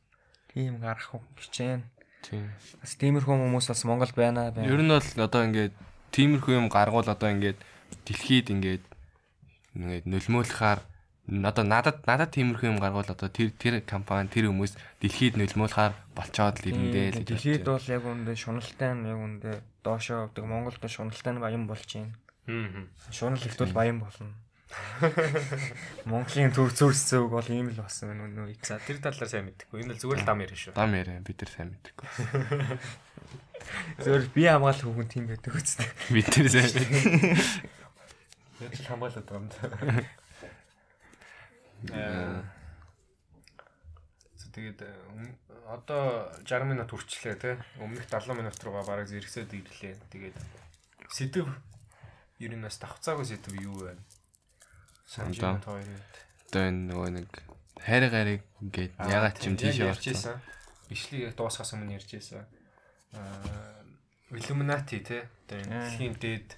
тийм 0.53 0.78
гарах 0.80 1.11
хичээн. 1.36 1.82
тийм. 2.22 2.49
Бас 2.80 2.92
тиймэрхүү 2.97 3.34
хүмүүс 3.34 3.66
бас 3.68 3.82
Монголд 3.84 4.14
байна 4.16 4.55
байна. 4.55 4.70
Ер 4.70 4.80
нь 4.80 4.92
бол 4.92 5.09
одоо 5.26 5.42
ингээд 5.45 5.74
тиймэрхүү 6.14 6.53
юм 6.55 6.68
гаргуул 6.70 7.09
одоо 7.11 7.28
ингээд 7.34 7.59
дэлхийд 8.07 8.55
ингээд 8.55 8.84
ингээд 9.74 10.06
нөлмөөлөхаар 10.06 10.80
одоо 11.24 11.64
надад 11.64 12.04
надад 12.04 12.36
тиймэрхүү 12.36 12.68
юм 12.68 12.78
гаргуул 12.78 13.08
одоо 13.08 13.28
тэр 13.32 13.50
тэр 13.56 13.80
компани 13.80 14.28
тэр 14.28 14.52
хүмүүс 14.52 14.76
дэлхийд 15.00 15.40
нөлмөөлөхаар 15.40 15.96
болцоод 16.12 16.60
л 16.60 16.68
ирэндээ 16.68 17.06
л 17.10 17.18
гэж 17.24 17.28
Дэлхийд 17.32 17.64
бол 17.64 17.86
яг 17.88 18.04
үндэ 18.04 18.32
шуналтай 18.36 18.92
нь 18.92 19.08
яг 19.08 19.18
үндэ 19.18 19.50
доошоо 19.80 20.28
авдаг 20.28 20.44
Монголд 20.44 20.84
шуналтай 20.84 21.32
нь 21.32 21.40
баян 21.40 21.64
болж 21.64 21.88
байна. 21.88 22.12
Хм. 22.44 22.92
Шунал 23.08 23.40
ихт 23.40 23.56
бол 23.56 23.72
баян 23.72 24.04
болно. 24.04 24.36
Монголын 26.10 26.52
төв 26.52 26.72
зүрс 26.76 27.08
зөөг 27.08 27.32
бол 27.32 27.48
ийм 27.48 27.72
л 27.72 27.80
болсон 27.80 28.12
байна 28.12 28.28
үнэ. 28.28 28.60
За 28.60 28.76
тэр 28.84 29.00
талаар 29.00 29.30
сайн 29.30 29.48
мэдэхгүй. 29.48 29.80
Энэ 29.80 29.96
л 29.96 30.00
зүгээр 30.04 30.20
л 30.20 30.28
дам 30.28 30.44
яриа 30.44 30.58
шүү. 30.60 30.76
дам 30.76 30.92
яриа 30.92 31.24
бид 31.24 31.40
нар 31.40 31.52
сайн 31.52 31.68
мэдээгүй. 31.72 32.08
Зөвөр 34.04 34.24
би 34.34 34.42
хамгаалах 34.44 34.84
хүүхэн 34.84 35.08
тийм 35.08 35.24
байдаг 35.30 35.52
үстэй. 35.56 35.88
Бид 36.12 36.28
нар 36.36 36.48
сайн 36.52 36.68
Тэгэл 38.70 38.88
хамгаалаад 38.88 39.26
байгаа 39.28 39.40
юм 39.40 39.48
да. 39.52 39.64
Аа. 41.92 42.44
За 44.36 44.46
тэгээд 44.52 44.80
э, 44.80 44.92
одоо 45.68 46.32
60 46.44 46.64
минут 46.70 46.88
хүрчлээ 46.88 47.36
те. 47.36 47.60
Өмнөх 47.76 48.08
70 48.08 48.40
минут 48.40 48.56
руугаа 48.64 48.84
бараг 48.88 49.08
зэрэгсээд 49.08 49.52
ирлээ. 49.52 50.00
Тэгээд 50.08 50.36
сэдв 51.12 51.48
ер 52.40 52.52
нь 52.56 52.64
бас 52.64 52.80
давцаагүй 52.80 53.26
сэдв 53.28 53.52
юу 53.60 53.84
вэ? 53.84 53.96
Байна 55.16 55.60
хоёрын. 55.60 56.00
одоо 56.48 56.62
энэ 56.70 56.82
нөгөө 56.88 57.10
нэг 57.20 57.28
хайр 57.82 58.04
гарыг 58.08 58.42
ингээд 58.62 58.92
ягаад 58.96 59.36
ч 59.36 59.42
юм 59.50 59.56
тийшээ 59.60 59.92
орсон. 59.92 60.14
орсон. 60.14 60.38
Бичлэгийг 60.88 61.36
дуусгаас 61.36 61.74
өмнө 61.76 62.00
ярьжсэн. 62.00 62.46
Аа 63.12 63.84
Illuminati 64.32 65.04
те. 65.04 65.28
Одоо 65.46 65.58
энэ 65.60 65.76
дэлхийн 65.84 66.14
дээд 66.16 66.48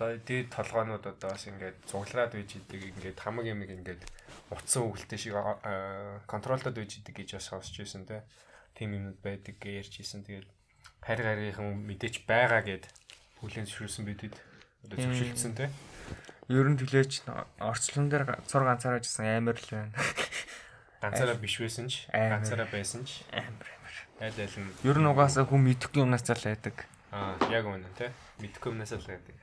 одоо 0.00 0.16
дээд 0.16 0.48
толгоонууд 0.48 1.04
одоо 1.04 1.28
бас 1.28 1.44
ингээд 1.44 1.76
цуглараад 1.84 2.32
байж 2.32 2.56
идэг 2.56 2.80
ингээд 2.96 3.20
хамаг 3.20 3.44
юм 3.44 3.60
ингээд 3.68 4.00
утсан 4.48 4.88
үгэлтэй 4.88 5.20
шиг 5.20 5.36
контролдод 6.24 6.72
байж 6.72 7.04
идэг 7.04 7.20
гэж 7.20 7.36
бас 7.36 7.52
сонсч 7.52 7.76
байсан 7.84 8.08
те. 8.08 8.24
Тим 8.72 8.96
юмнууд 8.96 9.20
байдаг 9.20 9.60
гэж 9.60 9.92
ярьжсэн. 9.92 10.24
Тэгээд 10.24 10.48
харь 11.04 11.20
гарийнхын 11.20 11.84
мэдээч 11.84 12.24
байгаа 12.24 12.64
гэд 12.64 12.88
хүлэн 13.44 13.68
зөвшөөрсөн 13.68 14.04
бидэд 14.08 14.34
одоо 14.88 14.96
зөвшөлдсөн 14.96 15.52
те. 15.52 15.68
Ер 16.48 16.64
нь 16.64 16.80
тэлээч 16.80 17.28
орчлон 17.60 18.08
дээр 18.08 18.40
цур 18.48 18.64
ганцаараа 18.64 19.04
жисэн 19.04 19.28
амар 19.36 19.60
л 19.60 19.68
байна. 19.68 19.92
Ганцаараа 21.04 21.36
биш 21.36 21.60
байсан 21.60 21.92
ч 21.92 22.08
ганцаараа 22.08 22.72
байсан 22.72 23.04
ч 23.04 23.20
Амар 23.36 23.68
амар. 23.68 23.96
аль 24.24 24.40
аль 24.40 24.56
нь 24.64 24.72
Ер 24.80 24.96
нь 24.96 25.08
угаасаа 25.12 25.44
хүн 25.44 25.60
мэдэхгүй 25.60 26.00
юмнаас 26.08 26.24
зал 26.24 26.40
байдаг. 26.40 26.88
аа 27.12 27.36
яг 27.52 27.68
үнэн 27.68 27.92
те. 28.00 28.10
Мэдхгүй 28.40 28.72
юмнасаа 28.72 28.96
л 28.96 29.08
байдаг. 29.12 29.36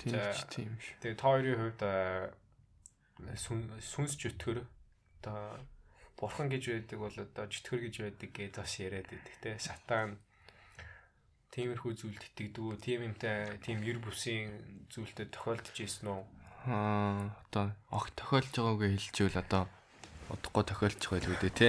Тийм 0.00 0.16
За. 0.16 0.32
ч 0.32 0.40
тийм 0.48 0.72
ш. 0.80 0.96
Тэгээ 1.04 1.20
та 1.20 1.26
хоёрын 1.28 1.60
хувьд 1.60 1.82
сүнс 3.84 4.16
чөтгөр 4.16 4.64
одоо 5.20 5.60
бурхан 6.16 6.48
гэж 6.48 6.64
байдаг 6.72 6.98
бол 7.00 7.12
одоо 7.12 7.44
чөтгөр 7.52 7.80
гэж 7.84 7.94
байдаг 8.00 8.30
гэж 8.32 8.52
бас 8.56 8.72
яриад 8.80 9.08
байдаг 9.12 9.36
те 9.44 9.50
сатан 9.60 10.16
тиймэрхүү 11.52 11.92
зүйлд 12.00 12.22
итгэдэг 12.32 12.64
үү 12.64 12.76
тийм 12.80 13.00
юмтай 13.12 13.60
тийм 13.60 13.84
ер 13.84 13.98
бүсийн 14.00 14.88
зүйлтэй 14.88 15.28
тохиолдож 15.28 15.76
ирсэн 15.76 16.08
үү 16.08 16.22
Аа 16.68 17.32
одоо 17.48 17.72
огт 17.88 18.12
тохиолж 18.20 18.52
байгаагүй 18.52 18.88
хэлжүүл 18.96 19.36
одоо 19.40 19.64
удахгүй 20.30 20.64
тохиолж 20.64 21.00
байгаа 21.00 21.20
л 21.26 21.32
үүдээ 21.34 21.52
те. 21.54 21.68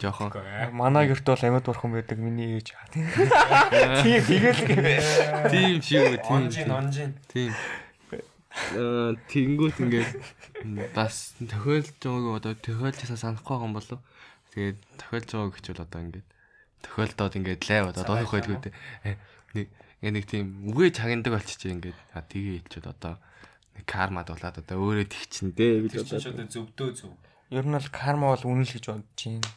Жохон 0.00 0.30
Манай 0.74 1.06
гэрт 1.06 1.24
бол 1.24 1.44
амьд 1.44 1.66
бурхан 1.66 1.92
байдаг 1.94 2.18
миний 2.18 2.58
ээж. 2.58 2.74
Тийм 4.02 4.20
тэгэл 4.26 4.60
тийм 5.48 5.78
шүү 5.80 6.18
тийм. 6.18 6.34
онжин 6.34 6.70
онжин 6.70 7.10
Тийм. 7.30 7.54
Аа 8.74 9.14
тэнгүүт 9.30 9.76
ингээд 9.82 10.10
бас 10.94 11.34
тохиолж 11.38 11.94
байгаагүй 12.02 12.34
одоо 12.38 12.52
тохиолжсаа 12.58 13.18
санахгүй 13.18 13.54
байгаа 13.54 13.68
юм 13.70 13.74
болов. 13.78 14.00
Тэгээд 14.54 14.78
тохиолж 14.98 15.28
байгааг 15.30 15.54
хичээл 15.58 15.84
одоо 15.86 16.00
ингээд 16.02 16.28
тохиолдоод 16.84 17.34
ингээд 17.38 17.62
лайв 17.70 17.84
одоо 17.90 18.04
доохох 18.04 18.34
байлгүй 18.34 18.58
дээ. 18.60 18.74
Э, 19.08 19.16
Нэг 19.54 19.66
ингээд 20.02 20.14
нэг 20.14 20.24
тийм 20.28 20.46
үгээ 20.68 20.90
чагнадаг 20.92 21.32
болчихжээ 21.38 21.74
ингээд 21.78 21.98
а 22.12 22.20
тгээ 22.26 22.60
хэлчихэд 22.60 22.86
одоо 22.90 23.14
нэг 23.78 23.84
кармад 23.88 24.28
болоод 24.28 24.58
одоо 24.60 24.76
өөрөө 24.76 25.06
тэгчин 25.08 25.54
дээ 25.56 25.88
гэж 25.88 26.04
чинь 26.04 26.20
шууд 26.20 26.44
зөвдөө 26.50 26.90
зөв 26.92 27.14
Ер 27.50 27.64
нь 27.66 27.76
бол 27.76 27.88
карма 27.92 28.32
бол 28.32 28.44
үнэл 28.44 28.72
гэж 28.72 28.84
бодож 28.88 29.20
байна. 29.24 29.50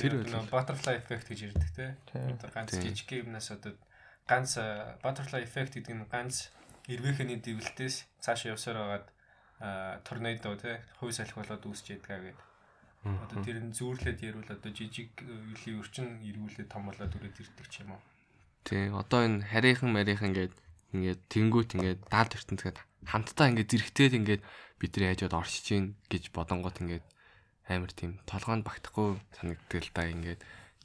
Тэр 0.00 0.12
butterfly 0.48 0.96
effect 0.96 1.26
гэж 1.28 1.40
ярьдаг 1.52 1.70
те. 1.76 1.86
Одоо 2.14 2.50
ганц 2.50 2.72
жижиг 2.74 3.10
юмнаас 3.12 3.50
одоо 3.52 3.76
ганц 4.26 4.56
butterfly 5.04 5.44
effect 5.44 5.76
гэдэг 5.76 5.94
нь 5.94 6.08
ганц 6.08 6.50
эрвээхний 6.88 7.38
дэвлэлтээс 7.38 8.06
цаашаа 8.24 8.56
явсаар 8.56 8.78
байгаад 8.80 9.06
торнадо 10.06 10.56
те 10.56 10.80
хувь 10.98 11.12
салхи 11.12 11.36
болоод 11.36 11.68
үүсч 11.68 11.94
ядгаа 11.94 12.18
гэдэг 12.24 12.50
Одоо 13.00 13.40
тэр 13.40 13.64
нь 13.64 13.72
зүүрлээд 13.72 14.20
ярил 14.20 14.44
одоо 14.44 14.72
жижиг 14.76 15.08
үеийн 15.24 15.80
өрчин 15.80 16.20
эргүүлээд 16.20 16.68
том 16.68 16.84
болоод 16.84 17.08
үрээд 17.16 17.40
ирдэг 17.40 17.66
ч 17.72 17.80
юм 17.80 17.96
уу. 17.96 18.02
Тийм 18.68 18.92
одоо 18.92 19.24
энэ 19.24 19.40
харийнхан 19.48 19.88
марийнхан 19.88 20.36
ингээд 20.36 20.52
ингээд 20.94 21.20
тэнгүүт 21.30 21.70
ингээд 21.78 22.00
даалт 22.10 22.32
ертөнцгээд 22.34 22.78
хамтдаа 23.06 23.46
ингээд 23.50 23.70
зэрэгтэй 23.70 24.08
ингээд 24.18 24.42
бид 24.80 24.92
нар 24.96 25.06
яажод 25.12 25.34
оршиж 25.36 25.64
гин 25.70 25.86
гэж 26.10 26.34
бодонгот 26.34 26.80
ингээд 26.82 27.04
амар 27.70 27.92
тийм 27.94 28.18
толгоонд 28.26 28.66
багтахгүй 28.66 29.20
санагддаг 29.38 29.80
л 29.84 29.94
да 29.94 30.02
ингээд 30.10 30.40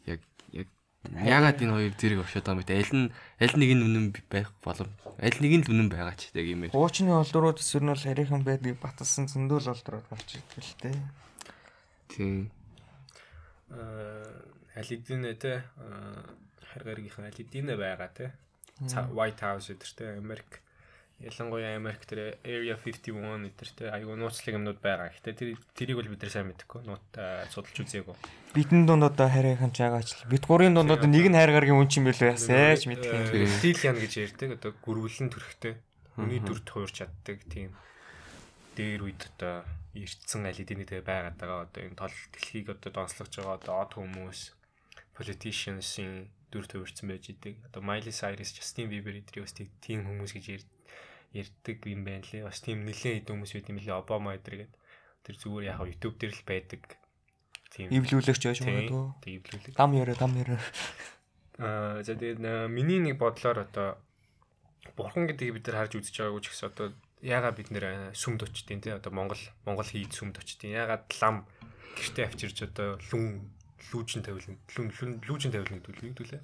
яг 0.06 0.22
яг 0.54 0.68
ягаад 1.10 1.58
энэ 1.58 1.74
хоёр 1.74 1.94
зэрэг 1.98 2.20
оршоод 2.22 2.46
байгаа 2.46 2.62
юм 2.62 2.70
бэ? 2.70 2.78
Аль 2.78 2.94
нь 2.94 3.08
аль 3.42 3.56
нэг 3.58 3.72
нь 3.74 3.86
үнэн 3.86 4.06
байх 4.30 4.50
болов 4.62 4.90
аль 5.18 5.40
нэг 5.42 5.54
нь 5.58 5.66
л 5.66 5.72
үнэн 5.74 5.90
байгаа 5.90 6.14
ч 6.14 6.30
гэдэг 6.30 6.46
юм 6.54 6.62
ээ. 6.70 6.76
Хуучны 6.76 7.12
олдруудс 7.16 7.68
ер 7.74 7.84
нь 7.84 7.92
бол 7.92 8.06
харийнхан 8.06 8.44
байдгийг 8.46 8.78
баталсан 8.78 9.26
зөндөл 9.26 9.74
олдрууд 9.74 10.06
болж 10.12 10.30
идэг 10.30 10.62
л 10.62 10.76
дээ. 10.86 10.98
Тийм. 12.14 12.54
Аа 13.74 14.46
аль 14.76 14.92
эдийнэ 14.94 15.34
те 15.40 15.64
хар 16.70 16.84
гаргийнхан 16.84 17.26
аль 17.26 17.42
эдийнэ 17.42 17.74
байгаа 17.80 18.12
те. 18.14 18.26
White 18.82 19.42
House 19.42 19.72
те 19.96 20.18
Америк 20.18 20.62
ялангуяа 21.20 21.80
Америк 21.80 22.04
тэр 22.04 22.36
Area 22.44 22.76
51 22.76 23.48
гэдэг 23.48 23.70
те 23.72 23.88
аюу 23.88 24.20
нууцлаг 24.20 24.60
юмнууд 24.60 24.84
байгаа. 24.84 25.16
Гэтэ 25.16 25.32
тэр 25.32 25.50
тэрийг 25.72 25.96
бол 26.04 26.12
бид 26.12 26.20
нар 26.20 26.32
сайн 26.32 26.52
мэдэхгүй. 26.52 26.84
Нууд 26.84 27.08
аа, 27.16 27.48
судалж 27.48 27.88
үзээгүй. 27.88 28.16
Бидний 28.52 28.84
дунд 28.84 29.08
одоо 29.08 29.32
харийнхан 29.32 29.72
жагаач 29.72 30.12
л. 30.12 30.28
Бид 30.28 30.44
гурийн 30.44 30.76
дунд 30.76 30.92
одоо 30.92 31.08
нэг 31.08 31.32
нь 31.32 31.38
хайр 31.40 31.56
гаргийн 31.56 31.80
үн 31.80 31.88
чим 31.88 32.12
байлаа 32.12 32.36
ясаач 32.36 32.84
мэдгүй. 32.84 33.16
юм. 33.16 33.32
Тийм. 33.32 33.48
Стил 33.48 33.80
ян 33.88 33.96
гэж 33.96 34.14
ярьдаг. 34.28 34.50
Одоо 34.60 34.72
гүрвэлэн 34.84 35.32
төрхтэй. 35.32 35.74
Үний 36.20 36.44
дүрт 36.44 36.68
хуурч 36.68 37.00
чаддаг 37.00 37.48
тийм 37.48 37.72
дээр 38.76 39.08
үед 39.08 39.24
одоо 39.32 39.64
ирдсэн 39.96 40.44
аль 40.52 40.60
эдийнэтэй 40.60 41.00
байгаад 41.00 41.40
байгаа. 41.40 41.64
Одоо 41.64 41.80
энэ 41.80 41.96
тол 41.96 42.16
дэлхийг 42.36 42.76
одоо 42.76 42.92
донслогч 42.92 43.40
байгаа 43.40 43.56
одоо 43.56 43.76
од 43.88 43.92
хүмүүс 43.96 44.40
politicians-ийн 45.16 46.28
дүр 46.56 46.66
төвөрсөн 46.72 47.12
байж 47.12 47.36
идэг. 47.36 47.60
Одоо 47.68 47.84
Miley 47.84 48.16
Cyrus, 48.16 48.56
Justin 48.56 48.88
Bieber 48.88 49.12
эдрийг 49.20 49.44
бас 49.44 49.52
тийм 49.60 50.08
хүмүүс 50.08 50.32
гэж 50.40 50.64
ярьдаг 51.36 51.84
юм 51.84 52.08
байна 52.08 52.24
лээ. 52.24 52.48
Бас 52.48 52.64
тийм 52.64 52.88
нэлээд 52.88 53.28
хэдэн 53.28 53.36
хүмүүс 53.36 53.54
байт 53.60 53.72
юм 53.76 53.80
лээ. 53.84 54.00
Obama 54.00 54.40
эдрийг 54.40 54.72
тэр 55.28 55.36
зүгээр 55.36 55.68
яг 55.68 55.84
YouTube 55.84 56.16
дээр 56.16 56.32
л 56.32 56.48
байдаг. 56.48 56.82
Тийм. 57.76 57.92
Эвлүүлэгч 57.92 58.44
байж 58.48 58.60
магадгүй. 58.64 59.04
Тийм, 59.20 59.36
эвлүүлэг. 59.44 59.76
Дам 59.76 59.92
яриа, 60.00 60.16
дам 60.16 60.32
яриа. 60.40 60.60
Аа, 61.60 62.00
за 62.04 62.16
тэгээд 62.16 62.40
э, 62.40 62.68
миний 62.72 63.04
нэг 63.04 63.20
бодлоор 63.20 63.68
одоо 63.68 64.00
бурхан 64.96 65.28
гэдгийг 65.28 65.60
бид 65.60 65.68
нар 65.68 65.88
харж 65.88 66.00
үзэж 66.00 66.16
байгаагүй 66.24 66.44
ч 66.44 66.48
гэсэн 66.52 66.68
одоо 66.72 66.88
ягаа 67.20 67.52
бид 67.52 67.72
нэр 67.72 67.86
э, 67.88 67.96
сүмд 68.16 68.48
очдیں۔ 68.48 68.80
Тэ 68.80 68.96
одоо 68.96 69.12
Монгол 69.12 69.40
Монгол 69.68 69.88
хийд 69.88 70.12
сүмд 70.16 70.40
очдیں۔ 70.40 70.72
Ягаад 70.72 71.08
лам 71.20 71.48
гэртээ 71.96 72.28
авчирч 72.28 72.58
одоо 72.68 73.00
лүн 73.12 73.55
лүүжин 73.92 74.24
тавилна. 74.26 74.58
Лүүжин 74.74 75.52
тавилна 75.52 75.78
гэдэг 75.78 75.90
үг 75.90 76.00
хэлдүүлээ. 76.02 76.42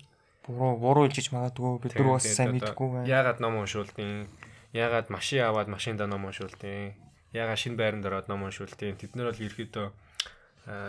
Буруу 0.47 0.73
буруу 0.77 1.05
илжиж 1.05 1.29
магадгүй 1.29 1.81
бид 1.81 1.93
нар 1.95 2.17
бас 2.17 2.25
сайн 2.25 2.57
мэдгүй 2.57 2.87
байна. 2.91 3.07
Яагаад 3.07 3.39
ном 3.41 3.61
уншуулдیں۔ 3.61 4.27
Яагаад 4.73 5.07
машин 5.13 5.45
аваад 5.45 5.69
машиндаа 5.69 6.09
ном 6.09 6.25
уншуулдیں۔ 6.25 6.97
Яагаад 7.33 7.61
шинэ 7.61 7.77
байранд 7.77 8.05
ороод 8.09 8.27
ном 8.27 8.45
уншуулдیں۔ 8.49 8.97
Тэд 8.97 9.13
нар 9.13 9.29
бол 9.29 9.45
ерөөдөө 9.45 9.87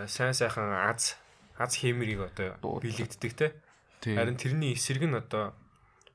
сайн 0.09 0.33
сайхан 0.33 0.73
аз 0.73 1.17
аз 1.57 1.77
хэмэрийг 1.77 2.33
одоо 2.33 2.57
билэгддэг 2.81 3.33
те. 3.37 3.47
Харин 4.01 4.37
тэрний 4.37 4.73
эсрэг 4.73 5.05
нь 5.05 5.17
одоо 5.17 5.53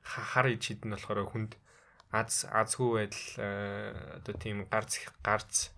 хар 0.03 0.47
иж 0.51 0.67
хідэн 0.67 0.95
болохоор 0.95 1.27
хүнд 1.31 1.55
аз 2.11 2.45
азгүй 2.49 3.07
байдал 3.07 3.25
одоо 4.19 4.33
тийм 4.35 4.65
гарц 4.67 5.07
гарц 5.23 5.71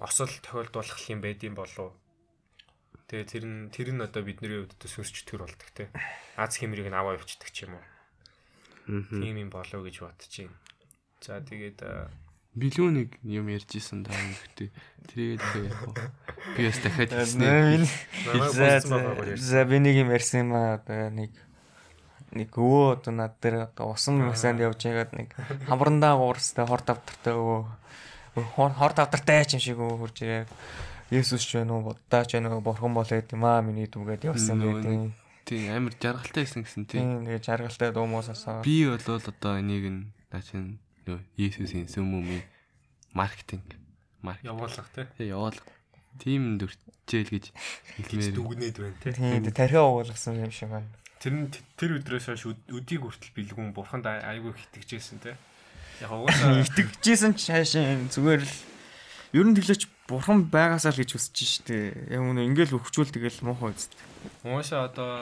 осол 0.00 0.30
тохиолдуулах 0.42 0.98
юм 1.10 1.20
байдсан 1.20 1.54
болов 1.54 1.92
Тэгээ 3.12 3.28
тэр 3.28 3.44
нь 3.44 3.68
тэр 3.68 3.92
нь 3.92 4.00
одоо 4.00 4.24
бидний 4.24 4.64
хувьд 4.64 4.72
төр 4.80 5.44
болдог 5.44 5.68
те. 5.76 5.92
Аз 6.32 6.56
хэмрийг 6.56 6.88
нь 6.88 6.96
аваа 6.96 7.20
явчихдаг 7.20 7.52
ч 7.52 7.68
юм 7.68 7.76
уу. 7.76 7.84
Тийм 8.88 9.36
юм 9.36 9.52
болов 9.52 9.84
гэж 9.84 10.00
бодож 10.00 10.32
байна. 10.32 10.56
За 11.20 11.44
тэгээд 11.44 11.84
э, 11.84 12.08
Билүү 12.56 12.88
нэг 12.88 13.08
юм 13.20 13.52
ярьж 13.52 13.68
исэн 13.76 14.00
даа 14.04 14.16
гэхдээ 14.16 14.68
тэрийг 15.12 15.44
л 15.44 15.60
яг 15.60 15.76
хоо. 15.76 15.92
би 16.56 16.68
бас 16.68 16.80
дахиад 16.80 17.12
хэлснээр 17.12 17.84
намайг 18.88 19.36
за 19.36 19.60
би 19.68 19.76
нэг 19.76 19.94
юм 20.00 20.08
ярьсан 20.12 20.48
юм 20.48 20.50
аа 20.56 20.80
одоо 20.80 21.12
нэг 21.12 21.32
нэг 22.32 22.48
өвөө 22.48 22.96
одоо 22.96 23.12
над 23.12 23.36
дээр 23.44 23.68
одоо 23.72 23.92
усан 23.92 24.24
масанд 24.24 24.64
явж 24.64 24.88
байгаад 24.88 25.12
нэг 25.12 25.36
хамрандаа 25.68 26.16
уурстай 26.16 26.64
хор 26.64 26.80
давтартай 26.80 27.36
өвөө 27.36 27.60
хор 28.56 28.72
хор 28.72 28.92
тавдартай 28.96 29.44
юм 29.48 29.60
шиг 29.60 29.76
хурж 29.76 30.16
ирээ. 30.20 30.44
Есүс 31.12 31.44
ч 31.44 31.60
байна 31.60 31.76
уу, 31.76 31.92
Буддаач 31.92 32.32
байна 32.32 32.56
уу, 32.56 32.64
бурхан 32.64 32.94
болоо 32.96 33.12
гэдэг 33.20 33.36
юм 33.36 33.44
аа 33.44 33.60
миний 33.60 33.84
дүүгээд 33.86 34.24
явсан 34.32 34.56
гэдэг. 34.64 35.12
тий 35.44 35.68
амар 35.68 35.92
жаргалтай 36.00 36.42
байсан 36.48 36.62
гэсэн 36.64 36.84
тий. 36.88 37.00
Тийм 37.04 37.28
тэгээ 37.28 37.42
жаргалтай 37.44 37.90
дуу 37.92 38.06
муу 38.08 38.22
сонсоо. 38.24 38.62
Би 38.64 38.88
бол 38.88 38.96
одоо 39.20 39.60
энийг 39.60 39.84
нь 39.92 40.00
начин 40.32 40.78
нөө 41.04 41.20
Есүсийн 41.36 41.84
сүмүмийн 41.90 42.40
маркетинг 43.12 43.66
маркетинг 44.22 44.56
Явуулах 44.56 44.88
те. 44.94 45.04
тий 45.18 45.28
яваал. 45.28 45.58
Тим 46.22 46.56
дөрчээл 46.60 47.28
гэж 47.28 47.44
хэлмээр. 48.08 48.32
дүгнээд 48.32 48.76
байна 48.80 48.96
те. 49.04 49.12
Тийм 49.12 49.44
тархиа 49.52 49.82
уулгасан 49.84 50.40
юм 50.40 50.48
шиг 50.54 50.70
байна. 50.72 50.88
Тэр 51.20 51.32
нь 51.36 51.50
тэр 51.76 52.00
өдрөөс 52.00 52.24
хойш 52.32 52.44
өд- 52.48 52.68
өдийг 52.72 53.02
хүртэл 53.04 53.34
бэлгүүн 53.36 53.70
бурханд 53.76 54.06
ай- 54.08 54.24
айгүй 54.38 54.54
итгэжсэн 54.56 55.20
те. 55.20 55.36
Яг 56.00 56.10
угаасаа 56.10 56.62
Итгэжсэн 56.66 57.34
ч 57.36 57.52
хаашаа 57.52 57.98
зүгээр 58.08 58.42
л 58.46 58.54
ер 59.36 59.46
нь 59.46 59.54
тэглэж 59.58 59.86
бурхан 60.08 60.48
байгаасаа 60.50 60.92
л 60.92 61.00
гэж 61.02 61.10
хүсэж 61.14 61.36
штэ. 61.66 61.76
Яг 62.10 62.22
үнэ 62.22 62.46
ингээл 62.50 62.78
өвчүүл 62.78 63.14
тэгэл 63.14 63.44
муухай 63.46 63.72
үст. 63.74 63.94
угаасаа 64.42 64.90
одоо 64.90 65.12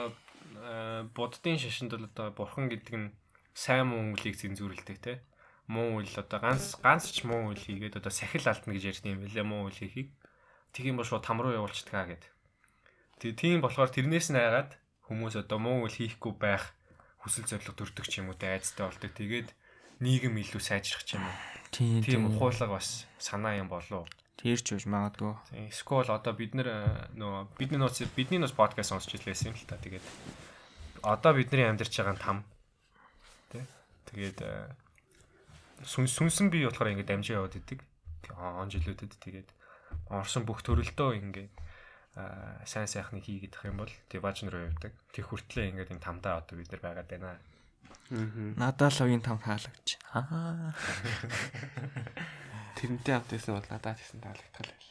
э, 0.57 1.05
буддын 1.13 1.57
шашинд 1.61 1.93
бол 1.93 2.05
одоо 2.09 2.27
бурхан 2.33 2.69
гэдэг 2.69 2.95
нь 2.97 3.13
сайн 3.53 3.91
муу 3.91 4.17
үлийг 4.17 4.35
зэнзүүрэлдэг 4.37 4.97
те. 5.01 5.21
Муу 5.69 6.01
үйл 6.01 6.15
одоо 6.17 6.39
ганц 6.41 6.75
ганц 6.81 7.13
ч 7.13 7.23
муу 7.23 7.53
үйл 7.53 7.61
хийгээд 7.61 8.01
одоо 8.01 8.11
сахил 8.11 8.43
алдна 8.47 8.73
гэж 8.73 8.83
ярьдаг 8.97 9.11
юм 9.11 9.21
билээ 9.23 9.45
муу 9.45 9.69
үйл 9.69 9.79
хийхийг. 9.79 10.09
Тэг 10.73 10.89
юм 10.89 10.97
бол 10.99 11.07
шууд 11.07 11.23
там 11.23 11.39
руу 11.39 11.53
явуулчихдаг 11.53 12.17
гэд. 12.17 12.23
Тэг 13.21 13.37
тийм 13.37 13.61
болохоор 13.61 13.93
тэрнээс 13.93 14.33
нь 14.33 14.39
айгаад 14.41 14.75
хүмүүс 15.07 15.35
одоо 15.37 15.59
муу 15.61 15.85
үйл 15.85 15.95
хийхгүй 15.95 16.33
байх 16.35 16.73
хүсэл 17.21 17.45
зориг 17.45 17.69
төрдөг 17.77 18.05
ч 18.09 18.19
юм 18.19 18.33
уу 18.33 18.39
те 18.39 18.57
айцтай 18.57 18.89
болдог. 18.89 19.13
Тэгээд 19.13 19.49
нийгэм 20.01 20.35
илүү 20.41 20.61
сайжрах 20.63 21.05
ч 21.05 21.15
юм 21.15 21.23
уу. 21.27 21.37
Тийм 21.69 22.01
Тийм 22.01 22.27
ухуулга 22.33 22.67
бас 22.67 23.05
санаа 23.21 23.55
юм 23.61 23.69
болов. 23.69 24.09
Тэрч 24.39 24.77
үж 24.77 24.85
магадгүй. 24.87 25.35
Скол 25.75 26.07
одоо 26.07 26.33
бид 26.33 26.55
нэр 26.55 26.67
э, 26.67 26.77
нөгөө 27.17 27.57
бидний 27.59 27.79
нууц 27.81 28.01
бидний 28.15 28.39
нууц 28.39 28.55
подкаст 28.55 28.93
сонсч 28.93 29.17
илсэн 29.17 29.51
юм 29.51 29.57
л 29.57 29.67
та. 29.67 29.77
Тэгээд 29.77 30.05
одоо 31.03 31.31
бидний 31.35 31.67
амьдарч 31.67 31.91
байгаа 31.91 32.15
нь 32.15 32.23
там. 32.23 32.37
Тэ. 33.51 33.65
Тэгээд 34.11 34.39
э, 34.41 34.69
сүн 35.85 36.07
сүнсэн 36.07 36.49
би 36.49 36.65
болохоор 36.65 36.93
ингээд 36.95 37.11
дамжаа 37.11 37.43
яваад 37.43 37.59
идэг. 37.59 37.79
Он 38.37 38.69
жилүүдэд 38.69 39.17
тэгээд 39.19 39.49
орсон 40.09 40.47
бүх 40.47 40.63
төрөлдөө 40.63 41.09
ингээд 41.19 41.51
а 42.15 42.59
сайн 42.67 42.91
сайхныг 42.91 43.23
хийгээд 43.23 43.55
ах 43.55 43.65
юм 43.71 43.79
бол 43.79 43.93
диважн 44.11 44.51
руу 44.51 44.67
явдаг. 44.67 44.91
Тэг 45.15 45.31
хүртлээ 45.31 45.71
ингээд 45.71 45.95
энэ 45.95 46.03
тамдаа 46.03 46.43
одоо 46.43 46.59
бид 46.59 46.67
нар 46.71 46.83
байгаад 46.83 47.07
байна. 47.07 47.39
Надад 48.11 48.91
л 48.91 49.03
угийн 49.07 49.23
там 49.23 49.39
таалагч. 49.39 49.95
Аа. 50.11 50.75
Тэрнтэй 52.77 53.13
хамт 53.15 53.29
байсан 53.31 53.55
бол 53.57 53.67
надад 53.71 53.97
гэсэн 53.99 54.19
таалагдтал 54.21 54.69
байл. 54.71 54.89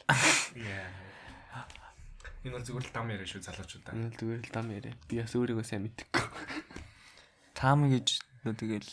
Энэ 2.41 2.55
бол 2.57 2.65
зүгээр 2.65 2.85
л 2.89 2.95
дам 2.95 3.07
яриа 3.13 3.27
шүү 3.29 3.41
залуучуудаа. 3.45 3.93
Энэ 3.93 4.09
л 4.09 4.17
зүгээр 4.17 4.41
л 4.41 4.53
дам 4.53 4.67
яриа. 4.73 4.93
Би 5.05 5.21
бас 5.21 5.33
өөрийгөө 5.37 5.65
сайн 5.65 5.85
мэдхгүй. 5.85 6.25
Там 7.53 7.85
гэж 7.89 8.07
нөө 8.45 8.55
тэгэл 8.57 8.89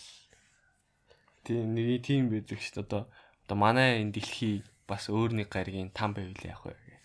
Тийм 1.49 1.73
нэг 1.73 2.05
тийм 2.05 2.29
байдаг 2.29 2.61
шүү 2.61 2.77
дээ. 2.77 2.85
Одоо 2.85 3.03
одоо 3.49 3.57
манай 3.57 4.05
энэ 4.05 4.13
дэлхий 4.13 4.61
бас 4.85 5.09
өөр 5.09 5.33
нэг 5.33 5.49
гаригийн 5.49 5.89
там 5.97 6.13
байвал 6.13 6.37
яах 6.45 6.61
вэ 6.69 6.77
гэж. 6.77 7.05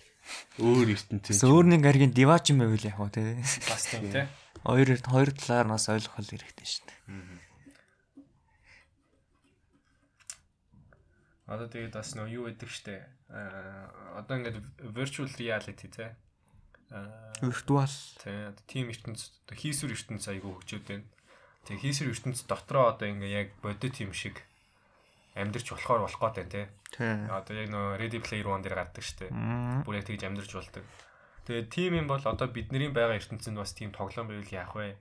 Өөр 0.59 0.87
ертөнцийн 0.91 1.39
Тэс 1.39 1.47
өөр 1.47 1.65
нэг 1.71 1.81
гаргийн 1.87 2.11
диваач 2.11 2.51
юм 2.51 2.59
байвал 2.59 2.83
яг 2.83 2.99
хөө 2.99 3.11
тий. 3.15 3.39
Бас 3.39 3.87
тийм 3.87 4.11
те. 4.11 4.27
Хоёр 4.67 4.99
хоёр 4.99 5.29
талаар 5.31 5.67
нас 5.71 5.87
ойлгох 5.87 6.19
хэрэгтэй 6.19 6.67
шүү 6.67 6.83
дээ. 6.91 6.99
Одоо 11.53 11.67
тэгээд 11.69 11.93
бас 11.93 12.13
нөө 12.17 12.27
юу 12.33 12.43
гэдэг 12.49 12.69
штэ. 12.69 13.05
Аа 13.29 14.17
одоо 14.19 14.41
ингээд 14.41 14.57
virtual 14.81 15.29
reality 15.37 15.87
те. 15.87 16.17
Аа 16.89 17.33
Виртуал 17.41 17.93
тий 18.21 18.49
одоо 18.49 18.63
team 18.65 18.89
ертөнц 18.89 19.29
одоо 19.45 19.55
хийсвэр 19.57 19.93
ертөнц 19.93 20.25
айгүй 20.33 20.51
хөгжөөд 20.51 20.85
байна. 20.89 21.05
Тэгээ 21.69 21.83
хийсвэр 21.85 22.11
ертөнц 22.13 22.39
дотроо 22.49 22.93
одоо 22.93 23.07
ингээ 23.07 23.31
яг 23.31 23.47
бодит 23.61 24.01
юм 24.01 24.13
шиг 24.13 24.41
амьдрч 25.37 25.73
болохоор 25.73 26.05
болох 26.05 26.21
гээд 26.21 26.35
байна 26.37 26.53
те. 26.53 26.63
тий. 26.93 27.13
Одоо 27.29 27.53
яг 27.53 27.69
нөө 27.69 27.85
Ready 28.01 28.19
Player 28.21 28.47
One 28.49 28.61
дээр 28.65 28.77
гардаг 28.77 29.05
штэ. 29.05 29.29
Бүр 29.85 29.97
яг 29.97 30.05
тэгж 30.09 30.25
амьдрч 30.25 30.51
болдог. 30.53 30.85
Тэгээ 31.49 31.67
team 31.69 31.91
юм 31.99 32.07
бол 32.07 32.21
одоо 32.23 32.47
бидний 32.47 32.87
байгаа 32.87 33.17
ертөнцид 33.19 33.57
бас 33.57 33.73
team 33.73 33.91
тоглоом 33.91 34.29
байвал 34.29 34.53
яах 34.53 34.73
вэ 34.77 34.95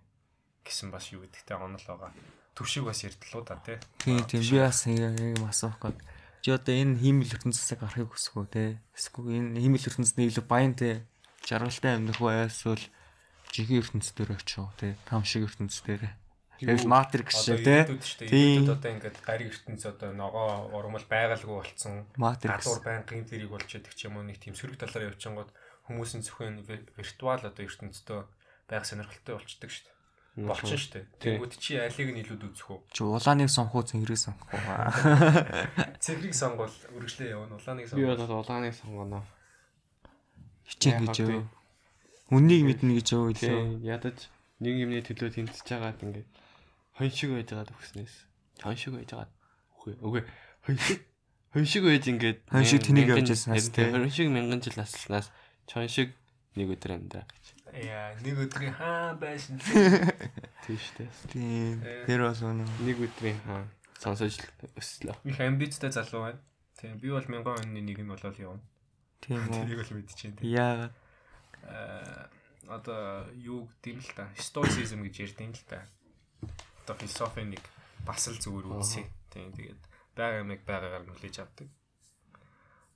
гэсэн 0.66 0.90
бас 0.90 1.10
юу 1.12 1.22
гэдэгтэй 1.22 1.54
онол 1.58 1.84
байгаа. 1.86 2.10
Төвшиг 2.54 2.84
бас 2.88 3.04
ярьдлуу 3.04 3.42
да 3.44 3.58
те. 3.62 3.78
Тийм 4.02 4.24
тийм 4.26 4.42
би 4.42 4.58
бас 4.58 4.86
яг 4.86 5.14
юм 5.18 5.46
асуух 5.46 5.78
гээд. 5.78 5.98
Чи 6.42 6.50
одоо 6.50 6.74
энэ 6.74 6.98
хиймэл 6.98 7.30
ертөнцөөс 7.38 7.78
гарахыг 7.78 8.10
хүсэх 8.10 8.34
үү 8.34 8.46
те? 8.50 8.64
Эсвэл 8.98 9.30
энэ 9.30 9.62
хиймэл 9.62 9.86
ертөнцийн 9.86 10.26
илүү 10.26 10.44
баян 10.50 10.74
те? 10.74 11.06
Жаргалтай 11.46 11.94
амьдрах 12.02 12.18
уу 12.18 12.34
эсвэл 12.34 12.82
жигийн 13.54 13.82
ертөнц 13.86 14.10
дээр 14.10 14.34
очих 14.34 14.58
уу 14.58 14.74
те? 14.74 14.98
Там 15.06 15.22
шиг 15.22 15.46
ертөнц 15.46 15.78
дээр. 15.86 16.10
Тэгэл 16.58 16.86
Matrix 16.90 17.46
шиг 17.46 17.62
те? 17.62 17.86
Тийм. 18.26 18.66
Одоо 18.70 18.90
ингээд 18.90 19.18
гариг 19.22 19.54
ертөнц 19.54 19.82
одоо 19.86 20.10
ногоо 20.14 20.66
урмал 20.74 21.06
байгалгүй 21.06 21.54
болцсон. 21.62 22.06
Matrix. 22.18 22.50
гадуур 22.66 22.82
байнгын 22.86 23.22
тэрийг 23.26 23.50
болчиход 23.50 23.94
ч 23.94 24.06
юм 24.10 24.18
уу 24.18 24.26
нэг 24.26 24.38
тийм 24.42 24.54
сөрөг 24.58 24.78
талаараа 24.82 25.10
явчихангууд 25.14 25.50
хүмүүс 25.90 26.10
нь 26.18 26.22
зөвхөн 26.26 26.62
ви- 26.66 26.86
виртуал 26.98 27.42
одоо 27.42 27.62
ертөнцийн 27.66 28.26
байх 28.70 28.82
сонирхолтой 28.86 29.34
болчдөг 29.38 29.70
шүү 29.74 29.84
дээ. 29.90 29.98
Болчихно 30.32 30.80
шүү 30.80 30.92
дээ. 30.96 31.04
Тэнгүүд 31.20 31.52
чи 31.60 31.76
алиг 31.76 32.08
нь 32.08 32.20
илүү 32.24 32.36
үзэх 32.40 32.68
үү? 32.72 32.80
Чи 32.88 33.04
улааныг 33.04 33.52
сонгох 33.52 33.84
уу 33.84 33.84
цэнгэрийг 33.84 34.16
сонгох 34.16 34.48
уу? 34.48 34.64
Цэгрийг 36.04 36.32
сонгол 36.32 36.72
үргэлжлээ 36.72 37.36
явна. 37.36 37.60
Улааныг 37.60 37.84
Би 37.84 37.90
сонгол. 37.92 38.16
бол 38.16 38.40
улааныг 38.40 38.72
сонгоно. 38.72 39.20
Хичээн 40.72 41.04
гэж 41.04 41.16
өө. 41.20 41.44
Үннийг 42.32 42.64
мэднэ 42.64 42.96
гэж 42.96 43.08
илүү. 43.12 43.36
Тийм 43.36 43.84
ядаж 43.84 44.32
нэг 44.56 44.74
юмны 44.80 45.04
төлөө 45.04 45.36
тэнцэж 45.36 45.68
байгаад 45.68 46.00
ингээд 46.00 46.28
хон 46.96 47.10
шиг 47.12 47.30
байж 47.36 47.48
байгаад 47.52 47.74
өгснээс. 47.76 48.14
Хон 48.64 48.76
шиг 48.80 48.96
байж 48.96 49.10
байгаад 49.12 49.32
үгүй 49.84 49.94
үгүй 50.00 50.22
хон 50.64 50.76
шиг 50.80 51.00
хон 51.52 51.66
шиг 51.68 51.84
байж 51.84 52.04
ингээд 52.08 52.38
Хон 52.48 52.64
шиг 52.64 52.80
тэнийг 52.80 53.12
явж 53.12 53.28
тий. 53.68 53.84
Хон 53.92 54.08
шиг 54.08 54.32
мянган 54.32 54.64
жил 54.64 54.80
наслнаас 54.80 55.28
чон 55.68 55.92
шиг 55.92 56.16
нэг 56.58 56.72
өдөр 56.76 56.96
амьдраа 56.96 57.24
гэж. 57.28 57.44
Яа, 57.72 58.12
нэг 58.20 58.36
өдрийн 58.44 58.74
хаан 58.76 59.16
байшин. 59.18 59.56
Тийм 60.66 60.76
шүү 60.76 60.94
дээ. 60.98 61.10
Тийм. 61.32 61.76
Э. 61.80 62.04
Тэр 62.06 62.26
бас 62.28 62.42
үнэ. 62.44 62.66
Нэг 62.84 62.96
өдрийн 63.00 63.40
хаа 63.46 63.64
сонсож 64.02 64.36
өслөө. 64.76 65.16
Их 65.24 65.40
амбицтай 65.40 65.94
залуу 65.94 66.26
байна. 66.28 66.40
Тийм, 66.76 66.98
би 66.98 67.08
бол 67.14 67.28
мянган 67.30 67.62
оны 67.62 67.80
нэг 67.80 68.02
нь 68.02 68.10
болол 68.10 68.36
явна. 68.36 68.62
Тийм 69.22 69.40
үү. 69.46 69.56
Тэрийг 69.62 69.80
бол 69.80 69.92
мэдчихээн. 69.96 70.36
Яагаад? 70.42 70.94
Аа 71.64 72.28
одоо 72.68 73.26
юу 73.34 73.66
гэдэм 73.82 73.98
л 73.98 74.10
та. 74.14 74.30
Stoicism 74.38 75.02
гэж 75.02 75.34
ярьдیں۔ 75.34 75.50
л 75.50 75.64
та. 75.66 75.86
Одоо 76.86 76.94
философийн 76.98 77.54
нэг 77.54 77.62
бас 78.06 78.26
л 78.30 78.38
зүгээр 78.38 78.66
үнсээ. 78.70 79.06
Тийм, 79.34 79.50
тэгээд 79.54 79.80
байгаа 80.14 80.42
юмыг 80.42 80.62
байгаагаар 80.66 81.04
нүлээж 81.06 81.36
авдаг. 81.42 81.68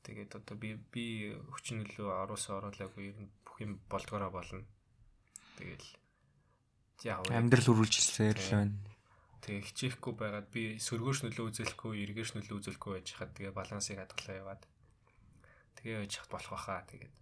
Тэгээд 0.06 0.38
одоо 0.38 0.54
би 0.54 0.78
би 0.94 1.34
хүчнөлөө 1.34 2.10
аруусаа 2.22 2.62
оруулаагүй 2.62 3.10
ер 3.10 3.18
нь 3.26 3.30
бүх 3.42 3.58
юм 3.58 3.82
болдгороо 3.90 4.30
болно. 4.30 4.62
Тэгэл 5.58 5.86
яа 7.02 7.18
вэ? 7.26 7.34
Амьдрал 7.34 7.74
үргэлжилсээр 7.74 8.38
л 8.38 8.50
байна. 8.54 8.78
Тэгээ 9.42 9.66
хичээхгүй 9.66 10.14
байгаад 10.14 10.48
би 10.54 10.78
сөргөөш 10.78 11.26
нөлөө 11.26 11.44
үзүүлэхгүй, 11.50 11.92
эргээш 12.06 12.38
нөлөө 12.38 12.54
үзүүлэхгүй 12.54 12.92
байж 13.02 13.08
хаад 13.18 13.34
тэгээ 13.34 13.50
балансыг 13.50 13.98
хадгалаа 13.98 14.36
яваад. 14.38 14.62
Тэгээ 15.82 15.98
байж 16.06 16.12
хат 16.22 16.30
болох 16.30 16.50
байхаа 16.54 16.86
тэгээд. 16.86 17.14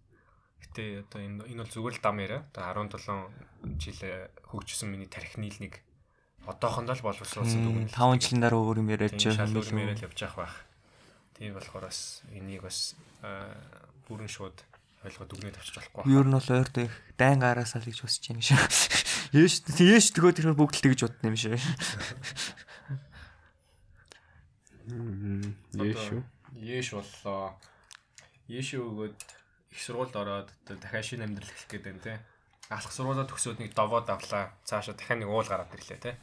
Гэтэ 0.61 0.83
одоо 1.09 1.19
энэ 1.25 1.41
энэ 1.49 1.61
бол 1.65 1.73
зүгээр 1.73 1.95
л 1.97 2.05
дам 2.05 2.17
яриа. 2.21 2.41
Одоо 2.53 2.85
17 2.85 3.81
жил 3.81 4.01
хөгжсөн 4.45 4.89
миний 4.93 5.09
тархинил 5.09 5.57
нэг 5.57 5.81
одоохондоо 6.45 6.95
л 6.97 7.05
боловсруулсан 7.05 7.61
дүгнэлт. 7.65 7.97
5 7.97 8.21
жилийн 8.21 8.41
дараа 8.45 8.61
өөр 8.61 8.81
юм 8.81 8.89
яриад 8.93 9.17
Тийм 9.17 9.33
шал 9.33 9.49
байгаа. 9.49 9.65
өрмөрөл 9.65 10.05
явж 10.05 10.17
явах 10.21 10.37
байх. 10.37 10.55
Тийм 11.35 11.53
болохоор 11.55 11.91
бас 11.91 12.23
энийг 12.31 12.63
бас 12.63 12.95
бүрэн 14.07 14.31
шууд 14.31 14.57
ойлгоод 15.05 15.29
дүгнээд 15.29 15.57
авчиж 15.59 15.75
болохгүй. 15.77 16.09
Юу 16.09 16.23
нь 16.25 16.33
бол 16.33 16.49
ойрт 16.49 16.75
их 16.81 16.93
дайн 17.19 17.39
гараасаа 17.43 17.83
л 17.83 17.87
гэж 17.91 17.99
босч 18.01 18.23
юм 18.31 18.41
шиг. 18.41 18.57
Яш 19.35 19.61
яш 19.77 20.05
тгөө 20.15 20.31
тэр 20.31 20.55
бүгд 20.55 20.79
л 20.79 20.83
тэгж 20.87 20.99
бодно 21.05 21.29
юм 21.29 21.37
шиг. 21.37 21.59
Яшүү. 25.75 26.21
Еш 26.55 26.87
боллоо. 26.95 27.57
Еш 28.47 28.73
өгөөд 28.77 29.19
их 29.75 29.79
сургуульд 29.81 30.15
ороод 30.15 30.49
дахиад 30.65 31.05
шинэ 31.05 31.25
амьдрал 31.25 31.51
эхлэх 31.51 31.69
гээд 31.69 31.85
байна 31.85 32.01
те. 32.05 32.13
Алах 32.69 32.93
сургуулаа 32.93 33.27
төгсөөд 33.27 33.59
нэг 33.59 33.73
довоод 33.75 34.09
авлаа. 34.09 34.53
Цаашаа 34.63 34.95
дахиад 34.95 35.19
нэг 35.19 35.29
уул 35.29 35.45
гараад 35.45 35.73
ирлээ 35.73 35.99
те. 35.99 36.17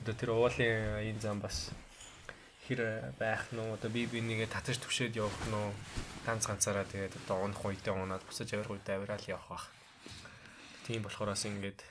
Одоо 0.00 0.14
тэр 0.14 0.30
уулын 0.32 1.02
энэ 1.02 1.20
зам 1.20 1.42
бас 1.42 1.70
хэр 2.70 3.12
байх 3.18 3.50
нь? 3.50 3.58
Одоо 3.58 3.90
би 3.90 4.06
би 4.06 4.22
нэгэ 4.22 4.46
татаж 4.46 4.78
төвшөөд 4.78 5.18
явах 5.18 5.34
нь 5.50 5.58
уу? 5.58 5.74
Ганц 6.22 6.46
ганцаараа 6.46 6.86
тэгээд 6.86 7.18
одоо 7.26 7.50
унах 7.50 7.66
үедээ 7.66 7.90
унаад 7.90 8.22
бусаж 8.22 8.46
авирах 8.54 8.78
үедээ 8.78 8.94
авираал 8.94 9.26
явах 9.26 9.48
бах. 9.50 9.66
Тийм 10.86 11.02
болохоор 11.02 11.34
бас 11.34 11.42
ингээд 11.50 11.82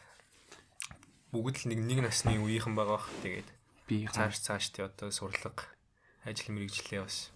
бүгд 1.36 1.68
л 1.68 1.70
нэг 1.76 1.80
нэг 1.84 2.00
насны 2.08 2.40
үеийнхэн 2.40 2.80
байгаа 2.80 2.96
бах. 3.04 3.12
Тэгээд 3.20 3.60
Би 3.90 4.06
цааш 4.06 4.38
цааш 4.46 4.70
тий 4.70 4.86
одоо 4.86 5.10
сурлага 5.10 5.66
ажил 6.22 6.54
мэргэжлээ 6.54 7.02
бас 7.02 7.34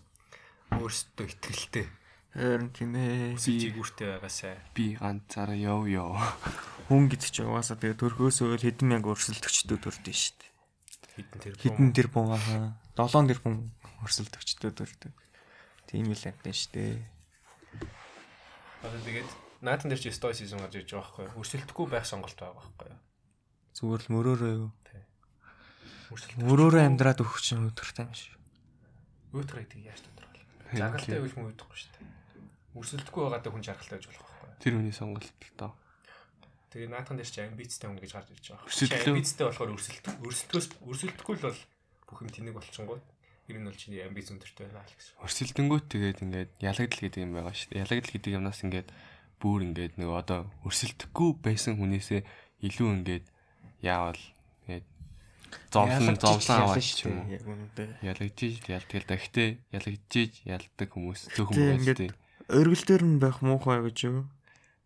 өөрсдөө 0.78 1.26
ихтгэлтэй. 1.26 1.90
Харин 2.38 2.70
тийм 2.70 2.94
ээ. 2.94 3.34
Өсөж 3.34 3.74
игүүртэй 3.74 4.08
байгаасай. 4.14 4.62
Би 4.78 4.94
ганцаараа 4.94 5.58
яв 5.58 5.90
яв. 5.90 6.14
Хүн 6.94 7.10
гэдэг 7.10 7.30
чинь 7.34 7.50
угаасаа 7.50 7.82
тэгээ 7.82 7.98
төрхөөсөө 7.98 8.54
л 8.54 8.66
хэдэн 8.70 8.86
мянга 8.86 9.18
өрсөлдөгчдөө 9.18 9.78
төрдөө 9.82 10.14
шүү 10.14 10.34
дээ. 10.38 10.52
Хитэн 11.18 11.40
тэр. 11.42 11.54
Хэдэн 11.58 11.90
тэр 11.90 12.08
бун 12.14 12.38
аа 12.38 12.78
7 12.94 13.26
тэр 13.26 13.40
бун 13.42 13.74
өрсөлдөгчдөө 14.06 14.72
төрдөг. 14.78 15.14
Тийм 15.90 16.14
л 16.14 16.26
амтэн 16.30 16.54
шүү 16.54 16.72
дээ. 16.78 16.96
Одоо 18.86 19.00
тэгээд 19.02 19.30
наатан 19.66 19.90
дээр 19.90 20.02
чи 20.04 20.14
стоицизм 20.14 20.62
гарч 20.62 20.78
иж 20.78 20.94
байгаа 20.94 21.02
байхгүй 21.02 21.26
юу? 21.26 21.40
Өрсөлдөхгүй 21.42 21.86
байх 21.90 22.06
сонголт 22.06 22.38
байгаа 22.38 22.62
байхгүй 22.62 22.88
юу? 22.94 23.02
Зүгээр 23.74 24.02
л 24.06 24.14
мөрөөрөө 24.14 24.54
юу. 24.62 24.70
Мөрөөрөө 26.46 26.82
амьдраад 26.86 27.26
өгөх 27.26 27.42
чинь 27.42 27.66
өдөртэй 27.66 28.06
юм 28.06 28.14
шүү. 28.14 28.38
Өөтгөр 29.34 29.60
гэдэг 29.66 29.80
яаж 29.90 30.02
тодорхойлох. 30.06 30.46
Жаргалтай 30.78 31.18
үл 31.18 31.34
хүн 31.34 31.50
өөдөхгүй 31.50 31.78
шүү 31.82 31.92
дээ. 31.98 32.06
Өрсөлдөхгүй 32.78 33.22
байгаад 33.26 33.50
хүн 33.50 33.66
жаргалтай 33.66 33.98
гэж 33.98 34.06
болох 34.14 34.22
байхгүй 34.30 34.50
юу? 34.54 34.62
Тэр 34.62 34.74
хүний 34.78 34.94
сонголт 34.94 35.26
л 35.34 35.58
доо. 35.58 35.74
Тэгээ 36.70 36.90
наатан 36.94 37.18
дээр 37.18 37.30
чи 37.34 37.42
амбицтай 37.42 37.90
хүн 37.90 37.98
гэж 37.98 38.12
гарч 38.14 38.30
иж 38.30 38.46
байгаа. 38.54 39.10
Амбицтай 39.10 39.46
болохоор 39.50 39.74
өрсөлдөх. 39.74 40.22
Өрсөлдөхөөс 40.22 40.68
өрсөлдөхгүй 40.86 41.36
л 41.42 41.46
бол 41.50 41.60
бүх 42.08 42.22
юм 42.24 42.32
тэнэг 42.32 42.54
болчихгоо. 42.56 43.00
Тэр 43.44 43.60
нь 43.60 43.68
бол 43.68 43.76
чиний 43.76 44.00
амбиц 44.04 44.32
өндөртэй 44.32 44.72
байна 44.72 44.88
л 44.88 44.96
гэсэн. 44.96 45.20
Өрсөлдөнгүүт 45.20 45.86
тэгээд 45.92 46.20
ингээд 46.24 46.52
ялагдал 46.64 47.02
гэдэг 47.04 47.22
юм 47.28 47.32
байгаа 47.36 47.52
шүү 47.52 47.70
дээ. 47.76 47.84
Ялагдал 47.84 48.14
гэдэг 48.16 48.32
юмнаас 48.40 48.60
ингээд 48.64 48.90
бүр 49.44 49.60
ингээд 49.68 49.94
нөгөө 50.00 50.18
одоо 50.24 50.40
өрсөлдөхгүй 50.64 51.30
байсан 51.44 51.76
хүнээсээ 51.76 52.22
илүү 52.64 52.90
ингээд 53.04 53.26
яавал 53.84 54.22
тэгээд 54.64 54.88
зовлон 55.76 56.16
зовлон 56.16 56.58
аваад 56.64 56.80
ч 56.80 57.04
юм 57.04 57.20
уу. 57.20 57.28
Ялагдчих 58.00 58.64
ялдаг 58.72 59.04
да. 59.12 59.20
Гэтэ 59.20 59.44
ялагдчих 59.76 60.32
ялдаг 60.48 60.88
хүмүүс 60.96 61.22
зөвхөн 61.36 61.84
ингээд 61.84 62.00
дээ. 62.00 62.14
Өргөл 62.48 62.86
дээр 62.88 63.04
нь 63.04 63.20
байх 63.20 63.44
муухай 63.44 63.84
гэж 63.84 63.98
юу? 64.08 64.32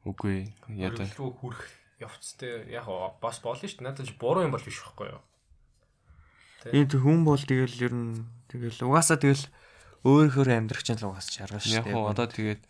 Үгүй 0.09 0.49
ядаа. 0.73 1.05
Өргөлрүү 1.05 1.31
хүрэх 1.37 1.61
явцтай 2.01 2.69
яг 2.73 2.89
бас 3.21 3.37
болно 3.41 3.65
шүү 3.69 3.81
дээ. 3.81 3.85
Надад 3.85 4.09
ч 4.09 4.17
буруу 4.17 4.45
юм 4.45 4.53
бол 4.53 4.65
биш 4.65 4.81
байхгүй 4.81 5.13
юу? 5.13 5.21
Энэ 6.73 6.99
хүн 6.99 7.23
бол 7.23 7.39
тэгэл 7.39 7.77
ер 7.85 7.93
нь 7.93 8.25
тэгэл 8.51 8.83
угаасаа 8.87 9.17
тэгэл 9.21 9.45
өөрөөр 10.03 10.49
амьдрах 10.51 10.83
чинь 10.83 10.99
л 10.99 11.11
угаасаа 11.11 11.33
чаргал 11.47 11.63
шүү 11.63 11.77
Яг 11.79 11.85
хоо 11.87 12.11
одоо 12.11 12.27
тэгээд 12.27 12.61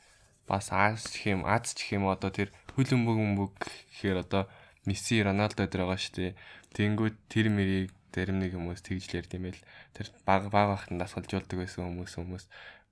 бас 0.48 0.72
Аз 0.72 1.10
гэх 1.12 1.38
юм, 1.38 1.42
Аз 1.44 1.76
гэх 1.76 1.98
юм 1.98 2.08
одоо 2.08 2.32
тэр 2.32 2.50
хөлбөмбөг 2.78 3.18
өмбөг 3.18 3.52
гэхээр 3.60 4.24
одоо 4.24 4.48
Месси, 4.88 5.20
Роналдо 5.20 5.68
дээр 5.68 5.84
байгаа 5.84 6.00
шүү 6.00 6.16
дээ. 6.16 6.32
Тэнгүүд 6.72 7.16
тэр 7.28 7.52
мэрийг 7.52 7.92
зарим 8.18 8.42
нэг 8.42 8.58
хүмүүс 8.58 8.82
тэгж 8.82 9.04
л 9.14 9.18
ярьд 9.22 9.36
юм 9.38 9.46
байл. 9.52 9.62
Тэр 9.94 10.08
баг 10.26 10.50
баг 10.50 10.68
ахтан 10.74 10.98
дасгалжуулдаг 10.98 11.58
байсан 11.60 11.86
хүмүүс 11.86 12.14
хүмүүс 12.18 12.46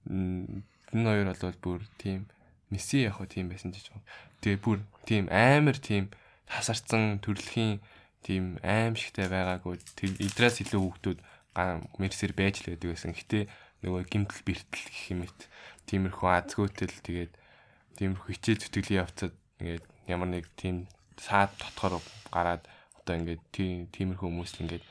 энэ 0.06 0.61
хоёр 0.94 1.34
бол 1.34 1.57
бүр 1.65 1.82
тийм 1.98 2.30
Месси 2.69 3.06
яг 3.10 3.18
хоо 3.18 3.26
тийм 3.26 3.49
байсан 3.49 3.73
гэж 3.73 3.90
байна. 3.90 4.06
Тэгээ 4.45 4.61
бүр 4.61 4.80
тийм 5.10 5.26
амар 5.34 5.77
тийм 5.82 6.14
тасарсан 6.45 7.18
төрөлхийн 7.26 7.82
тийм 8.26 8.58
аимшигтай 8.66 9.30
байгаагүй 9.30 9.78
тэр 9.94 10.12
идрээс 10.18 10.66
илүү 10.66 10.82
хүүхдүүд 10.82 11.20
мерсэр 12.02 12.34
байж 12.34 12.66
л 12.66 12.74
байдаг 12.74 12.90
байсан. 12.90 13.14
Гэтэ 13.14 13.46
нөгөө 13.86 14.02
гимтэл 14.10 14.42
бэртэл 14.42 14.90
гэх 14.90 15.14
юм 15.14 15.22
эт 15.30 15.42
тиймэрхүү 15.86 16.30
азгүйтэл 16.34 16.98
тэгээд 17.06 17.34
тиймэрхүү 18.02 18.32
хичээл 18.34 18.62
зүтгэлийн 18.66 19.02
явцад 19.06 19.34
ингээд 19.62 19.86
ямар 20.10 20.30
нэг 20.34 20.50
тийм 20.58 20.90
саад 21.22 21.54
дотгоор 21.62 22.02
гараад 22.34 22.66
одоо 23.06 23.14
ингээд 23.14 23.44
тийм 23.54 23.86
тиймэрхүү 23.94 24.26
хүмүүс 24.26 24.58
ингээд 24.66 24.84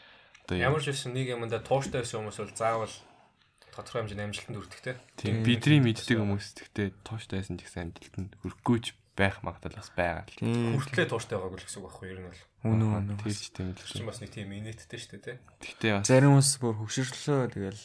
одоо 0.47 0.55
Ямар 0.55 0.81
ч 0.81 0.95
байсан 0.95 1.13
нэг 1.13 1.35
юмдаа 1.35 1.61
тууштай 1.61 2.01
байсан 2.07 2.23
хүмүүс 2.23 2.39
бол 2.39 2.55
заавал 2.55 2.95
тодорхой 3.75 4.01
хэмжээний 4.07 4.27
амжилтанд 4.31 4.59
хүрдэг 4.63 4.81
те. 4.81 4.93
тийм 5.19 5.43
бидний 5.43 5.83
мэддэг 5.83 6.17
хүмүүс 6.23 6.47
гэхдээ 6.55 6.89
тууштай 7.03 7.43
байсан 7.43 7.59
ч 7.59 7.67
гэсэн 7.67 7.83
амжилтанд 7.91 8.31
хүрэхгүй 8.41 8.79
ч 8.79 8.87
байх 9.15 9.41
магадлал 9.47 9.79
бас 9.79 9.91
байгаа 9.95 10.27
л. 10.27 10.37
Тийм. 10.39 10.75
Хүртлээ 10.79 11.07
тууштай 11.09 11.39
байгааг 11.39 11.59
л 11.59 11.67
гэсэн 11.67 11.79
үг 11.81 11.87
байхгүй 11.87 12.07
юу? 12.11 12.15
Ер 12.15 12.21
нь 12.21 12.29
бол. 12.29 12.43
Үнэн 12.67 13.15
үнэн. 13.15 13.19
Тэр 13.23 13.35
ч 13.35 13.47
тийм 13.55 13.71
л. 13.71 13.79
Чинь 13.79 14.09
бас 14.11 14.19
нэг 14.21 14.31
тийм 14.35 14.51
инээдтэй 14.51 14.99
шүү 14.99 15.11
дээ 15.15 15.23
те. 15.23 15.35
Гэхдээ 15.63 15.93
бас 15.95 16.07
Зарим 16.11 16.31
хүмүүс 16.35 16.51
бүр 16.59 16.75
хөвшөрлөө 16.83 17.41
тэгэл 17.55 17.83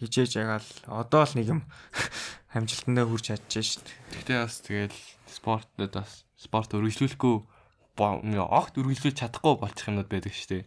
хижээж 0.00 0.32
ягаал 0.40 0.68
одоо 0.88 1.22
л 1.28 1.36
нэг 1.36 1.46
юм 1.52 1.60
амжилтандаа 2.56 3.04
хүрч 3.06 3.24
чадчихжээ 3.30 3.66
шүү 3.68 3.82
дээ. 3.84 3.98
Гэхдээ 4.16 4.38
бас 4.40 4.56
тэгэл 4.64 4.98
спортод 5.28 5.92
бас 5.92 6.12
спорт 6.40 6.70
өргөжлүүлэхгүй 6.72 7.34
огт 8.00 8.74
өргөжлүүлж 8.80 9.16
чадахгүй 9.20 9.54
болчих 9.60 9.88
юмнууд 9.92 10.08
байдаг 10.08 10.32
шүү 10.32 10.48
дээ. 10.56 10.64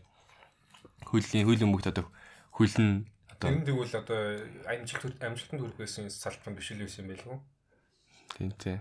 Хүйлийн 1.10 1.46
хүйлийн 1.50 1.72
бүгд 1.74 1.92
одоо 1.92 2.06
хүйл 2.54 2.78
нь 2.80 3.10
одоо 3.34 3.50
Тэр 3.52 3.60
нь 3.60 3.68
тэгвэл 3.68 3.96
одоо 4.00 4.20
амжилт 4.70 5.20
амжилтанд 5.20 5.62
хүрэх 5.62 5.78
байсан 5.82 6.08
салбар 6.08 6.56
биш 6.56 6.72
л 6.72 6.80
байсан 6.80 7.04
юм 7.04 7.12
байл 7.12 7.28
үү? 7.28 7.40
тийм 8.36 8.52
тий. 8.60 8.78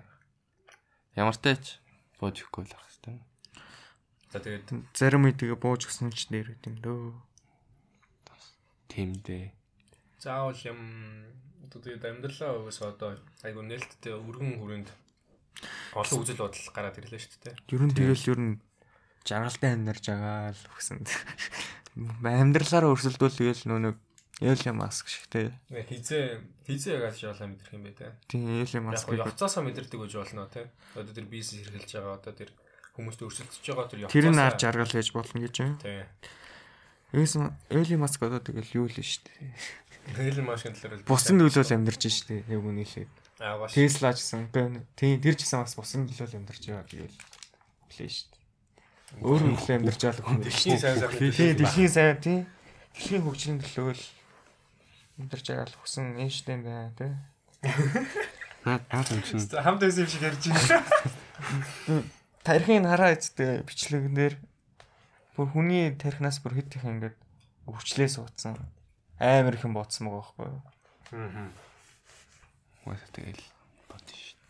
Ямар 1.14 1.36
тач 1.38 1.78
бууж 2.18 2.42
өгөхгүй 2.42 2.64
л 2.66 2.74
ах 2.74 2.86
хэвээр. 2.90 3.22
За 4.34 4.38
тэгээд 4.42 4.66
Зарим 4.98 5.30
үе 5.30 5.34
тэгээ 5.34 5.58
бууж 5.58 5.86
гсэн 5.86 6.10
ч 6.10 6.30
нэр 6.34 6.58
гэдэм 6.58 6.82
дөө. 6.82 7.14
Тийм 8.90 9.14
дээ. 9.22 9.54
заавал 10.18 10.58
юм 10.64 10.80
одоо 11.66 11.78
тэгээд 11.82 12.04
амьдралаа 12.04 12.64
угсаа 12.64 12.94
одоо 12.96 13.18
айгу 13.44 13.62
нээлттэй 13.62 14.14
өргөн 14.16 14.56
хүрээнд 14.58 14.88
олон 15.94 16.20
үзэл 16.22 16.40
бодол 16.40 16.68
гараад 16.72 16.98
ирлээ 16.98 17.20
шүү 17.20 17.42
дээ. 17.44 17.54
Ер 17.74 17.82
нь 17.84 17.94
тэгэл 17.94 18.30
ер 18.32 18.40
нь 18.40 18.54
жаргалтай 19.28 19.70
амьдарч 19.76 20.04
байгаа 20.08 20.50
л 20.50 20.64
гэсэн. 20.74 21.04
Амьдралаараа 22.24 22.90
өрсөлдвөл 22.90 23.38
тэгэл 23.38 23.62
нөө 23.68 23.80
нэг 23.84 23.96
Элли 24.40 24.70
Маск 24.74 25.06
шиг. 25.08 25.30
Нэг 25.30 25.86
хизээ 25.86 26.42
хизээ 26.66 26.98
ягаад 26.98 27.14
шаалаа 27.14 27.46
мэдэрх 27.46 27.74
юм 27.74 27.84
бэ 27.86 27.92
те. 27.94 28.10
Тийм 28.26 28.50
Элли 28.66 28.80
Яг 28.80 28.82
Маск 28.82 29.06
хоо 29.06 29.14
явцаасаа 29.14 29.62
мэдэрдэг 29.62 30.00
гэж 30.00 30.12
болно 30.18 30.50
те. 30.50 30.70
Одоо 30.98 31.14
тэр 31.14 31.26
бизнес 31.30 31.62
хэрглэж 31.62 31.90
байгаа 31.94 32.18
одоо 32.18 32.34
тэр 32.34 32.50
хүмүүст 32.98 33.20
өрсөлдөж 33.22 33.62
байгаа 33.62 33.86
тэр 33.86 34.00
явцаасаа 34.10 34.18
тэр 34.18 34.28
нь 34.34 34.42
ар 34.42 34.54
жаргал 34.58 34.90
гэж 34.90 35.08
болно 35.14 35.38
гэж 35.38 35.54
юм. 35.62 35.78
Тий. 35.78 36.02
Элли 37.14 37.94
Маск 37.94 38.18
одоо 38.26 38.42
тэгэл 38.42 38.74
юу 38.74 38.90
л 38.90 38.98
нь 38.98 39.06
шүү 39.06 39.22
дээ. 39.22 39.54
Хэл 40.04 40.42
машин 40.44 40.74
талаар 40.76 41.00
Бусан 41.08 41.40
төлөөл 41.40 41.72
амьдарч 41.72 42.02
шүү 42.12 42.44
дээ. 42.44 42.52
Яг 42.52 42.60
үнэхээр. 42.60 43.08
аа 43.40 43.56
баш. 43.56 43.72
Тесла 43.72 44.12
ч 44.12 44.20
гэсэн 44.20 44.52
тийм 44.98 45.16
тэр 45.22 45.34
ч 45.38 45.48
гэсэн 45.48 45.64
бас 45.64 45.74
бусан 45.78 46.04
төлөөл 46.04 46.36
амьдарч 46.44 46.62
байгаа 46.68 46.84
гээл. 46.84 47.18
Блээ 47.88 48.10
шүү 48.12 48.28
дээ. 48.28 48.42
Өөр 49.24 49.42
хөлөө 49.56 49.76
амьдарч 49.80 50.00
байгаа 50.04 50.20
л 50.20 50.26
хүн. 50.28 50.42
Дэлхийн 50.44 50.78
сайн 50.78 50.98
сайхан 51.00 51.32
Тийм 51.32 51.56
дэлхийн 51.56 51.88
сайн 51.90 52.16
тийм. 52.20 52.40
Дэлхийн 52.92 53.22
хөгжлийн 53.24 53.58
төлөөл 53.64 54.02
амьдарч 54.04 54.23
байгаа 55.16 55.70
л 55.70 55.78
хүсэн 55.78 56.18
Эйнштейн 56.18 56.62
байна 56.64 56.92
тийм. 56.98 57.14
Наад 58.64 58.82
наад 58.90 59.08
юм 59.12 59.22
чинь 59.22 59.40
хамт 59.46 59.80
байсан 59.80 60.04
юм 60.04 60.10
шиг 60.10 60.22
ярьж 60.26 60.44
байна. 60.50 62.02
Тархины 62.42 62.88
хараа 62.88 63.14
эцтэй 63.14 63.62
бичлэгнэр 63.62 64.34
бүр 65.36 65.46
хүний 65.54 65.94
тархинаас 65.94 66.42
бүр 66.42 66.58
хэд 66.58 66.76
их 66.76 66.84
ингээд 66.84 67.16
өвчлээ 67.70 68.08
суудсан. 68.10 68.58
Амар 69.20 69.54
их 69.54 69.64
юм 69.64 69.78
бодсон 69.78 70.10
байгаа 70.10 70.34
байхгүй 70.34 70.46
юу? 70.50 70.62
Аа. 71.14 71.50
уусаа 72.84 73.08
тэгэл 73.14 73.44
бодсон 73.88 74.18
шүү. 74.18 74.40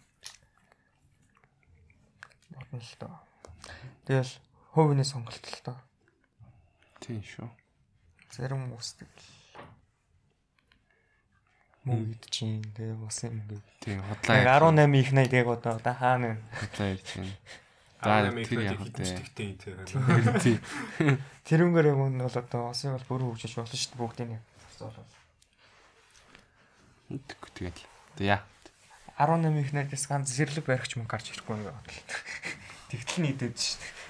Бодно 2.57 2.81
л 2.81 2.95
доо. 2.99 3.17
Тэгэл 4.09 4.33
хувийн 4.75 5.05
сонголт 5.05 5.45
л 5.45 5.61
доо. 5.63 5.79
Тийм 6.99 7.23
шүү. 7.23 7.49
Зарим 8.35 8.67
хүмүүс 8.67 8.91
тэгэл 8.99 9.44
мөнгө 11.85 12.17
идэж 12.17 12.33
чинь 12.33 12.65
тэгээ 12.75 12.97
бас 13.01 13.19
юм 13.25 13.37
ингээд. 13.45 13.65
Тийм 13.85 14.01
Яг 14.01 14.09
хотлаа 14.09 14.73
18 14.73 15.01
их 15.01 15.11
80 15.13 15.33
яг 15.37 15.49
одоо 15.53 15.73
одоо 15.77 15.95
хаана 15.95 16.27
вэ? 16.33 16.37
хотлаа 16.61 16.89
ярьж 16.97 17.09
байна. 17.15 17.35
За 18.05 18.33
тэр 18.33 18.61
яг 18.65 18.81
тийм. 18.93 19.17
Тийм. 20.41 20.59
Тэрүүгээр 21.45 21.87
яг 21.93 21.99
нь 22.01 22.21
бол 22.25 22.37
одоо 22.41 22.63
осын 22.73 22.97
бол 22.97 23.09
бүрэн 23.09 23.29
хөгжиж 23.33 23.53
болно 23.57 23.77
шүү 23.77 23.93
дээ 23.93 24.01
бүгдийн 24.01 24.35
яг. 24.37 24.45
Тэггүй 27.09 27.51
тэгэл. 27.53 27.85
Тэг 28.17 28.27
яа. 28.27 28.41
18 29.21 29.61
их 29.61 29.71
80-аас 29.73 30.05
ганц 30.11 30.29
зэрлэг 30.33 30.67
барихч 30.67 30.97
мөнгө 30.99 31.13
гарч 31.13 31.31
ирэхгүй 31.31 31.55
юм 31.55 31.69
байна. 31.71 31.85
Тэгтэл 32.91 33.23
нийтэд 33.23 33.55
шүү 33.55 33.79
дээ. 33.79 34.04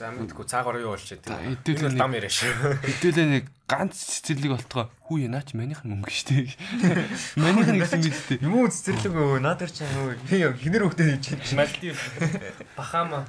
За 0.00 0.08
мэдгүй 0.08 0.48
цаагаар 0.48 0.80
юу 0.80 0.96
болчих 0.96 1.20
тийм. 1.20 1.60
хэдүүл 1.60 1.76
Энэ 1.76 1.84
бол 1.84 1.92
нэг- 1.92 2.00
дам 2.00 2.12
яриа 2.16 2.32
шүү. 2.32 2.52
Хэдүүлээ 2.88 3.26
нэг 3.36 3.44
ганц 3.68 3.94
цэцэрлэг 4.00 4.52
болтгоо. 4.56 4.88
Хүү 5.04 5.28
яа 5.28 5.32
наач 5.36 5.52
манийх 5.52 5.84
нь 5.84 5.92
мөнгө 5.92 6.08
штэ. 6.08 6.48
Манийх 7.36 7.68
нь 7.68 7.80
гэсэн 7.84 8.00
мэт 8.00 8.16
штэ. 8.16 8.40
Юм 8.40 8.64
уу 8.64 8.72
цэцэрлэг 8.72 9.12
өө 9.12 9.44
надаар 9.44 9.68
ч 9.68 9.84
өө 9.84 10.56
хинэр 10.56 10.88
хөвгтэй 10.88 11.20
хийж 11.20 11.36
чинь. 11.36 11.52
Мальдив 11.52 12.00
Бахама 12.80 13.28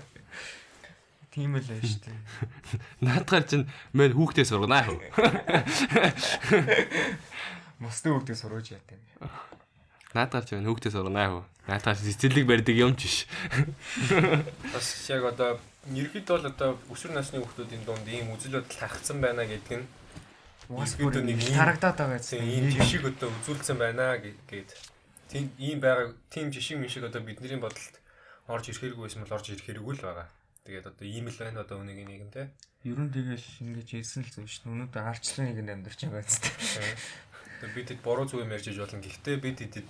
Тийм 1.35 1.59
л 1.59 1.63
байж 1.63 1.99
дээ. 2.07 2.15
Наадгаар 3.03 3.43
чинь 3.43 3.67
мань 3.91 4.15
хүүхдээ 4.15 4.47
сурганаа. 4.47 4.87
Мостой 7.83 8.15
хөвгтэй 8.15 8.35
сурууж 8.39 8.71
яа 8.75 8.83
тийм. 8.87 8.99
Наадгаар 10.15 10.43
чинь 10.47 10.63
хүүхдээ 10.67 10.91
сурганаа. 10.95 11.43
Наадгаар 11.67 11.99
цэцэрлэг 11.99 12.47
барьдаг 12.47 12.75
юм 12.75 12.95
ч 12.99 13.07
биш. 13.07 13.17
бас 14.75 14.87
яг 15.11 15.23
одоо 15.23 15.59
ерхэд 15.89 16.27
бол 16.29 16.45
одоо 16.45 16.77
өсвөр 16.93 17.17
насны 17.17 17.41
хүмүүсийн 17.41 17.81
дунд 17.85 18.05
ийм 18.05 18.29
үзэл 18.37 18.61
бодол 18.61 18.77
харагдсан 18.77 19.17
байна 19.17 19.43
гэдэг 19.49 19.81
нь 19.81 19.87
Ерөнхийдөө 20.69 20.95
бүр 21.01 21.25
нэг 21.25 21.41
тарагдаад 21.41 21.97
байгаа 21.97 22.21
Тийм 22.21 22.45
ийм 22.45 22.65
жишг 22.69 23.03
одоо 23.09 23.29
үзүүлсэн 23.41 23.77
байна 23.81 24.21
гэ- 24.21 24.37
гээд 24.45 24.69
тийм 25.33 25.45
ийм 25.57 25.79
байгаа 25.81 26.13
тийм 26.29 26.53
жишг 26.53 26.77
мэн 26.77 26.87
шиг 26.87 27.03
одоо 27.09 27.21
бидний 27.25 27.57
бодолд 27.57 27.95
орж 28.47 28.65
ирэхэрэг 28.69 28.97
байсан 29.01 29.25
бол 29.25 29.35
орж 29.35 29.45
ирэх 29.49 29.65
хэрэггүй 29.65 29.95
л 29.97 30.05
байгаа. 30.05 30.27
Тэгээд 30.69 30.85
одоо 30.93 31.05
ийм 31.09 31.25
л 31.27 31.37
байна 31.41 31.65
одоо 31.65 31.81
өнөөгийн 31.81 32.09
нийгэм 32.13 32.29
те. 32.29 32.53
Ер 32.85 32.97
нь 33.01 33.09
тэгэл 33.09 33.41
ингэж 33.65 33.89
хэлсэн 33.97 34.21
л 34.21 34.31
зөв 34.31 34.45
шүү. 34.45 34.69
Өнөөдөр 34.69 35.01
арчлын 35.09 35.49
нэгэнд 35.49 35.73
амьдарч 35.81 35.99
байгаа. 36.05 36.29
Тийм. 36.29 36.93
Тэгээд 37.61 37.73
бид 37.73 37.87
хэд 37.89 38.01
буруу 38.05 38.25
зүйл 38.29 38.45
ярьж 38.45 38.69
болно. 38.77 39.01
Гэхдээ 39.01 39.37
бид 39.41 39.57
хэдэд 39.65 39.89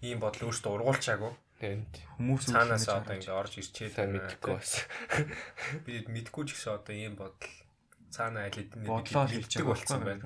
ийм 0.00 0.18
бодол 0.20 0.48
өөртөө 0.48 0.72
ургуулчаагүй. 0.80 1.32
Хүмүүс 1.60 2.44
Цаанаас 2.48 2.88
одоо 2.88 3.14
ингэ 3.20 3.36
орж 3.36 3.60
ирчээд 3.60 3.92
сайн 3.92 4.16
мэдэхгүй 4.16 4.56
бас. 4.56 4.88
Бид 5.84 6.08
мэдгүй 6.08 6.48
ч 6.48 6.56
гэсэн 6.56 6.80
одоо 6.80 6.94
ийм 6.96 7.20
бодол 7.20 7.52
цаана 8.08 8.48
айл 8.48 8.56
хэдэн 8.56 8.88
бодлоо 8.88 9.28
хэлж 9.28 9.52
байгаа 9.60 9.76
болсон 9.76 10.00
байна. 10.00 10.24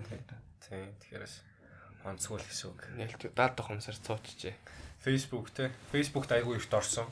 Тийм. 0.63 0.95
Тэгэхээр 1.03 1.27
онцгой 2.07 2.39
л 2.39 2.47
гэсэн 2.47 2.69
үг. 2.71 2.81
Нэлт 2.95 3.23
даад 3.35 3.55
тухамсар 3.59 3.99
цуучжээ. 3.99 4.55
Facebook 5.03 5.51
те. 5.51 5.75
Facebook-т 5.91 6.39
айгүй 6.39 6.63
ихт 6.63 6.71
орсон. 6.71 7.11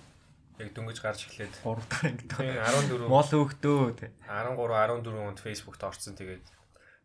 Яг 0.62 0.70
дөнгөж 0.70 0.98
гарч 1.02 1.26
эхлээд 1.26 1.58
3 1.66 1.82
дахь 1.90 2.14
тийм 2.30 2.62
14 2.62 3.10
Мол 3.10 3.26
хөөхтөө 3.26 3.80
тий. 3.98 4.10
13 4.30 4.54
14 4.54 5.10
онд 5.18 5.40
Facebook-т 5.42 5.82
орсон 5.82 6.14
тэгээд 6.14 6.46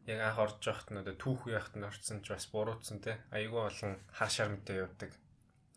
яг 0.07 0.19
анх 0.21 0.39
орж 0.39 0.61
явахт 0.63 0.91
нь 0.93 1.01
одоо 1.01 1.15
түүх 1.15 1.47
үе 1.47 1.57
явахт 1.57 1.75
нь 1.75 1.88
орсон 1.88 2.23
ч 2.23 2.31
бас 2.31 2.47
буруутсан 2.51 2.99
те 3.03 3.19
айгүй 3.31 3.59
олон 3.59 3.99
хар 4.11 4.31
шар 4.31 4.51
мэдээ 4.51 4.84
явдаг 4.84 5.11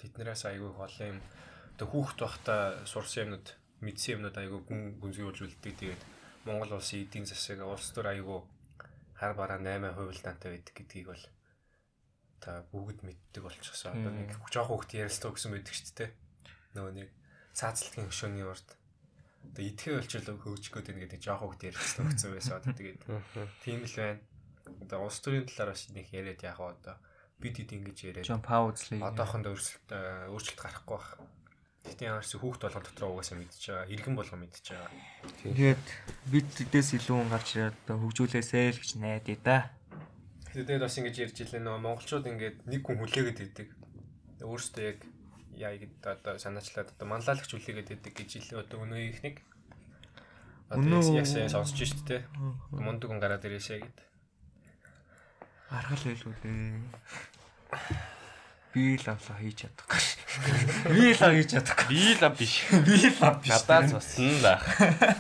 биднээс 0.01 0.43
айгүй 0.49 0.71
олон 0.73 1.09
юм 1.13 1.21
одоо 1.77 1.87
хүүхд 1.93 2.19
байхдаа 2.21 2.63
сурсан 2.85 3.23
юмнууд 3.25 3.49
мэдсэн 3.85 4.13
юмнууд 4.21 4.37
айгүй 4.37 4.61
гүн 4.69 4.83
гүнзгийүүлж 5.01 5.39
үлддэг. 5.45 5.75
Тэгээд 5.81 6.03
Монгол 6.45 6.77
улсын 6.77 7.05
эдийн 7.05 7.25
засаг 7.25 7.61
улс 7.65 7.89
төр 7.93 8.13
айгүй 8.13 8.41
хар 9.17 9.33
бараа 9.37 9.61
8 9.61 9.97
хувилдаантай 9.97 10.51
байдаг 10.57 10.75
гэдгийг 10.77 11.09
бол 11.13 11.25
та 12.41 12.65
бүгд 12.73 13.05
мэддэг 13.05 13.43
болчихсон. 13.45 13.97
Одоо 13.97 14.13
нэг 14.13 14.33
жоох 14.49 14.69
хүүхд 14.73 14.97
ярилцлаа 14.97 15.33
гэсэн 15.37 15.53
байдаг 15.53 15.75
шүү 15.77 15.93
дээ. 15.97 16.11
Нөгөө 16.77 16.93
нэг 16.97 17.09
цаацлтгийн 17.53 18.09
хөшөөний 18.09 18.45
урд. 18.49 18.69
Одоо 19.45 19.63
идэхэ 19.65 20.01
болчихлоо 20.01 20.37
хөөчих 20.41 20.73
гээд 20.73 20.89
байна 20.89 21.03
гэдэг 21.05 21.21
жоох 21.21 21.41
хүүхд 21.45 21.69
ярилцлаа 21.69 22.05
гэсэн 22.09 22.31
байсан. 22.33 22.55
Одоо 22.57 22.73
тэгээд 22.81 23.01
тийм 23.65 23.81
л 23.85 23.97
байна. 24.01 24.21
Одоо 24.85 24.99
улс 25.05 25.19
төрийн 25.21 25.49
талаар 25.49 25.73
бас 25.77 25.85
нэг 25.93 26.07
яриад 26.13 26.41
яг 26.41 26.61
одоо 26.61 26.97
бид 27.41 27.57
хэд 27.59 27.71
ингэж 27.73 27.99
яриад 28.05 28.27
Жон 28.29 28.41
Паузли. 28.45 29.01
одоохондоо 29.01 29.53
өөрчлөлт 29.57 29.89
э, 29.91 30.29
өөрчлөлт 30.31 30.61
гарахгүй 30.61 30.97
байх. 30.97 31.11
Гэтэ 31.81 32.05
ямар 32.13 32.25
ч 32.29 32.37
хүүхд 32.37 32.61
болгон 32.69 32.85
дотроо 32.85 33.11
угаасаа 33.17 33.37
мэдчихэж 33.41 33.65
байгаа. 33.73 33.89
Иргэн 33.89 34.15
болгон 34.21 34.41
мэдчихэж 34.45 34.69
байгаа. 34.77 34.93
Тэгээд 35.43 35.85
бид 36.29 36.49
тэдээс 36.53 36.89
илүү 37.01 37.17
хүн 37.17 37.31
гарч 37.33 37.49
ирээд 37.57 37.77
одоо 37.89 37.97
хөгжүүлээсэй 38.05 38.67
л 38.77 38.81
гэж 38.85 38.91
найдаа 39.01 39.39
да. 39.41 39.59
Тэгээд 40.53 40.83
бас 40.85 40.95
ингэж 41.01 41.17
ярьж 41.25 41.37
илээ 41.41 41.63
нөгөө 41.65 41.81
монголчууд 41.81 42.27
ингээд 42.29 42.57
нэг 42.69 42.83
хүн 42.85 42.99
хүлээгээд 43.01 43.41
идэг. 43.41 43.69
Өөрөөсөө 44.45 44.83
яг 44.85 44.99
яа 45.57 45.73
гэдэг 45.81 46.05
одоо 46.05 46.35
санаачлаад 46.37 46.93
одоо 46.93 47.07
манлайлагч 47.09 47.49
хүлээгээд 47.49 47.95
идэг 47.97 48.13
гэж 48.13 48.31
илээ 48.45 48.61
одоо 48.61 48.85
өнөө. 48.85 49.41
Өнөө- 50.71 51.03
Одоо 51.03 51.17
яг 51.19 51.27
сайн 51.27 51.49
сонсч 51.51 51.81
шүү 51.83 52.05
дээ. 52.07 52.23
Мундаг 52.77 53.09
хүн 53.11 53.19
гараад 53.19 53.43
ирээсэй 53.43 53.81
гэд. 53.83 53.99
Аргал 55.71 56.03
байлгүй 56.03 56.35
дээ. 56.43 56.75
Би 58.71 58.95
л 58.99 59.07
авлаа 59.11 59.39
хийж 59.39 59.67
чадахгүй. 59.67 60.03
Би 60.95 61.11
л 61.11 61.23
хийж 61.23 61.55
чадахгүй. 61.55 61.87
Би 61.91 62.03
л 62.15 62.25
биш. 62.39 62.55
Би 62.71 62.99
л 63.07 63.23
ав 63.27 63.39
биш. 63.43 63.51
Надаас 63.51 63.95
бас 63.95 64.11
нь 64.19 64.35
л 64.39 64.47
ах. 64.47 64.63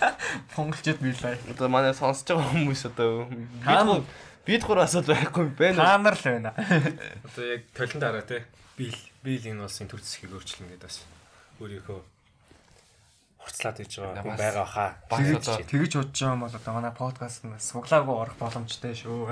Монголчууд 0.55 0.99
би 1.03 1.15
л. 1.15 1.23
Одоо 1.51 1.67
манай 1.71 1.95
сонсож 1.95 2.31
байгаа 2.31 2.51
хүмүүс 2.51 2.83
одоо 2.91 3.27
бид 3.31 4.07
бид 4.47 4.63
гур 4.67 4.83
асуудал 4.83 5.15
байхгүй 5.15 5.51
байна. 5.55 5.83
Та 5.83 5.99
нар 5.99 6.15
л 6.19 6.25
байна. 6.27 6.51
Одоо 7.27 7.45
яг 7.47 7.63
толон 7.75 8.01
дараа 8.03 8.23
те 8.27 8.47
би 8.79 8.91
л 8.91 8.99
би 9.23 9.39
л 9.39 9.47
энэ 9.51 9.67
улсын 9.67 9.87
төр 9.87 10.03
засгийг 10.03 10.35
өөрчлөн 10.35 10.71
гэдэг 10.75 10.87
бас 10.87 11.03
өөрийнхөө 11.63 12.01
хурцлаад 13.41 13.81
иж 13.81 13.93
байгаа 14.01 14.23
хүн 14.23 14.37
байгаа 14.37 14.69
хаа. 14.69 14.91
Тэгэж 15.09 15.37
одоо 15.41 15.57
тэгэж 15.65 15.93
бодож 15.97 16.19
байгаа 16.21 16.37
юм 16.37 16.45
бол 16.45 16.59
одоо 16.61 16.73
манай 16.77 16.95
подкаст 16.95 17.41
нь 17.49 17.57
суглаагүй 17.57 18.15
орох 18.17 18.37
боломжтой 18.37 18.95
шүү. 18.95 19.29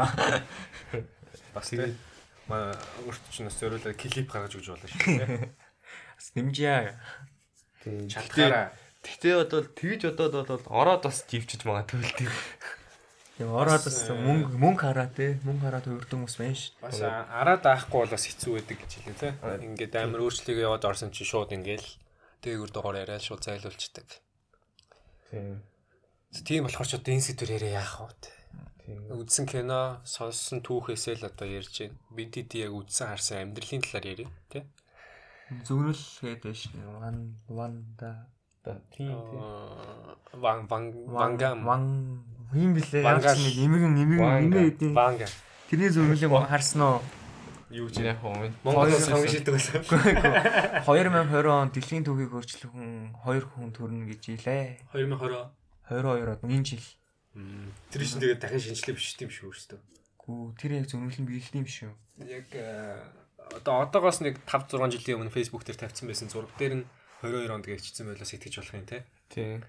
Бас 1.54 1.68
өөрт 1.72 3.24
чинь 3.28 3.48
бас 3.48 3.56
зөвлөлөө 3.60 3.92
клип 3.92 4.28
гаргаж 4.32 4.56
өгч 4.56 4.68
болно 4.72 4.88
шүү. 4.88 5.52
Бас 6.16 6.26
дэмжээ. 6.32 6.96
тийм 7.84 8.08
Чалтгаараа 8.08 8.72
Тэгтээ 9.08 9.34
одоо 9.46 9.62
тэгж 9.62 10.10
бодоод 10.10 10.48
бол 10.50 10.66
ороод 10.68 11.06
бас 11.06 11.22
живчиж 11.24 11.62
магадгүй 11.62 12.02
л 12.02 12.16
тийм. 12.18 12.32
Ороод 13.46 13.86
бас 13.86 13.98
мөнгө 14.10 14.58
мөнгө 14.58 14.82
хараа 14.82 15.08
те. 15.08 15.38
Мөнгө 15.46 15.64
хараад 15.70 15.86
хөрдөн 15.86 16.26
хүмүүс 16.26 16.36
байна 16.42 16.58
шүү. 16.58 16.74
бас 16.82 16.98
араад 17.06 17.62
аахгүй 17.62 17.98
бол 18.02 18.14
бас 18.18 18.26
хэцүү 18.26 18.52
байдаг 18.58 18.76
гэж 18.82 18.90
хэлээ 18.98 19.16
те. 19.22 19.28
Ингээд 19.62 19.94
амар 20.02 20.26
өөрчлөлтөө 20.26 20.66
яваад 20.66 20.84
орсон 20.90 21.14
чи 21.14 21.22
шууд 21.22 21.54
ингээл 21.54 21.86
дээгүр 22.42 22.70
дугаар 22.72 23.02
яриад 23.04 23.22
шууд 23.22 23.42
зайлуулцдаг. 23.44 24.08
Тийм. 25.30 25.62
Тийм 26.44 26.64
болохоор 26.64 26.88
ч 26.88 26.94
одоо 26.96 27.12
энэ 27.14 27.26
сэдвэр 27.26 27.56
яриа 27.58 27.82
яах 27.82 28.00
вэ. 28.04 28.38
Үзсэн 29.12 29.44
кино, 29.44 30.00
сонссон 30.08 30.64
түүхээсээ 30.64 31.20
л 31.20 31.28
одоо 31.28 31.44
ярьж 31.44 31.84
байна. 31.84 32.00
Бид 32.08 32.32
хэд 32.32 32.56
яг 32.56 32.72
үзсэн 32.72 33.12
харсан 33.12 33.36
амьдралын 33.44 33.84
талаар 33.84 34.06
ярья 34.08 34.28
те. 34.48 34.64
Зөвнөл 35.68 36.00
гэдэг 36.24 36.56
шүү. 36.56 36.72
Ван 36.96 37.36
ванда 37.48 38.32
Тийм 38.64 38.80
тийм. 38.96 39.12
Ван 40.32 40.66
ван 40.66 40.84
вангам 41.06 41.64
ван 41.64 41.84
юм 42.52 42.74
блэ? 42.74 42.84
Ч 42.84 43.36
нэг 43.44 43.56
эмгэн 43.64 43.94
эмгэн 43.96 44.20
эмээ 44.44 44.68
эдийн. 44.72 44.94
ванга 44.94 45.26
Тэрний 45.68 45.92
зөвнөлийг 45.92 46.32
харсан 46.48 46.80
уу? 46.82 47.00
Юу 47.70 47.88
Жирэ 47.92 48.14
хоо. 48.16 48.32
Монголоос 48.64 49.08
хамгийн 49.08 49.32
шилдэг 49.32 49.54
байсан. 49.54 49.82
2020 49.84 51.46
он 51.52 51.68
дэлхийн 51.72 52.04
түүхийг 52.04 52.32
өөрчлөх 52.32 52.72
хүн 52.72 53.12
2 53.24 53.44
хүн 53.44 53.70
төрнө 53.76 54.08
гэж 54.08 54.22
илээ. 54.40 54.88
2020 54.92 55.52
22 55.88 56.32
од 56.32 56.42
энэ 56.44 56.64
жил. 56.64 56.86
Тэр 57.92 58.02
чинь 58.04 58.22
тэгээд 58.24 58.40
дахин 58.40 58.60
шинжилгээ 58.60 58.96
биш 58.96 59.14
тийм 59.16 59.30
шүү 59.32 59.52
өөртөө. 59.52 59.80
Гүү 60.24 60.40
тэр 60.56 60.80
яг 60.80 60.86
зөвнөл 60.88 61.20
нь 61.20 61.28
биелдэм 61.28 61.64
шүү. 61.68 61.92
Яг 62.24 62.48
э, 62.52 62.98
одоо 63.56 63.84
одоогоос 63.84 64.20
нэг 64.24 64.40
5 64.48 64.76
6 64.76 64.96
жилийн 64.96 65.20
өмнө 65.22 65.32
Facebook 65.32 65.64
дээр 65.64 65.80
тавьсан 65.80 66.08
байсан 66.08 66.28
зураг 66.32 66.52
дээр 66.58 66.82
нь 66.82 66.84
22 67.22 67.52
онд 67.52 67.66
гэвчихсэн 67.68 68.08
байлаа 68.08 68.28
сэтгэж 68.28 68.54
болох 68.60 68.76
юм 68.76 68.86
те. 68.88 69.04
Тийм. 69.32 69.64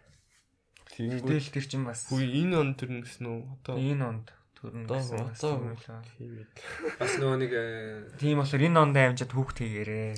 Тэгэнгүүт 0.89 1.27
Тэгэл 1.29 1.53
тэр 1.53 1.65
чинь 1.69 1.85
бас 1.85 2.09
хүү 2.09 2.25
энэ 2.25 2.55
он 2.57 2.69
төрнө 2.73 3.05
гэсэн 3.05 3.25
үү? 3.29 3.39
Одоо 3.61 3.75
энэ 3.77 4.03
онд 4.03 4.27
төрнө 4.59 4.85
одоо 4.85 4.99
гэсэн 4.99 5.17
бас 5.23 5.39
одоо 5.39 5.51
зөвнөл 5.55 5.83
байна. 5.87 6.03
тийм 6.19 6.31
ээ. 6.35 6.47
Бас 6.99 7.11
нөгөө 7.15 7.37
нэг 7.39 7.51
э, 7.55 7.63
Тийм 8.19 8.37
болохоор 8.43 8.65
энэ 8.67 8.79
онд 8.83 8.97
амжаад 8.99 9.33
хүүхд 9.33 9.57
хийгээрээ. 9.63 10.09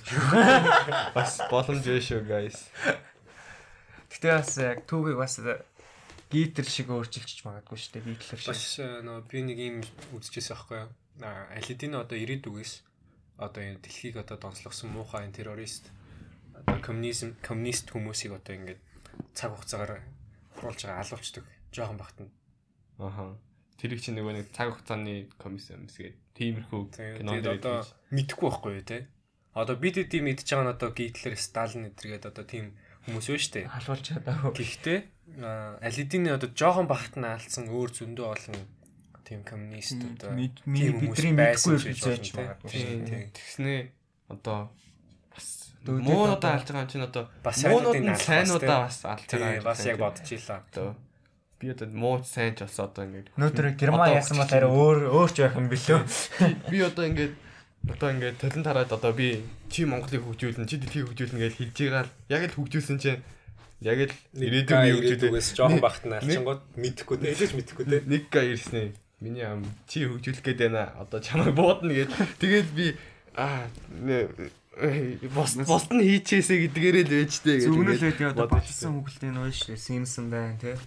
Бас 1.18 1.31
боломж 1.53 1.85
ээ 1.85 2.01
шүү 2.01 2.22
guys. 2.26 2.57
Гэтэ 4.09 4.27
бас 4.34 4.51
яг 4.57 4.80
түүхийг 4.89 5.18
бас 5.22 5.38
гитэр 6.34 6.68
шиг 6.68 6.89
өөрчилчих 6.89 7.45
магадгүй 7.45 7.77
шүү 7.77 7.93
дээ. 8.01 8.07
Гитлэр 8.18 8.39
шиг. 8.41 8.49
бас 8.49 8.63
э, 8.81 9.05
нөгөө 9.05 9.23
би 9.30 9.39
нэг 9.45 9.57
юм 9.61 9.77
үзчихсэн 10.18 10.57
аахгүй 10.57 10.77
юу. 10.81 10.89
Алидин 11.22 11.93
одоо 12.01 12.18
90-д 12.18 12.49
үгээс 12.49 12.73
одоо 13.38 13.61
энэ 13.61 13.84
дэлхийг 13.84 14.15
одоо 14.18 14.38
донслогсон 14.41 14.89
муухай 14.95 15.27
энэ 15.27 15.38
террорист 15.38 15.91
одоо 16.55 16.80
коммунизм 16.80 17.35
коммунист 17.41 17.89
хүмүүсийг 17.91 18.38
одоо 18.38 18.53
ингээд 18.57 18.81
цаг 19.34 19.53
хугацаагаар 19.53 20.01
оруулж 20.61 20.81
байгаа 20.85 21.01
алуулцдаг 21.03 21.45
жоохон 21.73 21.97
багт 21.97 22.18
нь. 22.22 22.31
Тэр 23.81 23.97
их 23.97 24.05
чинь 24.05 24.13
нөгөө 24.21 24.33
нэг 24.37 24.47
цаг 24.53 24.77
хугацааны 24.77 25.25
комиссион 25.41 25.89
мэсгээд 25.89 26.15
тиймэрхүү 26.37 26.81
кинон 27.17 27.33
Тэгээд 27.41 27.45
дээр 27.49 27.57
одоо 27.57 27.77
мэдхгүй 28.13 28.47
байхгүй 28.53 28.71
юу 28.77 28.85
те. 28.85 28.99
Одоо 29.57 29.75
бид 29.81 29.97
эдийн 29.97 30.23
мэдж 30.29 30.45
байгаа 30.45 30.65
нь 30.69 30.73
одоо 30.77 30.89
Гитлер, 30.93 31.33
Сталин 31.33 31.89
эдэргээд 31.89 32.29
одоо 32.29 32.45
тийм 32.45 32.77
хүмүүс 33.09 33.25
байна 33.33 33.41
штэ. 33.41 33.61
халуулж 33.65 34.05
чадаагүй. 34.05 34.53
Гэхдээ 34.53 34.99
Алидины 35.81 36.29
одоо 36.29 36.49
жоохон 36.53 36.85
багт 36.85 37.17
нь 37.17 37.25
алдсан 37.25 37.65
өөр 37.73 37.89
зөндөө 37.89 38.27
олон 38.37 38.59
тийм 39.25 39.41
коммунист 39.47 39.97
одоо 39.97 40.35
тийм 40.37 41.09
бидний 41.09 41.33
мэдгүй 41.33 41.77
шүү. 41.81 42.21
Тийм. 42.69 43.31
тэгснээ 43.33 43.81
одоо 44.29 44.69
бас 45.33 45.71
муунуудаа 45.87 46.35
одоо- 46.35 46.53
алж 46.59 46.67
байгаа 46.67 46.83
юм 46.83 46.91
чинь 46.91 47.07
одоо 47.07 47.23
муунууд 47.41 47.95
нь 47.97 48.15
сайнуудаа 48.15 48.79
бас, 48.85 48.97
алж 49.07 49.25
байгаа. 49.25 49.63
бас 49.63 49.79
яг 49.87 49.97
бодчихлаа. 49.97 50.59
Одоо 50.69 50.89
би 51.61 51.69
одоо 51.69 51.88
муу 51.93 52.17
сайн 52.25 52.57
ч 52.57 52.65
болсон 52.65 52.89
одоо 52.89 53.05
ингээд 53.05 53.29
Өнөөдөр 53.38 53.65
Герман 53.77 54.09
яасан 54.17 54.41
бол 54.41 54.49
арай 54.49 54.65
өөр 54.65 54.99
өөрч 55.13 55.35
байх 55.45 55.55
юм 55.61 55.69
билүү. 55.69 55.99
би 56.73 56.77
одоо 56.81 57.05
ингээд 57.05 57.33
одоо 57.85 58.09
ингээд 58.09 58.38
талент 58.41 58.65
хараад 58.65 58.91
одоо 58.97 59.13
би 59.13 59.45
чи 59.69 59.85
Монголыг 59.85 60.25
хөгжүүлнэ 60.25 60.65
чи 60.65 60.81
дэлхийг 60.81 61.05
хөгжүүлнэ 61.13 61.38
гэж 61.38 61.53
хэлж 61.61 61.77
байгаа 61.77 62.03
л 62.09 62.13
яг 62.33 62.41
л 62.49 62.57
хөгжүүлсэн 62.57 62.97
чинь 62.97 63.21
яг 63.85 63.99
л 64.09 64.13
ирээдүйн 64.41 64.89
юу 64.89 64.97
хөгжүүлээ 65.05 65.29
ирээдүгээс 65.29 65.49
жоохон 65.53 65.81
багт 65.85 66.03
нь 66.09 66.17
алчингууд 66.17 66.61
мэдэхгүй 66.81 67.17
те. 67.21 67.29
Элэж 67.29 67.51
мэдэхгүй 67.53 67.85
те. 67.85 68.01
нэг 68.09 68.23
га 68.33 68.41
ирснэ 68.41 68.97
миний 69.21 69.45
ам 69.45 69.61
чи 69.85 70.09
хөгжүүлэх 70.09 70.41
гээд 70.41 70.61
байна 70.65 70.97
одоо 70.97 71.21
чамайг 71.21 71.53
буудна 71.53 71.93
гэд 71.93 72.09
тэгээд 72.41 72.69
би 72.73 72.97
аа 73.38 73.69
бос 75.33 75.57
бос 75.65 75.85
нь 75.93 76.01
хийчихээсэ 76.01 76.73
гэдгээрээ 76.73 77.05
л 77.05 77.13
байжтэй 77.21 77.57
Зөвнөл 77.65 78.01
байдаг 78.01 78.27
одоо 78.33 78.47
батсан 78.49 78.97
хүүхэлдэйн 78.97 79.38
уу 79.41 79.51
шүү. 79.51 79.77
Симсон 79.77 80.31
байна 80.33 80.57
те. 80.57 80.77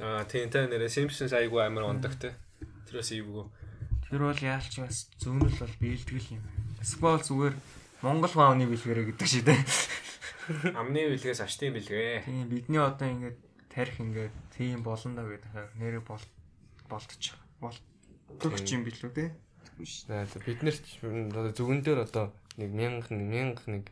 Аа 0.00 0.24
тийм 0.28 0.52
те 0.52 0.68
нэрэ 0.68 0.92
Simpsons 0.92 1.32
айгу 1.32 1.60
амар 1.64 1.88
ундаг 1.88 2.12
те. 2.20 2.36
Тэрээс 2.90 3.16
ивгүй. 3.16 3.48
Тэр 4.12 4.28
бол 4.28 4.36
яалч 4.36 4.76
бас 4.84 5.08
зүүнэл 5.16 5.56
бол 5.56 5.74
биелтгэл 5.80 6.36
юм. 6.36 6.44
Эсвэл 6.84 7.24
зүгээр 7.24 7.54
Монгол 8.04 8.34
маавны 8.36 8.68
бэлгэрэ 8.68 9.08
гэдэг 9.16 9.28
шиг 9.28 9.48
дээ. 9.48 9.56
Амны 10.78 11.16
бэлгээс 11.16 11.40
аштын 11.40 11.72
бэлгээ. 11.72 12.28
Тийм 12.28 12.46
бидний 12.46 12.78
одоо 12.78 13.08
ингээд 13.08 13.38
тарих 13.72 13.96
ингээд 13.96 14.34
тийм 14.52 14.84
болно 14.84 15.16
да 15.16 15.24
гэдэг 15.24 15.80
нэрээ 15.80 16.04
бол 16.04 16.22
болтчих. 16.92 17.34
Болтох 17.58 18.60
юм 18.68 18.84
билүү 18.84 19.10
те. 19.16 19.32
Бид 19.80 20.60
нэр 20.60 20.76
одоо 21.32 21.52
зүгэн 21.56 21.80
дээр 21.80 22.04
одоо 22.04 22.36
нэг 22.60 22.70
мянга 22.72 23.10
мянга 23.16 23.64
нэг 23.66 23.88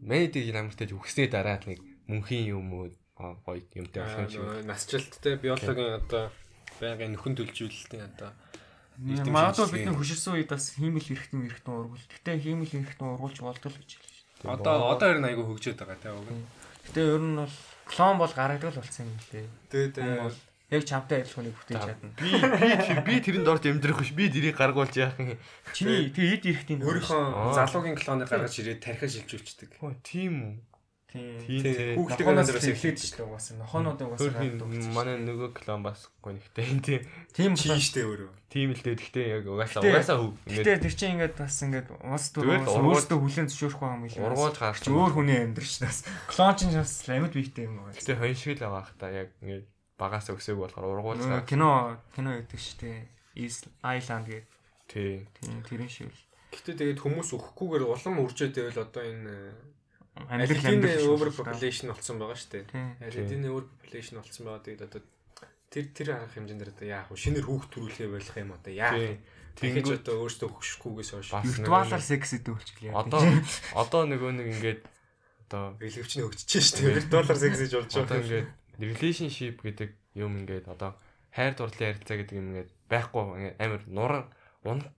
медийг 0.00 0.52
амартай 0.56 0.90
үхснээ 0.92 1.28
дараа 1.32 1.60
нэг 1.64 1.80
мөнхийн 2.08 2.56
юм 2.56 2.72
уу 2.72 2.92
гоё 3.16 3.60
юмтай 3.74 4.00
болох 4.04 4.20
юм 4.20 4.30
шиг. 4.30 4.66
Насжилттай 4.68 5.34
биологийн 5.40 6.00
одоо 6.04 6.28
байнгын 6.80 7.16
нөхөн 7.16 7.34
төлжүүлэлтийн 7.40 8.04
одоо 8.12 8.30
Магадгүй 8.96 9.68
бидний 9.72 9.92
хөшөрсөн 9.92 10.40
үед 10.40 10.48
бас 10.48 10.72
хиймэл 10.72 11.04
хэрэгтэй 11.04 11.36
хэрэгтэй 11.36 11.68
ургуул. 11.68 12.00
Гэтэ 12.00 12.40
хиймэл 12.40 12.72
хэрэгтэй 12.72 13.04
ургуулж 13.04 13.38
болдог 13.44 13.72
л 13.72 13.76
гэж 13.76 13.90
хэлж 13.92 14.16
байна. 14.40 14.56
Одоо 14.56 14.76
одоо 14.96 15.08
ер 15.12 15.20
нь 15.20 15.28
айгүй 15.28 15.44
хөгжөөд 15.44 15.76
байгаа 15.76 16.00
те 16.00 16.16
уг. 16.16 16.28
Гэтэ 16.88 17.00
ер 17.04 17.20
нь 17.20 17.36
бол 17.36 17.56
клон 17.84 18.16
бол 18.16 18.32
гаргадаг 18.32 18.72
л 18.72 18.80
болсон 18.80 19.04
юм 19.04 19.20
лээ. 19.36 19.48
Тэгээ 19.68 19.92
тэгээ 20.00 20.32
яг 20.72 20.82
чамтай 20.88 21.20
адилхан 21.20 21.44
нэг 21.44 21.56
бүтээж 21.60 21.84
чадна. 21.84 22.10
Би 22.16 22.30
би 22.40 23.04
би 23.04 23.14
тэрэнд 23.20 23.48
орж 23.52 23.64
амьдрах 23.68 24.00
биш. 24.00 24.12
Би 24.16 24.24
дэрийг 24.32 24.56
гаргуулж 24.56 24.96
яах 24.96 25.20
юм. 25.20 25.36
Чиний 25.76 26.08
тэг 26.08 26.40
эд 26.40 26.44
ирэхтийн 26.48 26.80
өөрийнхөө 26.80 27.52
залуугийн 27.52 28.00
клоныг 28.00 28.32
гаргаж 28.32 28.56
ирээд 28.64 28.80
тархиа 28.80 29.12
шилжүүлчихдэг. 29.12 29.76
Хөө 29.76 29.92
тийм 30.00 30.34
үү. 30.40 30.54
Тийм. 31.16 31.62
Дээрээс 31.62 32.68
эхлээд 32.68 32.98
ч 33.00 33.16
л 33.16 33.24
угаасан. 33.24 33.58
Нохоонуудын 33.62 34.06
угаасан. 34.12 34.92
Манай 34.92 35.16
нөгөө 35.22 35.50
клон 35.56 35.80
бас 35.86 36.10
гонхтэй 36.20 36.76
тийм. 36.84 37.02
Тийм 37.32 37.52
тийм 37.56 37.80
штэ 37.80 38.04
өөрөө. 38.04 38.30
Тийм 38.52 38.70
л 38.76 38.82
дээ. 38.84 38.96
Гэхдээ 39.00 39.26
яг 39.40 39.44
угаасаа 39.48 39.80
угаасаа 39.80 40.18
хөв. 40.20 40.36
Гэтэ 40.44 40.82
тэр 40.84 40.94
чинь 40.94 41.12
ингээд 41.16 41.34
бас 41.38 41.56
ингээд 41.62 41.88
ус 41.92 42.24
дөрөв 42.34 42.66
өөртөө 42.66 43.18
хүлэн 43.18 43.48
зөвшөөрөх 43.48 43.82
юм 43.82 44.02
билээ. 44.04 44.26
Ургуулж 44.26 44.56
гарч 44.60 44.84
өөр 44.86 45.12
хүний 45.14 45.38
амьдрч 45.40 45.72
бас. 45.80 45.98
Клон 46.28 46.54
чинь 46.58 46.74
бас 46.76 46.92
амьд 47.08 47.32
биетэй 47.32 47.64
юм 47.66 47.80
байна. 47.80 47.96
Гэтэ 47.96 48.18
хон 48.18 48.34
шиг 48.36 48.58
л 48.58 48.64
байгаа 48.66 48.84
хта 48.90 49.06
яг 49.10 49.28
ингээд 49.40 49.66
багаас 49.96 50.26
өсөг 50.28 50.56
болохоор 50.60 50.98
ургуулж 51.00 51.22
гарч. 51.24 51.48
Кино 51.48 52.00
кино 52.12 52.30
гэдэг 52.42 52.60
штэ. 52.60 53.08
East 53.36 53.68
Island 53.84 54.26
гэдэг. 54.28 54.48
Тий. 54.88 55.28
Тийм 55.40 55.60
тэрэн 55.62 55.90
шиг 55.90 56.08
л. 56.08 56.22
Гэтэ 56.56 56.72
тэгээд 56.80 57.02
хүмүүс 57.04 57.36
өхөхгүйгээр 57.36 57.84
улам 57.84 58.24
үржээд 58.24 58.54
байвал 58.56 58.88
одоо 58.88 59.04
энэ 59.04 59.34
амьдрал 60.24 60.66
амьдрал 60.66 61.12
over 61.12 61.30
population 61.30 61.92
болсон 61.92 62.16
байгаа 62.16 62.38
шүү 62.40 62.50
дээ. 62.52 62.64
Алидины 63.04 63.48
over 63.52 63.68
population 63.68 64.16
болсон 64.20 64.42
байгаа 64.48 64.64
тэгээд 64.64 64.86
одоо 64.88 65.02
тэр 65.68 65.84
тэр 65.92 66.08
арга 66.16 66.32
хэмжээнд 66.32 66.72
одоо 66.72 66.86
яах 66.88 67.08
вэ? 67.12 67.20
Шинээр 67.20 67.46
хүүхд 67.46 67.70
төрүүлэхээ 67.76 68.08
болох 68.08 68.36
юм 68.40 68.52
одоо 68.56 68.72
яах 68.72 68.96
вэ? 68.96 69.20
Тэгэж 69.56 69.86
одоо 70.00 70.14
өөртөө 70.24 70.48
хөшөхгүйгээс 70.52 71.10
хойш 71.16 71.28
виртуалар 71.32 72.04
секс 72.04 72.30
гэдэг 72.36 72.52
үлчлээ. 72.56 72.92
Одоо 72.92 73.20
одоо 73.72 74.02
нөгөө 74.04 74.32
нэг 74.36 74.48
ингээд 74.56 74.80
одоо 75.48 75.64
бэлгэвчний 75.80 76.24
хөгжиж 76.28 76.48
шүү 76.60 76.76
дээ. 76.80 76.96
Виртуалар 77.00 77.38
секс 77.40 77.58
гэж 77.64 77.72
болж 77.72 77.92
байгаа. 77.92 78.04
Одоо 78.04 78.20
ингээд 78.20 78.48
relationship 78.80 79.56
гэдэг 79.64 79.90
юм 80.16 80.32
ингээд 80.44 80.68
одоо 80.68 80.96
хайр 81.32 81.56
дурлалын 81.56 81.88
харилцаа 81.92 82.16
гэдэг 82.20 82.36
юм 82.36 82.48
ингээд 82.52 82.70
байхгүй 82.88 83.22
ингээд 83.24 83.56
амар 83.60 83.82
нуран 83.88 84.24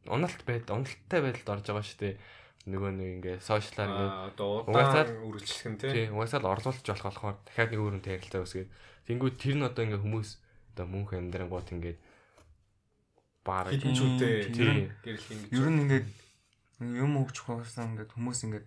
уналт 0.07 0.43
байд 0.47 0.71
уналттай 0.71 1.21
байдалд 1.23 1.53
орж 1.55 1.67
байгаа 1.67 1.87
шүү 1.87 2.01
дээ 2.03 2.15
нөгөө 2.69 2.93
нэг 2.93 3.09
ингээ 3.19 3.37
сошиалаар 3.41 3.91
ингээ 3.91 4.11
одоо 4.33 4.51
удаан 4.69 5.09
үргэлжлэх 5.25 5.67
нь 5.73 5.79
тий. 5.81 6.07
Угаасаа 6.13 6.41
л 6.45 6.53
орлуулж 6.53 6.85
болох 6.85 7.07
болохоор 7.09 7.37
дахиад 7.49 7.71
нэг 7.73 7.81
өөрөнд 7.81 8.07
ярилцаа 8.07 8.45
үсгээд 8.45 8.71
тэнгүүд 9.09 9.37
тэр 9.41 9.57
нь 9.57 9.67
одоо 9.67 9.83
ингээ 9.89 10.05
хүмүүс 10.05 10.31
одоо 10.77 10.87
мөнх 10.87 11.11
амьдрангууд 11.17 11.69
ингээ 11.75 11.97
баар 13.43 13.67
хэмжүүтэй 13.73 14.33
тий. 14.53 14.93
Гэрэл 15.01 15.33
ингээ. 15.33 15.57
Ер 15.57 15.69
нь 15.73 15.81
ингээ 15.89 16.03
юм 16.79 17.13
өгчих 17.25 17.49
байсан 17.49 17.97
ингээ 17.97 18.13
хүмүүс 18.13 18.41
ингээ 18.47 18.65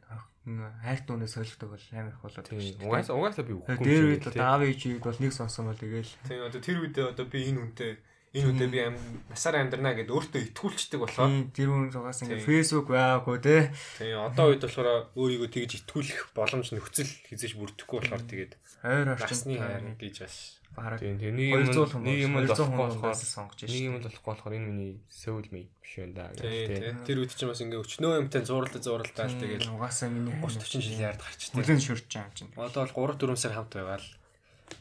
хайрт 0.82 1.07
үнэ 1.07 1.30
солигдог 1.30 1.69
бол 1.78 1.86
амар 1.94 2.11
их 2.18 2.22
болоод 2.26 2.48
тий. 2.49 2.76
Угаасаа 2.82 3.15
угаасаа 3.15 3.45
би 3.45 3.53
үгүй. 3.56 3.78
Тэр 3.78 4.06
үед 4.10 4.26
одоо 4.26 4.45
аав 4.49 4.61
ээжийг 4.65 5.06
бол 5.06 5.22
нэг 5.22 5.32
сонсон 5.32 5.69
бол 5.69 5.78
тэгэл. 5.78 6.11
Тий 6.26 6.41
одоо 6.41 6.60
тэр 6.60 6.78
үед 6.82 6.98
одоо 6.98 7.26
би 7.30 7.45
энэ 7.45 7.61
үнтэй 7.61 7.91
энэ 8.32 8.48
үедээ 8.48 8.70
би 8.72 8.80
насаар 9.28 9.60
амьдрнаа 9.60 9.91
гэд 9.91 10.08
өөртөө 10.08 10.56
итгүүлцдэг 10.56 10.99
болохоор 11.03 11.52
тэр 11.52 11.68
хүн 11.68 11.91
зугаас 11.91 12.24
ингээ 12.24 12.48
Facebook 12.48 12.88
байгаагүй 12.88 13.38
те. 13.44 13.76
Тийм 13.99 14.24
одоо 14.24 14.56
үед 14.56 14.64
болохоор 14.64 15.12
өөрийгөө 15.20 15.49
тэгж 15.52 15.72
итгүүлэх 15.84 16.32
боломж 16.32 16.72
нөхцөл 16.72 17.12
хизээж 17.28 17.60
бүрдэхгүй 17.60 17.98
болохоор 17.99 18.24
тэгээд 18.24 18.53
хайр 18.80 19.08
орчны 19.20 19.60
хайр 19.60 19.84
гэж 19.99 20.16
бас 20.24 20.62
бараг 20.72 21.03
нэг 21.03 21.20
юм 21.20 21.36
нэг 21.36 22.20
юм 22.24 22.34
болохгүй 22.40 23.12
сонгож 23.20 23.60
шээ. 23.60 23.68
Нэг 23.68 23.84
юм 23.84 23.95
болохгүй 23.99 24.24
болохоор 24.32 24.56
энэ 24.56 24.68
миний 24.72 24.94
сөүл 25.12 25.52
мэй 25.52 25.68
биш 25.84 25.94
юм 25.99 26.16
да 26.16 26.32
гэх 26.32 26.72
тийм. 26.72 27.03
Тэр 27.03 27.20
үед 27.20 27.36
чинь 27.36 27.52
бас 27.52 27.60
ингээ 27.60 27.84
өчнөө 27.84 28.16
юмтай 28.16 28.48
зууралдаа 28.48 28.80
зууралдаа 28.80 29.28
л 29.28 29.40
тэгээд 29.44 29.68
угаасаа 29.68 30.08
миний 30.08 30.32
30 30.40 30.72
40 30.72 30.88
жил 30.88 31.03
яард 31.03 31.20
гарч 31.20 31.52
тийм. 31.52 31.60
Бүлэн 31.60 31.84
шүрч 31.84 32.08
байгаа 32.08 32.32
юм 32.32 32.36
чинь. 32.40 32.52
Одоо 32.56 32.88
бол 32.88 33.12
3 33.12 33.28
4 33.28 33.44
сар 33.44 33.53
хамт 33.60 33.76
байгаа 33.76 33.99
л 33.99 34.08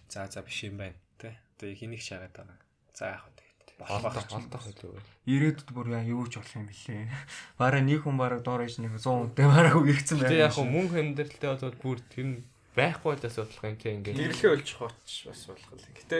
за 0.06 0.30
за 0.30 0.40
биш 0.46 0.58
юм 0.62 0.78
байна 0.78 0.94
тий. 1.18 1.34
Одоо 1.34 1.74
хэнийг 1.74 2.02
шаагаад 2.06 2.34
байгаа. 2.38 2.58
За 2.94 3.10
яах 3.10 3.26
вэ 3.26 3.39
олдох 3.88 4.28
олдох 4.34 4.64
үү. 4.66 5.00
Ирээдүйд 5.30 5.70
бүр 5.72 5.88
яа 5.96 6.04
юу 6.04 6.28
ч 6.28 6.36
болох 6.36 6.56
юм 6.56 6.68
бэлээ. 6.68 7.08
Бараа 7.60 7.80
нэг 7.80 8.04
хүн 8.04 8.16
бараг 8.20 8.44
доор 8.44 8.66
иж 8.68 8.76
нэг 8.82 8.98
100 8.98 9.32
хүнтэй 9.32 9.46
бараг 9.48 9.74
үргэцсэн 9.80 10.18
байна. 10.20 10.50
Яг 10.50 10.56
мөн 10.60 10.86
хэмдэрэлтэй 10.90 11.48
болоод 11.48 11.76
бүр 11.80 11.98
тэр 12.12 12.26
нь 12.26 12.36
байхгүй 12.76 13.14
л 13.16 13.22
болох 13.22 13.64
юм 13.64 13.76
тийм 13.80 13.94
ингээд. 14.04 14.16
Гэрлэхээ 14.20 14.54
олж 14.56 14.68
хоч 14.76 15.08
бас 15.26 15.40
болох 15.48 15.70
л. 15.72 15.88
Гэтэ 15.96 16.18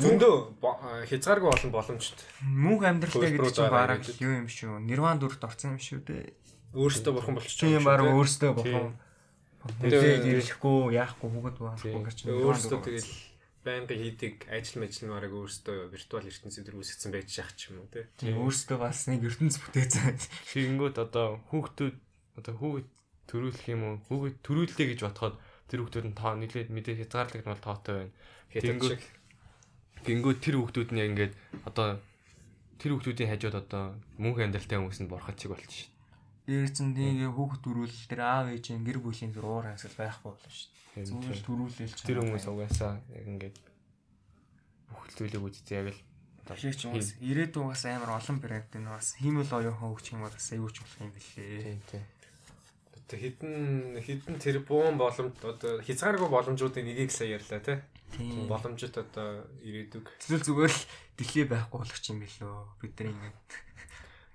зөндөө 0.00 0.34
хязгааргүй 1.10 1.50
олон 1.50 1.70
боломжтой. 1.74 2.26
Мөнх 2.46 2.82
амьдралтай 2.86 3.30
гэдэг 3.34 3.52
чинь 3.52 3.72
бараг 3.74 4.02
юу 4.22 4.32
юм 4.40 4.48
шүү. 4.48 4.80
Нирван 4.80 5.18
дүрт 5.20 5.42
орсон 5.44 5.76
юм 5.76 5.80
шүү 5.82 6.00
дээ. 6.06 6.32
Өөрөөсөө 6.74 7.12
бурхан 7.12 7.34
болчих. 7.36 7.60
Тийм 7.60 7.84
бараг 7.84 8.08
өөрөөсөө 8.14 8.50
бурхан. 8.54 8.94
Тэгээд 9.82 10.24
ирэхгүй 10.24 10.96
яахгүй 10.96 11.28
хүүхэд 11.28 11.56
байна. 11.60 11.78
Өөрөөсөө 11.84 12.80
тэгэл 12.80 13.29
байнга 13.60 13.92
хийдэг 13.92 14.48
ажил 14.48 14.80
мэжлмаарыг 14.80 15.32
өөрсдөө 15.36 15.92
виртуал 15.92 16.24
ертөнцийн 16.24 16.64
төр 16.64 16.80
үүсгэсэн 16.80 17.12
байж 17.12 17.28
шах 17.28 17.52
ч 17.56 17.68
юм 17.68 17.84
уу 17.84 17.92
тий. 17.92 18.08
Тийм 18.16 18.40
өөрсдөө 18.40 18.78
бас 18.80 19.04
нэг 19.12 19.20
ертөнц 19.28 19.60
бүтээсэн. 19.60 20.16
Тэгэнгүүт 20.48 20.96
одоо 20.96 21.44
хүүхдүүд 21.52 21.96
одоо 22.40 22.54
хүүхэд 22.56 22.88
төрүүлэх 23.28 23.66
юм 23.68 23.82
уу? 23.84 23.96
Хүүхэд 24.08 24.36
төрүүллээ 24.40 24.86
гэж 24.96 25.00
бодоход 25.04 25.36
тэр 25.68 25.80
хүүхдүүд 25.84 26.06
нь 26.08 26.16
тоо 26.16 26.32
нэлээд 26.40 26.68
мэдээ 26.72 26.98
хязгаарлалт 27.04 27.44
нь 27.44 27.52
бол 27.52 27.66
тоотой 27.68 27.94
байна. 28.00 28.12
Тэгэнгүүт 28.50 29.02
Гингүү 30.00 30.34
тэр 30.40 30.56
хүүхдүүд 30.56 30.90
нь 30.96 31.04
ингээд 31.12 31.32
одоо 31.68 32.00
тэр 32.80 32.96
хүүхдүүдийн 32.96 33.30
хажууд 33.36 33.56
одоо 33.60 33.84
мөнх 34.16 34.40
амьдралтай 34.40 34.80
хүмүүс 34.80 35.04
нь 35.04 35.12
борхот 35.12 35.36
чиг 35.36 35.52
болчих. 35.52 35.92
Дээрцэн 36.50 36.98
тийм 36.98 37.30
хүүхд 37.30 37.62
төрүүл 37.62 37.96
тэр 38.10 38.20
аав 38.26 38.50
ээжийн 38.50 38.82
гэр 38.82 38.98
бүлийн 38.98 39.30
зүр 39.30 39.46
уур 39.46 39.70
амьсгал 39.70 39.94
байхгүй 40.02 40.34
болно 40.34 40.50
шин. 40.50 40.74
Зүгээр 40.98 41.40
төрүүлээл 41.46 41.94
ч. 41.94 42.00
Тэр 42.02 42.18
хүмүүс 42.26 42.46
угаасаа 42.50 42.98
яг 43.14 43.26
ингээд 43.30 43.56
бүх 44.90 45.06
зүйлийг 45.14 45.46
үзтээ 45.46 45.78
яг 45.78 45.94
л 45.94 46.00
Тэгэж 46.50 46.90
бас 46.90 47.14
ирээдүйн 47.22 47.70
бас 47.70 47.82
амар 47.86 48.18
олон 48.18 48.38
брэнд 48.42 48.74
энэ 48.74 48.90
бас 48.90 49.14
хиймэл 49.22 49.46
оюухан 49.46 49.94
хөгжих 49.94 50.14
юм 50.18 50.26
бас 50.26 50.50
аюуч 50.50 50.76
болох 50.82 50.98
юм 50.98 51.12
билээ. 51.14 51.62
Тийм 51.62 51.80
тийм. 51.86 52.04
Одоо 52.98 53.18
хідэн 53.22 53.54
хідэн 54.02 54.36
тэрбум 54.42 54.98
боломж 54.98 55.38
одоо 55.46 55.78
хязгааргүй 55.78 56.26
боломжуудын 56.26 56.86
нэгийг 56.90 57.14
сая 57.14 57.38
ярьлаа 57.38 57.62
тий. 57.62 57.78
Боломжит 58.50 58.98
одоо 58.98 59.46
ирээдүг. 59.62 60.10
Зүйл 60.26 60.42
зүгээр 60.42 60.74
л 60.74 60.82
дэлхий 61.14 61.46
байхгүй 61.46 61.78
болох 61.78 62.00
юм 62.10 62.18
билөө 62.18 62.54
бидний 62.82 63.14
ингэ. 63.14 63.30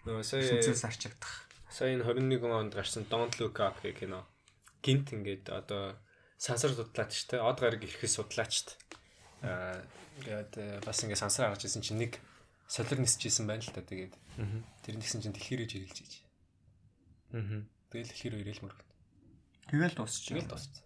Нөө 0.08 0.24
сая 0.24 0.64
зүйлс 0.64 0.88
арчигдах. 0.88 1.45
Сая 1.76 1.92
энэ 1.92 2.08
21 2.08 2.40
онд 2.56 2.72
гарсан 2.72 3.04
Don't 3.12 3.36
Look 3.36 3.60
Up 3.60 3.84
гэх 3.84 4.00
кино. 4.00 4.24
Гинт 4.80 5.12
ингээд 5.12 5.52
одоо 5.52 6.00
сансар 6.40 6.72
судлаач 6.72 7.28
те 7.28 7.44
од 7.44 7.60
гараг 7.60 7.84
ирэхээс 7.84 8.16
судлаачт 8.16 8.80
аа 9.44 9.84
тэгээд 10.24 10.88
бас 10.88 11.04
ингээ 11.04 11.20
сансар 11.20 11.52
гарч 11.52 11.68
ирсэн 11.68 11.84
чинь 11.84 12.00
нэг 12.00 12.24
солир 12.72 13.04
нисчихсэн 13.04 13.44
байна 13.44 13.60
л 13.60 13.76
та 13.76 13.84
тэгээд. 13.84 14.16
Тэр 14.88 14.96
нэгсэн 14.96 15.20
чинь 15.20 15.36
дэлхийрээ 15.36 15.68
жигэлж 15.68 15.98
ийж. 16.00 16.14
Аа 17.36 17.68
тэгэл 17.92 18.08
дэлхийрээ 18.08 18.40
ирээл 18.48 18.64
мөргөд 18.64 18.90
тэгэл 19.68 20.00
дуусчих. 20.00 20.32
Тэгэл 20.32 20.48
дууссан 20.48 20.80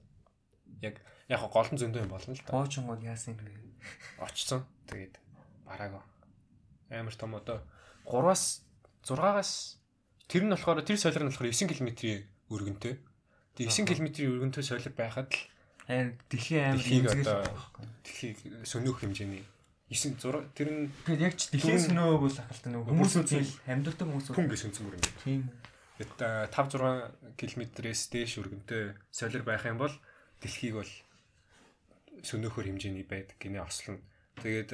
яг 0.82 1.06
яг 1.30 1.42
голон 1.54 1.78
зөндөө 1.78 2.02
юм 2.02 2.10
болно 2.10 2.34
л 2.34 2.42
та. 2.42 2.50
Гоочонгод 2.50 3.06
яасан 3.06 3.38
юм 3.38 3.78
очсон. 4.18 4.66
Тэгээд 4.90 5.22
барааг 5.70 6.02
амар 6.90 7.14
том 7.14 7.38
одоо 7.38 7.62
3-аас 8.10 8.66
6-аас 9.06 9.79
тэр 10.30 10.46
нь 10.46 10.54
болохоор 10.54 10.86
тэр 10.86 11.02
солир 11.02 11.26
нь 11.26 11.30
болохоор 11.34 11.50
9 11.50 11.74
км-ийн 11.74 12.22
өргөнтэй 12.54 12.96
Тэгээ 13.60 13.76
9 13.76 13.92
км-ийн 13.92 14.32
өргөнтэй 14.40 14.64
солир 14.64 14.94
байхад 14.96 15.36
л 15.90 16.16
дэлхийн 16.32 16.80
аймаг 16.80 17.28
одоо 17.28 17.44
дэлхийг 18.08 18.38
сөнөөх 18.64 19.04
хэмжээний 19.04 19.44
9 19.92 20.22
6 20.22 20.54
тэр 20.56 20.70
нь 20.70 20.82
тэгээд 21.04 21.26
яг 21.28 21.34
ч 21.36 21.50
дэлхийн 21.52 21.92
сөнөө 21.92 22.24
бол 22.24 22.32
ахалтай 22.32 22.72
нөгөө 22.72 22.88
хүмүүсийн 22.88 23.44
амьддаг 23.68 24.06
хүмүүс 24.06 24.32
хүн 24.32 24.48
гэж 24.48 24.80
мөр 24.86 24.96
юм. 24.96 25.04
Тийм. 25.26 25.42
5 25.98 26.48
6 26.54 27.36
км-ээс 27.36 28.02
дээш 28.14 28.38
өргөнтэй 28.40 28.96
солир 29.12 29.44
байх 29.44 29.66
юм 29.66 29.82
бол 29.82 29.92
дэлхийг 30.40 30.78
бол 30.78 30.92
сөнөөхөр 32.24 32.70
хэмжээний 32.70 33.04
байдаг 33.04 33.36
гинэ 33.42 33.66
ослно. 33.66 34.00
Тэгээд 34.40 34.72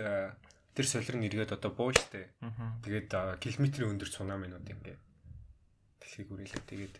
тэр 0.75 0.85
солир 0.85 1.15
нь 1.15 1.25
эргээд 1.31 1.55
одоо 1.55 1.71
буу 1.71 1.89
штэ. 1.89 2.35
Тэгээд 2.83 3.39
километрийн 3.39 3.95
өндөр 3.95 4.09
цунаминууд 4.11 4.67
ингээ 4.67 4.97
дэлхийг 6.05 6.29
үргэлээ 6.29 6.63
тэгээд 6.69 6.95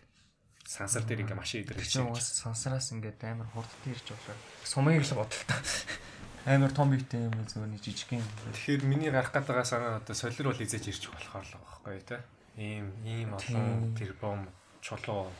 сансар 0.66 1.06
дээр 1.06 1.22
ингээ 1.22 1.38
машин 1.38 1.62
Тэр 1.62 1.78
идэрч 1.78 1.94
чинь 1.94 2.10
уус 2.10 2.26
сансараас 2.42 2.90
ингээд 2.90 3.22
амар 3.22 3.46
хурдтай 3.54 3.94
ирж 3.94 4.10
байгаа. 4.10 4.36
Сумыг 4.66 4.98
л 4.98 5.14
бодлоо. 5.14 5.58
Амар 6.46 6.70
том 6.70 6.90
биетэй 6.90 7.26
юм 7.26 7.34
зөв 7.46 7.62
нэг 7.66 7.82
жижиг 7.82 8.18
юм. 8.18 8.26
Тэгэхээр 8.50 8.82
миний 8.86 9.10
гарах 9.10 9.30
байгаа 9.34 9.66
санаа 9.66 10.02
одоо 10.02 10.14
солир 10.14 10.50
бол 10.50 10.58
хизээж 10.58 10.90
ирчих 10.90 11.10
болохоор 11.14 11.46
л 11.46 11.54
байхгүй 11.58 12.02
тий. 12.02 12.20
Ийм 12.58 12.86
ийм 13.06 13.30
олон 13.34 13.94
Тийм. 13.94 13.94
тэрбом 13.94 14.46
чулуу 14.82 15.30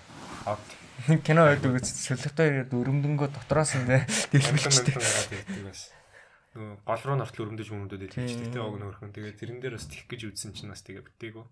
Нэг 1.07 1.23
кино 1.27 1.47
байдаг 1.47 1.79
үз 1.79 1.91
солиотой 1.91 2.47
ирээд 2.51 2.73
өрөмдөнгөө 2.75 3.29
дотроос 3.35 3.79
ингээ 3.79 4.03
дэлбэлчтэй. 4.35 4.95
гараад 4.99 5.31
ирдэг 5.31 5.65
бас. 5.71 5.83
Гол 6.57 7.03
руу 7.07 7.17
нортол 7.21 7.45
өрөмдөж 7.47 7.69
өрөмдөд 7.71 8.11
чинь 8.11 8.51
тий 8.51 8.63
ог 8.63 8.75
нөрхөн. 8.81 9.15
Тэгээд 9.15 9.39
тэрэн 9.39 9.59
дээр 9.61 9.77
бас 9.79 9.87
тих 9.87 10.09
гэж 10.09 10.33
үзсэн 10.33 10.57
чинь 10.57 10.73
бас 10.73 10.83
тэгээ 10.83 11.05
битээгүй. 11.05 11.45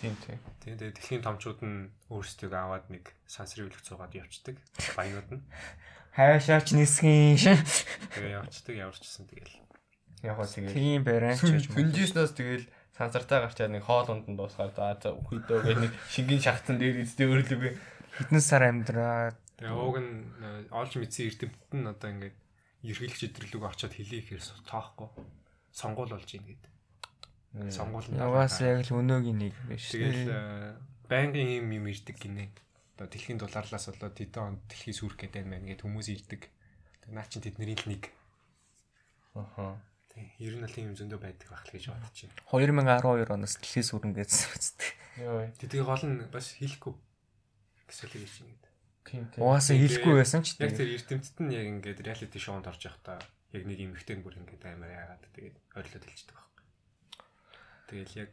Тийм 0.00 0.14
тийм. 0.24 0.38
Тийм 0.62 0.74
тэгээд 0.78 0.96
дэлхийн 0.96 1.22
томчууд 1.26 1.60
нь 1.64 1.90
өөрсдөө 2.08 2.50
аваад 2.54 2.86
нэг 2.88 3.12
сансрын 3.26 3.68
үлгц 3.68 3.86
цугаад 3.88 4.14
явцдаг. 4.16 4.56
Баянууд 4.96 5.28
нь. 5.36 5.42
Хайшаач 6.16 6.72
нисгэн 6.76 7.36
шин. 7.40 7.60
Тэгээ 8.16 8.38
явцдаг 8.40 8.74
яварчсан 8.76 9.26
тэгэл. 9.28 9.56
Яг 10.22 10.36
гоо 10.36 10.46
тэгээд 10.48 10.76
Тийм 10.76 11.00
барайч 11.04 11.40
гэж 11.40 11.68
юм. 11.68 11.76
Финжиснаас 11.76 12.32
тэгэл 12.36 12.66
сансартаа 12.96 13.48
гарчаад 13.48 13.72
нэг 13.72 13.84
хоол 13.84 14.08
унданд 14.08 14.36
дуусгаар 14.38 14.72
за 14.76 15.16
үхийдөө 15.16 15.58
гэх 15.64 15.80
нэг 15.80 15.92
шингэн 16.12 16.40
шахацсан 16.44 16.76
дээр 16.76 17.02
эзтэй 17.02 17.26
өрлөг 17.26 17.80
Хэдэн 18.12 18.42
сар 18.44 18.68
амьдраад 18.68 19.40
Тэгээ 19.56 19.78
ууг 19.78 19.96
нь 20.02 20.26
э, 20.42 20.66
олж 20.74 20.98
мэдсэн 20.98 21.32
эрдэмтэд 21.32 21.72
нь 21.78 21.86
одоо 21.86 22.08
ингээд 22.12 22.36
ерхийлэгч 22.82 23.22
идэрлүүг 23.30 23.64
очиод 23.64 23.94
хэлээ 23.94 24.20
ихээр 24.26 24.42
тоохгүй. 24.66 25.08
Сонгуул 25.72 26.12
болж 26.12 26.28
ийн 26.34 26.44
гэдэг. 26.44 26.71
Сонгуул 27.52 28.08
нь 28.08 28.16
яваас 28.16 28.60
яг 28.64 28.80
л 28.88 28.96
өнөөгийн 28.96 29.38
нэг 29.38 29.52
юм 29.52 29.68
биш. 29.68 29.92
Тэгэл 29.92 30.24
э, 30.32 30.72
байнгын 31.04 31.60
юм 31.60 31.68
юм 31.68 31.84
ирдэг 31.92 32.16
гинэ. 32.16 32.48
Одоо 32.96 33.12
дэлхийн 33.12 33.36
дулаарлаас 33.36 33.92
болоод 33.92 34.16
тэдэн 34.16 34.40
он 34.40 34.56
дэлхий 34.72 34.96
сүрх 34.96 35.20
гэдэг 35.20 35.44
юм 35.44 35.52
байна 35.52 35.68
гэд 35.68 35.84
хүмүүс 35.84 36.08
ирдэг. 36.16 36.48
Тэгээ 37.04 37.12
наа 37.12 37.28
чин 37.28 37.44
тэдний 37.44 37.76
л 37.76 37.88
нэг. 37.92 38.08
Аха. 39.36 39.76
Тэг. 40.08 40.32
Ер 40.40 40.56
нь 40.56 40.64
л 40.64 40.72
тийм 40.72 40.92
юм 40.92 40.96
зөндөө 40.96 41.20
байдаг 41.20 41.48
байх 41.52 41.64
л 41.68 41.72
гэж 41.76 41.84
бодож 41.92 42.18
байна. 42.24 42.40
2012 43.04 43.32
оноос 43.36 43.54
дэлхийс 43.60 43.88
сүрэн 43.92 44.12
гэсэн 44.16 44.48
үстэй. 44.56 44.90
Йой. 45.20 45.52
Тэдний 45.60 45.84
гол 45.84 46.04
нь 46.08 46.24
бас 46.32 46.56
хэлэхгүй. 46.56 46.94
Гэсэн 47.88 48.08
л 48.08 48.16
гэж 48.16 48.32
байна 48.32 48.52
гэдэг. 48.56 48.72
Тийм 49.08 49.24
тийм. 49.28 49.40
Угаасаа 49.44 49.76
хэлэхгүй 49.76 50.14
байсан 50.16 50.40
ч 50.40 50.56
Яг 50.56 50.72
тийм. 50.72 50.78
тэр 50.80 50.88
эрдэмтэд 50.96 51.36
нь 51.44 51.52
яг 51.52 51.66
ингээд 51.68 52.00
реалити 52.00 52.38
шоунд 52.40 52.68
орж 52.68 52.80
явахдаа 52.88 53.20
яг 53.52 53.62
нэг 53.68 53.78
эмэгтэй 53.80 54.16
нь 54.16 54.24
бүр 54.24 54.40
ингээд 54.40 54.62
амар 54.68 54.88
яагаад 54.88 55.24
тэгээд 55.36 55.56
ойрлоод 55.76 56.04
хэлчихдэг 56.06 56.36
байхгүй. 56.36 56.51
Тэгэл 57.92 58.24
яг 58.24 58.30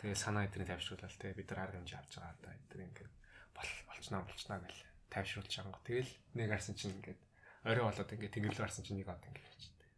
тэгэл 0.00 0.16
санаа 0.16 0.48
эдрийг 0.48 0.72
тавьшруулаад 0.72 1.12
те 1.20 1.36
бид 1.36 1.52
нар 1.52 1.68
арга 1.68 1.76
хэмжээ 1.76 2.00
авч 2.00 2.12
байгаа 2.16 2.40
да 2.40 2.56
эдгээр 2.56 2.86
ингээд 2.88 3.12
бол 3.52 3.70
болчнаа 3.92 4.20
болчнаа 4.24 4.58
гэл 4.64 4.80
тавьшруулж 5.12 5.52
ангу. 5.60 5.80
Тэгэл 5.84 6.12
нэг 6.32 6.48
харсан 6.48 6.74
чинь 6.80 6.96
ингээд 6.96 7.20
орой 7.68 7.84
болоод 7.84 8.12
ингээд 8.16 8.34
тэгэлгүй 8.40 8.62
харсан 8.64 8.84
чинь 8.88 8.98
нэг 9.04 9.08
од 9.12 9.20
ингээд 9.20 9.48
хэлчихдэг. 9.52 9.88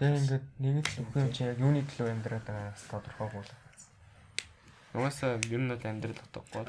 Тэгээ 0.00 0.20
ингээд 0.24 0.46
нэг 0.64 0.86
л 0.88 0.96
юм 1.20 1.30
чи 1.36 1.42
яг 1.44 1.58
юуны 1.60 1.84
төлөө 1.84 2.08
амьдраад 2.08 2.44
байгаагаас 2.48 2.84
тодорхойгүй 2.88 3.42
л. 3.44 3.52
Угаасаа 4.96 5.36
ер 5.36 5.60
нь 5.60 5.72
бол 5.72 5.84
амьдрал 5.84 6.24
утгагүй. 6.24 6.64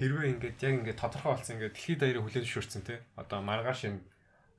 Хэрвээ 0.00 0.32
ингээд 0.32 0.58
яг 0.64 0.74
ингээд 0.80 1.00
тодорхой 1.00 1.32
болсон 1.36 1.60
ингээд 1.60 1.76
дэлхийд 1.76 2.00
даяараа 2.00 2.24
хүлэн 2.24 2.44
зөвшөөрсөн 2.48 2.82
те 2.88 2.94
одоо 3.20 3.40
маргааш 3.44 3.80
энэ 3.88 4.00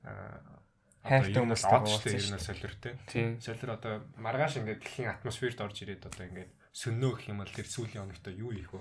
аа 0.06 0.62
Хайртай 1.04 1.36
штэ 1.36 1.84
уулзсан 1.84 2.16
ер 2.16 2.24
шүү 2.24 2.40
нь 2.40 2.48
солир 2.48 2.72
те. 2.80 2.96
Тийм. 3.12 3.36
Солир 3.44 3.76
одоо 3.76 4.08
маргааш 4.16 4.64
ингээд 4.64 4.80
дэлхийн 4.80 5.12
атмосферт 5.12 5.60
орж 5.60 5.84
ирээд 5.84 6.08
одоо 6.08 6.32
ингээд 6.32 6.48
сөннөө 6.72 7.12
гэх 7.20 7.28
юм 7.28 7.44
бол 7.44 7.52
тэр 7.52 7.68
сүүлийн 7.68 8.08
оногтой 8.08 8.40
юу 8.40 8.56
ийх 8.56 8.72
вэ 8.72 8.80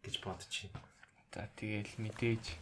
гэж 0.00 0.24
бодчихъя. 0.24 0.72
За 1.28 1.44
тэгэл 1.60 1.92
мэдээж 2.00 2.56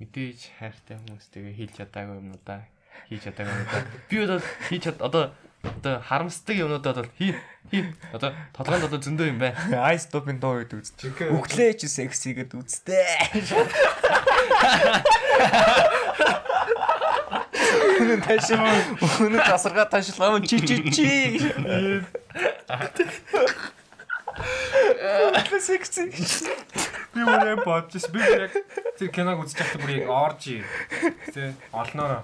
мэдээж 0.00 0.56
хайртай 0.56 0.96
хүмүүс 0.96 1.28
тэгээ 1.28 1.52
хийж 1.52 1.84
чадаагүй 1.84 2.16
юмнуудаа 2.16 2.64
хийж 3.12 3.28
чадаагүй 3.28 3.52
юмнуудаа 3.52 3.84
би 4.08 4.16
бол 4.24 4.40
хийж 4.72 4.88
чад 4.88 5.04
одоо 5.04 5.36
одоо 5.60 6.00
харамсдаг 6.00 6.56
юмнуудад 6.56 6.96
бол 6.96 7.12
хий 7.20 7.36
хий 7.68 7.92
одоо 8.16 8.32
толгойд 8.56 8.88
одоо 8.88 9.04
зөндөө 9.04 9.28
юм 9.28 9.36
байна. 9.36 9.84
Айс 9.92 10.08
допын 10.08 10.40
дуу 10.40 10.64
гэдэг 10.64 10.80
үст. 10.80 10.96
Жинхэнэ 10.96 11.36
Өглөөч 11.36 11.84
секси 11.84 12.32
гэдэг 12.32 12.56
үстэй. 12.56 13.04
Үнэн 18.00 18.20
таш. 18.24 18.50
Үнэн 19.20 19.42
тасарга 19.44 19.84
ташлаа 19.86 20.40
чи 20.40 20.58
чи 20.60 20.76
чи. 20.90 21.08
Секси. 25.60 26.08
би 27.14 27.24
өөрөө 27.26 27.64
бодож 27.66 28.04
би 28.14 28.20
яг 28.22 28.54
тэр 28.98 29.10
киног 29.12 29.42
үзэж 29.44 29.58
байхдаа 29.58 29.80
бүр 29.82 29.92
яг 29.98 30.08
орж 30.08 30.42
ий. 30.54 30.62
Тэ 31.34 31.52
олноороо 31.74 32.22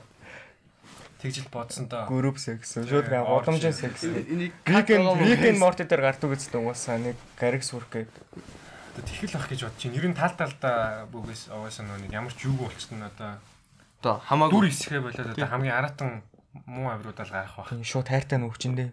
тэгжил 1.21 1.49
бодсон 1.53 1.89
доо. 1.89 2.07
Групп 2.07 2.39
секс. 2.39 2.79
Шууд 2.79 3.09
га 3.11 3.25
годомжин 3.25 3.73
секс. 3.73 4.05
Энийг 4.05 4.53
Викенд 4.65 5.19
викенд 5.21 5.59
морти 5.59 5.85
дээр 5.85 6.07
гардаг 6.07 6.31
үздэг 6.31 6.61
угаасаа 6.61 6.99
нэг 7.03 7.17
гариг 7.41 7.67
сүрх 7.67 7.91
гэдэг. 7.91 8.15
Тэхэл 9.03 9.37
ах 9.37 9.49
гэж 9.51 9.67
бодож 9.67 9.81
чинь. 9.83 9.97
Ер 9.99 10.07
нь 10.07 10.17
тал 10.17 10.33
талдаа 10.39 11.11
бүгээс 11.11 11.51
угаасаа 11.51 11.99
нэг 11.99 12.13
ямар 12.15 12.33
ч 12.33 12.47
юу 12.47 12.57
болчихсон 12.57 13.03
одоо 13.03 13.43
одоо 14.07 14.23
дүр 14.23 14.29
хамаагүй 14.31 14.71
исхэ 14.71 15.03
болоод 15.03 15.35
одоо 15.35 15.49
хамгийн 15.51 15.75
аратан 15.75 16.23
муу 16.67 16.89
авируудаар 16.95 17.31
гарах. 17.51 17.67
Тийм 17.67 17.83
шууд 17.83 18.07
хайртай 18.07 18.39
нөхчөндөө. 18.39 18.89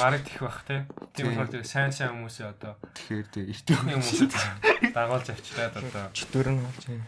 Бараг 0.00 0.24
тэх 0.24 0.40
бах 0.40 0.64
те. 0.64 0.88
Тийм 1.12 1.36
болохоор 1.36 1.52
тэр 1.52 1.64
сайн 1.68 1.92
сайн 1.92 2.16
хүмүүсээ 2.16 2.48
одоо 2.48 2.80
тэгэхээр 2.96 3.28
тэг 3.28 3.44
эртний 3.52 3.76
тийм 3.76 4.00
хүмүүсээ 4.00 4.96
дагуулж 4.96 5.28
авчираад 5.28 5.74
одоо 5.76 6.04
Чөтгөр 6.16 6.48
нь 6.56 6.60
болж 6.64 6.82
байна. 6.88 7.06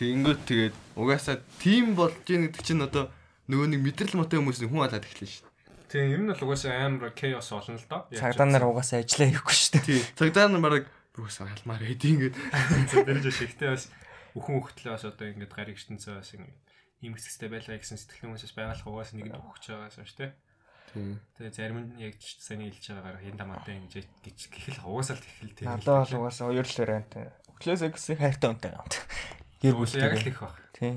Тэнгөт 0.00 0.40
тэгээд 0.48 0.74
угаасаа 0.96 1.36
тим 1.60 1.92
болж 1.92 2.16
ийн 2.32 2.48
гэдэг 2.48 2.64
чинь 2.64 2.80
одоо 2.80 3.12
нөгөө 3.52 3.68
нэг 3.76 3.80
мэдрэл 3.84 4.16
мотой 4.16 4.40
хүмүүс 4.40 4.64
хүн 4.64 4.88
алаад 4.88 5.04
эхлэн 5.04 5.28
шүү 5.28 5.48
тийм 5.92 6.08
ер 6.08 6.20
нь 6.24 6.30
бол 6.32 6.44
угаасаа 6.48 6.86
амар 6.88 7.12
chaos 7.12 7.50
болно 7.52 7.76
л 7.76 7.84
доо. 7.90 8.08
Цагдаа 8.08 8.46
нар 8.48 8.64
угаасаа 8.64 9.04
ажиллаа 9.04 9.28
хийхгүй 9.28 9.54
шүү 9.58 9.72
дээ. 9.74 9.84
Тий. 9.84 10.00
Цагдаа 10.16 10.48
нар 10.48 10.62
бараг 10.64 10.84
угаасаа 11.18 11.50
алмаар 11.50 11.82
хэдий 11.84 12.16
ингээд 12.16 12.36
дэрж 13.10 13.26
шигтэй 13.34 13.74
бас 13.74 13.90
үхэн 14.38 14.62
хөхтлээ 14.62 14.94
бас 14.94 15.04
одоо 15.04 15.26
ингээд 15.26 15.50
гариг 15.50 15.76
штэнцээ 15.82 16.14
бас 16.14 16.30
ингээд 16.38 16.69
ийм 17.00 17.16
хэсэгтэй 17.16 17.48
байлаа 17.48 17.80
гэсэн 17.80 17.96
сэтгэл 17.96 18.28
хүмүүсээс 18.28 18.54
байгалах 18.56 18.86
угаасаа 18.86 19.16
нэгэнд 19.16 19.40
өгч 19.40 19.64
байгаас 19.72 19.96
шүү 19.96 20.18
дээ. 20.20 20.32
Тэгээ 20.90 21.54
зарим 21.54 21.78
нь 21.86 22.02
яг 22.02 22.18
сайн 22.18 22.66
хэлж 22.66 22.84
байгаагаар 22.90 23.22
хэн 23.22 23.38
дамаатай 23.38 23.74
ингэж 23.78 23.94
гэж 24.26 24.38
гихэл 24.50 24.82
угаасаа 24.84 25.16
л 25.16 25.22
тэхэл 25.22 25.54
тийм. 25.54 25.66
Надад 25.70 26.10
бол 26.10 26.18
угаасаа 26.26 26.50
хоёр 26.50 26.66
л 26.66 26.80
вариант. 26.82 27.12
Өглөөс 27.54 27.82
экс 27.86 28.04
хайртай 28.10 28.48
үнтэй 28.50 28.72
юм. 28.74 28.86
Гэр 29.62 29.74
Угаасаа 29.78 30.02
яг 30.02 30.18
л 30.18 30.28
их 30.28 30.40
баг. 30.42 30.56
Тийм. 30.74 30.96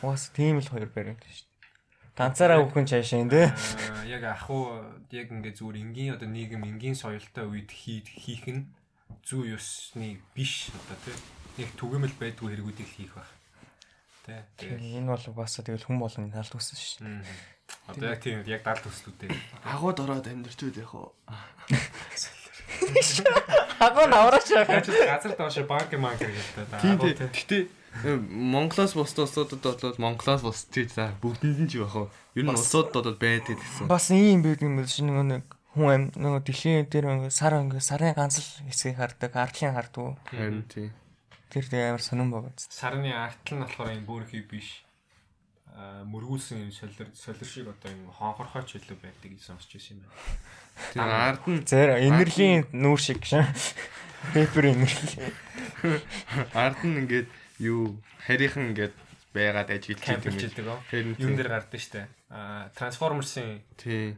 Угаасаа 0.00 0.32
тийм 0.32 0.56
л 0.64 0.70
хоёр 0.72 0.88
вариант 0.90 1.22
шүү 1.28 1.44
дээ. 1.44 1.48
Ганцаараа 2.18 2.58
үхэн 2.66 2.86
чаашаа 2.88 3.20
энэ. 3.22 3.52
Аа, 3.52 4.02
яг 4.08 4.24
ах 4.26 4.48
уу 4.50 4.80
яг 5.12 5.28
ингээд 5.28 5.60
зүгээр 5.60 5.82
энгийн 5.86 6.14
одоо 6.16 6.26
нийгэм 6.26 6.66
энгийн 6.66 6.96
соёлтой 6.98 7.46
үед 7.46 7.70
хийх 7.70 8.48
нь 8.48 8.72
зүү 9.22 9.54
ёсны 9.54 10.18
биш 10.34 10.72
одоо 10.72 10.96
тий. 11.04 11.14
Нэг 11.62 11.68
түгээмэл 11.76 12.16
байдгүй 12.18 12.48
хэрэгүүдийг 12.58 12.90
хийх 12.90 13.12
баг. 13.14 13.37
Тий. 14.28 14.68
Тэгээ. 14.68 15.00
Энэ 15.00 15.08
бол 15.08 15.24
угаасаа 15.32 15.64
тэгэл 15.64 15.88
хүн 15.88 15.98
болгоны 16.04 16.28
талд 16.28 16.52
үсэн 16.52 16.76
шүү. 16.76 17.08
Одоо 17.88 18.12
яг 18.12 18.20
тийм 18.20 18.44
яг 18.44 18.60
далд 18.64 18.84
төслүүдээ. 18.84 19.32
Агууд 19.64 19.98
ороод 20.04 20.28
амьдрч 20.28 20.60
үү 20.60 20.76
яг 20.84 20.92
уу. 20.92 21.12
Агуу 23.80 24.06
навраач 24.06 24.52
яах. 24.52 24.84
Ч 24.84 24.92
газар 24.92 25.32
доош 25.36 25.56
банк 25.64 25.92
манк 25.96 26.20
гэдэг 26.20 26.68
та. 26.68 26.80
Тийм 26.84 26.98
тий. 27.00 27.16
Гэтэ 27.16 27.56
э, 28.04 28.16
Монголоос 28.16 28.92
бусд 28.92 29.18
улсуудад 29.18 29.64
бол 29.64 29.96
Монголоос 29.96 30.42
бус 30.44 30.64
тий 30.68 30.84
за 30.84 31.16
бүгдэнд 31.22 31.64
нь 31.64 31.70
ч 31.70 31.80
байх 31.80 31.96
уу. 31.96 32.08
Ер 32.36 32.44
нь 32.44 32.52
улсуудад 32.52 33.04
бол 33.08 33.16
байдаг 33.16 33.56
гэсэн. 33.56 33.88
Бас 33.88 34.12
ийм 34.12 34.44
байдаг 34.44 34.68
юм 34.68 34.76
биш 34.80 35.00
нөгөө 35.00 35.26
нэг 35.32 35.44
хүн 35.72 35.88
ам 35.88 36.02
нөгөө 36.12 36.40
дэлхийн 36.44 36.88
дээр 36.92 37.32
сар 37.32 37.56
ингээ 37.56 37.80
сарын 37.80 38.12
ганц 38.16 38.36
л 38.42 38.48
хэсгийг 38.68 39.00
хардаг, 39.00 39.32
ардлын 39.32 39.74
хардаг. 39.76 40.20
Харин 40.28 40.64
тий. 40.68 40.92
Тэр 41.48 41.64
амар 41.72 42.02
сонирн 42.04 42.30
байгаа. 42.32 42.52
Сарны 42.56 43.12
артл 43.12 43.56
нь 43.56 43.62
болохоор 43.64 43.92
юм 43.96 44.04
бүрхий 44.04 44.44
биш. 44.44 44.84
Аа 45.72 46.04
мөргүүлсэн 46.04 46.68
юм 46.68 46.72
солир 46.72 47.08
солир 47.16 47.48
шиг 47.48 47.68
одоо 47.72 47.88
юм 47.88 48.12
хонхорхой 48.12 48.64
ч 48.68 48.76
илүү 48.76 49.00
байдаг 49.00 49.32
гэж 49.32 49.42
сонсч 49.48 49.72
байсан 49.72 49.96
юм 49.96 50.04
байна. 50.04 50.20
Тэр 50.92 51.08
ард 51.08 51.44
нь 51.48 51.64
Зэр 51.64 51.90
энерлийн 52.04 52.68
нүүр 52.76 53.00
шиг 53.00 53.24
шин. 53.24 53.46
Пепер 54.34 54.76
энерги. 54.76 55.32
ард 56.52 56.80
нь 56.84 56.98
ингээд 57.06 57.28
юу 57.64 57.96
харийнхан 58.26 58.74
ингээд 58.76 58.94
байгаад 59.32 59.70
идэг 60.52 60.66
оо. 60.68 60.80
Харин 60.90 61.16
Юун 61.16 61.36
дээр 61.36 61.48
гардаг 61.48 61.80
штэ. 61.80 62.08
Аа 62.28 62.68
Transformers-ын 62.76 63.62
тий. 63.76 64.16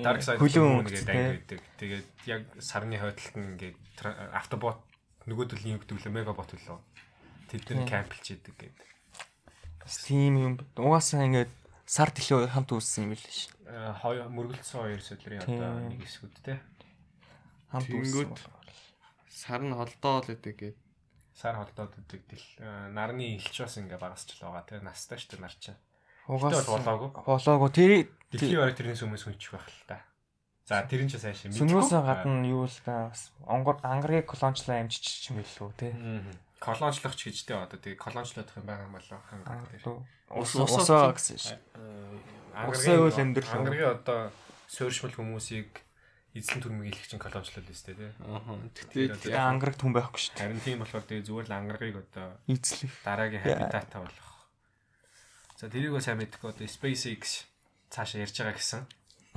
Dark 0.00 0.22
Side 0.24 0.40
Хөлөө 0.40 0.88
гэдэг 0.88 1.08
анги 1.10 1.28
байдаг. 1.44 1.60
Тэгээд 1.76 2.08
яг 2.24 2.42
сарны 2.62 2.96
хойдолд 2.96 3.34
нь 3.36 3.48
ингээд 3.56 3.76
тра- 3.98 4.30
автобот 5.20 5.28
нөгөө 5.28 5.46
төлөв 5.52 5.68
юм 5.68 5.80
гэдэг 5.80 6.00
лээ 6.00 6.16
мегабот 6.16 6.48
төлөө. 6.48 6.78
Тэд 7.52 7.68
нар 7.76 7.88
кампилж 7.88 8.26
идэг 8.32 8.56
гэдэг. 8.56 8.88
Бас 9.84 9.96
тийм 10.04 10.34
юм. 10.40 10.54
Угаасаа 10.80 11.28
ингээд 11.28 11.52
сар 11.84 12.08
хоёр 12.14 12.48
хамт 12.48 12.72
үүссэн 12.72 13.04
юм 13.04 13.12
билээ 13.12 13.34
шин. 13.34 13.52
Э, 13.68 13.92
хоёр 14.00 14.32
мөргөлдсөн 14.32 14.80
хоёр 14.80 15.02
сөдрийн 15.04 15.44
одоо 15.44 15.92
нэг 15.92 16.00
хэсгүүд 16.00 16.36
те. 16.40 16.60
Хамт 17.68 17.90
үүссэн. 17.90 18.32
Сар 19.28 19.60
нь 19.60 19.76
холдоол 19.76 20.24
гэдэг 20.24 20.56
гээд 20.56 20.78
Сар 21.36 21.56
холдоод 21.56 21.96
өгдөг 21.96 22.22
дэл 22.28 22.48
э, 22.60 22.92
нарны 22.92 23.40
илч 23.40 23.64
бас 23.64 23.80
ингээ 23.80 23.96
багасч 23.96 24.36
л 24.36 24.48
байгаа 24.48 24.64
те. 24.68 24.84
Настай 24.84 25.16
дээ 25.16 25.40
нар 25.40 25.56
чинь. 25.56 25.78
Угаас 26.28 26.52
Тэгтээ 26.52 26.68
бол 26.68 26.84
болоогүй. 26.84 27.10
болоогүй. 27.24 27.70
Тэр 27.72 27.92
Дэлхийн 28.28 28.60
орой 28.60 28.76
тэрнээс 28.76 29.02
өмнөөс 29.08 29.24
хүнчих 29.24 29.56
байх 29.56 29.64
л 29.64 29.84
та. 29.88 30.04
За 30.70 30.86
тэр 30.86 31.02
нь 31.02 31.10
ч 31.10 31.18
сайн 31.18 31.34
шин. 31.34 31.50
сүнөөс 31.50 31.90
гадна 31.90 32.46
юу 32.46 32.62
л 32.70 32.78
та 32.86 33.10
бас 33.10 33.34
онгор 33.42 33.82
ангарыг 33.82 34.30
колончлаа 34.30 34.78
амжиж 34.86 35.26
юм 35.34 35.42
билүү 35.42 35.70
те. 35.74 35.90
колончлох 36.62 37.18
ч 37.18 37.26
гэжтэй 37.26 37.58
одоо 37.58 37.74
тэгээ 37.74 37.98
колончлох 37.98 38.46
юм 38.54 38.70
байгаа 38.70 38.86
юм 38.86 38.94
болоо 38.94 39.18
хангах 39.26 39.66
дээр. 39.74 39.98
Ус 40.30 40.54
Ус- 40.54 40.86
усаа 40.86 41.10
гэсэн 41.10 41.38
шин. 41.42 41.58
Усаа 42.54 43.02
үйл 43.02 43.18
амьдрал. 43.18 43.50
Ангаргийн 43.50 43.98
одоо 43.98 44.30
суурьшмал 44.70 45.10
хүмүүсийг 45.10 45.82
эзлэн 46.38 46.62
төрмөг 46.62 46.86
илэх 46.94 47.06
чинь 47.10 47.18
колончлол 47.18 47.66
өстэй. 47.66 47.98
Тэр 47.98 48.14
Тэгтээ 48.94 49.18
Тэгээ 49.26 49.42
ангараг 49.42 49.74
түн 49.74 49.90
байхгүй 49.90 50.20
шүү 50.22 50.32
дээ. 50.38 50.42
Харин 50.46 50.62
тийм 50.62 50.78
болохоор 50.86 51.02
тэгээ 51.10 51.26
зүгээр 51.26 51.46
л 51.50 51.58
ангаргийг 51.58 51.96
одоо 51.98 52.28
Эзлэх. 52.46 52.94
дараагийн 53.02 53.42
хабитатаа 53.42 54.00
болох. 54.06 54.30
За 55.58 55.66
тэрийг 55.66 55.98
сайн 55.98 56.22
мэдэхгүй 56.22 56.54
одоо 56.54 56.66
SpaceX 56.70 57.50
цаашаа 57.90 58.22
ярьж 58.22 58.38
байгаа 58.38 58.54
гэсэн. 58.54 58.86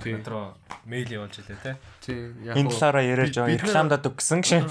Тийм. 0.02 0.20
Өдрөө 0.26 0.46
мэйл 0.90 1.10
явуулж 1.22 1.36
илээ 1.44 1.60
тий. 1.62 1.76
тийм 2.02 2.44
яг 2.44 2.58
Энэ 2.58 2.70
талаараа 2.74 3.04
яриад 3.06 3.30
бид- 3.30 3.38
байгаа 3.38 3.52
бид 3.54 3.62
нар- 3.62 3.68
рекламадад 3.70 4.06
өгсөн 4.10 4.42
шин. 4.42 4.66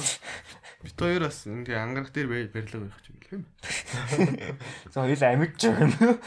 бит 0.82 0.96
хоёр 0.98 1.22
бас 1.30 1.38
ингээ 1.46 1.78
ангараг 1.78 2.08
дээр 2.10 2.26
барилга 2.50 2.90
байх 2.90 3.06
юм 3.06 3.16
билээ. 3.22 4.56
За 4.90 5.06
хоёул 5.06 5.22
амигж 5.22 5.60
байгаа 5.62 5.86
юм. 5.86 6.18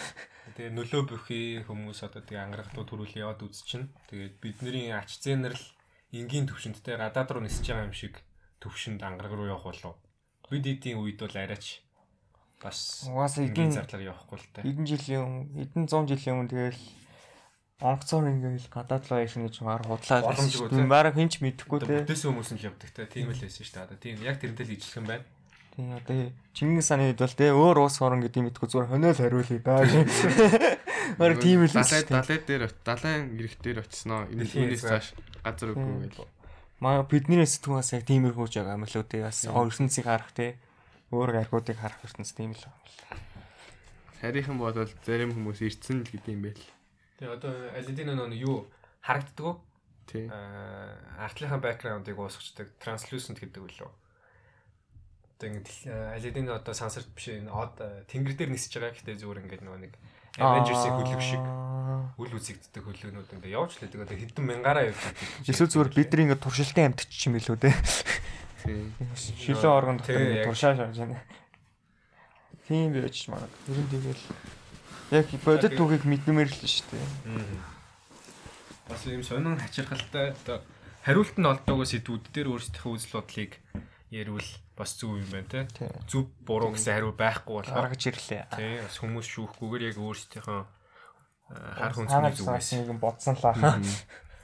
Тэгээ 0.55 0.71
нөлөө 0.71 1.01
бүхий 1.11 1.45
хүмүүс 1.67 1.99
одоо 2.07 2.23
тэгээ 2.23 2.43
ангарахтуу 2.47 2.87
төрүүл 2.87 3.19
яваад 3.19 3.43
үзчихнэ. 3.43 3.91
Тэгээд 4.07 4.35
бидний 4.39 4.87
ач 4.95 5.19
зээнэр 5.19 5.51
л 5.51 5.65
энгийн 6.15 6.47
төвшөндтэй 6.47 6.95
гадаад 6.95 7.27
руу 7.35 7.43
нисэж 7.43 7.67
байгаа 7.75 7.91
юм 7.91 7.95
шиг 7.97 8.23
төвшөнд 8.63 9.03
ангараг 9.03 9.35
руу 9.35 9.51
явах 9.51 9.67
болов. 9.75 9.99
Бид 10.47 10.63
эдийн 10.63 11.03
үед 11.03 11.19
бол 11.19 11.35
арайч 11.35 11.83
бас 12.63 13.03
Угаасаа 13.11 13.43
эдийн 13.43 13.75
зардлаар 13.75 14.15
явахгүй 14.15 14.39
л 14.39 14.47
та. 14.55 14.63
эдэн 14.63 14.87
жилийн 14.87 15.21
өмнө, 15.27 15.67
эдэн 15.67 15.83
100 15.91 16.07
жилийн 16.15 16.35
өмнө 16.39 16.49
тэгэл 16.55 16.79
онгоцоор 17.83 18.31
ингээл 18.31 18.71
гадаад 18.71 19.03
руу 19.11 19.19
яшин 19.19 19.43
гэж 19.47 19.59
маар 19.59 19.83
худлаа. 19.83 20.23
Бараг 20.87 21.19
хинч 21.19 21.43
мэдэхгүй 21.43 21.83
те. 21.83 22.07
бүтээсэн 22.07 22.31
хүмүүс 22.31 22.51
нь 22.55 22.59
л 22.63 22.67
явдаг 22.71 22.89
те. 22.95 23.03
Тийм 23.03 23.27
л 23.27 23.35
байсан 23.35 23.51
шүү 23.51 23.75
дээ. 23.75 23.83
Одоо 23.83 23.97
тийм 23.99 24.15
яг 24.23 24.39
тэрнтэй 24.39 24.63
л 24.63 24.75
ижилхэн 24.79 25.03
байна. 25.03 25.25
Тийм 25.75 25.91
одоо 25.91 26.31
Чингис 26.55 26.87
хааны 26.87 27.11
хэд 27.11 27.19
бол 27.19 27.35
те 27.35 27.51
өөр 27.51 27.77
уус 27.83 27.99
орон 27.99 28.23
гэдэг 28.23 28.39
юм 28.39 28.47
мэдгүй 28.47 28.67
зүгээр 28.71 28.91
хонол 28.95 29.19
хариулъя 29.19 29.59
даа. 29.59 29.83
Бараг 31.19 31.37
тийм 31.43 31.67
л 31.67 31.75
дээ. 31.75 32.07
далай 32.07 32.39
дээр 32.47 32.63
далайн 32.87 33.23
ирэх 33.35 33.59
дээр 33.59 33.83
очсноо. 33.83 34.23
Энэ 34.31 34.47
түүнээс 34.47 34.83
цааш 34.87 35.05
газар 35.43 35.75
үгүй 35.75 36.15
гэл. 36.15 36.31
Маа 36.79 37.03
бидний 37.03 37.43
сэтгүүн 37.43 37.83
бас 37.83 37.91
яг 37.91 38.07
тиймэрхүү 38.07 38.47
жаг 38.55 38.71
лөө 38.71 39.03
те. 39.03 39.19
Бас 39.19 39.43
ертөнцийг 39.43 40.07
харах 40.07 40.31
те. 40.31 40.55
Өөр 41.11 41.43
гаргуудыг 41.43 41.75
харах 41.75 41.99
ертөнц 42.07 42.31
тийм 42.31 42.55
л 42.55 42.63
байна. 42.63 43.19
Харийнхан 44.23 44.55
бол 44.55 44.71
зарим 45.03 45.35
хүмүүс 45.35 45.59
ирцэн 45.59 46.07
л 46.07 46.11
гэдэг 46.11 46.31
юм 46.31 46.41
байл. 46.47 46.63
Тэгээ 47.19 47.35
одоо 47.35 47.53
алидин 47.75 48.11
нөө 48.11 48.35
юу 48.35 48.67
харагддаг 49.01 49.59
Тий. 50.05 50.27
аа 50.27 51.25
артлынхаа 51.25 51.63
бэкграундыг 51.63 52.17
уусгачдаг 52.19 52.75
translucent 52.77 53.39
гэдэг 53.39 53.63
үлээ. 53.63 53.89
Одоо 55.39 55.47
ингэ 55.49 55.91
алидин 56.15 56.51
одоо 56.51 56.73
сансарт 56.75 57.09
биш 57.15 57.31
энэ 57.31 57.49
од 57.49 57.79
тэнгэр 58.11 58.35
дээр 58.35 58.51
нисэж 58.51 58.77
байгаа 58.77 58.93
гэхдээ 58.93 59.19
зүгээр 59.23 59.41
ингээд 59.47 59.63
нөгөө 59.63 59.81
нэг 59.87 59.93
Avengers-ийн 60.35 60.95
хөлөг 60.99 61.23
шиг 61.23 61.43
үл 62.19 62.33
үзэгддэг 62.35 62.83
хөлөөнүүд 62.83 63.33
ингээд 63.39 63.55
явж 63.55 63.79
л 63.79 63.87
байдаг. 63.87 64.03
Одоо 64.03 64.17
хэдэн 64.19 64.43
мянгаараа 64.43 64.83
явж 64.91 64.99
байдаг. 64.99 65.27
Эсвэл 65.47 65.71
зүгээр 65.71 65.91
бидний 65.95 66.23
ингээд 66.27 66.43
туршилтын 66.43 66.85
амьтч 66.91 67.19
юм 67.23 67.39
билүү 67.39 67.55
те. 67.55 67.71
Тий. 68.67 68.83
Шилэн 69.15 69.71
оргон 69.71 69.97
дотор 70.03 70.19
яг. 70.19 70.43
туршааж 70.51 70.79
авч 70.83 70.97
байна. 70.99 71.23
Тийм 72.67 72.91
байж 72.91 73.15
магад. 73.31 73.53
Ер 73.71 73.79
нь 73.79 73.87
тэгэл 73.87 74.23
яг 75.11 75.27
бодит 75.45 75.77
түүхийг 75.77 76.03
мэднэмэр 76.05 76.49
л 76.49 76.65
шүү 76.65 76.87
дээ. 76.89 77.07
Бас 78.89 79.01
юм 79.09 79.21
сонин 79.25 79.57
хачирхалтай 79.61 80.33
одоо 80.33 80.61
хариулт 81.05 81.37
нь 81.37 81.45
олдоогүй 81.45 81.87
сэдвүүд 81.89 82.25
дээр 82.33 82.49
өөрсдийнхөө 82.53 82.93
үзэл 82.97 83.15
бодлыг 83.17 83.51
ярил 84.09 84.41
бас 84.77 84.97
зөв 84.97 85.17
юм 85.17 85.29
байна 85.29 85.49
те. 85.49 85.89
Зөв 86.09 86.29
буруу 86.45 86.73
гэсэн 86.73 86.93
хариу 86.97 87.13
байхгүй 87.13 87.53
болохоор 87.61 87.89
Гаргаж 87.89 88.03
ирлээ. 88.09 88.43
тий 88.57 88.81
бас 88.81 88.97
хүмүүс 89.01 89.27
шүүхгүйгээр 89.29 89.83
яг 89.89 89.97
өөрсдийнхөө 90.01 90.61
аа, 90.61 91.73
хар 91.77 91.93
хүнсний 91.93 92.33
зүгээс 92.37 92.69
нэг 92.81 92.89
бодсон 93.01 93.35
л 93.37 93.45
аа. 93.45 93.81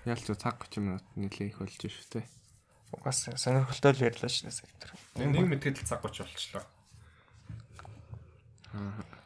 Ялч 0.06 0.26
цаг 0.26 0.58
30 0.66 0.82
минут 0.82 1.06
нэлээ 1.14 1.54
их 1.54 1.62
болж 1.62 1.78
шүү 1.78 2.22
дээ. 2.22 2.26
Угаас 2.98 3.30
сонирхолтой 3.38 3.94
л 3.94 4.06
ярьлаа 4.10 4.30
шнэ 4.30 4.52
сектор. 4.52 4.90
нэг 5.16 5.46
мэдгэдэл 5.46 5.86
цаг 5.86 6.02
30 6.02 6.26
болчлоо. 6.26 6.66
Тэгэл 8.72 9.21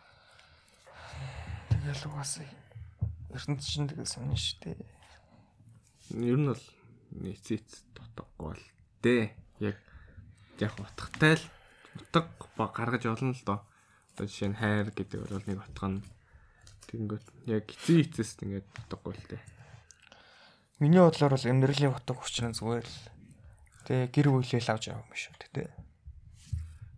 угаас 1.93 2.41
ертөнц 3.35 3.61
чинь 3.61 3.85
тэгэл 3.89 4.09
сонин 4.09 4.39
шүү 4.39 4.57
дээ. 4.63 4.77
Ер 6.25 6.37
нь 6.39 6.49
бол 6.49 6.65
нийцээц 7.21 7.85
дутаггүй 7.93 8.55
л 8.57 8.65
дээ. 9.05 9.23
Яг 9.61 9.77
яг 10.57 10.73
утгатай 10.79 11.37
л 11.37 11.45
утга 11.99 12.25
ба 12.57 12.71
гаргаж 12.73 13.05
олно 13.05 13.35
л 13.35 13.43
доо. 13.45 13.59
Одоо 14.15 14.25
жишээ 14.25 14.49
нь 14.49 14.59
хайр 14.59 14.89
гэдэг 14.95 15.29
бол 15.29 15.45
нэг 15.45 15.59
утга 15.61 15.87
нь 15.93 16.01
тэгэнгүүт 16.89 17.27
яг 17.51 17.65
эцсийн 17.69 18.01
эцэст 18.07 18.41
ингээд 18.41 18.65
дутаггүй 18.89 19.13
л 19.13 19.27
дээ. 19.35 19.43
Миний 20.79 21.03
бодлоор 21.03 21.37
бол 21.37 21.45
амьдралын 21.51 21.93
утга 21.93 22.17
учир 22.17 22.49
нь 22.49 22.57
зүгээр 22.57 22.87
л 22.87 22.97
тэгээ 23.85 24.07
гэр 24.09 24.27
бүлээ 24.31 24.61
л 24.63 24.71
авч 24.73 24.89
явах 24.89 25.05
юм 25.05 25.15
шүү 25.15 25.35
дээ. 25.53 25.69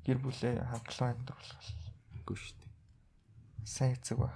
Гэр 0.06 0.18
бүлээ 0.24 0.54
хангалуун 0.64 1.12
амьдруулах 1.18 1.66
Үгүй 2.24 2.38
шүү 2.40 2.56
дээ. 2.62 2.72
сайн 3.68 3.92
эцэг 3.98 4.18
ба. 4.22 4.32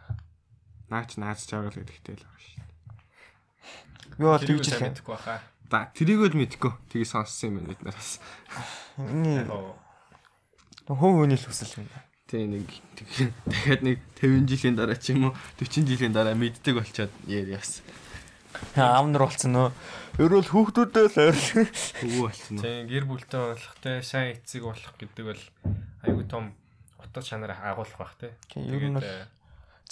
Наач 0.92 1.16
нааж 1.16 1.40
чаавал 1.48 1.72
гэдэгтэй 1.72 2.16
л 2.20 2.26
байгаа 2.28 2.42
шүү 2.44 2.60
дээ. 2.60 2.70
Би 4.20 4.24
бол 4.28 4.44
тэгж 4.44 4.66
хэлээ. 4.68 4.92
мэдэхгүй 4.92 5.14
баха. 5.16 5.40
За 5.72 5.88
тэрийг 5.96 6.20
л 6.28 6.36
мэдгүй. 6.36 6.72
Тгий 6.92 7.08
сонссон 7.08 7.48
юм 7.48 7.56
байна 7.64 7.72
бид 7.72 7.82
нараас. 7.88 8.20
Миний 9.00 9.40
Oo. 9.48 9.80
хөө 10.92 11.12
хөөний 11.16 11.40
л 11.40 11.48
хүсэл 11.48 11.80
юм. 11.80 11.88
Тэ 12.28 12.44
нэг 12.44 12.68
тэг- 13.00 13.32
дахиад 13.48 13.82
нэг 13.88 13.98
50 14.20 14.48
жилийн 14.52 14.76
дараа 14.76 15.00
ч 15.00 15.16
юм 15.16 15.32
уу 15.32 15.34
40 15.64 15.88
жилийн 15.88 16.12
дараа 16.12 16.36
мэддэг 16.36 16.76
болчоод 16.76 17.12
яар 17.24 17.56
яс. 17.56 17.80
Аав 18.76 19.08
нар 19.08 19.24
болсон 19.32 19.56
нөө. 19.56 19.70
Ерөөл 20.20 20.52
хүүхдүүдээ 20.52 21.08
л 21.08 21.18
ойр. 21.24 21.38
Өвөө 22.04 22.24
болсон 22.28 22.60
уу? 22.60 22.64
Тийм 22.68 22.84
гэр 22.92 23.06
бүлтэй 23.08 23.40
болох 23.56 23.76
те 23.80 24.04
сайн 24.04 24.36
эцэг 24.36 24.64
болох 24.68 24.92
гэдэг 25.00 25.24
бол 25.24 25.42
аюу 26.04 26.24
тум 26.28 26.52
утга 27.00 27.24
чанар 27.24 27.56
агуулах 27.56 27.96
бах 27.96 28.16
те. 28.20 28.36
Тийм, 28.52 29.00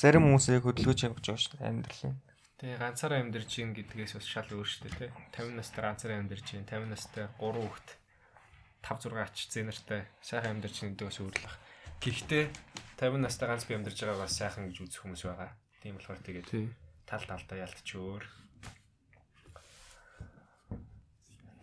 ер 0.04 0.16
нь 0.16 0.24
бол- 0.24 0.40
Тэгээд, 0.40 0.56
э, 0.56 0.60
Зарим 0.60 0.64
хүмүүсийг 0.64 0.64
хөдөлгөөж 0.64 1.00
явж 1.06 1.18
байгаа 1.20 1.40
шүү 1.44 1.54
дээ 1.60 1.70
амьдралын. 1.70 2.16
Тэгээ 2.60 2.80
ганцаараа 2.80 3.20
амьдарч 3.24 3.52
ийн 3.60 3.72
гэдгээс 3.76 4.14
бас 4.20 4.28
шал 4.28 4.50
өөр 4.52 4.68
шүү 4.68 4.82
дээ 4.88 4.96
те. 5.00 5.08
50 5.36 5.56
настай 5.60 5.82
ганцаараа 5.84 6.20
амьдарч 6.20 6.48
ийн 6.56 6.66
50 6.68 6.88
настай 6.92 7.24
3 7.40 7.56
хүүхэд 7.60 7.90
5 8.84 9.00
6 9.12 9.24
ач 9.24 9.38
зэнэртэй 9.52 10.02
сайхан 10.24 10.52
амьдарч 10.60 10.76
ийн 10.84 10.92
гэдэг 10.96 11.08
бас 11.08 11.20
өөрлөх. 11.24 11.56
Гэхдээ 12.04 12.44
50 13.00 13.20
настай 13.24 13.48
ганц 13.48 13.64
би 13.68 13.74
амьдарч 13.76 14.00
байгааг 14.04 14.24
бас 14.24 14.34
сайхан 14.40 14.68
гэж 14.72 14.78
үзэх 14.84 15.02
хүмүүс 15.04 15.24
байгаа. 15.24 15.52
Тийм 15.84 15.96
болохоор 16.00 16.20
тэгээд 16.20 16.48
Тий. 16.52 16.68
тал 17.08 17.24
талдаа 17.24 17.58
ялтчөөр. 17.64 18.24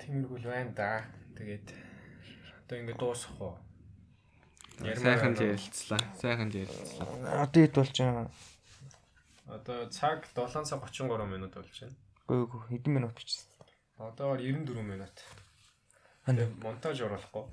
Тиймэрхүү 0.01 0.39
л 0.41 0.49
байна 0.49 0.73
да. 0.77 0.91
Тэгээд 1.37 1.67
одоо 2.65 2.77
ингэ 2.81 2.95
дуусах 3.01 3.37
уу? 3.41 3.57
Сайхан 4.77 5.33
л 5.33 5.41
ярилцлаа. 5.41 6.01
Сайхан 6.21 6.49
л 6.53 6.57
ярилцлаа. 6.61 7.09
Одоо 7.45 7.61
хэд 7.65 7.75
болж 7.77 7.97
байгаа? 7.97 8.29
Одоо 9.49 9.79
цаг 9.89 10.27
7 10.37 10.65
цаг 10.69 10.85
33 10.85 11.25
минут 11.25 11.55
болж 11.57 11.73
байна. 11.81 11.97
Үгүй 12.29 12.45
үгүй 12.45 12.61
хэдэн 12.77 12.93
минут 12.93 13.15
бичсэн. 13.17 13.49
Одоо 13.97 14.37
94 14.37 14.83
минут. 14.85 15.17
Монтаж 16.61 17.01
оруулахгүй. 17.01 17.47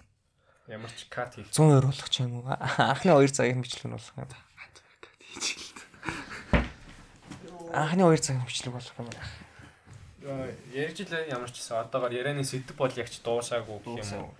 Ямар 0.67 0.91
ч 0.91 1.07
кат 1.07 1.35
хийх. 1.39 1.47
100 1.53 1.79
оруулах 1.79 2.09
ч 2.11 2.27
юм 2.27 2.43
уу? 2.43 2.49
Анхны 2.49 3.15
2 3.15 3.31
цагийн 3.31 3.63
бичлэг 3.63 3.93
болох 3.93 4.11
юм. 4.19 4.27
Анхны 7.71 8.03
2 8.03 8.19
цагийн 8.19 8.43
бичлэг 8.43 8.73
болох 8.75 8.95
юм 8.99 9.07
байна. 9.07 9.27
Ярьж 10.71 11.03
илээ 11.03 11.31
ямар 11.31 11.51
ч 11.51 11.59
гэсэн 11.59 11.83
одоогоор 11.87 12.15
ярианы 12.15 12.43
сэдв 12.47 12.75
бол 12.79 12.91
яг 12.95 13.07
ч 13.11 13.19
дуусаагүй 13.23 13.79
гэх 13.83 14.11
юм 14.11 14.27
уу. 14.27 14.35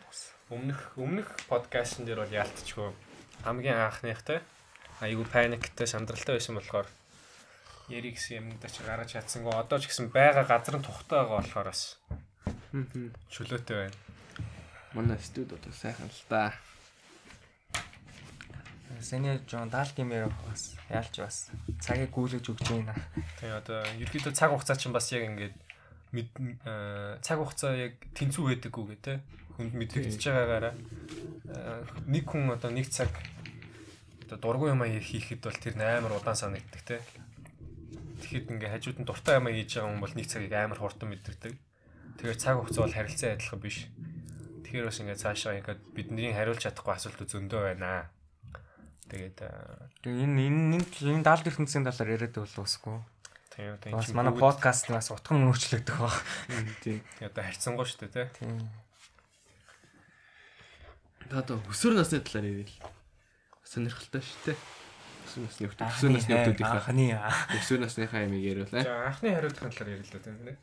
Өмнөх 0.52 1.00
өмнөх 1.00 1.30
подкастн 1.48 2.04
дээр 2.04 2.20
бол 2.24 2.36
яалтчгүй 2.36 2.92
хамгийн 3.48 3.80
анхныхтай 3.80 4.44
айгу 5.00 5.24
паниктай 5.24 5.88
сандралтай 5.88 6.36
байсан 6.36 6.60
болохоор 6.60 6.88
яри 7.88 8.12
гэсэн 8.12 8.44
юмдаа 8.44 8.68
ч 8.68 8.84
гаргаж 8.84 9.16
чадсангүй 9.16 9.56
одоо 9.56 9.80
ч 9.80 9.88
гэсэн 9.88 10.12
байгаа 10.12 10.44
газар 10.44 10.80
нь 10.80 10.84
тухтай 10.84 11.24
байгаа 11.24 11.40
болохоор 11.40 11.68
бас 11.72 11.96
чөлөөтэй 13.32 13.78
байна. 13.88 13.98
Манай 14.92 15.20
студ 15.24 15.56
одоо 15.56 15.72
сайхан 15.72 16.12
л 16.12 16.24
да. 16.28 16.52
Сэний 19.00 19.40
жоон 19.48 19.72
даалт 19.72 19.96
юмэр 19.96 20.28
бас 20.48 20.76
яалч 20.92 21.24
бас 21.24 21.38
цагийг 21.80 22.12
гүйлгэж 22.12 22.46
өгч 22.52 22.68
байна. 22.68 22.96
Тэгээ 23.40 23.60
одоо 23.64 23.80
ерөөдөө 24.00 24.34
цаг 24.36 24.52
хугацаа 24.52 24.76
чинь 24.76 24.96
бас 24.96 25.08
яг 25.12 25.24
ингээд 25.28 25.56
мэд 26.16 26.30
цаг 27.24 27.40
хугацаа 27.40 27.74
яг 27.76 27.94
тэнцүү 28.16 28.44
байдаггүй 28.48 28.86
гэ 28.92 28.98
тэ 29.04 29.14
хүнд 29.58 29.74
мэдрэгдэж 29.78 30.24
байгаагаараа 30.28 30.74
э, 30.74 31.84
нэг 32.10 32.24
хүн 32.30 32.54
одоо 32.54 32.72
нэг 32.74 32.90
цаг 32.90 33.12
одоо 34.26 34.38
дургүй 34.40 34.74
юм 34.74 34.82
хийхэд 34.84 35.46
бол 35.46 35.60
тэр 35.60 35.78
амар 35.78 36.18
удаан 36.18 36.38
санагддаг 36.38 36.82
тэ 36.82 37.02
тэгэхэд 38.24 38.52
ингээ 38.56 38.74
хажууд 38.74 38.98
нь 39.04 39.08
дуртай 39.08 39.38
юм 39.38 39.52
хийж 39.52 39.78
байгаа 39.78 39.92
хүн 39.92 40.02
бол 40.02 40.16
нэг 40.16 40.28
цагийг 40.32 40.54
амар 40.56 40.80
хурдан 40.80 41.10
мэдэрдэг 41.12 41.54
тэгэхээр 42.18 42.40
цаг 42.40 42.56
хугацаа 42.58 42.84
бол 42.88 42.98
харилцан 42.98 43.36
адилхан 43.36 43.60
биш 43.62 43.78
тэгэхээр 44.64 44.88
бас 44.88 45.00
ингээ 45.04 45.22
цаашаа 45.22 45.60
ингээ 45.60 45.78
бидний 45.94 46.32
хариулж 46.34 46.64
чадахгүй 46.64 46.94
асуултууд 46.96 47.30
зөндөө 47.30 47.62
байна 47.62 48.10
тэгээд 49.12 49.38
э, 49.44 50.10
энэ 50.10 50.40
энэ 50.50 50.82
энэ 50.82 51.26
даалт 51.28 51.46
ертөнцийн 51.46 51.86
талаар 51.86 52.16
яриад 52.16 52.36
бол 52.40 52.64
усгүй. 52.64 52.98
тийм 53.54 53.78
одоо 53.78 53.92
Бас 53.94 54.10
манай 54.18 54.34
подкаст 54.34 54.90
нь 54.90 54.98
бас 54.98 55.14
утган 55.14 55.46
өөрчлөгдөх 55.46 55.98
баг. 56.02 56.18
Тийм. 56.82 57.04
одоо 57.22 57.44
харьцангуй 57.46 57.86
шүү 57.86 58.10
дээ 58.10 58.34
Тийм. 58.40 58.66
Та 61.30 61.40
одоо 61.44 61.60
өсвөр 61.72 61.96
насны 61.98 62.20
талаар 62.20 62.48
ярил. 62.50 62.76
Сонирхолтой 63.64 64.22
шүү 64.22 64.40
дээ. 64.46 64.58
Өсвөр 65.24 65.44
насны 65.48 65.68
хүмүүс 65.70 65.88
өсвөр 65.94 66.12
насны 66.14 66.36
хүмүүсийнхээ 66.44 66.68
анхны 66.70 67.06
өсвөр 67.60 67.80
насныхаа 67.84 68.22
ямиг 68.26 68.44
яриулаа. 68.44 68.84
за 68.84 68.94
анхны 69.08 69.30
хариултын 69.36 69.72
талаар 69.72 69.90
ярил 69.96 70.08
л 70.08 70.14
да 70.14 70.20
тийм 70.24 70.58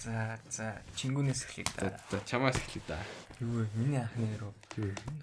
за 0.00 0.38
за 0.48 0.66
чингүнээс 0.96 1.44
эхлэе 1.44 1.66
да. 1.76 2.00
за 2.10 2.20
чамаас 2.24 2.56
эхлэе 2.56 2.84
да. 2.88 2.98
Юу 3.40 3.60
вэ? 3.60 3.66
Миний 3.74 4.00
анхны 4.00 4.26
яруу. 4.32 4.54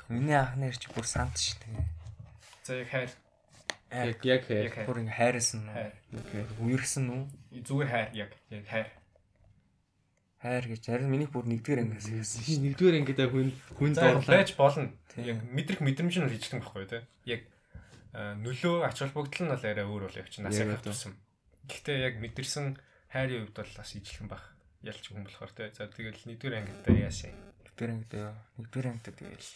Миний 0.09 0.37
анхны 0.37 0.69
ярь 0.69 0.77
чи 0.77 0.89
бүр 0.93 1.05
сант 1.05 1.33
шүү 1.37 1.57
дээ. 1.65 1.85
за 2.65 2.73
яг 2.81 2.89
хайр 2.89 3.09
Яг 3.87 4.25
яг 4.25 4.43
хайр 4.45 4.85
Бүр 4.85 4.99
ингээ 5.01 5.15
хайрсан 5.17 5.63
Окей. 6.11 6.43
Үерсэн 6.59 7.07
үү? 7.07 7.23
зүгээр 7.63 7.89
хайр 7.89 8.09
яг 8.13 8.31
яг 8.51 8.65
хайр 8.67 8.87
Хайр 10.37 10.65
гэж 10.69 10.83
харин 10.85 11.09
миний 11.09 11.25
бүр 11.25 11.49
нэгдүгээр 11.49 11.81
ангиас 11.81 12.07
хэлсэн 12.13 12.41
шүү. 12.45 12.61
Нэгдүгээр 12.61 12.97
ангидаа 13.01 13.27
хүн 13.33 13.49
хүн 13.73 13.91
За 13.97 14.01
дуурлаа. 14.05 14.37
байж 14.37 14.49
болно. 14.53 14.93
Тийм. 15.09 15.25
Яг 15.25 15.37
мэдрэх 15.49 15.81
мэдрэмж 15.81 16.15
нь 16.21 16.29
хийжлэн 16.29 16.61
байхгүй 16.61 16.85
тий. 16.85 17.01
Яг 17.25 17.41
нөлөө 18.13 18.85
ач 18.85 18.97
холбогдол 19.01 19.43
нь 19.45 19.51
бол 19.53 19.65
арай 19.65 19.85
өөр 19.85 20.03
бол 20.05 20.19
явчих. 20.21 20.45
Нас 20.45 20.61
Яг 20.61 20.81
тусам. 20.85 21.17
Гэхдээ 21.65 21.97
яг 22.05 22.15
мэдэрсэн 22.21 22.77
хайрын 23.09 23.49
хувьд 23.49 23.57
бол 23.57 23.73
бас 23.81 23.89
ижилхэн 23.97 24.29
бах. 24.29 24.45
Ялч 24.85 25.09
хүн 25.09 25.25
болохоор 25.25 25.51
тий. 25.57 25.73
За 25.73 25.89
тэгэл 25.89 26.21
нэгдүгээр 26.29 26.57
ангидаа 26.61 26.95
яасан. 27.01 27.33
Нэгдүгээр 27.65 27.91
ангид 27.97 28.13
яа. 28.13 28.33
Нэгдүгээр 28.61 28.87
ангид 28.93 29.09
тэгэл. 29.09 29.49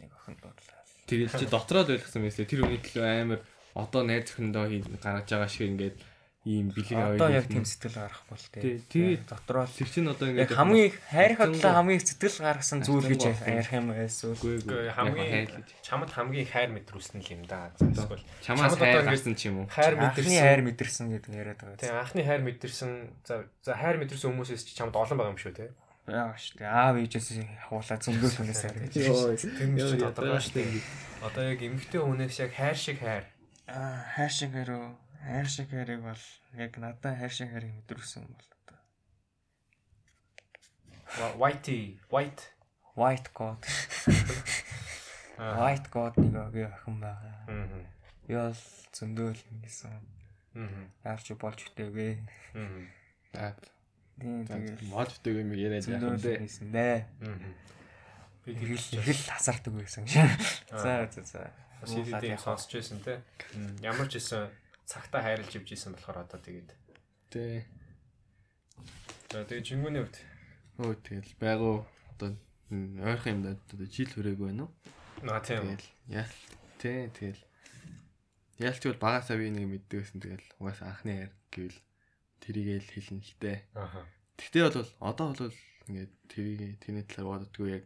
Нэг 0.00 0.10
охин 0.16 0.36
дуурлаа. 0.40 0.80
Тэгэл 1.04 1.36
чи 1.36 1.46
дотроо 1.52 1.84
л 1.84 1.92
ойлгосон 2.00 2.24
мэт 2.24 2.40
тэр 2.40 2.64
хүний 2.64 2.80
төлөө 2.80 3.04
амар 3.04 3.40
одоо 3.76 4.02
найз 4.08 4.24
зөвхөндөө 4.32 4.64
хий 4.72 4.80
гаргаж 5.04 5.28
байгаа 5.28 5.50
шиг 5.52 5.68
ингээд 5.68 5.96
ийм 6.44 6.68
бэлэг 6.76 6.92
аваад. 6.92 7.16
Одоо 7.16 7.28
яг 7.32 7.46
тийм 7.48 7.64
сэтгэл 7.64 7.96
гарахгүй 8.04 8.36
л 8.36 8.46
Тий, 8.52 8.60
тий. 8.60 8.80
тэгээд- 9.16 9.24
дотроо 9.32 9.64
Тэр 9.64 9.88
чинь 9.88 10.08
одоо 10.12 10.28
ингээд 10.28 10.52
хамгийн 10.52 10.92
хайрын 10.92 11.36
Хайрцангуй- 11.40 11.56
хадлаа 11.56 11.74
хамгийн 11.80 11.98
их 12.00 12.04
сэтгэл 12.04 12.38
гаргасан 12.44 12.78
зүйл 12.84 13.08
гэж 13.08 13.22
ярих 13.24 13.72
юм 13.72 13.86
байсан. 13.96 14.28
Үгүй 14.36 14.92
хамгийн 14.92 15.48
чамд 15.80 16.10
хамгийн 16.12 16.48
хайр 16.52 16.70
мэдрүүлсэн 16.76 17.18
л 17.24 17.32
юм 17.32 17.42
да. 17.48 17.72
Эсвэл 17.80 18.20
чамаас 18.44 18.76
хайр 18.76 19.02
гарсан 19.08 19.32
ч 19.34 19.48
юм 19.48 19.56
уу. 19.64 19.66
хайр 19.72 19.96
мэдэрсэн 19.96 20.36
хайр 20.44 20.60
мэдэрсэн 20.68 21.06
гэдэг 21.16 21.32
яриад 21.32 21.60
байгаа. 21.64 21.80
Тэгээ 21.80 21.96
анхны 22.04 22.22
хайр 22.28 22.42
мэдэрсэн 22.44 22.90
за 23.24 23.34
за 23.64 23.72
хайр 23.72 23.96
мэдэрсэн 24.04 24.28
хүмүүсээс 24.36 24.62
ч 24.68 24.76
чамд 24.76 24.92
олон 24.92 25.16
байгаа 25.16 25.32
юм 25.32 25.40
шүү 25.40 25.56
тий. 25.56 25.70
Яа 26.04 26.36
шүү 26.36 26.60
дээ. 26.60 26.68
Аав 26.68 26.96
ээжээс 27.00 27.28
хавуулаа 27.64 27.96
зөндөл 28.04 28.36
хүнээс 28.36 28.60
хайр 28.68 28.76
гэж. 28.84 28.92
Тэр 29.00 29.68
нь 29.72 29.80
ч 29.80 29.96
тодорхой 29.96 30.36
шүү 30.44 30.54
дээ. 30.60 30.84
Одоо 31.24 31.42
яг 31.48 31.60
эмгтэй 31.64 32.00
хүнээс 32.04 32.36
яг 32.44 32.52
хайр 32.52 32.76
шиг 32.76 33.00
хайр. 33.00 33.24
Аа 33.64 34.04
хайр 34.12 34.28
шиг 34.28 34.52
хайр 34.52 34.68
уу? 34.76 34.92
Хайр 35.24 35.48
шиг 35.48 35.68
хайрыг 35.72 36.00
бол 36.04 36.22
яг 36.60 36.76
надад 36.76 37.16
хайр 37.18 37.32
шиг 37.32 37.48
хайрыг 37.50 37.72
мэдрүүлсэн 37.80 38.28
бол 38.28 38.48
одоо 41.16 41.32
Whitey, 41.38 41.98
white. 42.10 42.42
White 42.96 43.30
God. 43.34 43.58
Аа. 45.38 45.58
White 45.58 45.88
God 45.90 46.14
нэг 46.18 46.36
охин 46.36 47.00
байгаа. 47.00 47.46
Мм. 47.48 47.86
Би 48.26 48.34
бол 48.34 48.54
зөндөл 48.94 49.38
ингэсэн. 49.50 49.94
Мм. 50.54 50.90
Яарч 51.04 51.32
болж 51.38 51.58
үтэйгээ. 51.70 52.22
Мм. 52.54 52.86
За 53.34 53.54
Тийм 54.14 54.46
тэгэл 54.46 54.78
мод 54.94 55.10
өдөг 55.10 55.34
юм 55.42 55.50
яриад 55.58 55.86
яах 55.90 56.22
вэ? 56.22 56.38
хийсэн 56.38 56.70
дээ. 56.70 57.02
Мм. 57.18 57.54
Би 58.46 58.54
Тэгэл 58.54 58.78
тэгэл 58.78 59.02
тэгэл 59.02 59.26
хасардаг 59.34 59.74
байсан. 59.74 60.06
За 60.06 61.10
за 61.10 61.22
за. 61.26 61.50
бас 61.82 61.90
идэм 61.90 62.38
сонсч 62.38 62.70
байсан 62.78 62.98
те. 63.02 63.18
Ямар 63.82 64.06
ч 64.06 64.22
исэн 64.22 64.50
цагтаа 64.84 65.20
хайрлж 65.24 65.52
ивж 65.56 65.68
исэн 65.74 65.92
болохоор 65.96 66.24
одоо 66.24 66.38
тэгээд. 66.40 66.70
Тэ. 67.32 67.64
За 69.32 69.44
тэгээд 69.44 69.68
жингүүний 69.68 70.02
хувьд 70.04 70.18
Өө 70.74 70.94
тэгэл 71.06 71.32
байгуу 71.38 71.86
одоо 72.14 72.34
ойрхон 72.70 73.32
юм 73.38 73.40
да 73.46 73.50
одоо 73.54 73.86
жил 73.86 74.10
хүрээгүй 74.10 74.50
байна 74.50 74.66
уу? 74.66 74.72
наа 75.22 75.40
тийм. 75.40 75.70
Тэгэл 75.70 75.88
яа. 76.10 76.26
Тэ 76.82 77.08
тэгэл. 77.14 77.42
Яалч 78.58 78.82
бол 78.86 79.00
багасаа 79.00 79.38
би 79.38 79.50
нэг 79.54 79.66
мэддэг 79.70 79.98
байсан 80.02 80.18
тэгэл 80.20 80.46
угаасаа 80.58 80.90
анхны 80.90 81.12
хайр 81.14 81.32
гэвэл 81.54 81.80
тэрийгэл 82.42 82.90
хэлнэ 82.90 83.22
л 83.22 83.34
дээ. 83.40 83.58
Аха. 83.78 84.02
Тэгтээ 84.36 84.62
бол 84.66 84.90
одоо 84.98 85.26
бол 85.32 85.56
ингээд 85.88 86.12
тэрийг 86.28 86.78
тэрний 86.82 87.06
талаар 87.06 87.46
боддгоо 87.46 87.68
яг 87.70 87.84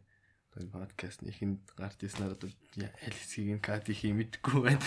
энэ 0.58 0.70
подкаст 0.74 1.22
нэхэнд 1.22 1.60
гарч 1.78 1.98
ирснээр 2.02 2.34
одоо 2.34 2.50
я- 2.76 2.90
аль 3.06 3.14
хэсгийг 3.14 3.48
нь 3.56 3.62
кат 3.62 3.86
их 3.88 4.02
юм 4.04 4.18
мэдгүй 4.22 4.58
байна. 4.58 4.82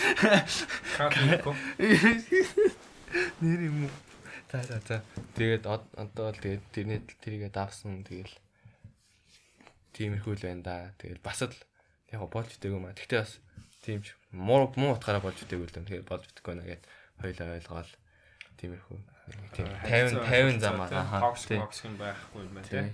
Капико. 0.98 1.52
Нэр 3.40 3.60
юм 3.68 3.84
уу? 3.88 3.92
За 4.52 4.60
за 4.62 4.78
за. 4.84 4.96
Тэгээд 5.36 5.64
од- 5.66 5.88
одоо 5.96 6.28
л 6.32 6.38
тэгээд 6.40 6.62
тэрний 6.76 7.00
тэрийгээ 7.24 7.50
давсан 7.52 8.04
тэгэл 8.04 8.32
тиймэрхүү 9.96 10.32
л 10.36 10.44
байна 10.44 10.62
да. 10.62 10.76
Тэгэл 11.00 11.20
бас 11.24 11.40
л 11.42 11.52
яг 12.12 12.20
болж 12.28 12.52
идэв 12.56 12.72
юм 12.76 12.86
а. 12.88 12.92
Тэгтээ 12.96 13.20
бас 13.24 13.40
тийм 13.84 14.00
ч 14.04 14.12
муу 14.32 14.68
муу 14.76 14.92
утгаараа 14.96 15.24
болж 15.24 15.40
идэв 15.40 15.60
л 15.64 15.72
юм. 15.72 15.84
Тэгээд 15.88 16.04
болж 16.08 16.24
идэхгүй 16.28 16.54
нэ 16.60 16.64
гэд 16.68 16.82
хоёлаа 17.20 17.56
ойлгоол 17.56 17.90
тиймэрхүү. 18.60 18.98
Тийм 19.56 19.66
50 19.88 20.20
50 20.20 20.60
замаа. 20.60 20.88
Аха. 20.92 21.20
Токсик 21.32 21.56
токсик 21.60 21.92
байхгүй 21.96 22.40
юм 22.44 22.52
байна 22.56 22.68
те. 22.68 22.92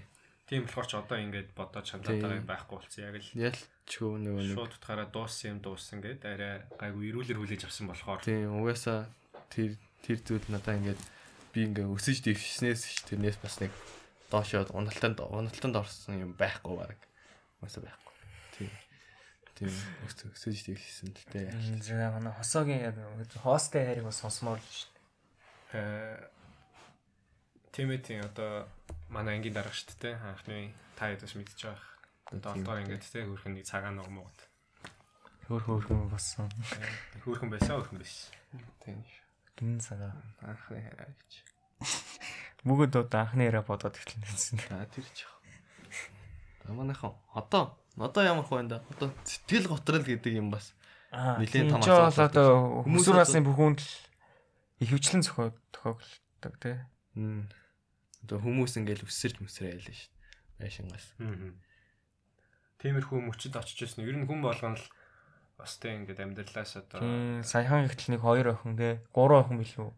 Тийм 0.49 0.65
болохоор 0.65 0.89
ч 0.89 0.97
одоо 0.97 1.19
ингээд 1.21 1.53
бодоод 1.53 1.85
чамдаа 1.85 2.41
байхгүй 2.41 2.77
болсон. 2.81 3.05
Яг 3.05 3.21
л 3.21 3.29
Ялчгүй 3.37 4.17
нөгөө 4.17 4.43
нэг 4.49 4.57
шууд 4.57 4.73
утгаараа 4.81 5.09
дууссан 5.13 5.49
юм 5.53 5.59
дууссан 5.61 6.01
гэд 6.01 6.25
арай 6.25 6.65
гайгүй 6.81 7.05
ирүүлэр 7.13 7.37
хүлээж 7.37 7.69
авсан 7.69 7.93
болохоор 7.93 8.25
Тийм 8.25 8.57
угаасаа 8.57 9.13
тэр 9.53 9.77
тэр 10.01 10.19
зүйл 10.25 10.49
надаа 10.49 10.81
ингээд 10.81 11.01
би 11.53 11.61
ингээ 11.69 11.85
өсөж 11.93 12.25
дэвшснээс 12.25 12.81
ш 12.81 13.05
тэрнээс 13.13 13.37
бас 13.45 13.61
нэг 13.61 13.77
доошоод 14.33 14.73
уналтанд 14.73 15.21
уналтанд 15.21 15.77
орсон 15.77 16.17
юм 16.17 16.33
байхгүй 16.33 16.75
баг. 16.81 16.97
Угаасаа 17.61 17.85
байхгүй. 17.85 18.15
Тийм. 18.57 18.73
Тийм 19.53 19.69
өсөж 20.09 20.33
өсөж 20.33 20.59
дэвшсэн 20.65 21.13
л 21.13 21.25
дээ. 21.29 21.53
За 21.85 22.09
манай 22.09 22.33
хосоогийн 22.33 22.89
яг 22.89 22.97
хоостой 23.37 23.85
хайрыг 23.85 24.09
бас 24.09 24.25
сонсомоор 24.25 24.57
л 24.57 24.73
шүү 24.73 24.97
дээ. 24.97 24.97
э 25.77 26.38
Тимэтийн 27.79 28.27
одоо 28.27 28.67
манай 29.07 29.39
ангийн 29.39 29.55
дарга 29.55 29.71
шүү 29.71 29.95
дээ 30.03 30.03
те. 30.03 30.11
анхны 30.19 30.75
та 30.99 31.15
хэд 31.15 31.23
бас 31.23 31.35
мэдчихэж 31.39 31.63
байгаа. 31.63 31.87
Одоо 32.35 32.51
олдоор 32.59 32.79
ингээд 32.83 33.07
те 33.07 33.23
хөрхөн 33.23 33.55
нэг 33.55 33.65
цагаан 33.71 33.95
нуг 34.03 34.11
муугад. 34.11 34.41
Хөөр 35.47 35.63
хөөрхөн 35.63 36.11
болсон. 36.11 36.51
Хөрхөн 37.23 37.51
байсан 37.55 37.79
хөрхөн 37.79 38.03
байсан. 38.03 38.35
Тийм. 38.83 38.99
Гин 39.55 39.79
цагаа. 39.79 40.11
Анхны 40.43 40.83
хараа 40.83 41.07
гэж. 41.07 41.33
Бүгд 42.67 42.99
одоо 42.99 43.21
анхны 43.23 43.47
яраа 43.47 43.63
бодоод 43.63 43.95
эхлэнсэн. 43.95 44.59
За 44.67 44.83
тэр 44.91 45.07
ч 45.15 45.23
яах. 45.23 45.39
Манайхан 46.67 47.15
одоо 47.33 47.79
одоо 47.95 48.23
ямар 48.27 48.45
энэ 48.59 48.69
да. 48.75 48.83
Одоо 48.91 49.15
сэтгэл 49.23 49.71
готрол 49.71 50.03
гэдэг 50.03 50.35
юм 50.35 50.51
бас 50.51 50.75
Аа, 51.15 51.39
Нилийн 51.41 51.71
том 51.73 51.81
тийм 51.81 51.95
асуудал 52.05 52.27
одоо 52.29 52.49
Хүмүүс 52.85 53.07
хүмүүсийн 53.09 53.41
одоо- 53.41 53.49
бүхэнд 53.49 53.81
л 53.81 53.91
ихэвчлэн 54.85 55.23
зохио 55.25 55.57
тохиолдог 55.73 56.55
тий. 56.61 56.77
м 57.17 57.49
одоо 58.25 58.39
хүмүүс 58.43 58.79
ингээл 58.81 59.07
өсөрч 59.07 59.37
мөсрэй 59.43 59.77
ялаа 59.79 59.95
шүү. 59.95 60.11
Байшингаас. 60.59 61.07
Аа. 61.23 61.55
Тиймэрхүү 62.79 63.19
мөчөд 63.27 63.55
очиж 63.59 63.79
ирсэн. 63.87 64.07
Ер 64.07 64.17
нь 64.19 64.27
хүн 64.27 64.43
болгоно 64.43 64.79
л 64.79 64.87
бас 65.59 65.75
тэ 65.83 65.95
ингээд 65.99 66.23
амьдралаас 66.23 66.79
одоо 66.79 67.43
саяхан 67.43 67.87
ихтэл 67.91 68.15
нэг 68.15 68.23
хоёр 68.23 68.55
охин 68.55 68.79
тий. 68.79 69.03
Гурван 69.11 69.43
охин 69.47 69.59
билүү. 69.59 69.91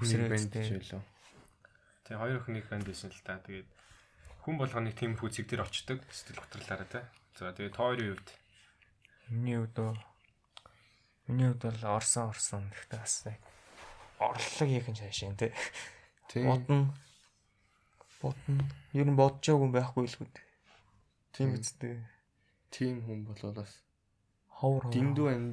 Үсрээ 0.00 0.28
Үсрээ 0.28 0.32
бэнд 0.32 0.52
тий. 0.52 0.64
ч 0.64 0.70
байлаа. 0.76 1.02
тэг 2.04 2.16
хоёр 2.20 2.36
охиныг 2.44 2.64
банд 2.68 2.84
байсан 2.88 3.08
л 3.12 3.20
та. 3.24 3.40
Тэгээд 3.40 3.68
хүн 4.44 4.56
болгоны 4.60 4.92
тиймэрхүү 4.92 5.28
зэг 5.32 5.46
дээр 5.48 5.64
очдог 5.64 6.00
сэтгэл 6.12 6.40
готрлаараа 6.44 6.88
тэ. 6.88 7.00
За 7.40 7.52
тэгээд 7.56 7.76
тойрын 7.76 8.12
хувьд 8.16 8.28
Миний 9.28 9.60
дөө 9.72 9.92
Миний 11.28 11.48
хувьд 11.52 11.64
бол 11.64 11.84
орсон 11.96 12.28
орсон 12.32 12.68
гэхдээ 12.72 13.00
бас 13.00 13.16
яг 13.28 13.40
орлог 14.20 14.68
хийх 14.68 14.88
нь 14.88 14.96
шаашин 15.00 15.36
тий. 15.36 15.52
Тийм. 16.28 16.48
Бодно. 16.48 16.92
Бодно. 18.22 18.64
Ер 18.92 19.06
нь 19.06 19.18
бодож 19.18 19.44
байгаагүй 19.46 19.70
байхгүй 19.74 20.04
л 20.08 20.16
гүд. 20.18 20.34
Тийм 21.32 21.54
үстэй. 21.54 21.98
Тим 22.74 23.02
хүн 23.06 23.24
бол 23.28 23.52
бас 23.54 23.82
Ховор. 24.58 24.90
дэндүү 24.90 25.26
ам 25.30 25.44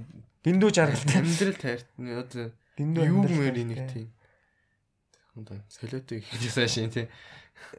Дэндүү 0.45 0.69
жаргалтай. 0.73 1.21
Амьдрал 1.21 1.57
тайртны 1.61 2.11
одоо 2.21 2.45
Дэндүү 2.77 3.03
юу 3.05 3.21
тайртай. 3.25 3.65
нэг 3.65 3.81
тийм. 3.93 4.09
Одоо 5.35 5.57
солиотой 5.69 6.21
хийж 6.25 6.53
сайшин 6.53 6.89
тий. 6.89 7.07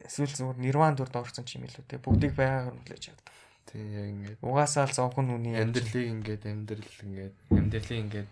Эсвэл 0.07 0.31
зүгээр 0.31 0.59
нирван 0.61 0.95
дүрд 0.95 1.15
орсон 1.15 1.43
ч 1.43 1.59
юм 1.59 1.67
илүү 1.67 1.83
те. 1.87 1.99
Бүгдийг 1.99 2.33
байгаар 2.35 2.71
хүлээж 2.75 3.11
авдаг. 3.11 3.35
Тий 3.67 3.83
яг 3.83 4.07
ингээд 4.13 4.39
Угаасаа 4.39 4.87
л 4.87 4.95
зовхон 4.95 5.31
үний 5.35 5.55
амьдралыг 5.55 6.07
ингээд 6.15 6.43
амьдрал 6.47 6.91
ингээд 7.03 7.35
амьдралыг 7.51 7.99
ингээд 8.07 8.29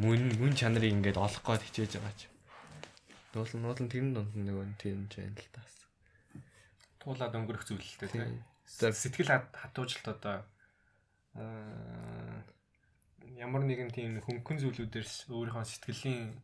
мөн 0.00 0.20
мөн 0.40 0.52
чанарыг 0.56 0.92
ингээд 0.92 1.16
олох 1.20 1.44
гээд 1.44 1.64
хичээж 1.68 1.92
байгаа 2.00 2.14
ч. 2.16 2.31
Нуулан 3.32 3.60
нуулан 3.64 3.88
тэрэн 3.88 4.12
донд 4.12 4.32
нөгөө 4.36 4.66
тийм 4.76 5.08
ч 5.08 5.24
байна 5.24 5.40
л 5.40 5.50
таас. 5.56 5.74
Туулаад 7.00 7.32
өнгөрөх 7.32 7.64
зүйлтэй 7.64 8.08
Тийм. 8.12 8.44
Сэтгэл 8.68 9.28
хат- 9.32 9.56
хатуужилт 9.56 10.06
одоо 10.08 10.44
ямар 13.36 13.62
нэгэн 13.64 13.90
тийм 13.90 14.20
хөнгөн 14.20 14.58
зүйлүүдээс 14.60 15.32
өөрийнхөө 15.32 15.64
сэтгэлийн 15.64 16.36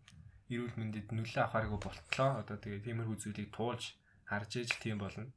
эрүүл 0.48 0.74
мэндэд 0.80 1.12
нөлөө 1.12 1.44
авахааргүй 1.44 1.80
болтлоо. 1.80 2.30
Одоо 2.40 2.56
тэгээ 2.56 2.84
тиймэрхүү 2.88 3.16
зүйлийг 3.20 3.52
туулж 3.52 3.94
харж 4.24 4.50
ээж 4.64 4.70
тийм 4.80 4.96
болно. 4.98 5.28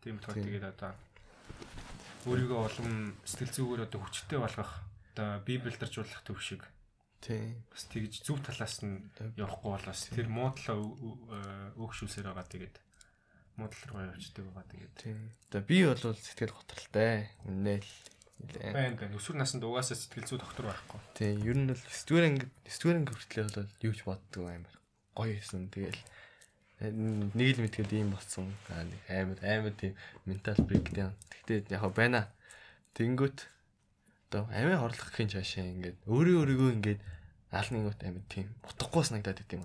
Тийм 0.00 0.22
болохоор 0.22 0.38
тэгээд 0.38 0.66
одоо 0.70 0.92
өөрийгөө 2.30 2.58
улам 2.62 3.14
сэтгэл 3.26 3.54
зүгээр 3.58 3.84
одоо 3.90 4.00
хүчтэй 4.06 4.38
болгох 4.38 4.72
одоо 5.12 5.28
библиэлдэржуулах 5.42 6.22
төв 6.22 6.38
шиг 6.38 6.62
Тий. 7.26 7.58
бас 7.74 7.82
тэгж 7.90 8.22
зөв 8.22 8.38
талаас 8.38 8.86
нь 8.86 9.02
явахгүй 9.34 9.70
бол 9.74 9.86
бас 9.90 10.06
тэр 10.14 10.30
муу 10.30 10.54
талаа 10.54 10.78
өөгшүүлсээр 11.74 12.30
байгаа 12.30 12.46
тэгээд 12.46 12.76
муу 13.58 13.66
тал 13.66 13.84
руу 13.90 14.06
явчихдаг 14.14 14.46
байгаа 14.46 14.66
тэгээд 14.70 14.94
Тий. 14.94 15.16
За 15.50 15.58
би 15.58 15.82
бол 15.82 15.98
сэтгэл 15.98 16.54
готролтой. 16.54 17.26
Үнэ 17.50 17.82
л. 17.82 17.90
нэлээ. 18.46 18.72
байна 18.72 18.96
байна. 19.00 19.16
Өсвөр 19.16 19.36
наснд 19.40 19.64
угаасаа 19.64 19.96
сэтгэл 19.96 20.28
зүй 20.28 20.38
доктор 20.38 20.70
байхгүй. 20.70 21.00
Тий, 21.16 21.32
ер 21.40 21.56
нь 21.56 21.66
бол 21.66 21.82
студент 21.88 22.26
анги 22.30 22.46
студент 22.68 23.08
хүртлээ 23.10 23.44
бол 23.50 23.70
юу 23.82 23.94
ч 23.96 24.00
боддог 24.04 24.44
амар. 24.46 24.76
Гоё 25.16 25.34
юмсан. 25.34 25.66
Тэгэл 25.72 25.98
нэг 27.34 27.48
л 27.56 27.62
мэдгээд 27.64 27.90
ийм 27.96 28.12
болсон. 28.12 28.52
Аа, 28.68 28.84
нэг 28.84 29.00
амар 29.08 29.38
амар 29.40 29.74
тийм 29.74 29.96
ментал 30.28 30.60
брейкдаун. 30.60 31.16
Тэгтээ 31.32 31.72
яг 31.72 31.84
байна. 31.96 32.28
Тэнгүүт 32.92 33.38
одоо 34.28 34.44
амиа 34.52 34.84
хорлох 34.84 35.08
гэхин 35.16 35.32
чаашаа 35.32 35.64
ингээд 35.64 35.96
өөрөө 36.04 36.36
өөрийгөө 36.44 36.70
ингээд 36.76 37.00
аална 37.56 37.88
гот 37.88 38.00
амар 38.04 38.24
тийм 38.28 38.48
утгагүй 38.68 39.02
санагдаад 39.04 39.38
байт 39.40 39.52
юм. 39.56 39.64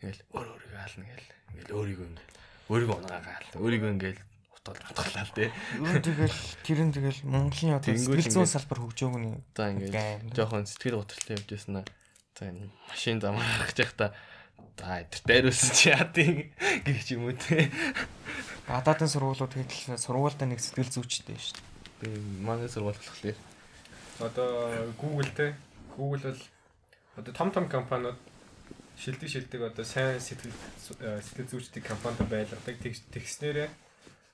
Ингээл 0.00 0.22
өөр 0.34 0.48
өөрийгөө 0.54 0.80
аална 0.80 1.04
гээл. 1.10 1.30
Ингээл 1.50 1.74
өөрийгөө 1.74 2.06
ингээд 2.08 2.30
өөрийгөө 2.70 2.96
унгаагаал. 2.98 3.48
Өөрийгөө 3.58 3.90
ингээд 3.94 4.18
утгал 4.54 4.80
утгалаа 4.90 5.24
л 5.28 5.36
тий. 5.36 5.48
Юу 5.76 5.98
тэгэл 6.00 6.38
тэр 6.64 6.80
нь 6.88 6.94
тэгэл 6.94 7.20
Монголын 7.28 7.76
одоо 7.76 7.92
сэтгэл 7.92 8.32
зүйн 8.32 8.48
салбар 8.48 8.78
хөгжөөгний 8.80 9.34
За 9.52 9.68
ингээд 9.68 9.92
Гайм. 9.92 10.20
жоохон 10.32 10.64
сэтгэл 10.64 11.04
готролтой 11.04 11.36
явж 11.36 11.48
байсан 11.52 11.74
аа. 11.82 11.86
За 12.38 12.42
энэ 12.48 12.70
машин 12.88 13.20
замаар 13.20 13.44
гаргаж 13.44 13.78
явахдаа 13.84 14.10
за 14.80 14.86
эдэр 15.04 15.20
дайруулсан 15.28 15.70
чи 15.76 15.86
яадын 15.92 16.32
гэх 16.86 17.04
юм 17.12 17.28
уу 17.28 17.36
те. 17.36 17.68
гадаадын 18.66 19.12
сургуулиуд 19.12 19.52
тэгэл 19.52 20.00
сургуультай 20.00 20.48
нэг 20.48 20.60
сэтгэл 20.64 20.90
зүйчтэй 20.96 21.36
шүү 21.36 21.60
дээ. 21.60 21.68
Би 22.00 22.08
манай 22.40 22.68
сургууль 22.72 22.96
болохоор 22.96 23.36
Одоо 24.24 24.94
Google 24.96 25.30
те 25.36 25.54
Google 25.96 26.32
бол 26.32 26.40
одоо 27.16 27.32
том 27.34 27.50
том 27.50 27.66
компаниуд 27.68 28.18
шилдэг 28.98 29.28
шилдэг 29.28 29.60
одоо 29.70 29.84
сайн 29.84 30.20
сэтгэл 30.20 30.54
э, 31.00 31.20
сэтгэл 31.22 31.50
зүйчдийн 31.50 31.84
компанид 31.86 32.26
байлгадаг 32.30 32.76
Тэгс- 32.78 33.06
тэгснээрээ 33.10 33.68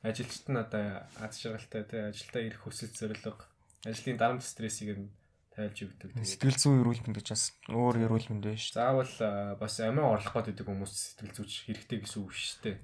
ажилчид 0.04 0.46
нь 0.48 0.60
одоо 0.60 1.04
аз 1.20 1.34
жаргалтай 1.40 1.84
те 1.84 1.96
ажилдаа 2.08 2.42
ирэх 2.44 2.62
хүсэл 2.64 2.92
зорилго 2.92 3.36
ажлын 3.84 4.16
дарамт 4.20 4.44
стрессийг 4.44 4.96
нь 4.96 5.08
тайлж 5.52 5.78
өгдөг. 5.84 6.16
Сэтгэл 6.16 6.56
зүйн 6.56 6.80
эрүүл 6.84 7.02
мэнд 7.04 7.16
гэж 7.20 7.28
бас 7.32 7.44
өөр 7.68 7.96
эрүүл 8.08 8.28
мэнд 8.32 8.46
шүү 8.56 8.76
заавал 8.76 9.12
э, 9.20 9.56
бас 9.60 9.74
амиа 9.80 10.08
орлох 10.16 10.36
гэдэг 10.40 10.64
хүмүүс 10.64 10.92
сэтгэл 11.16 11.36
зүйч 11.36 11.52
хэрэгтэй 11.68 11.98
гэсэн 12.04 12.20
үг 12.24 12.32
шүү 12.32 12.60
дээ. 12.64 12.76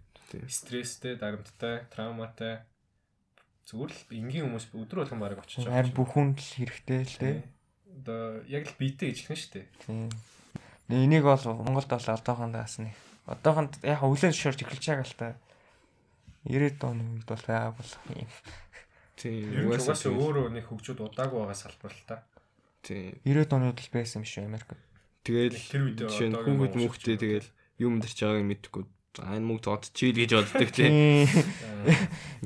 Стресстэй, 0.50 1.14
дарамттай, 1.16 1.86
травматай 1.92 2.66
зүгээр 3.70 3.92
л 3.94 4.00
энгийн 4.10 4.44
хүмүүс 4.50 4.66
өдөр 4.74 4.98
болгон 5.06 5.20
бараг 5.22 5.40
очиж 5.42 5.62
дээ. 5.64 5.72
Харин 5.72 5.94
бүх 5.94 6.10
хүн 6.14 6.34
л 6.34 6.42
хэрэгтэй 6.42 7.00
л 7.06 7.16
дээ. 7.22 7.36
Одоо 7.96 8.44
яг 8.46 8.68
л 8.68 8.76
биетэй 8.78 9.12
хэлнэ 9.16 9.36
шүү 9.40 9.52
дээ. 9.56 9.66
Тийм. 9.86 10.10
Энийг 10.92 11.24
бол 11.24 11.40
Монголд 11.64 11.88
бол 11.90 12.08
одоохондоос 12.12 12.78
нэг 12.84 12.94
одоохонд 13.26 13.80
яг 13.82 14.00
өглөө 14.06 14.30
шорж 14.30 14.62
эхэлж 14.62 14.84
байгаа 14.86 15.06
л 15.08 15.18
та. 15.18 15.34
90-ад 16.46 16.82
оны 16.86 17.02
үед 17.18 17.26
бол 17.26 17.42
байгааг 17.42 17.74
бол 17.74 17.92
юм. 18.14 18.30
тийм 19.18 19.66
угаасаа 19.66 20.12
өөрөө 20.14 20.46
нэг 20.54 20.64
хөгжүүд 20.70 21.00
удаагүй 21.02 21.38
байгаа 21.42 21.58
салбар 21.58 21.90
л 21.90 22.04
та. 22.06 22.22
тийм 22.86 23.18
90-ад 23.26 23.50
оны 23.56 23.64
үед 23.74 23.80
л 23.82 23.90
байсан 23.90 24.22
юм 24.22 24.26
шүү 24.30 24.46
Америк. 24.46 24.70
тэгэл 25.26 25.58
Тэр 25.58 25.82
үед 25.90 25.98
хүүхэд 26.06 26.74
шилжүүлдэг. 26.78 27.18
тэгэл 27.18 27.48
юм 27.82 27.98
дэрч 27.98 28.18
байгааг 28.22 28.46
мэдхгүй 28.46 28.84
за 29.16 29.22
энэ 29.34 29.42
мөнгө 29.48 29.64
зодчихъя 29.66 30.12
л 30.14 30.20
гэж 30.22 30.30
боддог 30.38 30.70
те. 30.76 30.86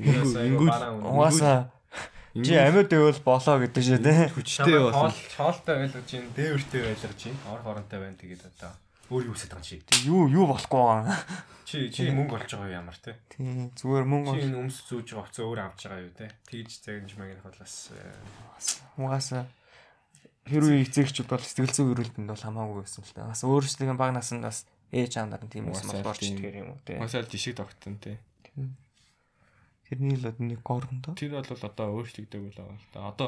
Угаасаа 0.01 1.69
чи 2.35 2.55
амьд 2.55 2.89
байвал 2.91 3.21
болоо 3.27 3.55
гэдэг 3.59 3.83
шүү 3.83 3.99
дээ. 3.99 4.31
хүчтэй 4.31 4.75
Хоол 4.79 4.87
болсон. 4.91 5.11
хоолтой 5.35 5.75
байлгаж 5.83 6.05
чинь, 6.07 6.29
дээвэртэй 6.31 6.81
байлгаж 6.87 7.17
чинь, 7.19 7.39
ор 7.51 7.59
хоронтой 7.59 7.99
байна 7.99 8.15
тэгээд 8.15 8.47
одоо 8.47 8.71
өөр 9.11 9.23
юу 9.27 9.35
хүсэж 9.35 9.51
байгаа 9.51 9.59
юм 9.59 9.67
шиг. 9.67 9.81
Юу 10.07 10.23
юу 10.31 10.45
болохгүй 10.47 10.81
байгаа. 10.87 11.19
Чи 11.67 11.91
чи 11.91 12.07
мөнгө 12.11 12.35
олж 12.39 12.51
байгаа 12.55 12.67
юу 12.71 12.79
ямар 12.79 12.95
те? 12.95 13.19
Тийм 13.27 13.71
зүгээр 13.75 14.05
мөнгө 14.07 14.31
Чи 14.39 14.47
энэ 14.47 14.59
өмс 14.63 14.77
зүүж 14.87 15.07
байгаа 15.11 15.23
хувцас 15.27 15.43
өөр 15.43 15.59
авч 15.59 15.81
байгаа 15.83 16.03
юу 16.07 16.13
те? 16.15 16.27
Тэгж 16.47 16.71
загнаж 16.79 17.11
магнах 17.19 17.43
бол 17.43 17.59
бас 17.59 17.75
э, 17.91 17.99
угаасаа 18.95 19.43
хэрвээ 20.47 20.83
эцэгчүүд 20.87 21.27
бол 21.27 21.43
сэтгэл 21.43 21.75
зүйн 21.75 21.91
эрүүл 21.95 22.13
мэнд 22.15 22.31
бол 22.31 22.45
хамаагүй 22.47 22.77
байсан 22.83 23.03
л 23.03 23.13
та. 23.15 23.27
Бас 23.27 23.43
өөрсдийн 23.43 23.99
баг 23.99 24.11
насанд 24.15 24.43
бас 24.47 24.63
ээж 24.91 25.19
аав 25.19 25.27
нар 25.31 25.43
нь 25.43 25.51
тийм 25.51 25.71
ч 25.71 25.83
тийм. 25.83 26.39
тэгэхээр 26.39 26.59
юм 26.59 26.69
уу 26.75 26.79
те. 26.83 26.99
Масаал 26.99 27.27
жишээ 27.27 27.55
тогтсон 27.59 27.95
те. 27.99 28.19
Тэрний 29.91 30.15
л 30.15 30.31
нэг 30.39 30.63
горн 30.63 31.03
доо. 31.03 31.13
Тэр 31.19 31.35
бол 31.43 31.51
одоо 31.67 31.87
өөрчлөгдөг 31.99 32.41
л 32.47 32.55
байгаа 32.55 32.79
л 32.79 32.87
та. 32.95 33.11
Одоо 33.11 33.27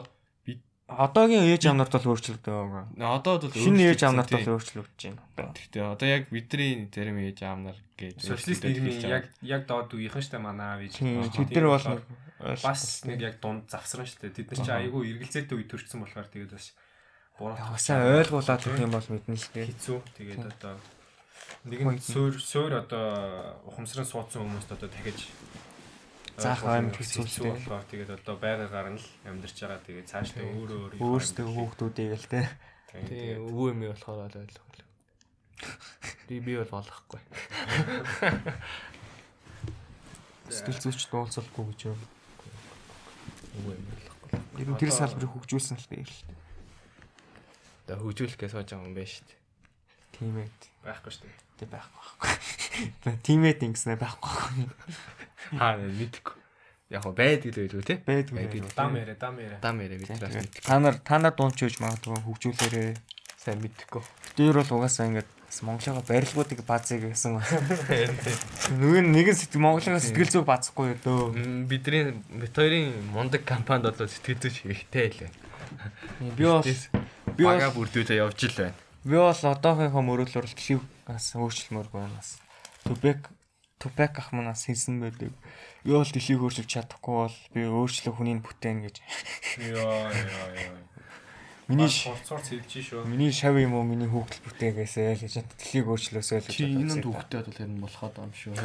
Одоогийн 0.83 1.47
ээж 1.47 1.63
аав 1.71 1.79
нарт 1.79 1.95
бол 1.95 2.11
өөрчлөгдөж 2.11 2.43
байгаа. 2.43 2.87
одоо 2.99 3.39
бол 3.39 3.51
Шинэ 3.55 3.95
ээж 3.95 4.03
аав 4.03 4.13
өөрчлөгдсөн, 4.13 4.15
нарт 4.19 4.29
тий. 4.29 4.37
бол 4.43 4.53
өөрчлөгдөж 4.59 5.01
байна. 5.03 5.53
Гэхдээ 5.55 5.83
одоо 5.95 6.07
яг 6.11 6.23
бидний 6.27 6.71
зарим 6.91 7.17
ээж 7.23 7.39
аав 7.47 7.59
нар 7.63 7.77
гэж 7.95 8.15
социалист 8.19 8.63
нийгмийн 8.67 8.99
яг 9.07 9.25
яг 9.41 9.61
доод 9.63 9.95
үеийнхэн 9.95 10.23
штэ 10.27 10.43
манай 10.43 10.67
аав 10.75 10.81
ээж. 10.83 10.93
Тэд 10.99 11.55
нар 11.55 11.67
бол 11.71 11.87
нэг 11.87 12.03
бас 12.59 12.81
нэг 13.07 13.19
яг 13.23 13.35
дунд 13.39 13.63
завсран 13.71 14.05
штэ. 14.05 14.35
Тэд 14.35 14.51
нар 14.51 14.59
чи 14.59 14.71
айгүй 14.75 15.01
эргэлзээтэй 15.15 15.55
үед 15.55 15.71
төрчихсөн 15.71 16.03
болохоор 16.03 16.27
тэгээд 16.27 16.51
бас 16.51 16.67
буруу 17.39 17.55
Ясаа 17.55 18.19
ойлгуулаад 18.19 18.61
гэх 18.67 18.83
юм 18.83 18.91
бол 18.91 19.07
мэднэ 19.07 19.35
л 19.39 19.49
дээ. 19.55 19.67
хэцүү. 19.71 19.97
Тэгээд 20.19 20.45
одоо 20.51 20.75
нэгэн 21.63 21.95
суур 22.03 22.35
суур 22.35 22.75
одоо 22.83 23.55
ухамсаран 23.71 24.03
суудсан 24.03 24.43
хүмүүст 24.43 24.75
одоо 24.75 24.91
дахиж 24.91 25.31
Заах 26.37 26.65
нь 26.81 26.89
хэцүү 26.93 27.23
л 27.23 27.35
дээ. 27.37 27.53
болохоор 27.53 27.85
тэгээд 27.89 28.11
одоо 28.17 28.35
байгагаар 28.41 28.89
нь 28.93 28.99
л 29.01 29.07
амьдарч 29.29 29.57
байгаа. 29.61 29.85
Тэгээд 29.85 30.09
цаашдаа 30.09 30.43
өөрөө 30.43 30.79
өөрөө 30.97 30.99
Өөрсдөө 31.03 31.47
хүүхдүүдийг 31.53 32.11
л 32.17 32.27
те. 32.31 32.41
тий 33.09 33.37
өвөө 33.37 33.67
эмээ 33.73 33.89
болохоор 33.93 34.19
бол 34.27 34.41
ойлгох. 34.41 34.73
Би 36.27 36.39
би 36.39 36.57
бол 36.57 36.71
болохгүй. 36.73 37.21
Сэтгэл 40.53 40.81
зүйч 40.81 41.07
дуулцалгүй 41.09 41.63
гэж 41.71 41.81
юм. 41.91 41.99
Өвөө 43.61 43.73
эмээ 43.77 43.95
болохгүй. 43.97 44.29
Ер 44.61 44.69
нь 44.73 44.79
тэр 44.81 44.91
салбарыг 44.91 45.31
хөгжүүлсэн 45.31 45.77
л 45.77 45.87
дээ. 45.91 46.05
Одоо 47.87 47.97
хөгжүүлэхгээ 48.03 48.49
сууж 48.51 48.67
байгаа 48.69 48.87
юм 48.87 48.95
байна 48.95 49.11
шүү 49.11 49.25
дээ. 49.27 49.39
Тимэт. 50.13 50.59
байхгүй 50.83 51.11
штэ. 51.13 51.29
Тэ 51.63 51.71
байхгүй 51.71 52.03
байхгүй. 52.03 53.17
Тимэт 53.25 53.63
ингэснэ 53.63 53.95
байхгүй 53.95 54.31
байхгүй. 54.35 55.57
Хаа 55.57 55.79
мэдхгүй. 55.79 56.35
Яг 56.91 57.03
гоо 57.07 57.15
байдаг 57.15 57.49
л 57.49 57.59
байлгүй 57.63 57.83
те. 57.87 57.95
Байдаг. 58.03 58.69
Дам 58.75 58.95
яриа, 58.99 59.15
дам 59.15 59.39
яриа. 59.39 59.59
Дам 59.63 59.79
яриа 59.79 59.97
бид 59.97 60.11
бас 60.11 60.35
мэдхгүй. 60.35 60.67
Та 60.67 60.79
нар 60.79 60.95
та 60.99 61.17
нар 61.17 61.33
дуунч 61.33 61.57
хийж 61.57 61.79
магадгүй 61.79 62.19
хөгжүүлээрээ. 62.21 62.93
Сайн 63.39 63.63
мэдхгүй. 63.63 64.03
Тэр 64.35 64.59
бол 64.59 64.77
угаасаа 64.77 65.07
ингээд 65.07 65.29
Монголын 65.61 66.01
барилгуудыг 66.09 66.65
базыг 66.65 67.13
гэсэн 67.13 67.37
байна. 67.37 68.13
Нөгөө 68.73 69.01
нэгэн 69.05 69.37
сэтгэл 69.37 69.61
Монголын 69.61 70.01
сэтгэл 70.01 70.33
зүйг 70.33 70.45
базахгүй 70.49 70.97
дөө. 71.05 71.69
Бидний 71.69 72.17
хоёрын 72.49 72.89
мундаг 73.13 73.45
компанид 73.45 73.93
бол 73.93 74.09
сэтгэл 74.09 74.41
зүйч 74.41 74.65
хэрэгтэй 74.65 75.13
лээ. 75.13 75.31
Би 76.33 76.45
бол 76.45 76.65
би 76.65 77.43
бол 77.45 77.53
Бага 77.53 77.69
бүрдүүлээ 77.69 78.21
явж 78.21 78.49
ил 78.49 78.57
байна. 78.57 78.77
би 79.05 79.15
бол 79.17 79.29
одоохийнхоо 79.29 80.01
мөрөглөөр 80.01 80.47
л 80.49 80.57
тхив 80.57 80.81
бас 81.07 81.33
өөрчлөлмөр 81.35 81.87
байна 81.93 82.15
бас. 82.17 82.37
Түбек 82.83 83.31
Түбек 83.83 84.15
ах 84.15 84.31
манаас 84.31 84.63
хэлсэн 84.63 85.03
байдаг. 85.03 85.35
Би 85.83 85.91
бол 85.91 86.07
дэлхийг 86.07 86.39
өөрчилж 86.39 86.71
чадахгүй 86.71 87.15
бол 87.27 87.37
би 87.51 87.67
өөрчлөх 87.67 88.15
хүнийг 88.15 88.39
бүтээн 88.39 88.79
гэж. 88.87 88.95
Йоо 89.59 90.07
ёо 90.07 90.47
ёо. 90.55 90.79
Миний 91.67 91.91
сурцуур 91.91 92.39
хэлж 92.39 92.71
шүү. 92.79 93.03
миний 93.03 93.31
шав 93.35 93.59
юм 93.59 93.75
уу 93.75 93.83
миний 93.83 94.07
хүүхдэл 94.07 94.43
бүтээгээсэй 94.47 95.19
л 95.19 95.23
гэж 95.27 95.35
дэлхийг 95.43 95.87
өөрчлөөсэй 95.91 96.39
л 96.39 96.47
гэж. 96.47 96.55
Чи 96.55 96.67
энэ 96.71 96.95
донд 96.95 97.07
хөвгтэй 97.11 97.39
бол 97.43 97.55
харин 97.59 97.83
болоход 97.83 98.15
юм 98.23 98.31
шүү. 98.31 98.55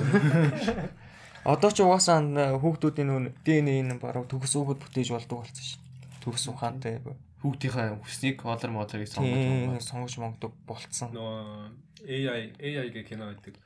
Одоо 1.50 1.70
ч 1.74 1.78
угаасаа 1.82 2.22
хүүхдүүдийн 2.62 3.08
нүүн 3.10 3.26
ДНХ-ийн 3.42 3.98
баруун 3.98 4.30
төгс 4.30 4.54
хүүхэд 4.54 4.82
бүтээж 4.82 5.08
болдог 5.14 5.46
болсон 5.46 5.66
шин. 5.66 5.82
Төгс 6.22 6.46
ухаантай. 6.50 7.02
хүүхдийнхээ 7.42 8.02
хүснийг 8.02 8.42
олор 8.42 8.70
модрыг 8.74 9.06
сонгож 9.06 9.82
сонгож 9.86 10.14
монгдог 10.18 10.52
болцсон. 10.66 11.14
Нөгөө 11.14 11.87
AI 12.06 12.52
AI 12.58 12.88
гэх 12.94 13.08
кино 13.10 13.32
байдаг. 13.32 13.56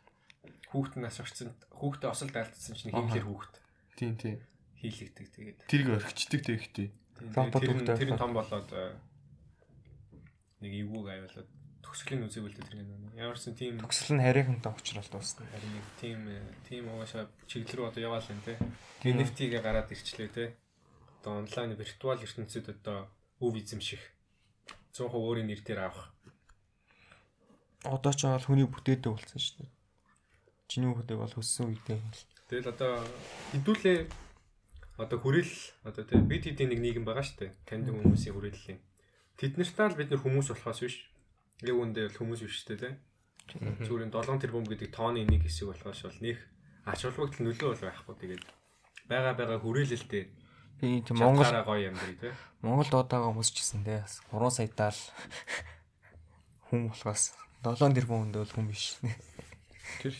Хүүхэд 0.73 0.97
нь 1.01 1.09
асуурсан 1.09 1.53
хүүхдээ 1.77 2.11
осолд 2.11 2.37
айлтсан 2.37 2.75
чинь 2.77 2.93
хэмлэр 2.95 3.27
хүүхэд 3.29 3.55
Тийм 3.99 4.15
тийм. 4.17 4.39
хийлэгдэг 4.81 5.27
тэгээд. 5.31 5.59
Тэрийг 5.69 5.89
орхичдаг 6.01 6.41
тэгэхтэй. 6.43 6.89
Тийм, 6.91 7.53
Робот 7.53 7.99
Тэр 7.99 8.11
нь 8.11 8.19
том 8.19 8.33
болоод 8.35 8.71
э, 8.73 8.97
нэг 10.63 10.73
эвгүүг 10.83 11.07
аюулаад 11.13 11.49
төгсгөлийн 11.83 12.25
үлдээ 12.27 12.67
тэр 12.67 12.77
кино. 12.83 13.11
Ямарсан 13.15 13.55
тийм 13.55 13.79
Төгсөл 13.83 14.17
нь 14.17 14.25
харийнхантай 14.25 14.73
уучрал 14.73 15.07
дуусна. 15.13 15.47
харин 15.53 15.73
нэг 15.77 15.87
тийм 16.01 16.19
э, 16.31 16.41
тийм 16.67 16.89
угаашаа 16.89 17.29
чиглэл 17.47 17.77
рүү 17.79 17.87
одоо 17.93 18.03
яваал 18.03 18.27
энэ 18.33 18.47
те. 18.47 18.55
NFT-гээ 19.07 19.61
гараад 19.63 19.93
ирчлээ 19.93 20.31
те. 20.33 20.45
Одоо 21.21 21.43
онлайн 21.45 21.75
виртуал 21.77 22.19
ертөнцид 22.23 22.67
одоо 22.71 23.11
өв 23.43 23.55
эзэмших 23.59 24.03
100% 24.95 25.13
өөрийн 25.13 25.47
нэр 25.51 25.61
дээр 25.63 25.91
авах. 25.91 26.12
Одоо 27.83 28.13
ч 28.15 28.31
бол 28.31 28.47
хүний 28.47 28.69
бүтээдэг 28.71 29.11
болсон 29.11 29.41
шүү 29.43 29.57
дээ. 29.67 29.71
Чиний 30.71 30.89
хүүхдээ 30.95 31.19
бол 31.19 31.35
хөссөн 31.35 31.67
үедээ 31.75 31.99
юм 31.99 32.11
л. 32.15 32.23
Тэгэл 32.47 32.71
одоо 32.71 32.93
хэдүүлээ 33.51 33.99
одоо 35.03 35.19
хүрэл 35.19 35.55
одоо 35.83 36.05
те 36.07 36.15
бид 36.23 36.47
хэдийн 36.47 36.71
нэг 36.71 36.81
нийгэм 36.81 37.05
байгаа 37.05 37.27
шүү 37.27 37.39
дээ. 37.43 37.51
Таньдаг 37.67 37.95
хүмүүсийн 37.99 38.35
хүрээллийн. 38.39 38.81
Тэд 39.35 39.59
нартаа 39.59 39.91
л 39.91 39.99
бид 39.99 40.15
нэр 40.15 40.23
хүмүүс 40.23 40.49
болохоос 40.55 40.81
биш. 40.87 40.97
Яг 41.67 41.75
үндэ 41.75 42.07
л 42.07 42.19
хүмүүс 42.23 42.41
биш 42.47 42.55
шүү 42.63 42.69
дээ 42.71 42.81
те. 42.87 42.91
Зүгээр 43.83 44.15
7 44.15 44.39
тэрбум 44.39 44.65
гэдэг 44.71 44.95
тооны 44.95 45.27
нэг 45.27 45.43
хэсэг 45.43 45.75
болохоос 45.75 46.07
бол 46.07 46.19
нэх 46.23 46.39
ач 46.87 47.01
холбогдол 47.03 47.43
нөлөө 47.51 47.69
бол 47.75 47.83
байхгүй 47.83 48.15
тэгээд 48.23 48.45
бага 49.11 49.31
бага 49.35 49.57
хүрээлэлтэй 49.59 50.25
тийм 50.79 51.19
Монгол 51.19 51.51
гоё 51.67 51.91
амьдрий 51.91 52.19
те. 52.19 52.31
Монголд 52.63 52.95
одоогоо 52.95 53.43
өсчихсэн 53.43 53.83
дээ. 53.87 54.07
3 54.31 54.51
саядаал 54.51 54.99
хүн 56.71 56.91
болохоос 56.91 57.35
7 57.63 57.95
тэрбум 57.95 58.27
хүнд 58.27 58.37
бол 58.43 58.55
хүн 58.59 58.67
биш. 58.67 58.99
Тэр 60.03 60.15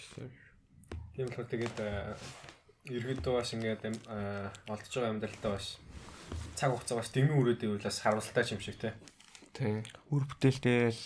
Тийм 1.13 1.29
болохоор 1.29 1.49
тэгээд 1.51 1.79
э, 1.83 2.17
ерөөдөө 2.89 3.33
бас 3.37 3.51
ингээд 3.53 3.83
э, 3.85 4.49
олдож 4.65 4.93
байгаа 4.97 5.13
амьдралтаа 5.13 5.53
бас 5.61 5.77
цаг 6.57 6.73
хугацаа 6.73 6.97
бас 7.03 7.13
дэмий 7.13 7.37
үрээд 7.37 7.69
ивэл 7.69 7.85
бас 7.85 8.01
харуултай 8.01 8.49
юм 8.49 8.65
шиг 8.65 8.81
те. 8.81 8.97
тийм. 9.53 9.85
Үр 10.09 10.25
бүтээлтэй 10.25 10.89
л 10.89 11.03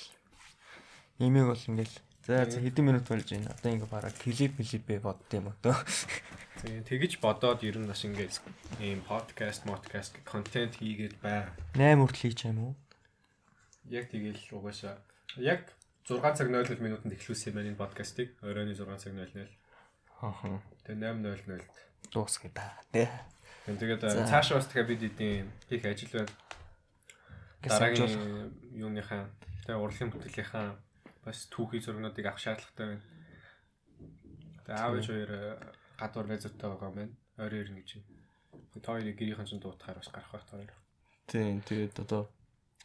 имийг 1.19 1.51
бол 1.51 1.59
ингээл 1.59 1.97
за 2.23 2.47
за 2.47 2.63
хэдэн 2.63 2.87
минут 2.87 3.11
болж 3.11 3.27
байна. 3.27 3.51
Одоо 3.51 3.71
ингээ 3.75 3.91
бараг 3.91 4.15
клип 4.15 4.55
клипээ 4.63 5.01
бодд 5.03 5.31
юм 5.35 5.51
одоо. 5.51 5.75
Тийм 6.63 6.87
тэгэж 6.87 7.19
бодоод 7.19 7.67
ер 7.67 7.83
нь 7.83 7.91
бас 7.91 8.07
ингээд 8.07 8.39
ийм 8.79 9.03
подкаст, 9.03 9.67
модкаст 9.67 10.15
контент 10.23 10.79
хийгээд 10.79 11.19
бай. 11.19 11.51
8 11.75 11.99
хүртэл 11.99 12.23
хийж 12.31 12.41
юм 12.47 12.59
уу? 12.63 12.73
Яг 13.91 14.07
тэгэл 14.07 14.39
угаашаа 14.55 15.03
яг 15.37 15.75
6 16.07 16.23
цаг 16.39 16.47
00 16.55 16.79
минутанд 16.79 17.19
эхлүүлсэн 17.19 17.51
юм 17.51 17.57
байна 17.59 17.71
энэ 17.75 17.83
подкастыг. 17.83 18.29
Оройн 18.39 18.71
6 18.71 18.87
цаг 19.03 19.13
00. 19.13 19.51
Ааха. 20.23 20.63
Тэгээ 20.87 21.19
8:00 21.19 21.67
Дуусгая 22.15 22.53
да. 22.55 22.79
Тэ. 22.95 23.11
Тэгээд 23.67 24.07
цаашаа 24.31 24.63
бас 24.63 24.71
тэгэхээр 24.71 24.87
бид 24.87 25.03
эдийн 25.03 25.51
хийх 25.67 25.83
ажил 25.83 26.15
байна. 26.15 26.31
Дараагийн 27.59 28.55
юуныхаа 28.71 29.27
тэгээ 29.67 29.83
урлагийн 29.83 30.15
бүтээлийнхаа 30.15 30.79
бас 31.27 31.51
түүхий 31.51 31.83
зургнуудыг 31.83 32.23
авах 32.23 32.39
шаардлагатай 32.39 32.87
байна. 32.87 33.05
Тэгээ 34.63 34.79
аав 34.79 34.95
ээж 34.95 35.07
хоёр 35.11 35.31
э, 35.35 35.59
гадуур 35.99 36.27
байзуутай 36.31 36.69
байгаа 36.71 36.91
юм 36.95 36.99
байна. 37.03 37.15
Орой 37.35 37.61
ирнэ 37.67 37.83
гэж. 37.83 37.91
Тэгээ 37.99 38.85
та 38.87 38.95
хоёрыг 38.95 39.19
гэрийнхэн 39.19 39.49
чинь 39.51 39.59
дуутахаар 39.59 39.99
бас 39.99 40.11
гарах 40.15 40.31
байх 40.31 40.47
та 40.47 40.55
хоёр. 40.55 40.73
Тийм. 41.27 41.59
Тэгээд 41.67 41.99
одоо 41.99 42.31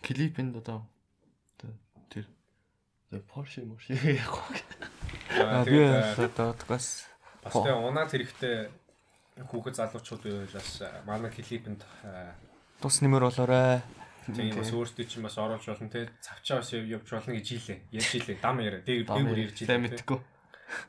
клипэнд 0.01 0.57
одоо 0.57 0.89
тэр 3.11 3.23
Porsche 3.27 3.67
мөрш 3.67 3.91
яг 3.91 4.31
гоо. 4.31 4.47
Аа 5.35 5.67
Тэгээд 5.67 6.39
одоо 6.39 6.55
бас 6.71 7.11
бас 7.43 7.51
тэгээ 7.51 7.75
унаад 7.75 8.07
хэрэгтэй 8.07 8.71
хүүхэд 9.43 9.75
залуучууд 9.75 10.21
байвал 10.23 10.55
бас 10.55 10.69
э, 10.79 10.87
манай 11.03 11.31
клипэнд 11.31 11.83
тус 12.79 12.95
нэмэр 13.03 13.27
болоорой. 13.27 13.83
тийм 14.31 14.55
бас 14.55 14.71
өөртөө 14.71 15.05
чинь 15.11 15.25
бас 15.27 15.35
оруулж 15.35 15.65
болно 15.67 15.91
те 15.91 16.07
цавчаа 16.23 16.63
бас 16.63 16.71
явж 16.71 17.07
болно 17.11 17.35
гэж 17.35 17.47
хэлээ. 17.51 17.79
Ярьж 17.91 18.11
хэлээ. 18.15 18.37
Дам 18.39 18.57
яриа. 18.63 18.79
Дээр 18.79 19.03
дээр 19.03 19.51
ярьж 19.51 19.57
хэлээ. 19.59 19.81
мэдгүй. 19.81 20.19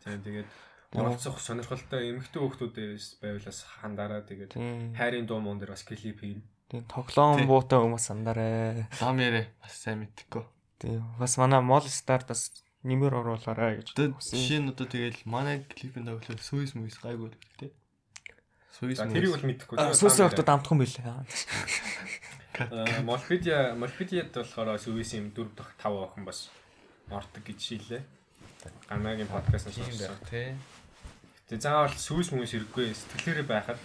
Тийм 0.07 0.23
тэгээд 0.23 0.51
оролцох 0.95 1.41
сонирхолтой 1.41 2.13
эмэгтэй 2.13 2.39
хүүхдүүдээс 2.39 3.07
байвал 3.19 3.47
бас 3.51 3.61
хандараа 3.83 4.23
тэгээд 4.23 4.53
хайрын 4.95 5.27
дуу 5.27 5.41
муун 5.41 5.59
дээр 5.59 5.75
бас 5.75 5.83
клип 5.83 6.23
хийн. 6.23 6.45
Тийм 6.69 6.85
тоглоом 6.87 7.43
буутай 7.49 7.81
хүмүүс 7.81 8.07
андараа. 8.13 8.87
Дам 9.01 9.19
ярэ 9.19 9.49
бас 9.59 9.75
сайн 9.75 10.05
мэдгүй. 10.05 10.45
Тийм. 10.83 11.07
Бас 11.19 11.39
манай 11.39 11.63
Mall 11.63 11.87
Star 11.87 12.27
бас 12.27 12.51
нэмэр 12.83 13.15
оруулаарай 13.23 13.79
гэж. 13.87 13.95
Жишээ 13.95 14.59
нь 14.59 14.75
одоо 14.75 14.91
тэгэл 14.91 15.23
манай 15.23 15.63
клипэнд 15.63 16.11
тоглох 16.11 16.43
Swiss 16.43 16.75
Movies 16.75 16.99
гайгүй 16.99 17.31
л 17.31 17.39
тий. 17.63 17.71
Swiss 18.75 18.99
За 18.99 19.07
тэрийг 19.07 19.39
бол 19.39 19.47
мэдэхгүй. 19.47 19.79
А, 19.79 19.95
Сүүсээ 19.95 20.27
өгдө 20.27 20.43
дамтхан 20.43 20.83
билээ. 20.83 21.23
Молпедиа 23.07 23.79
Молпедиад 23.79 24.35
болохоор 24.35 24.77
сүүс 24.77 25.15
юм 25.17 25.31
4 25.31 25.55
дахь 25.57 25.73
5 25.79 26.03
охин 26.11 26.25
бас 26.27 26.51
ордог 27.09 27.43
гэж 27.47 27.59
шийдлээ. 27.63 28.03
Ганагийн 28.91 29.31
подкастнаас 29.31 29.75
Тийм 29.75 29.87
сонссон. 29.87 30.19
байх 30.19 30.31
тий. 30.31 30.49
Тэгээ 31.49 31.63
заавал 31.63 31.95
сүүс 31.97 32.29
мөс 32.35 32.53
хэрэггүй 32.53 32.91
сэтгэлээрээ 32.93 33.47
байхад 33.49 33.79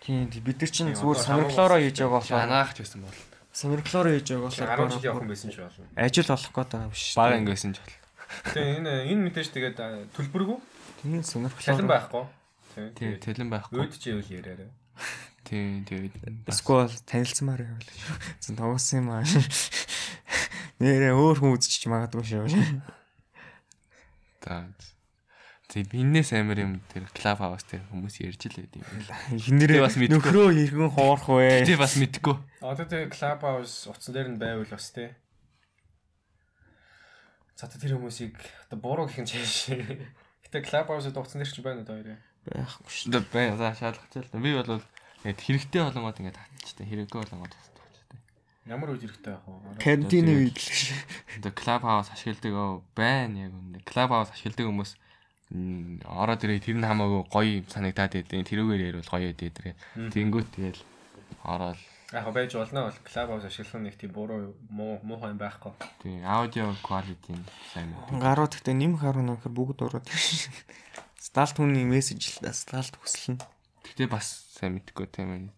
Тийм 0.00 0.28
бид 0.28 0.58
нар 0.60 0.70
чинь 0.72 0.92
зүгээр 0.94 1.20
сонирхлоороо 1.20 1.78
хийж 1.80 1.96
байгаа 2.00 2.16
болохоор 2.20 2.44
Анаах 2.44 2.72
ч 2.76 2.84
байсан 2.84 3.00
бол. 3.04 3.20
Сонирхлоороо 3.54 4.12
хийж 4.18 4.28
байгаа 4.34 4.50
10 4.50 4.58
жилийн 4.58 4.90
болохоор 4.90 5.14
охин 5.14 5.30
байсан 5.30 5.50
ч 5.50 5.56
болно. 5.62 5.86
ажил 5.94 6.28
олох 6.34 6.52
гээд 6.52 6.70
байгаа 6.74 6.86
юм 6.86 6.92
биш. 6.92 7.04
Баг 7.14 7.32
ангисэн 7.38 7.72
ч 7.74 7.78
бол. 7.78 7.94
Тэгээ 8.50 8.76
энэ 8.82 8.92
энэ 9.14 9.22
мэдээж 9.30 9.48
тэгээд 9.54 9.78
төлбөргүй 10.14 10.58
Тийм 11.04 11.22
шалан 11.22 11.50
сонирхлоо. 11.54 11.86
байхгүй. 11.86 12.24
Тийм, 12.98 13.12
тэлэн 13.22 13.48
байхгүй. 13.54 13.78
Өөд 13.78 13.92
чи 13.94 14.10
ивэл 14.10 14.30
яриараа. 14.34 14.70
Тийм, 15.46 15.84
тэгээд 15.86 16.14
Эсвэл 16.50 16.90
танилцмаар 17.06 17.62
байвал. 17.62 17.90
Зэн 18.42 18.56
тоглосон 18.58 18.98
юм 19.04 19.08
аа. 19.14 19.22
Нэрээ 20.82 21.14
өөр 21.14 21.38
хүн 21.38 21.54
үзчих 21.54 21.86
магадгүй 21.86 22.24
шүү. 22.26 22.48
та. 24.42 24.66
Тэг 25.74 25.90
биннээс 25.90 26.30
амар 26.38 26.62
юм 26.62 26.78
тэр 26.86 27.10
клуб 27.10 27.38
хаус 27.42 27.66
тэр 27.66 27.82
хүмүүс 27.90 28.22
ярьж 28.22 28.46
л 28.46 28.62
байд 28.62 28.78
юм 28.78 28.86
байна. 28.86 29.10
Эхнэрээ 29.34 29.82
бас 29.82 29.98
мэдгүй. 29.98 30.14
нөхрөө 30.22 30.48
иргэн 30.70 30.90
хоорох 30.94 31.26
вэ. 31.34 31.66
Тэ 31.66 31.74
бас 31.74 31.98
мэдгүй. 31.98 32.36
Одоо 32.62 32.86
тэгээ 32.86 33.10
клуб 33.10 33.40
хаус 33.42 33.90
утсан 33.90 34.14
дээр 34.14 34.28
нь 34.30 34.38
байвал 34.38 34.70
бас 34.70 34.94
тий. 34.94 35.10
За 37.58 37.66
тэ 37.66 37.82
тэр 37.82 37.98
хүмүүсийг 37.98 38.38
одоо 38.70 38.78
буруу 38.78 39.10
гэх 39.10 39.18
юм 39.18 39.26
чааш. 39.26 39.74
Гэтэ 40.46 40.62
клуб 40.62 40.86
хаусд 40.94 41.10
утсан 41.10 41.42
дээр 41.42 41.50
ч 41.50 41.58
байна 41.58 41.82
одоо 41.82 41.98
хоёроо. 41.98 42.22
байхгүй 42.54 42.94
шүү. 42.94 43.10
Одоо 43.10 43.22
бай 43.34 43.46
за 43.58 43.74
шаардлагатай 43.74 44.22
л 44.22 44.30
да. 44.30 44.38
Би 44.38 44.54
бол 44.54 44.78
яг 44.78 45.38
хэрэгтэй 45.42 45.80
болгоод 45.82 46.18
ингээд 46.22 46.38
татчихтай. 46.38 46.86
Хэрэггүй 46.86 47.18
болгоод 47.18 47.50
татчихтай. 47.50 48.18
Ямар 48.70 48.94
үйл 48.94 49.02
хэрэгтэй 49.02 49.34
байх 49.34 49.42
вэ? 49.42 49.82
Кантины 49.82 50.32
үед 50.38 50.54
л 50.54 50.70
шүү. 50.70 51.02
Одоо 51.42 51.50
клуб 51.50 51.82
хаус 51.82 52.08
ашигладаг 52.14 52.54
оо 52.54 52.86
байна 52.94 53.50
яг 53.50 53.52
үнэ. 53.58 53.82
Клуб 53.82 54.10
хаус 54.14 54.30
ашигладаг 54.30 54.70
хүмүүс 54.70 54.92
ороод 56.04 56.44
ирээ 56.44 56.60
тэр 56.60 56.76
нь 56.82 56.86
хамаагүй 56.86 57.22
гоё 57.30 57.62
санагдаад 57.70 58.12
байдیں۔ 58.18 58.42
Тэрүүгээр 58.42 58.82
ярил 58.90 59.06
гоё 59.06 59.30
байдیں۔ 59.30 59.54
Тэр. 59.54 59.74
Тэнгүүт 60.10 60.48
тэгэл 60.54 60.82
ороод 61.46 61.78
яг 62.14 62.30
байж 62.32 62.54
болно 62.54 62.86
бол 62.86 62.98
клабхаус 63.02 63.44
ашиглах 63.44 63.82
нэг 63.82 63.96
тийм 63.98 64.12
буруу 64.14 64.54
муу 64.70 65.00
муухай 65.02 65.30
юм 65.34 65.38
байхгүй. 65.38 65.72
Тийм, 66.02 66.22
аудио 66.22 66.70
quality 66.82 67.34
сайн 67.74 67.90
байна. 67.90 68.22
Гарууд 68.22 68.54
гэхдээ 68.54 68.76
нэм 68.78 68.94
харуу 69.02 69.24
нөхөр 69.26 69.50
бүгд 69.50 69.82
ороод 69.82 70.06
сталт 71.18 71.56
хүний 71.58 71.82
мессеж 71.82 72.38
л 72.38 72.54
сталт 72.54 72.94
хүсэлнэ. 73.02 73.42
Гэтэ 73.82 74.06
бас 74.06 74.46
сайн 74.54 74.78
мэдгэв 74.78 75.10
тийм 75.10 75.28
байна. 75.34 75.50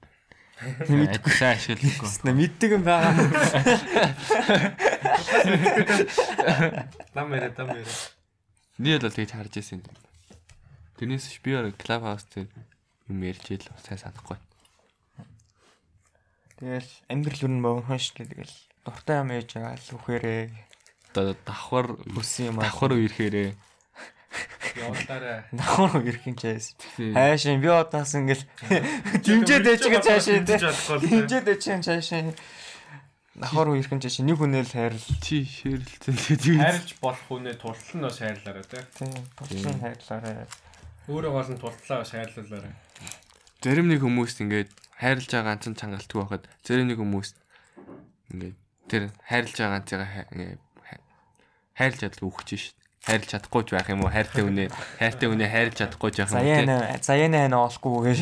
Мэдгүй 0.89 1.32
сайн 1.36 1.60
ашиглахгүй. 1.60 2.32
Мэддэг 2.32 2.70
юм 2.81 2.85
байгаа. 2.89 3.12
Намэрэ 7.12 7.52
тамэрэ. 7.52 8.15
Би 8.77 8.98
бол 8.98 9.09
тэгж 9.09 9.32
харж 9.32 9.55
ирсэн. 9.57 9.81
Тэрнээс 11.01 11.27
ш 11.32 11.40
би 11.40 11.57
өөр 11.57 11.73
клуб 11.77 12.03
хаус 12.05 12.24
дээр 12.28 12.48
юм 13.09 13.20
ярьж 13.24 13.47
ийл 13.53 13.66
сайн 13.81 14.01
санахгүй. 14.01 14.36
Тэгэл 16.61 16.90
амьдрал 17.09 17.44
юу 17.44 17.53
богино 17.61 17.97
шүү 17.97 18.24
дээ. 18.24 18.32
Тэгэл 18.32 18.57
дуртай 18.85 19.16
юм 19.20 19.32
яаж 19.32 19.48
байгаа 19.53 19.77
л 19.77 19.97
үхээрээ 19.97 20.44
Одоо 21.16 21.36
давхар 21.48 21.86
хүссэн 22.12 22.53
юм 22.53 22.61
аа. 22.61 22.69
давхар 22.69 22.93
үерхээрээ 22.97 23.57
Явуулаарай. 24.77 25.48
Давхар 25.53 26.05
юм 26.05 26.36
чээс. 26.36 26.77
Хайшин 27.01 27.61
би 27.65 27.69
одоос 27.73 28.12
ингээл 28.20 28.44
дэмжээд 29.24 29.65
цаашаа 30.05 30.44
тий. 30.44 30.61
Дэмжиж 30.61 31.40
Дэмжээд 31.40 31.48
байгаа 31.48 31.81
цаашаа. 31.81 32.36
Давхар 33.36 33.68
ирэх 33.76 33.92
юм 33.92 34.00
чаашаа 34.00 34.24
нэг 34.24 34.38
хүнэл 34.40 34.72
хайрл. 34.72 35.06
чи 35.20 35.44
ширэлцэн 35.44 36.16
тэгээд 36.16 36.56
Хайрлж 36.56 36.90
болох 37.04 37.28
үнэ 37.28 37.52
турлал 37.60 37.92
нь 37.92 38.04
бас 38.04 38.16
хайрлаарай 38.16 38.64
тий. 38.64 38.82
Тийм. 38.96 39.12
Туслан 39.36 39.76
хайрлаарай. 39.76 40.48
Өөрөө 41.04 41.32
гол 41.36 41.50
нь 41.52 41.60
турлалаа 41.60 42.00
бас 42.00 42.10
хайрлуулаарай. 42.16 42.72
зарим 43.60 43.92
нэг 43.92 44.00
хүмүүст 44.00 44.40
ингээд 44.40 44.70
хайрлаж 44.96 45.28
байгаа 45.28 45.48
ганцхан 45.52 45.76
чангалт 45.76 46.12
байхад 46.16 46.44
зарим 46.64 46.88
нэг 46.88 46.96
хүмүүст 46.96 47.36
ингээд 48.32 48.56
тэр 48.88 49.02
хайрлаж 49.28 49.56
байгаа 49.60 49.74
ганцыгаа 49.84 50.08
хайрлаж 51.76 52.00
чадлаа 52.00 52.28
үхэж 52.32 52.48
шít. 52.56 52.76
Хайрлаж 53.04 53.30
чадахгүй 53.30 53.62
ч 53.62 53.68
байх 53.76 53.88
юм 53.92 54.02
уу? 54.02 54.10
Хайртай 54.10 54.42
үнэ, 54.48 54.64
хайртай 54.98 55.28
үнэ 55.28 55.46
хайрлаж 55.46 55.76
чадахгүй 55.76 56.10
ч 56.10 56.24
байх 56.24 56.32
юм 56.32 56.40
уу? 56.40 56.46
Заяа 56.64 56.98
заяа 57.04 57.28
нэ 57.28 57.52
олохгүй 57.52 58.16
гэж. 58.16 58.18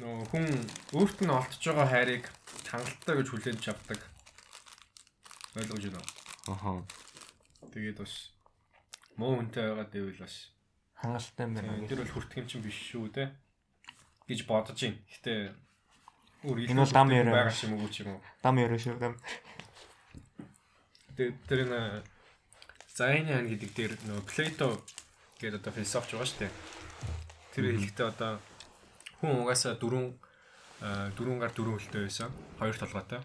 Нөө 0.00 0.24
хүн 0.32 0.46
өөрт 0.96 1.18
нь 1.20 1.28
олдож 1.28 1.60
байгаа 1.60 1.88
хайрыг 1.92 2.24
хангалттай 2.64 3.14
гэж 3.20 3.28
хүлээж 3.28 3.64
авдаг. 3.68 4.00
Ойлгож 5.60 5.84
байна 5.92 6.00
уу? 6.00 6.54
Аха. 6.56 6.70
Тэгээд 7.68 8.00
бас 8.00 8.32
муу 9.20 9.36
хүнтэй 9.36 9.68
байгаа 9.68 9.88
дэвэл 9.92 10.24
бас 10.24 10.36
Хангалттай 10.96 11.44
юм 11.44 11.52
байна. 11.52 11.84
дэр 11.84 12.00
бол 12.00 12.14
хүртгэм 12.16 12.46
чинь 12.48 12.64
биш 12.64 12.78
шүү 12.80 13.12
дээ 13.12 13.28
гэж 14.24 14.40
бодож 14.48 14.80
байна. 14.80 15.04
Гэтэ 15.12 15.32
өөр 16.48 16.58
дам 16.96 17.08
яриа. 17.12 17.36
байгаа 17.36 17.56
юм 17.68 17.76
уу 17.76 17.92
ч 17.92 18.00
юм 18.00 18.16
уу. 18.16 18.24
Дам 18.40 18.56
яруу 18.56 18.80
шүү 18.80 18.96
дам. 18.96 19.14
Тэгээд 21.12 21.36
тэр 21.44 21.60
нэ 21.68 21.80
Зайнан 22.96 23.48
гэдэг 23.52 23.70
дээр 23.76 23.92
нөгөө 24.08 24.24
Плейто 24.24 24.80
гэдэг 25.40 25.60
одоо 25.60 25.72
философч 25.76 26.16
байгаа 26.16 26.28
шүү 26.28 26.40
дээ. 26.40 26.52
Тэр 27.52 27.64
хэлэхдээ 27.76 28.08
одоо 28.08 28.32
хүн 29.20 29.44
угаасаа 29.44 29.76
дөрвөн 29.76 30.16
э, 30.80 31.12
дөрвөн 31.14 31.38
гар 31.44 31.52
дөрвөн 31.52 31.76
хөлтэй 31.76 32.08
байсан. 32.08 32.32
Хоёр 32.56 32.76
толгойтой. 32.80 33.20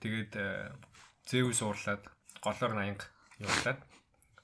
Тэгээд 0.00 0.32
э, 0.40 0.72
Зэвс 1.28 1.60
уурлаад 1.60 2.02
голоор 2.40 2.72
нь 2.72 2.82
аянга 2.88 3.06
явуулаад 3.36 3.80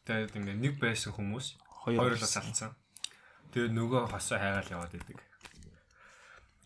тэгээд 0.04 0.36
ингээ 0.36 0.56
нэг 0.60 0.74
байсан 0.76 1.16
хүмүүс 1.16 1.56
хоёрлоо 1.88 2.28
салцсан. 2.28 2.76
Тэгээд 3.56 3.72
нөгөө 3.72 4.12
хосоо 4.12 4.36
хайгаал 4.36 4.74
яваад 4.76 4.92
идэг. 4.92 5.18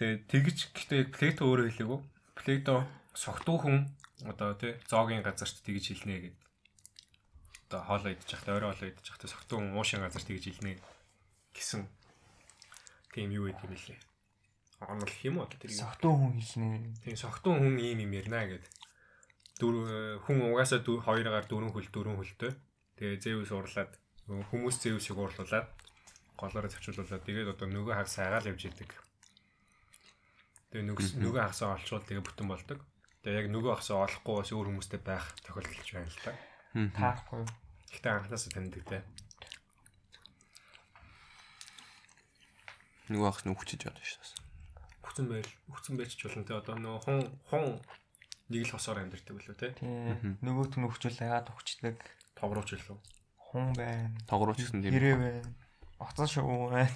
Тэгээд 0.02 0.22
тэгж 0.26 0.58
гэхдээ 0.74 1.02
Плейто 1.14 1.46
өөрөө 1.46 1.70
хэлээгүү. 1.70 2.00
Плейто 2.34 2.86
согтуу 3.14 3.62
хүн 3.62 3.78
одоо 4.26 4.58
тий 4.58 4.74
зоогийн 4.90 5.22
газарт 5.22 5.62
тэгж 5.62 5.94
хэлнэ 5.94 6.34
гэдэг. 6.34 6.36
Одоо 7.70 7.80
хоолоо 7.86 8.10
идчих 8.10 8.30
захтай 8.34 8.58
орой 8.58 8.74
хоолоо 8.74 8.90
идчих 8.90 9.06
захтай 9.06 9.30
согтуу 9.30 9.58
хүн 9.62 9.74
уушин 9.78 10.02
газарт 10.02 10.26
тэгж 10.26 10.44
хэлнэ 10.58 10.82
гэсэн 11.54 11.86
тийм 13.14 13.30
юу 13.32 13.48
гэдэг 13.48 13.64
юм 13.64 13.74
лээ. 13.74 14.00
Онол 14.86 15.14
юм 15.26 15.34
уу 15.38 15.44
одоо 15.46 15.58
тэр 15.58 15.70
юм. 15.74 15.82
Согтуу 15.82 16.14
хүн 16.14 16.32
хэлнэ. 16.38 16.68
Тийм 17.02 17.16
согтуу 17.18 17.54
хүн 17.58 17.76
ийм 17.82 17.98
юм 18.06 18.12
ярина 18.14 18.46
гэдэг. 18.46 18.72
Дөрв 19.58 20.22
хүн 20.22 20.38
угаасаа 20.54 20.80
хоёроор 20.86 21.46
дөрвөн 21.50 21.74
хөл 21.74 21.90
дөрвөн 21.90 22.18
хөлтэй. 22.22 22.52
Тэгээ 22.98 23.18
зэвс 23.18 23.50
уурлаад 23.50 23.92
нөгөө 24.30 24.46
хүмүүс 24.54 24.76
зэвсийг 24.78 25.18
уурлуулад 25.18 25.66
голоороо 26.38 26.70
зочиулуулаад 26.70 27.26
тэгээд 27.26 27.52
одоо 27.58 27.66
нөгөө 27.66 27.94
хагас 27.98 28.14
хайгаал 28.22 28.50
явж 28.54 28.62
идэг. 28.70 28.90
Тэгээ 30.70 30.86
нөгөөс 30.86 31.10
нөгөө 31.18 31.42
хагасаа 31.42 31.74
олчвал 31.74 32.06
тэгээ 32.06 32.22
бүтэн 32.22 32.46
болдог. 32.46 32.78
Тэгээ 33.26 33.38
яг 33.42 33.48
нөгөө 33.50 33.72
хагасаа 33.74 34.06
олохгүй 34.06 34.34
бас 34.38 34.50
өөр 34.54 34.68
хүмүүстэй 34.70 35.00
байх 35.02 35.24
тохиолдолч 35.42 35.88
байна 35.90 36.06
л 36.06 36.22
та. 36.22 36.32
Таахгүй. 36.94 37.42
Гэхдээ 37.90 38.12
анханасаа 38.14 38.50
таньдаг 38.54 38.84
те. 38.86 38.98
Нөгөө 43.08 43.28
ахс 43.28 43.44
нь 43.48 43.52
үхчихэж 43.52 43.88
байна 43.88 44.04
шүү 44.04 44.20
дээ. 44.20 44.46
Хүцэн 45.04 45.26
байл 45.32 45.50
хүцэн 45.72 45.94
байж 45.96 46.12
ч 46.12 46.20
болно 46.28 46.44
те. 46.44 46.52
Одоо 46.60 46.74
нөгөө 46.76 47.00
хун 47.04 47.20
хун 47.48 47.64
нэг 48.52 48.62
л 48.68 48.72
хосоор 48.76 49.00
амьдэрдэг 49.00 49.34
билүү 49.36 49.56
те. 49.56 49.72
Нөгөөт 50.44 50.76
нь 50.76 50.86
өгчүүл 50.88 51.20
яагаад 51.24 51.48
өгчдөг? 51.52 51.96
Тогрооч 52.36 52.70
илүү. 52.76 52.98
Хун 53.48 53.72
байна. 53.72 54.12
Тогрооч 54.28 54.60
гэсэн 54.60 54.84
тийм. 54.84 54.92
Хэрэг 54.92 55.16
байна. 55.16 55.48
Оцон 55.98 56.28
шүү 56.28 56.44
байна. 56.68 56.92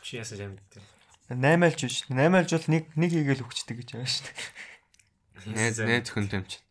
Чи 0.00 0.16
ясаж 0.16 0.40
амьддаг. 0.40 0.82
8айлч 1.28 1.80
биш. 1.84 1.96
8айлч 2.08 2.50
бол 2.56 2.68
нэг 2.72 2.84
нэг 2.96 3.10
хийгээл 3.12 3.44
өгчдөг 3.44 3.76
гэж 3.80 3.88
байгаа 3.92 4.10
шүү 4.10 4.24
дээ. 4.26 5.56
Найз 5.56 5.78
найз 5.80 6.08
хүн 6.12 6.28
юм 6.32 6.44
чинь. 6.48 6.64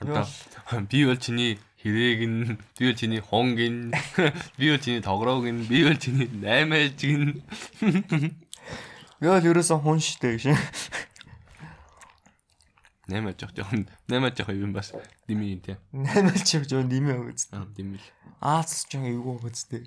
Одоо 0.00 0.24
би 0.90 1.04
бол 1.06 1.16
чиний 1.16 1.60
хэрээг 1.86 2.20
нь 2.26 2.58
би 2.74 2.82
бол 2.90 2.98
чиний 2.98 3.22
хонг 3.22 3.58
нь 3.62 3.94
би 4.58 4.66
бол 4.74 4.82
чиний 4.82 4.98
тогроог 5.06 5.46
нь 5.46 5.62
би 5.70 5.86
бол 5.86 5.94
чиний 5.94 6.26
наймааж 6.26 6.98
нь 6.98 7.38
Яа 9.22 9.38
л 9.40 9.46
ерөөсөн 9.48 9.80
хүн 9.80 10.02
штэ 10.02 10.34
гэж. 10.36 10.52
наймааж 13.08 13.38
явах 13.38 13.54
жоохон 13.54 13.86
наймааж 14.10 14.36
явах 14.42 14.58
юм 14.58 14.74
бас 14.74 14.90
дими 15.30 15.56
тий. 15.62 15.78
8айлч 15.94 16.48
яг 16.58 16.64
жоо 16.68 16.82
нэмээ 16.82 17.16
өгөөц. 17.22 17.54
Аа 17.54 17.64
дими 17.70 17.96
л. 18.02 18.06
Аац 18.42 18.84
ч 18.90 18.98
эйгүү 18.98 19.40
өгөөцтэй. 19.40 19.86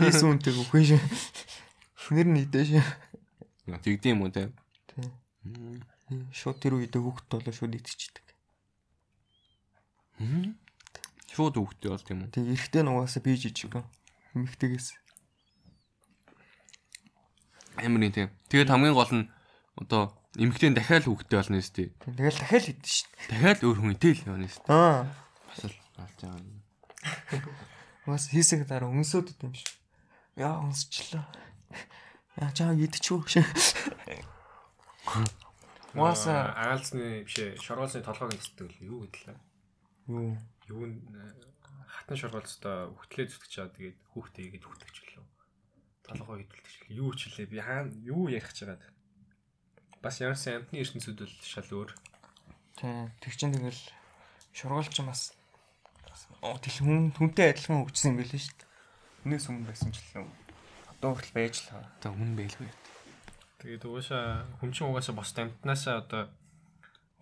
Бис 0.00 0.20
үнтэй 0.24 0.56
үгүй 0.58 0.82
шээ. 0.90 1.02
Шүнэр 1.94 2.28
нь 2.34 2.40
идэж 2.48 2.80
шээ. 2.80 2.86
Тэгдэм 3.84 4.16
юм 4.16 4.26
уу. 4.26 4.32
Тий. 4.32 4.48
Шууд 6.32 6.58
тэр 6.58 6.80
үед 6.80 6.96
өгөхт 6.96 7.28
болоо 7.28 7.52
шууд 7.52 7.76
идчихдэг. 7.76 8.23
Шууд 11.34 11.58
үгтэй 11.58 11.90
бол 11.90 12.04
тийм 12.04 12.26
үү. 12.26 12.30
Тэг 12.30 12.46
эрэхтэй 12.54 12.82
нугасаа 12.86 13.22
би 13.22 13.34
жижиг. 13.34 13.82
Мэгтэйгээс. 14.38 14.94
Амарын 17.82 18.14
тий. 18.14 18.30
Тэгээд 18.50 18.70
хамгийн 18.70 18.94
гол 18.94 19.10
нь 19.10 19.26
одоо 19.74 20.14
эмгтэн 20.38 20.78
дахиад 20.78 21.10
үгтэй 21.10 21.38
болно 21.42 21.58
шүү 21.58 21.74
дээ. 21.74 21.90
Тэгэл 22.14 22.38
дахиад 22.38 22.66
идэж 22.70 22.86
шít. 22.86 23.10
Дахиад 23.30 23.60
өөр 23.66 23.78
хүнтэй 23.82 24.12
л 24.14 24.26
явна 24.30 24.46
шүү 24.46 24.62
дээ. 24.62 24.74
Аа. 24.74 25.10
Бас 25.50 25.60
л 25.66 25.74
алж 25.98 26.18
байгаа 26.22 26.38
юм. 26.38 26.62
Бас 28.06 28.24
хийсэг 28.30 28.66
дараа 28.70 28.90
өнсөд 28.94 29.34
идэм 29.34 29.54
ш. 29.58 29.66
Яа 30.38 30.62
өнсчлээ. 30.62 31.26
Яа 32.38 32.50
чаа 32.54 32.74
идчихв 32.78 33.26
шээ. 33.26 33.46
Маса 35.94 36.50
аалзны 36.58 37.22
бишээ 37.22 37.58
шоргоолсны 37.62 38.02
толгойг 38.02 38.34
эсдэг 38.34 38.70
л 38.70 38.82
юу 38.82 39.06
гэдлээ. 39.06 39.38
Юу 40.08 40.36
Юу 40.68 40.88
н 40.88 41.04
хатан 41.84 42.16
шоргоолцтой 42.16 42.88
хөтлөө 42.96 43.28
зүтгэж 43.28 43.52
чаа 43.52 43.68
тэгээд 43.68 43.98
хүүхдээ 44.16 44.44
игээд 44.48 44.64
хөтлөж 44.64 44.96
лөө. 45.12 45.26
Толгой 46.08 46.40
хөдөлдөж 46.40 46.74
юу 46.88 47.12
ч 47.12 47.28
хэлээ 47.28 47.52
би 47.52 47.58
хаа 47.60 47.84
юу 48.00 48.32
ярих 48.32 48.48
гэж 48.48 48.64
байгаад. 48.64 48.84
Бас 50.00 50.24
ямарсан 50.24 50.64
амтны 50.64 50.80
ертөнцид 50.80 51.20
бол 51.20 51.36
шал 51.44 51.68
өөр. 51.68 51.90
тий 52.80 52.96
тэг 53.20 53.32
чин 53.36 53.52
тэгэл 53.52 53.82
шургуулч 54.56 54.96
юм 55.04 55.12
бас 55.12 55.36
оо 56.40 56.56
тэл 56.56 56.80
хүн 56.80 57.12
хүнтэй 57.12 57.52
адилхан 57.52 57.84
хөгжсөн 57.84 58.16
юм 58.16 58.18
билээ 58.24 58.40
шүү 58.40 58.56
дээ. 58.56 58.68
Хүнээс 59.20 59.48
өмнө 59.52 59.68
байсан 59.68 59.92
ч 59.92 60.00
л 60.16 60.24
одоо 60.96 61.12
хүртэл 61.12 61.36
байж 61.36 61.54
л 61.60 61.68
байгаа. 61.76 61.92
Одоо 62.00 62.12
хүн 62.16 62.32
байлгүй. 62.40 62.70
Тэгээд 63.60 63.84
угаасаа 63.84 64.48
хүн 64.64 64.72
чинь 64.72 64.88
угаасаа 64.88 65.12
бос 65.12 65.30
амтнаасаа 65.36 65.96
одоо 66.00 66.22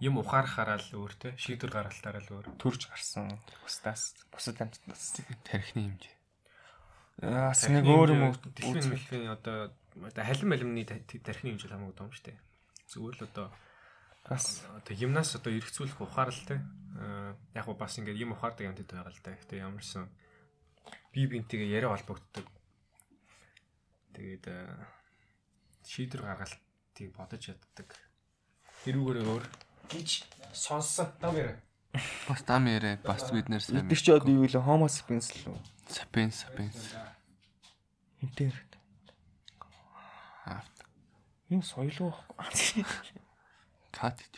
юм 0.03 0.19
ухаарахаараа 0.19 0.83
л 0.83 0.91
өөр 0.99 1.13
те 1.15 1.29
шийдвэр 1.39 1.71
гаргалтаараа 1.71 2.23
л 2.27 2.35
өөр. 2.35 2.47
төрж 2.59 2.91
гарсан 2.91 3.39
бусдаас 3.63 4.19
бусад 4.35 4.59
амьтнаас. 4.59 5.23
Тархины 5.47 5.95
хэмжээ. 5.95 6.15
Яас 7.23 7.63
нэг 7.71 7.87
өөр 7.87 8.11
юм 8.11 8.23
мэлхийн 8.35 9.31
одоо 9.31 9.71
одоо 10.03 10.25
халин 10.27 10.51
малимны 10.51 10.83
тархины 10.83 11.55
хэмжээ 11.55 11.71
хамаагүй 11.71 11.95
дом 11.95 12.11
штэ. 12.11 12.35
Зүгээр 12.91 13.15
л 13.15 13.27
одоо 13.31 13.47
бас 14.27 14.67
одоо 14.75 14.95
юмнаас 14.99 15.39
одоо 15.39 15.55
эргцүүлэх 15.55 16.03
ухааралтай. 16.03 16.59
Аа 16.99 17.39
яг 17.55 17.67
го 17.71 17.79
бас 17.79 17.95
ингээд 17.95 18.19
юм 18.19 18.35
ухаардаг 18.35 18.75
юмтай 18.75 18.83
байгаа 18.83 19.15
л 19.15 19.23
да. 19.23 19.39
Гэтэ 19.39 19.63
ямарсан 19.63 20.11
би 21.15 21.31
бинтгээ 21.31 21.79
яриа 21.79 21.95
холбогддог. 21.95 22.47
Тэгээд 24.19 24.51
шийдвэр 25.87 26.27
гаргалтыг 26.27 27.09
бодож 27.15 27.55
яддаг. 27.55 27.89
Тэрүүгээр 28.83 29.19
өөр 29.31 29.45
гэж 29.91 30.25
сонссон. 30.53 31.09
Дам 31.21 31.37
яриа. 31.37 31.59
Бас 32.29 32.43
дам 32.43 32.67
ярэ. 32.67 32.99
Бас 33.05 33.31
бид 33.33 33.49
нэр 33.49 33.61
сайн. 33.61 33.85
идэх 33.85 34.01
чод 34.01 34.25
юу 34.25 34.49
вэ? 34.49 34.57
Homo 34.57 34.89
sapiens 34.89 35.29
л 35.45 35.53
үү? 35.53 35.59
Сапенс 35.93 36.41
сапенс. 36.41 36.97
Хинтэр. 38.21 38.57
Аа. 40.49 40.65
Энэ 41.53 41.61
соёлоо. 41.61 42.17
Кат 43.93 44.17
гэж. 44.25 44.35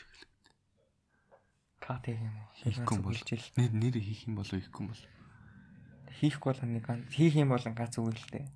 Кат 1.79 2.09
юм. 2.11 2.35
Хийхгүй 2.59 2.97
юм 2.99 3.03
бол 3.07 3.15
нэр 3.15 3.71
нэр 3.71 3.95
хийх 4.03 4.27
юм 4.27 4.35
болов 4.35 4.59
хийхгүй 4.59 4.83
юм 4.83 4.91
бол. 4.91 5.05
хийхгүй 6.19 6.51
бол 6.51 6.63
нэг 6.75 6.87
хийх 7.15 7.35
юм 7.39 7.55
бол 7.55 7.63
ганц 7.63 7.95
үг 8.03 8.19
л 8.19 8.31
дээ. 8.35 8.47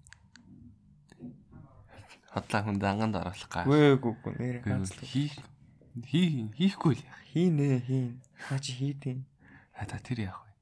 Хотлаа 2.34 2.62
хүн 2.66 2.82
данганд 2.82 3.14
оруулах 3.14 3.46
га. 3.46 3.62
Гүй 3.62 3.94
гүй 3.94 4.14
гүй 4.26 4.32
нэр 4.42 4.56
ганц 4.66 4.90
л. 4.90 5.06
Хийх 5.06 5.38
хий 6.06 6.48
хийхгүй 6.56 6.94
л 6.96 7.02
яах. 7.04 7.20
Хийнэ 7.32 7.80
хийн. 7.86 8.20
Хаа 8.38 8.58
чи 8.58 8.72
хийдیں۔ 8.72 9.24
А 9.78 9.84
та 9.86 9.98
тэр 9.98 10.28
яах 10.32 10.42
вэ? 10.46 10.52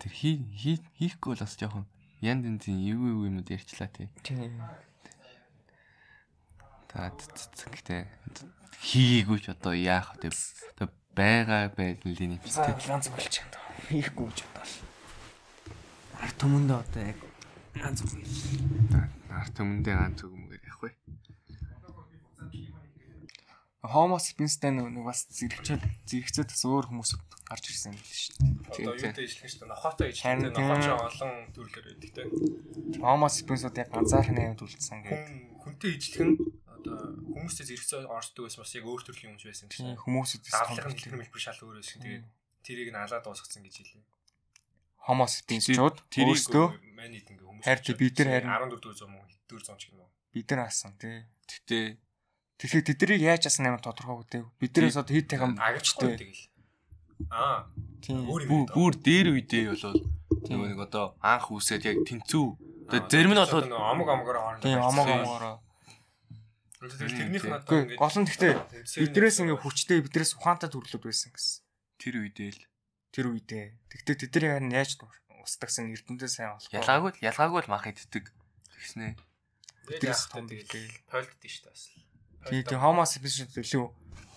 Тэр 0.00 0.12
хий 0.12 0.36
хий- 0.56 0.84
хийхгүй 0.98 1.32
бол 1.36 1.42
бас 1.44 1.56
жоохон 1.56 1.86
ян 2.20 2.42
дэнзин 2.42 2.76
юу 2.80 3.08
юу 3.08 3.24
юмуд 3.30 3.48
ярьчлаа 3.50 3.88
тий. 3.88 4.08
Та 6.90 7.08
гэхдээ 7.14 8.02
хийгээгүй 8.82 9.38
ч 9.40 9.46
одоо 9.54 9.72
яах 9.76 10.16
вэ? 10.18 10.28
Одоо 10.74 10.88
байгаа 11.14 11.70
байдлын 11.72 12.36
юм 12.36 12.40
За 12.44 12.66
тий. 12.66 12.74
ганц 12.90 13.08
болж 13.08 13.34
байна. 13.40 13.58
Хийхгүй 13.88 14.26
гэж 14.28 14.38
бодвол. 14.44 14.74
Ард 16.20 16.36
түмэндээ 16.36 16.78
одоо 16.82 17.02
яг 17.06 17.18
ганц 17.78 17.98
үг. 18.04 18.12
Арт 19.30 19.56
өмнөдөө 19.62 19.94
ганц 19.96 20.18
үгмээр 20.26 20.62
явах 20.66 20.82
вэ? 20.84 20.90
Homo 23.90 24.16
sapiens-тэй 24.22 24.70
нэг 24.70 25.02
бас 25.02 25.26
зэрэгцээд 25.34 25.82
зэрэгцээд 26.06 26.48
бас 26.54 26.62
өөр 26.62 26.86
хүмүүс 26.90 27.10
гарч 27.50 27.64
ирсэн 27.66 27.92
юм 27.92 28.02
шүү 28.06 28.34
дээ. 28.38 28.86
Одоо 28.86 28.94
юутай 28.94 29.24
ижилхэн 29.26 29.50
шүү 29.50 29.60
дээ. 29.60 29.72
Нохоотой 29.74 30.08
Харин 30.14 30.46
ижилхэн 30.46 30.68
нохоо 30.70 30.78
ч 30.78 30.88
олон 30.94 31.32
төрлөөр 31.50 31.86
байдаг 31.90 32.10
те. 32.14 32.22
Homo 33.02 33.26
sapiens-ууд 33.26 33.76
яг 33.82 33.88
ганцаархны 33.90 34.40
юмд 34.46 34.62
үлдсэн 34.62 34.98
гэдэг. 35.02 35.50
хүнтэй 35.66 35.90
ижилхэн 35.98 36.30
одоо 36.70 36.98
хүмүүстэй 37.34 37.66
зэрэгцээ 37.66 38.06
оршдог 38.06 38.42
байсан 38.46 38.62
бас 38.62 38.74
яг 38.78 38.84
өөр 38.86 39.02
төрлийн 39.02 39.34
юм 39.34 39.38
байсан 39.42 39.66
гэсэн. 39.68 39.98
хүмүүсүүдээс 39.98 40.54
Давлага 40.54 40.82
том 40.86 40.94
хэлбэр 40.94 41.20
мэлбэр 41.26 41.42
шал 41.42 41.60
өөр 41.60 41.76
байсан. 41.82 41.98
Тэгээд 42.00 42.24
тэрийг 42.64 42.88
нь 42.94 43.00
алаад 43.02 43.24
дуусгацсан 43.26 43.62
гэж 43.66 43.74
хэлээ. 43.74 44.04
Homo 45.10 45.24
sapiens-чууд 45.26 45.96
өөрсдөө 46.06 46.66
мань 46.94 47.16
ингээ 47.16 47.42
хүмүүс 47.42 47.64
Харин 47.66 47.96
бид 47.98 48.16
нар 48.20 48.44
харин 48.46 48.70
14 48.70 48.84
дэх 48.84 48.96
зам 49.00 49.12
уу 49.16 49.24
4 49.48 49.66
зам 49.66 49.76
ч 49.80 49.82
юм 49.90 50.00
уу. 50.04 50.10
бид 50.32 50.48
нар 50.52 50.68
асан 50.68 50.92
тий. 51.00 51.26
Тэгтээ 51.48 51.84
Тэгэхээр 52.60 52.84
тэднийг 52.92 53.20
яаж 53.24 53.48
асан 53.48 53.72
амар 53.72 53.80
тодорхойгүй 53.80 54.26
дээ. 54.28 54.44
Биднээс 54.60 55.00
одоо 55.00 55.14
хэд 55.16 55.26
дахин 55.32 55.56
агчтай 55.56 56.12
тэгэл. 56.20 56.44
Аа 57.32 57.64
тийм 58.04 58.28
юм 58.28 58.68
бүр 58.68 58.94
дээр 59.00 59.32
үедээ 59.32 59.72
болол 59.72 60.04
нөгөө 60.44 60.68
нэг 60.76 60.80
одоо 60.84 61.16
анх 61.24 61.48
үсээд 61.48 61.88
яг 61.88 61.98
тэнцүү. 62.04 62.46
Одоо 62.92 63.08
зарим 63.08 63.32
нь 63.32 63.40
болоод 63.40 63.64
амаг 63.64 64.08
амгаар 64.12 64.38
хоорондоо. 64.60 64.64
тийм 64.68 64.80
омог 64.84 65.08
омогороо. 65.08 65.56
Тэрнийх 66.80 67.44
нь 67.48 67.56
одоо 67.56 67.64
Гэхдээ 67.64 67.96
гол 67.96 68.16
нь 68.20 68.28
гэхдээ 68.28 68.54
биднээс 69.08 69.36
ингээ 69.40 69.60
хүчтэй 69.60 69.98
биднээс 70.04 70.36
ухаантай 70.36 70.68
төрлөд 70.72 71.00
байсан 71.00 71.32
гэсэн. 71.32 71.64
тэр 72.00 72.14
үедээ 72.24 72.50
л 72.56 72.62
Тэр 73.10 73.26
үедээ. 73.34 73.74
Тэгтээ 73.90 74.16
тэдний 74.30 74.50
харин 74.54 74.70
яаж 74.70 74.94
устгасан 75.42 75.90
эрдэнэтэй 75.90 76.30
сайн 76.30 76.54
болох. 76.54 76.70
ялгаагүй 76.70 77.10
л 77.10 77.24
ялгаагүй 77.26 77.60
л 77.66 77.72
мах 77.72 77.90
иддэг. 77.90 78.30
Тэгснэ. 78.70 79.18
Биднээс 79.90 80.30
том 80.30 80.46
билээ. 80.46 81.10
пойлдд 81.10 81.42
шүү 81.42 81.64
дээ 81.66 81.74
бас. 81.74 81.82
Тийм 82.48 82.64
тийм 82.64 82.80
Homo 82.80 83.04
sapiens 83.04 83.36
төлөв 83.52 83.90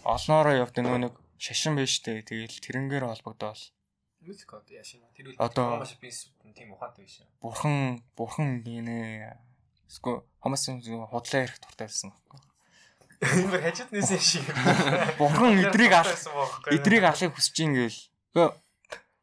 олноороо 0.04 0.56
явдаг 0.68 0.84
нөгөө 0.84 1.02
нэг 1.08 1.14
шашин 1.40 1.80
байж 1.80 2.04
тээ. 2.04 2.24
Тэгэл 2.28 2.60
тэрнгээр 2.60 3.08
холбогдоод 3.08 3.60
Мюзик 4.24 4.48
код 4.48 4.68
яаш 4.72 4.96
юм. 4.96 5.04
Тэр 5.16 5.32
үл 5.32 5.40
Homo 5.40 5.84
sapiens 5.88 6.32
тийм 6.56 6.72
ухаантай 6.76 7.04
биш. 7.04 7.24
бурхан 7.44 8.04
бурхан 8.16 8.64
гинэ. 8.64 9.36
Эсвэл 9.88 10.24
Homo 10.44 10.56
sapiens 10.56 10.88
худлаа 10.88 11.44
ярих 11.44 11.60
дуртай 11.60 11.88
байсан 11.88 12.12
байхгүй. 12.12 12.40
Энэ 13.24 13.60
хажууд 13.64 13.92
нээсэн 13.96 14.20
шиг. 14.20 14.48
Бурхан 15.20 15.56
эдрийг 15.64 15.92
алах 15.96 16.12
Байсан 16.12 16.34
байхгүй. 16.36 16.72
эдрийг 16.76 17.04
алахыг 17.08 17.36
хүсэж 17.36 17.56
ин 17.64 17.72
гээл. 17.80 18.02
Гэхдээ 18.36 18.50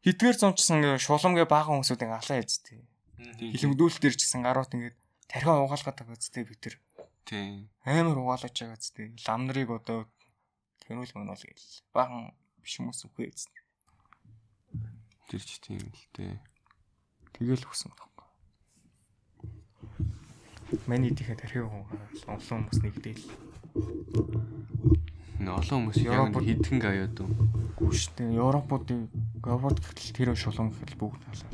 хитгэр 0.04 0.36
зомчсон 0.40 0.80
ингээ 0.80 1.04
шуламгээ 1.04 1.44
баахан 1.48 1.80
хүмүүсүүд 1.80 2.04
ингээ 2.04 2.20
алаа 2.20 2.38
яцтэй. 2.40 2.80
Хилэмдүүлэлтэр 3.20 4.14
ч 4.16 4.24
гэсэн 4.24 4.44
гарууд 4.44 4.72
ингээ 4.72 4.96
тархиа 5.28 5.60
угаалгаад 5.64 5.96
байгаа 6.00 6.16
зүтэй 6.16 6.44
бид 6.48 6.60
тэр 6.64 6.74
Тийм. 7.24 7.68
амар 7.84 8.18
угаалж 8.18 8.50
байгаа 8.54 8.78
зүтэй. 8.80 9.14
Лам 9.26 9.46
нарыг 9.46 9.70
одоо 9.70 10.08
тэнүүл 10.86 11.12
мөн 11.14 11.30
бол 11.30 11.44
гээл. 11.46 11.82
Баахан 11.94 12.34
биш 12.62 12.74
хүмүүс 12.80 13.00
үгүй 13.06 13.30
зүтэй. 13.30 13.62
Тэр 15.30 15.42
ч 15.46 15.50
тийм 15.62 15.78
л 15.78 16.04
дээ. 16.16 16.34
Тэгэл 17.38 17.64
хүсэн 17.64 17.92
байхгүй. 17.94 18.26
Миний 20.86 21.14
тийхэ 21.14 21.34
тархиа 21.38 21.66
угаал 21.66 21.88
олон 22.26 22.66
хүмүүс 22.66 22.80
нэгдээл. 22.82 23.24
Нэ 25.40 25.50
олон 25.50 25.78
хүмүүс 25.88 25.98
яг 26.04 26.14
Европод- 26.30 26.46
хидхэн 26.46 26.78
гаяад 26.82 27.16
уу. 27.22 27.30
Гүштэй 27.78 28.34
Европуудын 28.36 29.08
Европод 29.46 29.80
гэтэл 29.80 30.12
тэр 30.14 30.28
шулуун 30.36 30.70
гэхэл 30.74 31.00
бүгд 31.00 31.22
алаа. 31.30 31.50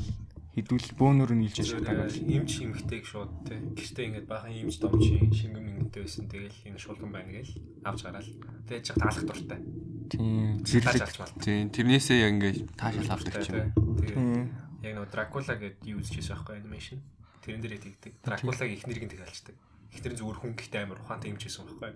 Хідүүл 0.57 0.89
бөөнөр 0.97 1.31
нь 1.37 1.45
илж 1.45 1.69
шатаагаа. 1.69 2.09
Имч 2.09 2.65
имхтэйг 2.65 3.05
шууд 3.05 3.29
те. 3.45 3.61
Гэртээ 3.77 4.05
ингээд 4.09 4.25
бахан 4.25 4.57
имч 4.57 4.81
домчин 4.81 5.29
шингэн 5.29 5.61
мингэнтэй 5.61 6.01
байсан. 6.01 6.25
Тэгэл 6.25 6.57
энэ 6.65 6.81
шулган 6.81 7.13
байна 7.13 7.29
гээл 7.29 7.53
авч 7.85 8.01
гараал. 8.01 8.25
Тэгээд 8.65 8.85
жиг 8.89 8.97
таалах 8.97 9.25
дуртай. 9.29 9.61
Тийм 10.09 10.65
зэрлэг. 10.65 11.13
Тийм. 11.45 11.69
Тэрнээсээ 11.69 12.17
яг 12.25 12.31
ингээд 12.41 12.57
таашаал 12.73 13.13
авдаг 13.13 13.33
ч 13.37 13.53
юм. 13.53 13.69
Тийм. 14.01 14.49
яг 14.81 14.93
нөгөө 14.97 15.13
Дракула 15.13 15.53
гэдэг 15.61 15.85
юу 15.93 16.01
үзчихсэн 16.01 16.33
байхгүй 16.33 16.55
анимашн. 16.57 16.99
Тэрэн 17.45 17.61
дээр 17.61 17.77
тэгдэг. 17.77 18.13
Дракулагийг 18.25 18.77
их 18.81 18.85
нэрийг 18.89 19.13
тэг 19.13 19.21
алчдаг. 19.29 19.55
Ихтер 19.93 20.13
зүгээр 20.17 20.37
хүн 20.41 20.53
гэхдээ 20.57 20.81
амар 20.83 20.99
ухаантай 21.05 21.31
юм 21.31 21.37
чийсэн 21.37 21.69
байхгүй. 21.69 21.93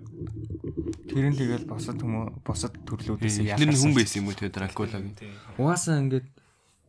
Тэр 1.10 1.26
нь 1.28 1.38
тэгэл 1.38 1.66
босод 1.66 1.98
хүмүүс 1.98 2.46
босод 2.46 2.74
төрлүүдээс 2.86 3.42
Эхнэр 3.42 3.74
нь 3.74 3.80
хүн 3.82 3.94
байсан 3.98 4.22
юм 4.22 4.30
уу 4.32 4.38
тэгээ 4.38 4.54
Дракулагийн. 4.54 5.18
Тийм. 5.18 5.34
Угаасаа 5.60 6.00
ингээд 6.00 6.28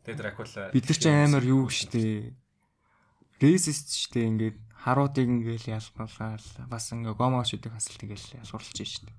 Тэгээд 0.02 0.18
Дракула 0.18 0.70
бид 0.74 0.84
нар 0.90 0.98
ч 0.98 1.04
амар 1.06 1.44
юу 1.46 1.70
штэ. 1.70 2.34
Рейсист 3.38 3.90
штэ 3.94 4.26
ингээд 4.30 4.58
харуудыг 4.82 5.26
ингээл 5.30 5.78
ялгуулаад 5.78 6.42
бас 6.66 6.84
ингээ 6.90 7.14
гомошүүдийг 7.14 7.70
хасалт 7.74 8.02
ингээл 8.02 8.42
ялгуурлаж 8.42 8.78
штэ. 8.82 9.10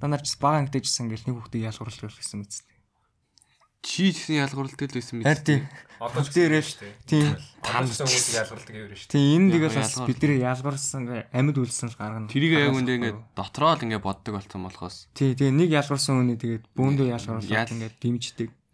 Танаар 0.00 0.22
ч 0.24 0.36
баг 0.36 0.68
ангидажсэн 0.68 1.08
ингээл 1.08 1.26
нэг 1.32 1.36
хүүхдийг 1.40 1.68
ялгуурлах 1.72 2.16
гэсэн 2.20 2.40
мэт. 2.44 2.52
Чи 3.78 4.10
гэсэн 4.12 4.44
ялгуурлалт 4.44 4.76
л 4.80 4.96
байсан 4.96 5.16
мэт. 5.22 5.26
Харин 5.28 5.44
тийм. 5.44 5.62
одоо 6.02 6.22
ч 6.24 6.36
л- 6.36 6.60
штэ. 6.60 6.88
тийм. 7.08 7.26
Там 7.64 7.84
хүмүүсийг 7.88 8.36
ялгардаг 8.44 8.74
юм 8.76 8.86
дээ. 8.92 9.08
Тийм 9.08 9.40
энэ 9.48 9.52
тэгэл 9.56 9.76
бас 9.78 9.92
ялгуул. 9.96 10.08
бидний 10.12 10.38
ялгарсан 10.44 11.02
амьд 11.32 11.56
үлдсэн 11.56 11.88
л 11.88 11.96
гаргана. 11.96 12.28
Тэрийг 12.28 12.52
яг 12.58 12.74
үндэ 12.76 12.92
ингээд 12.98 13.18
дотроо 13.38 13.72
л 13.76 13.84
ингээд 13.88 14.04
боддог 14.04 14.32
болсон 14.36 14.60
болохоос 14.68 14.96
Тий, 15.14 15.32
тэгээ 15.32 15.52
нэг 15.54 15.70
ялгарсан 15.78 16.14
хүний 16.20 16.36
тэгээд 16.38 16.64
бөөндөө 16.76 17.06
Ял- 17.06 17.16
ялгаруулаад 17.22 17.70
ингээд 17.72 17.94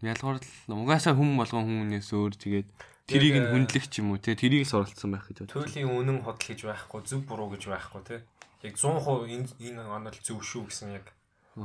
дэмждэг. 0.05 0.45
ялгуурлал 0.69 0.85
угаасаа 0.85 1.13
хүн 1.17 1.31
болгон 1.33 1.65
хүмүүнээс 1.65 2.09
өөр 2.13 2.33
тэгээд 2.37 2.67
тэрийг 3.09 3.35
нь 3.37 3.49
хүндлэх 3.53 3.85
ч 3.89 4.01
юм 4.01 4.13
уу 4.13 4.21
те 4.21 4.33
тэрийг 4.33 4.65
суралцсан 4.65 5.13
байх 5.13 5.29
гэж 5.29 5.45
боддог. 5.45 5.65
Туйлын 5.65 5.93
үнэн 5.93 6.19
худал 6.25 6.45
гэж 6.45 6.59
байхгүй, 6.65 7.01
зөв 7.05 7.21
буруу 7.25 7.53
гэж 7.53 7.63
байхгүй 7.69 8.01
тий. 8.01 8.19
Яг 8.65 8.73
100% 8.81 9.29
энэ 9.29 9.49
энэ 9.61 9.81
онол 9.85 10.17
зөв 10.25 10.41
шүү 10.41 10.63
гэсэн 10.73 10.97
яг 10.97 11.13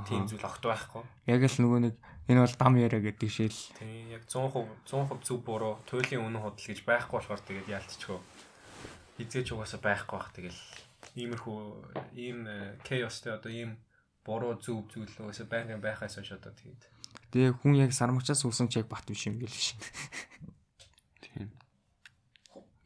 тийм 0.04 0.28
зүйл 0.28 0.44
огт 0.44 0.60
байхгүй. 0.60 1.02
Яг 1.32 1.40
л 1.40 1.58
нөгөө 1.64 1.80
нэг 1.80 1.94
энэ 2.28 2.44
бол 2.44 2.56
дам 2.60 2.74
яриа 2.76 3.00
гэдэг 3.00 3.30
шил. 3.32 3.60
Тийм 3.80 4.12
яг 4.12 4.28
100% 4.28 4.84
100% 4.84 5.24
зөв 5.24 5.38
буруу 5.40 5.80
туйлын 5.88 6.28
үнэн 6.28 6.44
худал 6.44 6.66
гэж 6.68 6.84
байхгүй 6.84 7.16
болохоор 7.16 7.40
тэгээд 7.40 7.72
яалтчихөө. 7.72 8.20
Хизээч 9.16 9.48
угаасаа 9.56 9.80
байхгүй 9.80 10.16
бах 10.20 10.32
тэгэл 10.36 10.60
иймэрхүү 11.16 11.58
ийм 12.20 12.38
chaosтэй 12.84 13.32
одоо 13.32 13.50
ийм 13.50 13.80
буруу 14.24 14.60
зөв 14.60 14.86
зүйл 14.92 15.10
угаасаа 15.24 15.48
байнгын 15.48 15.80
байхаас 15.80 16.20
хойш 16.20 16.36
одоо 16.36 16.52
тэгээд 16.52 16.99
Тэгээ 17.30 17.62
хүн 17.62 17.78
яг 17.78 17.94
сармагчаас 17.94 18.42
үүсэн 18.42 18.66
ч 18.70 18.82
яг 18.82 18.90
бат 18.90 19.06
биш 19.06 19.26
юм 19.30 19.38
гээл 19.38 19.54
шин. 19.54 19.78
Тийм. 21.22 21.48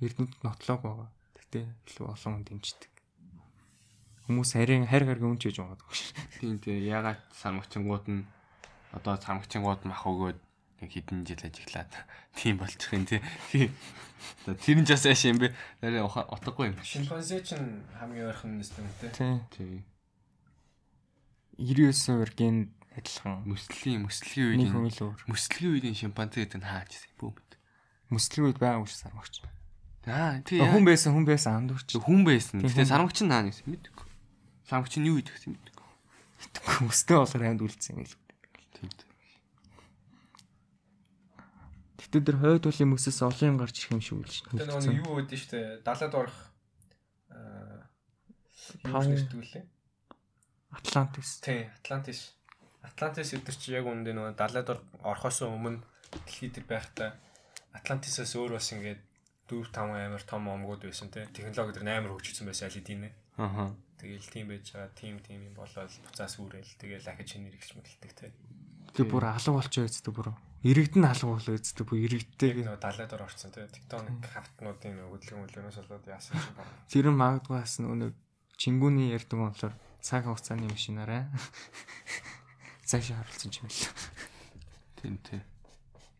Эрдэнэт 0.04 0.44
нотлог 0.44 0.80
байгаа. 0.84 1.08
Гэтэ 1.40 1.64
илүү 1.88 2.06
олон 2.12 2.32
хүн 2.40 2.44
дэмждэг. 2.44 2.92
Хүмүүс 4.28 4.50
харин 4.56 4.88
хайр 4.88 5.04
гариг 5.08 5.24
үнч 5.24 5.48
гэж 5.48 5.64
байгаа. 5.64 5.80
Тийм 6.40 6.60
тийм 6.60 6.80
ягаад 6.84 7.20
сармагчингууд 7.36 8.04
нь 8.08 8.24
одоо 8.92 9.16
сармагчингууд 9.20 9.84
мах 9.88 10.04
өгөөд 10.04 10.38
нэг 10.80 10.90
хідэн 10.92 11.24
жил 11.24 11.40
ажиглаад 11.44 11.92
тийм 12.38 12.60
болчих 12.60 12.92
юм 12.92 13.04
тий. 13.08 13.20
Тэр 14.44 14.80
нь 14.80 14.88
жас 14.88 15.04
яаш 15.08 15.24
юм 15.28 15.40
бэ? 15.40 15.52
Тэр 15.80 16.04
утгагүй 16.04 16.72
юм. 16.72 16.76
шимпанзе 16.80 17.40
ч 17.44 17.56
хамгийн 18.00 18.28
ойрхон 18.28 18.60
нэстэмтэй. 18.60 19.12
Тийм. 19.12 19.40
Тийм. 19.52 19.84
99% 21.58 22.34
ген 22.36 22.56
адилхан. 22.96 23.42
Мөслийн 23.44 24.00
мөслийн 24.06 24.58
Нэг 24.58 24.70
үеийн 24.70 24.72
хүн 24.74 24.88
л 24.90 25.02
өөр. 25.10 25.20
мөслийн 25.30 25.72
үеийн 25.74 25.96
шимпанзе 25.98 26.38
гэдэг 26.46 26.58
нь 26.62 26.68
хааж 26.68 26.90
ирсэн 26.94 27.14
бүү 27.18 27.30
мэд. 27.34 27.50
Мөслийн 28.14 28.44
үед 28.48 28.58
байгаагүй 28.62 28.88
ш 28.88 28.94
сармагч. 29.02 29.34
Аа 30.06 30.38
тий. 30.46 30.60
Хүн 30.62 30.84
байсан 30.86 31.10
хүн 31.16 31.26
байсан 31.26 31.52
андуурч. 31.64 31.96
хүн 31.98 32.22
байсан. 32.28 32.60
Гэтэ 32.62 32.86
сармагч 32.86 33.18
нь 33.24 33.30
наа 33.32 33.42
гэсэн 33.48 33.66
мэдээгүй. 33.66 34.06
Сармагч 34.68 34.94
нь 35.00 35.08
юу 35.08 35.18
идэх 35.18 35.34
гэсэн 35.34 35.56
мэдээгүй. 35.56 35.88
Мөстэй 36.86 37.16
болохоор 37.18 37.42
амьд 37.48 37.64
үлдсэн 37.64 37.96
юм 37.98 38.04
л. 38.04 38.14
Тийм. 38.76 38.90
Гэтэ 42.04 42.20
тэр 42.20 42.36
хойд 42.38 42.64
уулын 42.68 42.90
мөсөөс 42.92 43.18
олон 43.24 43.48
юм 43.48 43.58
гарч 43.58 43.76
ирэх 43.80 43.92
юм 43.96 44.02
шиг 44.04 44.18
үлж 44.20 44.34
Тэгээ 44.44 44.66
нөгөө 44.68 44.84
нэг 44.92 44.98
юу 45.02 45.12
үүдэн 45.24 45.40
штэ 45.40 45.58
далаад 45.82 46.14
орох 46.14 46.38
аа 47.32 47.88
юу 48.84 48.92
Тав. 48.92 49.04
нэртгүүлээ. 49.08 49.64
Атлантис. 50.74 51.30
Тийм, 51.40 51.70
Атлантис. 51.80 52.20
Атлантис 52.84 53.32
өдөр 53.36 53.56
чи 53.56 53.72
яг 53.74 53.86
үндэ 53.88 54.12
нөгөө 54.12 54.34
далаад 54.36 54.68
ор- 54.76 54.84
орохоос 55.02 55.40
өмнө 55.48 55.80
дэлхий 56.12 56.52
дээр 56.52 56.66
байхдаа 56.68 57.10
Атлантисаас 57.74 58.32
өөр 58.36 58.54
бас 58.60 58.68
ингээд 58.76 59.00
4 59.48 59.72
5 59.72 59.92
амар 60.04 60.22
том 60.24 60.48
омгууд 60.48 60.84
байсан 60.84 61.08
те. 61.10 61.26
Технологи 61.32 61.80
дээр 61.80 61.98
амар 62.04 62.12
хөгжсөн 62.16 62.46
байсан 62.48 62.68
аль 62.68 62.76
хэдийн 62.78 63.00
нэ. 63.04 63.10
Аха. 63.40 63.74
Тэгэл 63.98 64.28
тийм 64.30 64.46
байж 64.52 64.68
байгаа, 64.72 64.92
тийм 64.94 65.16
тийм 65.24 65.40
юм 65.48 65.54
болоод 65.56 65.90
буцаас 65.90 66.36
үүрэл 66.38 66.72
тэгэл 66.80 67.08
ахиж 67.08 67.28
шинээр 67.40 67.56
ихч 67.56 67.72
мэдлдэг 67.76 68.12
те. 68.14 68.32
Тэг 68.94 69.06
бүр 69.10 69.24
алга 69.32 69.52
болчихоо 69.58 69.88
үздэг 69.90 70.12
бүр. 70.14 70.28
Иргэдэн 70.64 71.04
алга 71.08 71.28
болоо 71.34 71.54
үздэг 71.56 71.84
бүр 71.88 71.98
иргэдтэй. 72.04 72.52
нөгөө 72.62 72.80
далаад 72.84 73.12
ор 73.16 73.22
орсон 73.26 73.50
те. 73.52 73.66
Тектоник 73.68 74.22
хавтнуудын 74.22 74.96
хөдөлгөөн 75.08 75.42
мөлөөс 75.50 75.76
болоод 75.82 76.04
яасан 76.08 76.36
юм 76.38 76.52
байна. 76.56 76.72
Тэр 76.88 77.06
нь 77.10 77.18
магадгүй 77.20 77.54
бас 77.58 77.74
нөгөө 77.82 78.12
чингүүний 78.60 79.08
ярддаг 79.12 79.38
болохоор 79.40 79.74
цаг 80.04 80.22
хугацааны 80.30 80.68
машинаараа 80.70 81.26
цаашаа 82.84 83.18
харалцсан 83.20 83.50
юм 83.58 83.68
л. 83.68 83.80
Тийм 85.00 85.16
тийм. 85.24 85.42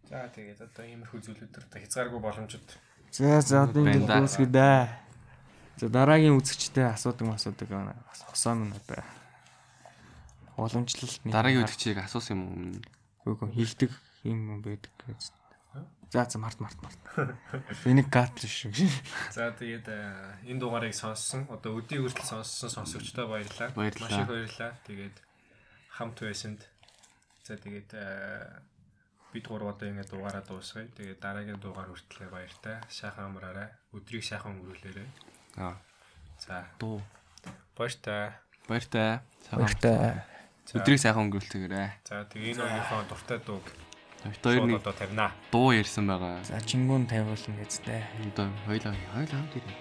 За 0.09 0.29
тэгээд 0.29 0.61
одоо 0.61 0.85
иймэрхүү 0.85 1.21
зүйлүүд 1.25 1.53
төр 1.53 1.65
хязгааргүй 1.73 2.21
боломжууд 2.21 2.69
За 3.15 3.41
за 3.41 3.63
одоо 3.65 3.87
ингэ 3.87 4.11
дуусгая 4.11 4.51
да. 4.51 4.71
За 5.79 5.89
дараагийн 5.89 6.35
үзэгчтэй 6.35 6.91
асуудаг 6.91 7.39
асуудаг 7.39 7.71
хосоо 8.27 8.55
минь 8.59 8.75
одоо 8.75 9.05
уламжлалт 10.59 11.23
Дараагийн 11.25 11.63
үдгчийг 11.63 11.99
асуусан 11.99 12.35
юм 12.35 12.43
уу 12.43 12.55
өмнө? 12.59 12.83
үгүй 13.25 13.49
хилдэг 13.55 13.91
юм 14.27 14.39
юм 14.55 14.61
байдаг 14.63 14.93
гэж. 15.07 15.33
За 16.13 16.27
за 16.31 16.39
март 16.39 16.61
март 16.61 16.79
март. 16.83 16.99
Энийг 17.87 18.11
кат 18.11 18.39
шүү. 18.39 18.71
За 19.35 19.51
тэгээд 19.51 19.87
э, 19.91 20.51
энэ 20.51 20.61
дугаарыг 20.61 20.95
сонссон. 20.95 21.49
Одоо 21.51 21.79
өдний 21.79 21.99
хүртэл 21.99 22.39
сонссон 22.39 22.71
сонсогчдоо 22.71 23.27
баярлалаа. 23.31 23.75
Баярлалаа. 23.75 24.11
Маш 24.11 24.21
их 24.23 24.29
баярлалаа. 24.31 24.73
Тэгээд 24.87 25.17
хамт 25.95 26.19
байсанд. 26.21 26.61
За 27.47 27.55
тэгээд 27.57 27.91
э, 27.95 28.61
бид 29.33 29.47
гурав 29.47 29.77
одоо 29.79 29.89
ингэ 29.89 30.11
дугаараа 30.11 30.43
дуусгая. 30.43 30.91
Тэгээд 30.99 31.21
дараагийн 31.23 31.61
дугаар 31.63 31.89
хүртэл 31.91 32.29
баяртай. 32.35 32.83
Сайхан 32.91 33.31
амраарай. 33.31 33.71
Өдрийг 33.95 34.25
сайхан 34.27 34.59
өнгөрүүлээрэй. 34.59 35.09
Аа. 35.63 35.79
За 36.43 36.67
Дуу. 36.83 36.99
баяртай. 37.79 38.35
Баяртай. 38.67 39.21
Баяртай. 39.53 40.25
Өдрийг 40.75 40.99
сайхан 40.99 41.29
өнгөрүүлтэйгээрэй. 41.31 41.89
За 42.09 42.25
тэгээд 42.27 42.59
энэ 42.59 42.65
өнөөхөө 42.65 43.03
дуртай 43.09 43.39
дууг 43.45 43.67
Хоёр 44.25 44.65
нэг 44.65 44.81
одоо 44.81 44.97
тавина. 44.97 45.29
дуу 45.53 45.69
ярьсан 45.77 46.09
байгаа. 46.09 46.41
За 46.49 46.57
чингүүн 46.65 47.05
тавиулна 47.05 47.61
гэжтэй. 47.61 48.01
Одоо 48.33 48.49
хоёлаа 48.65 48.97
хоёлаа 49.13 49.37
хамт 49.37 49.53
ирээ. 49.61 49.77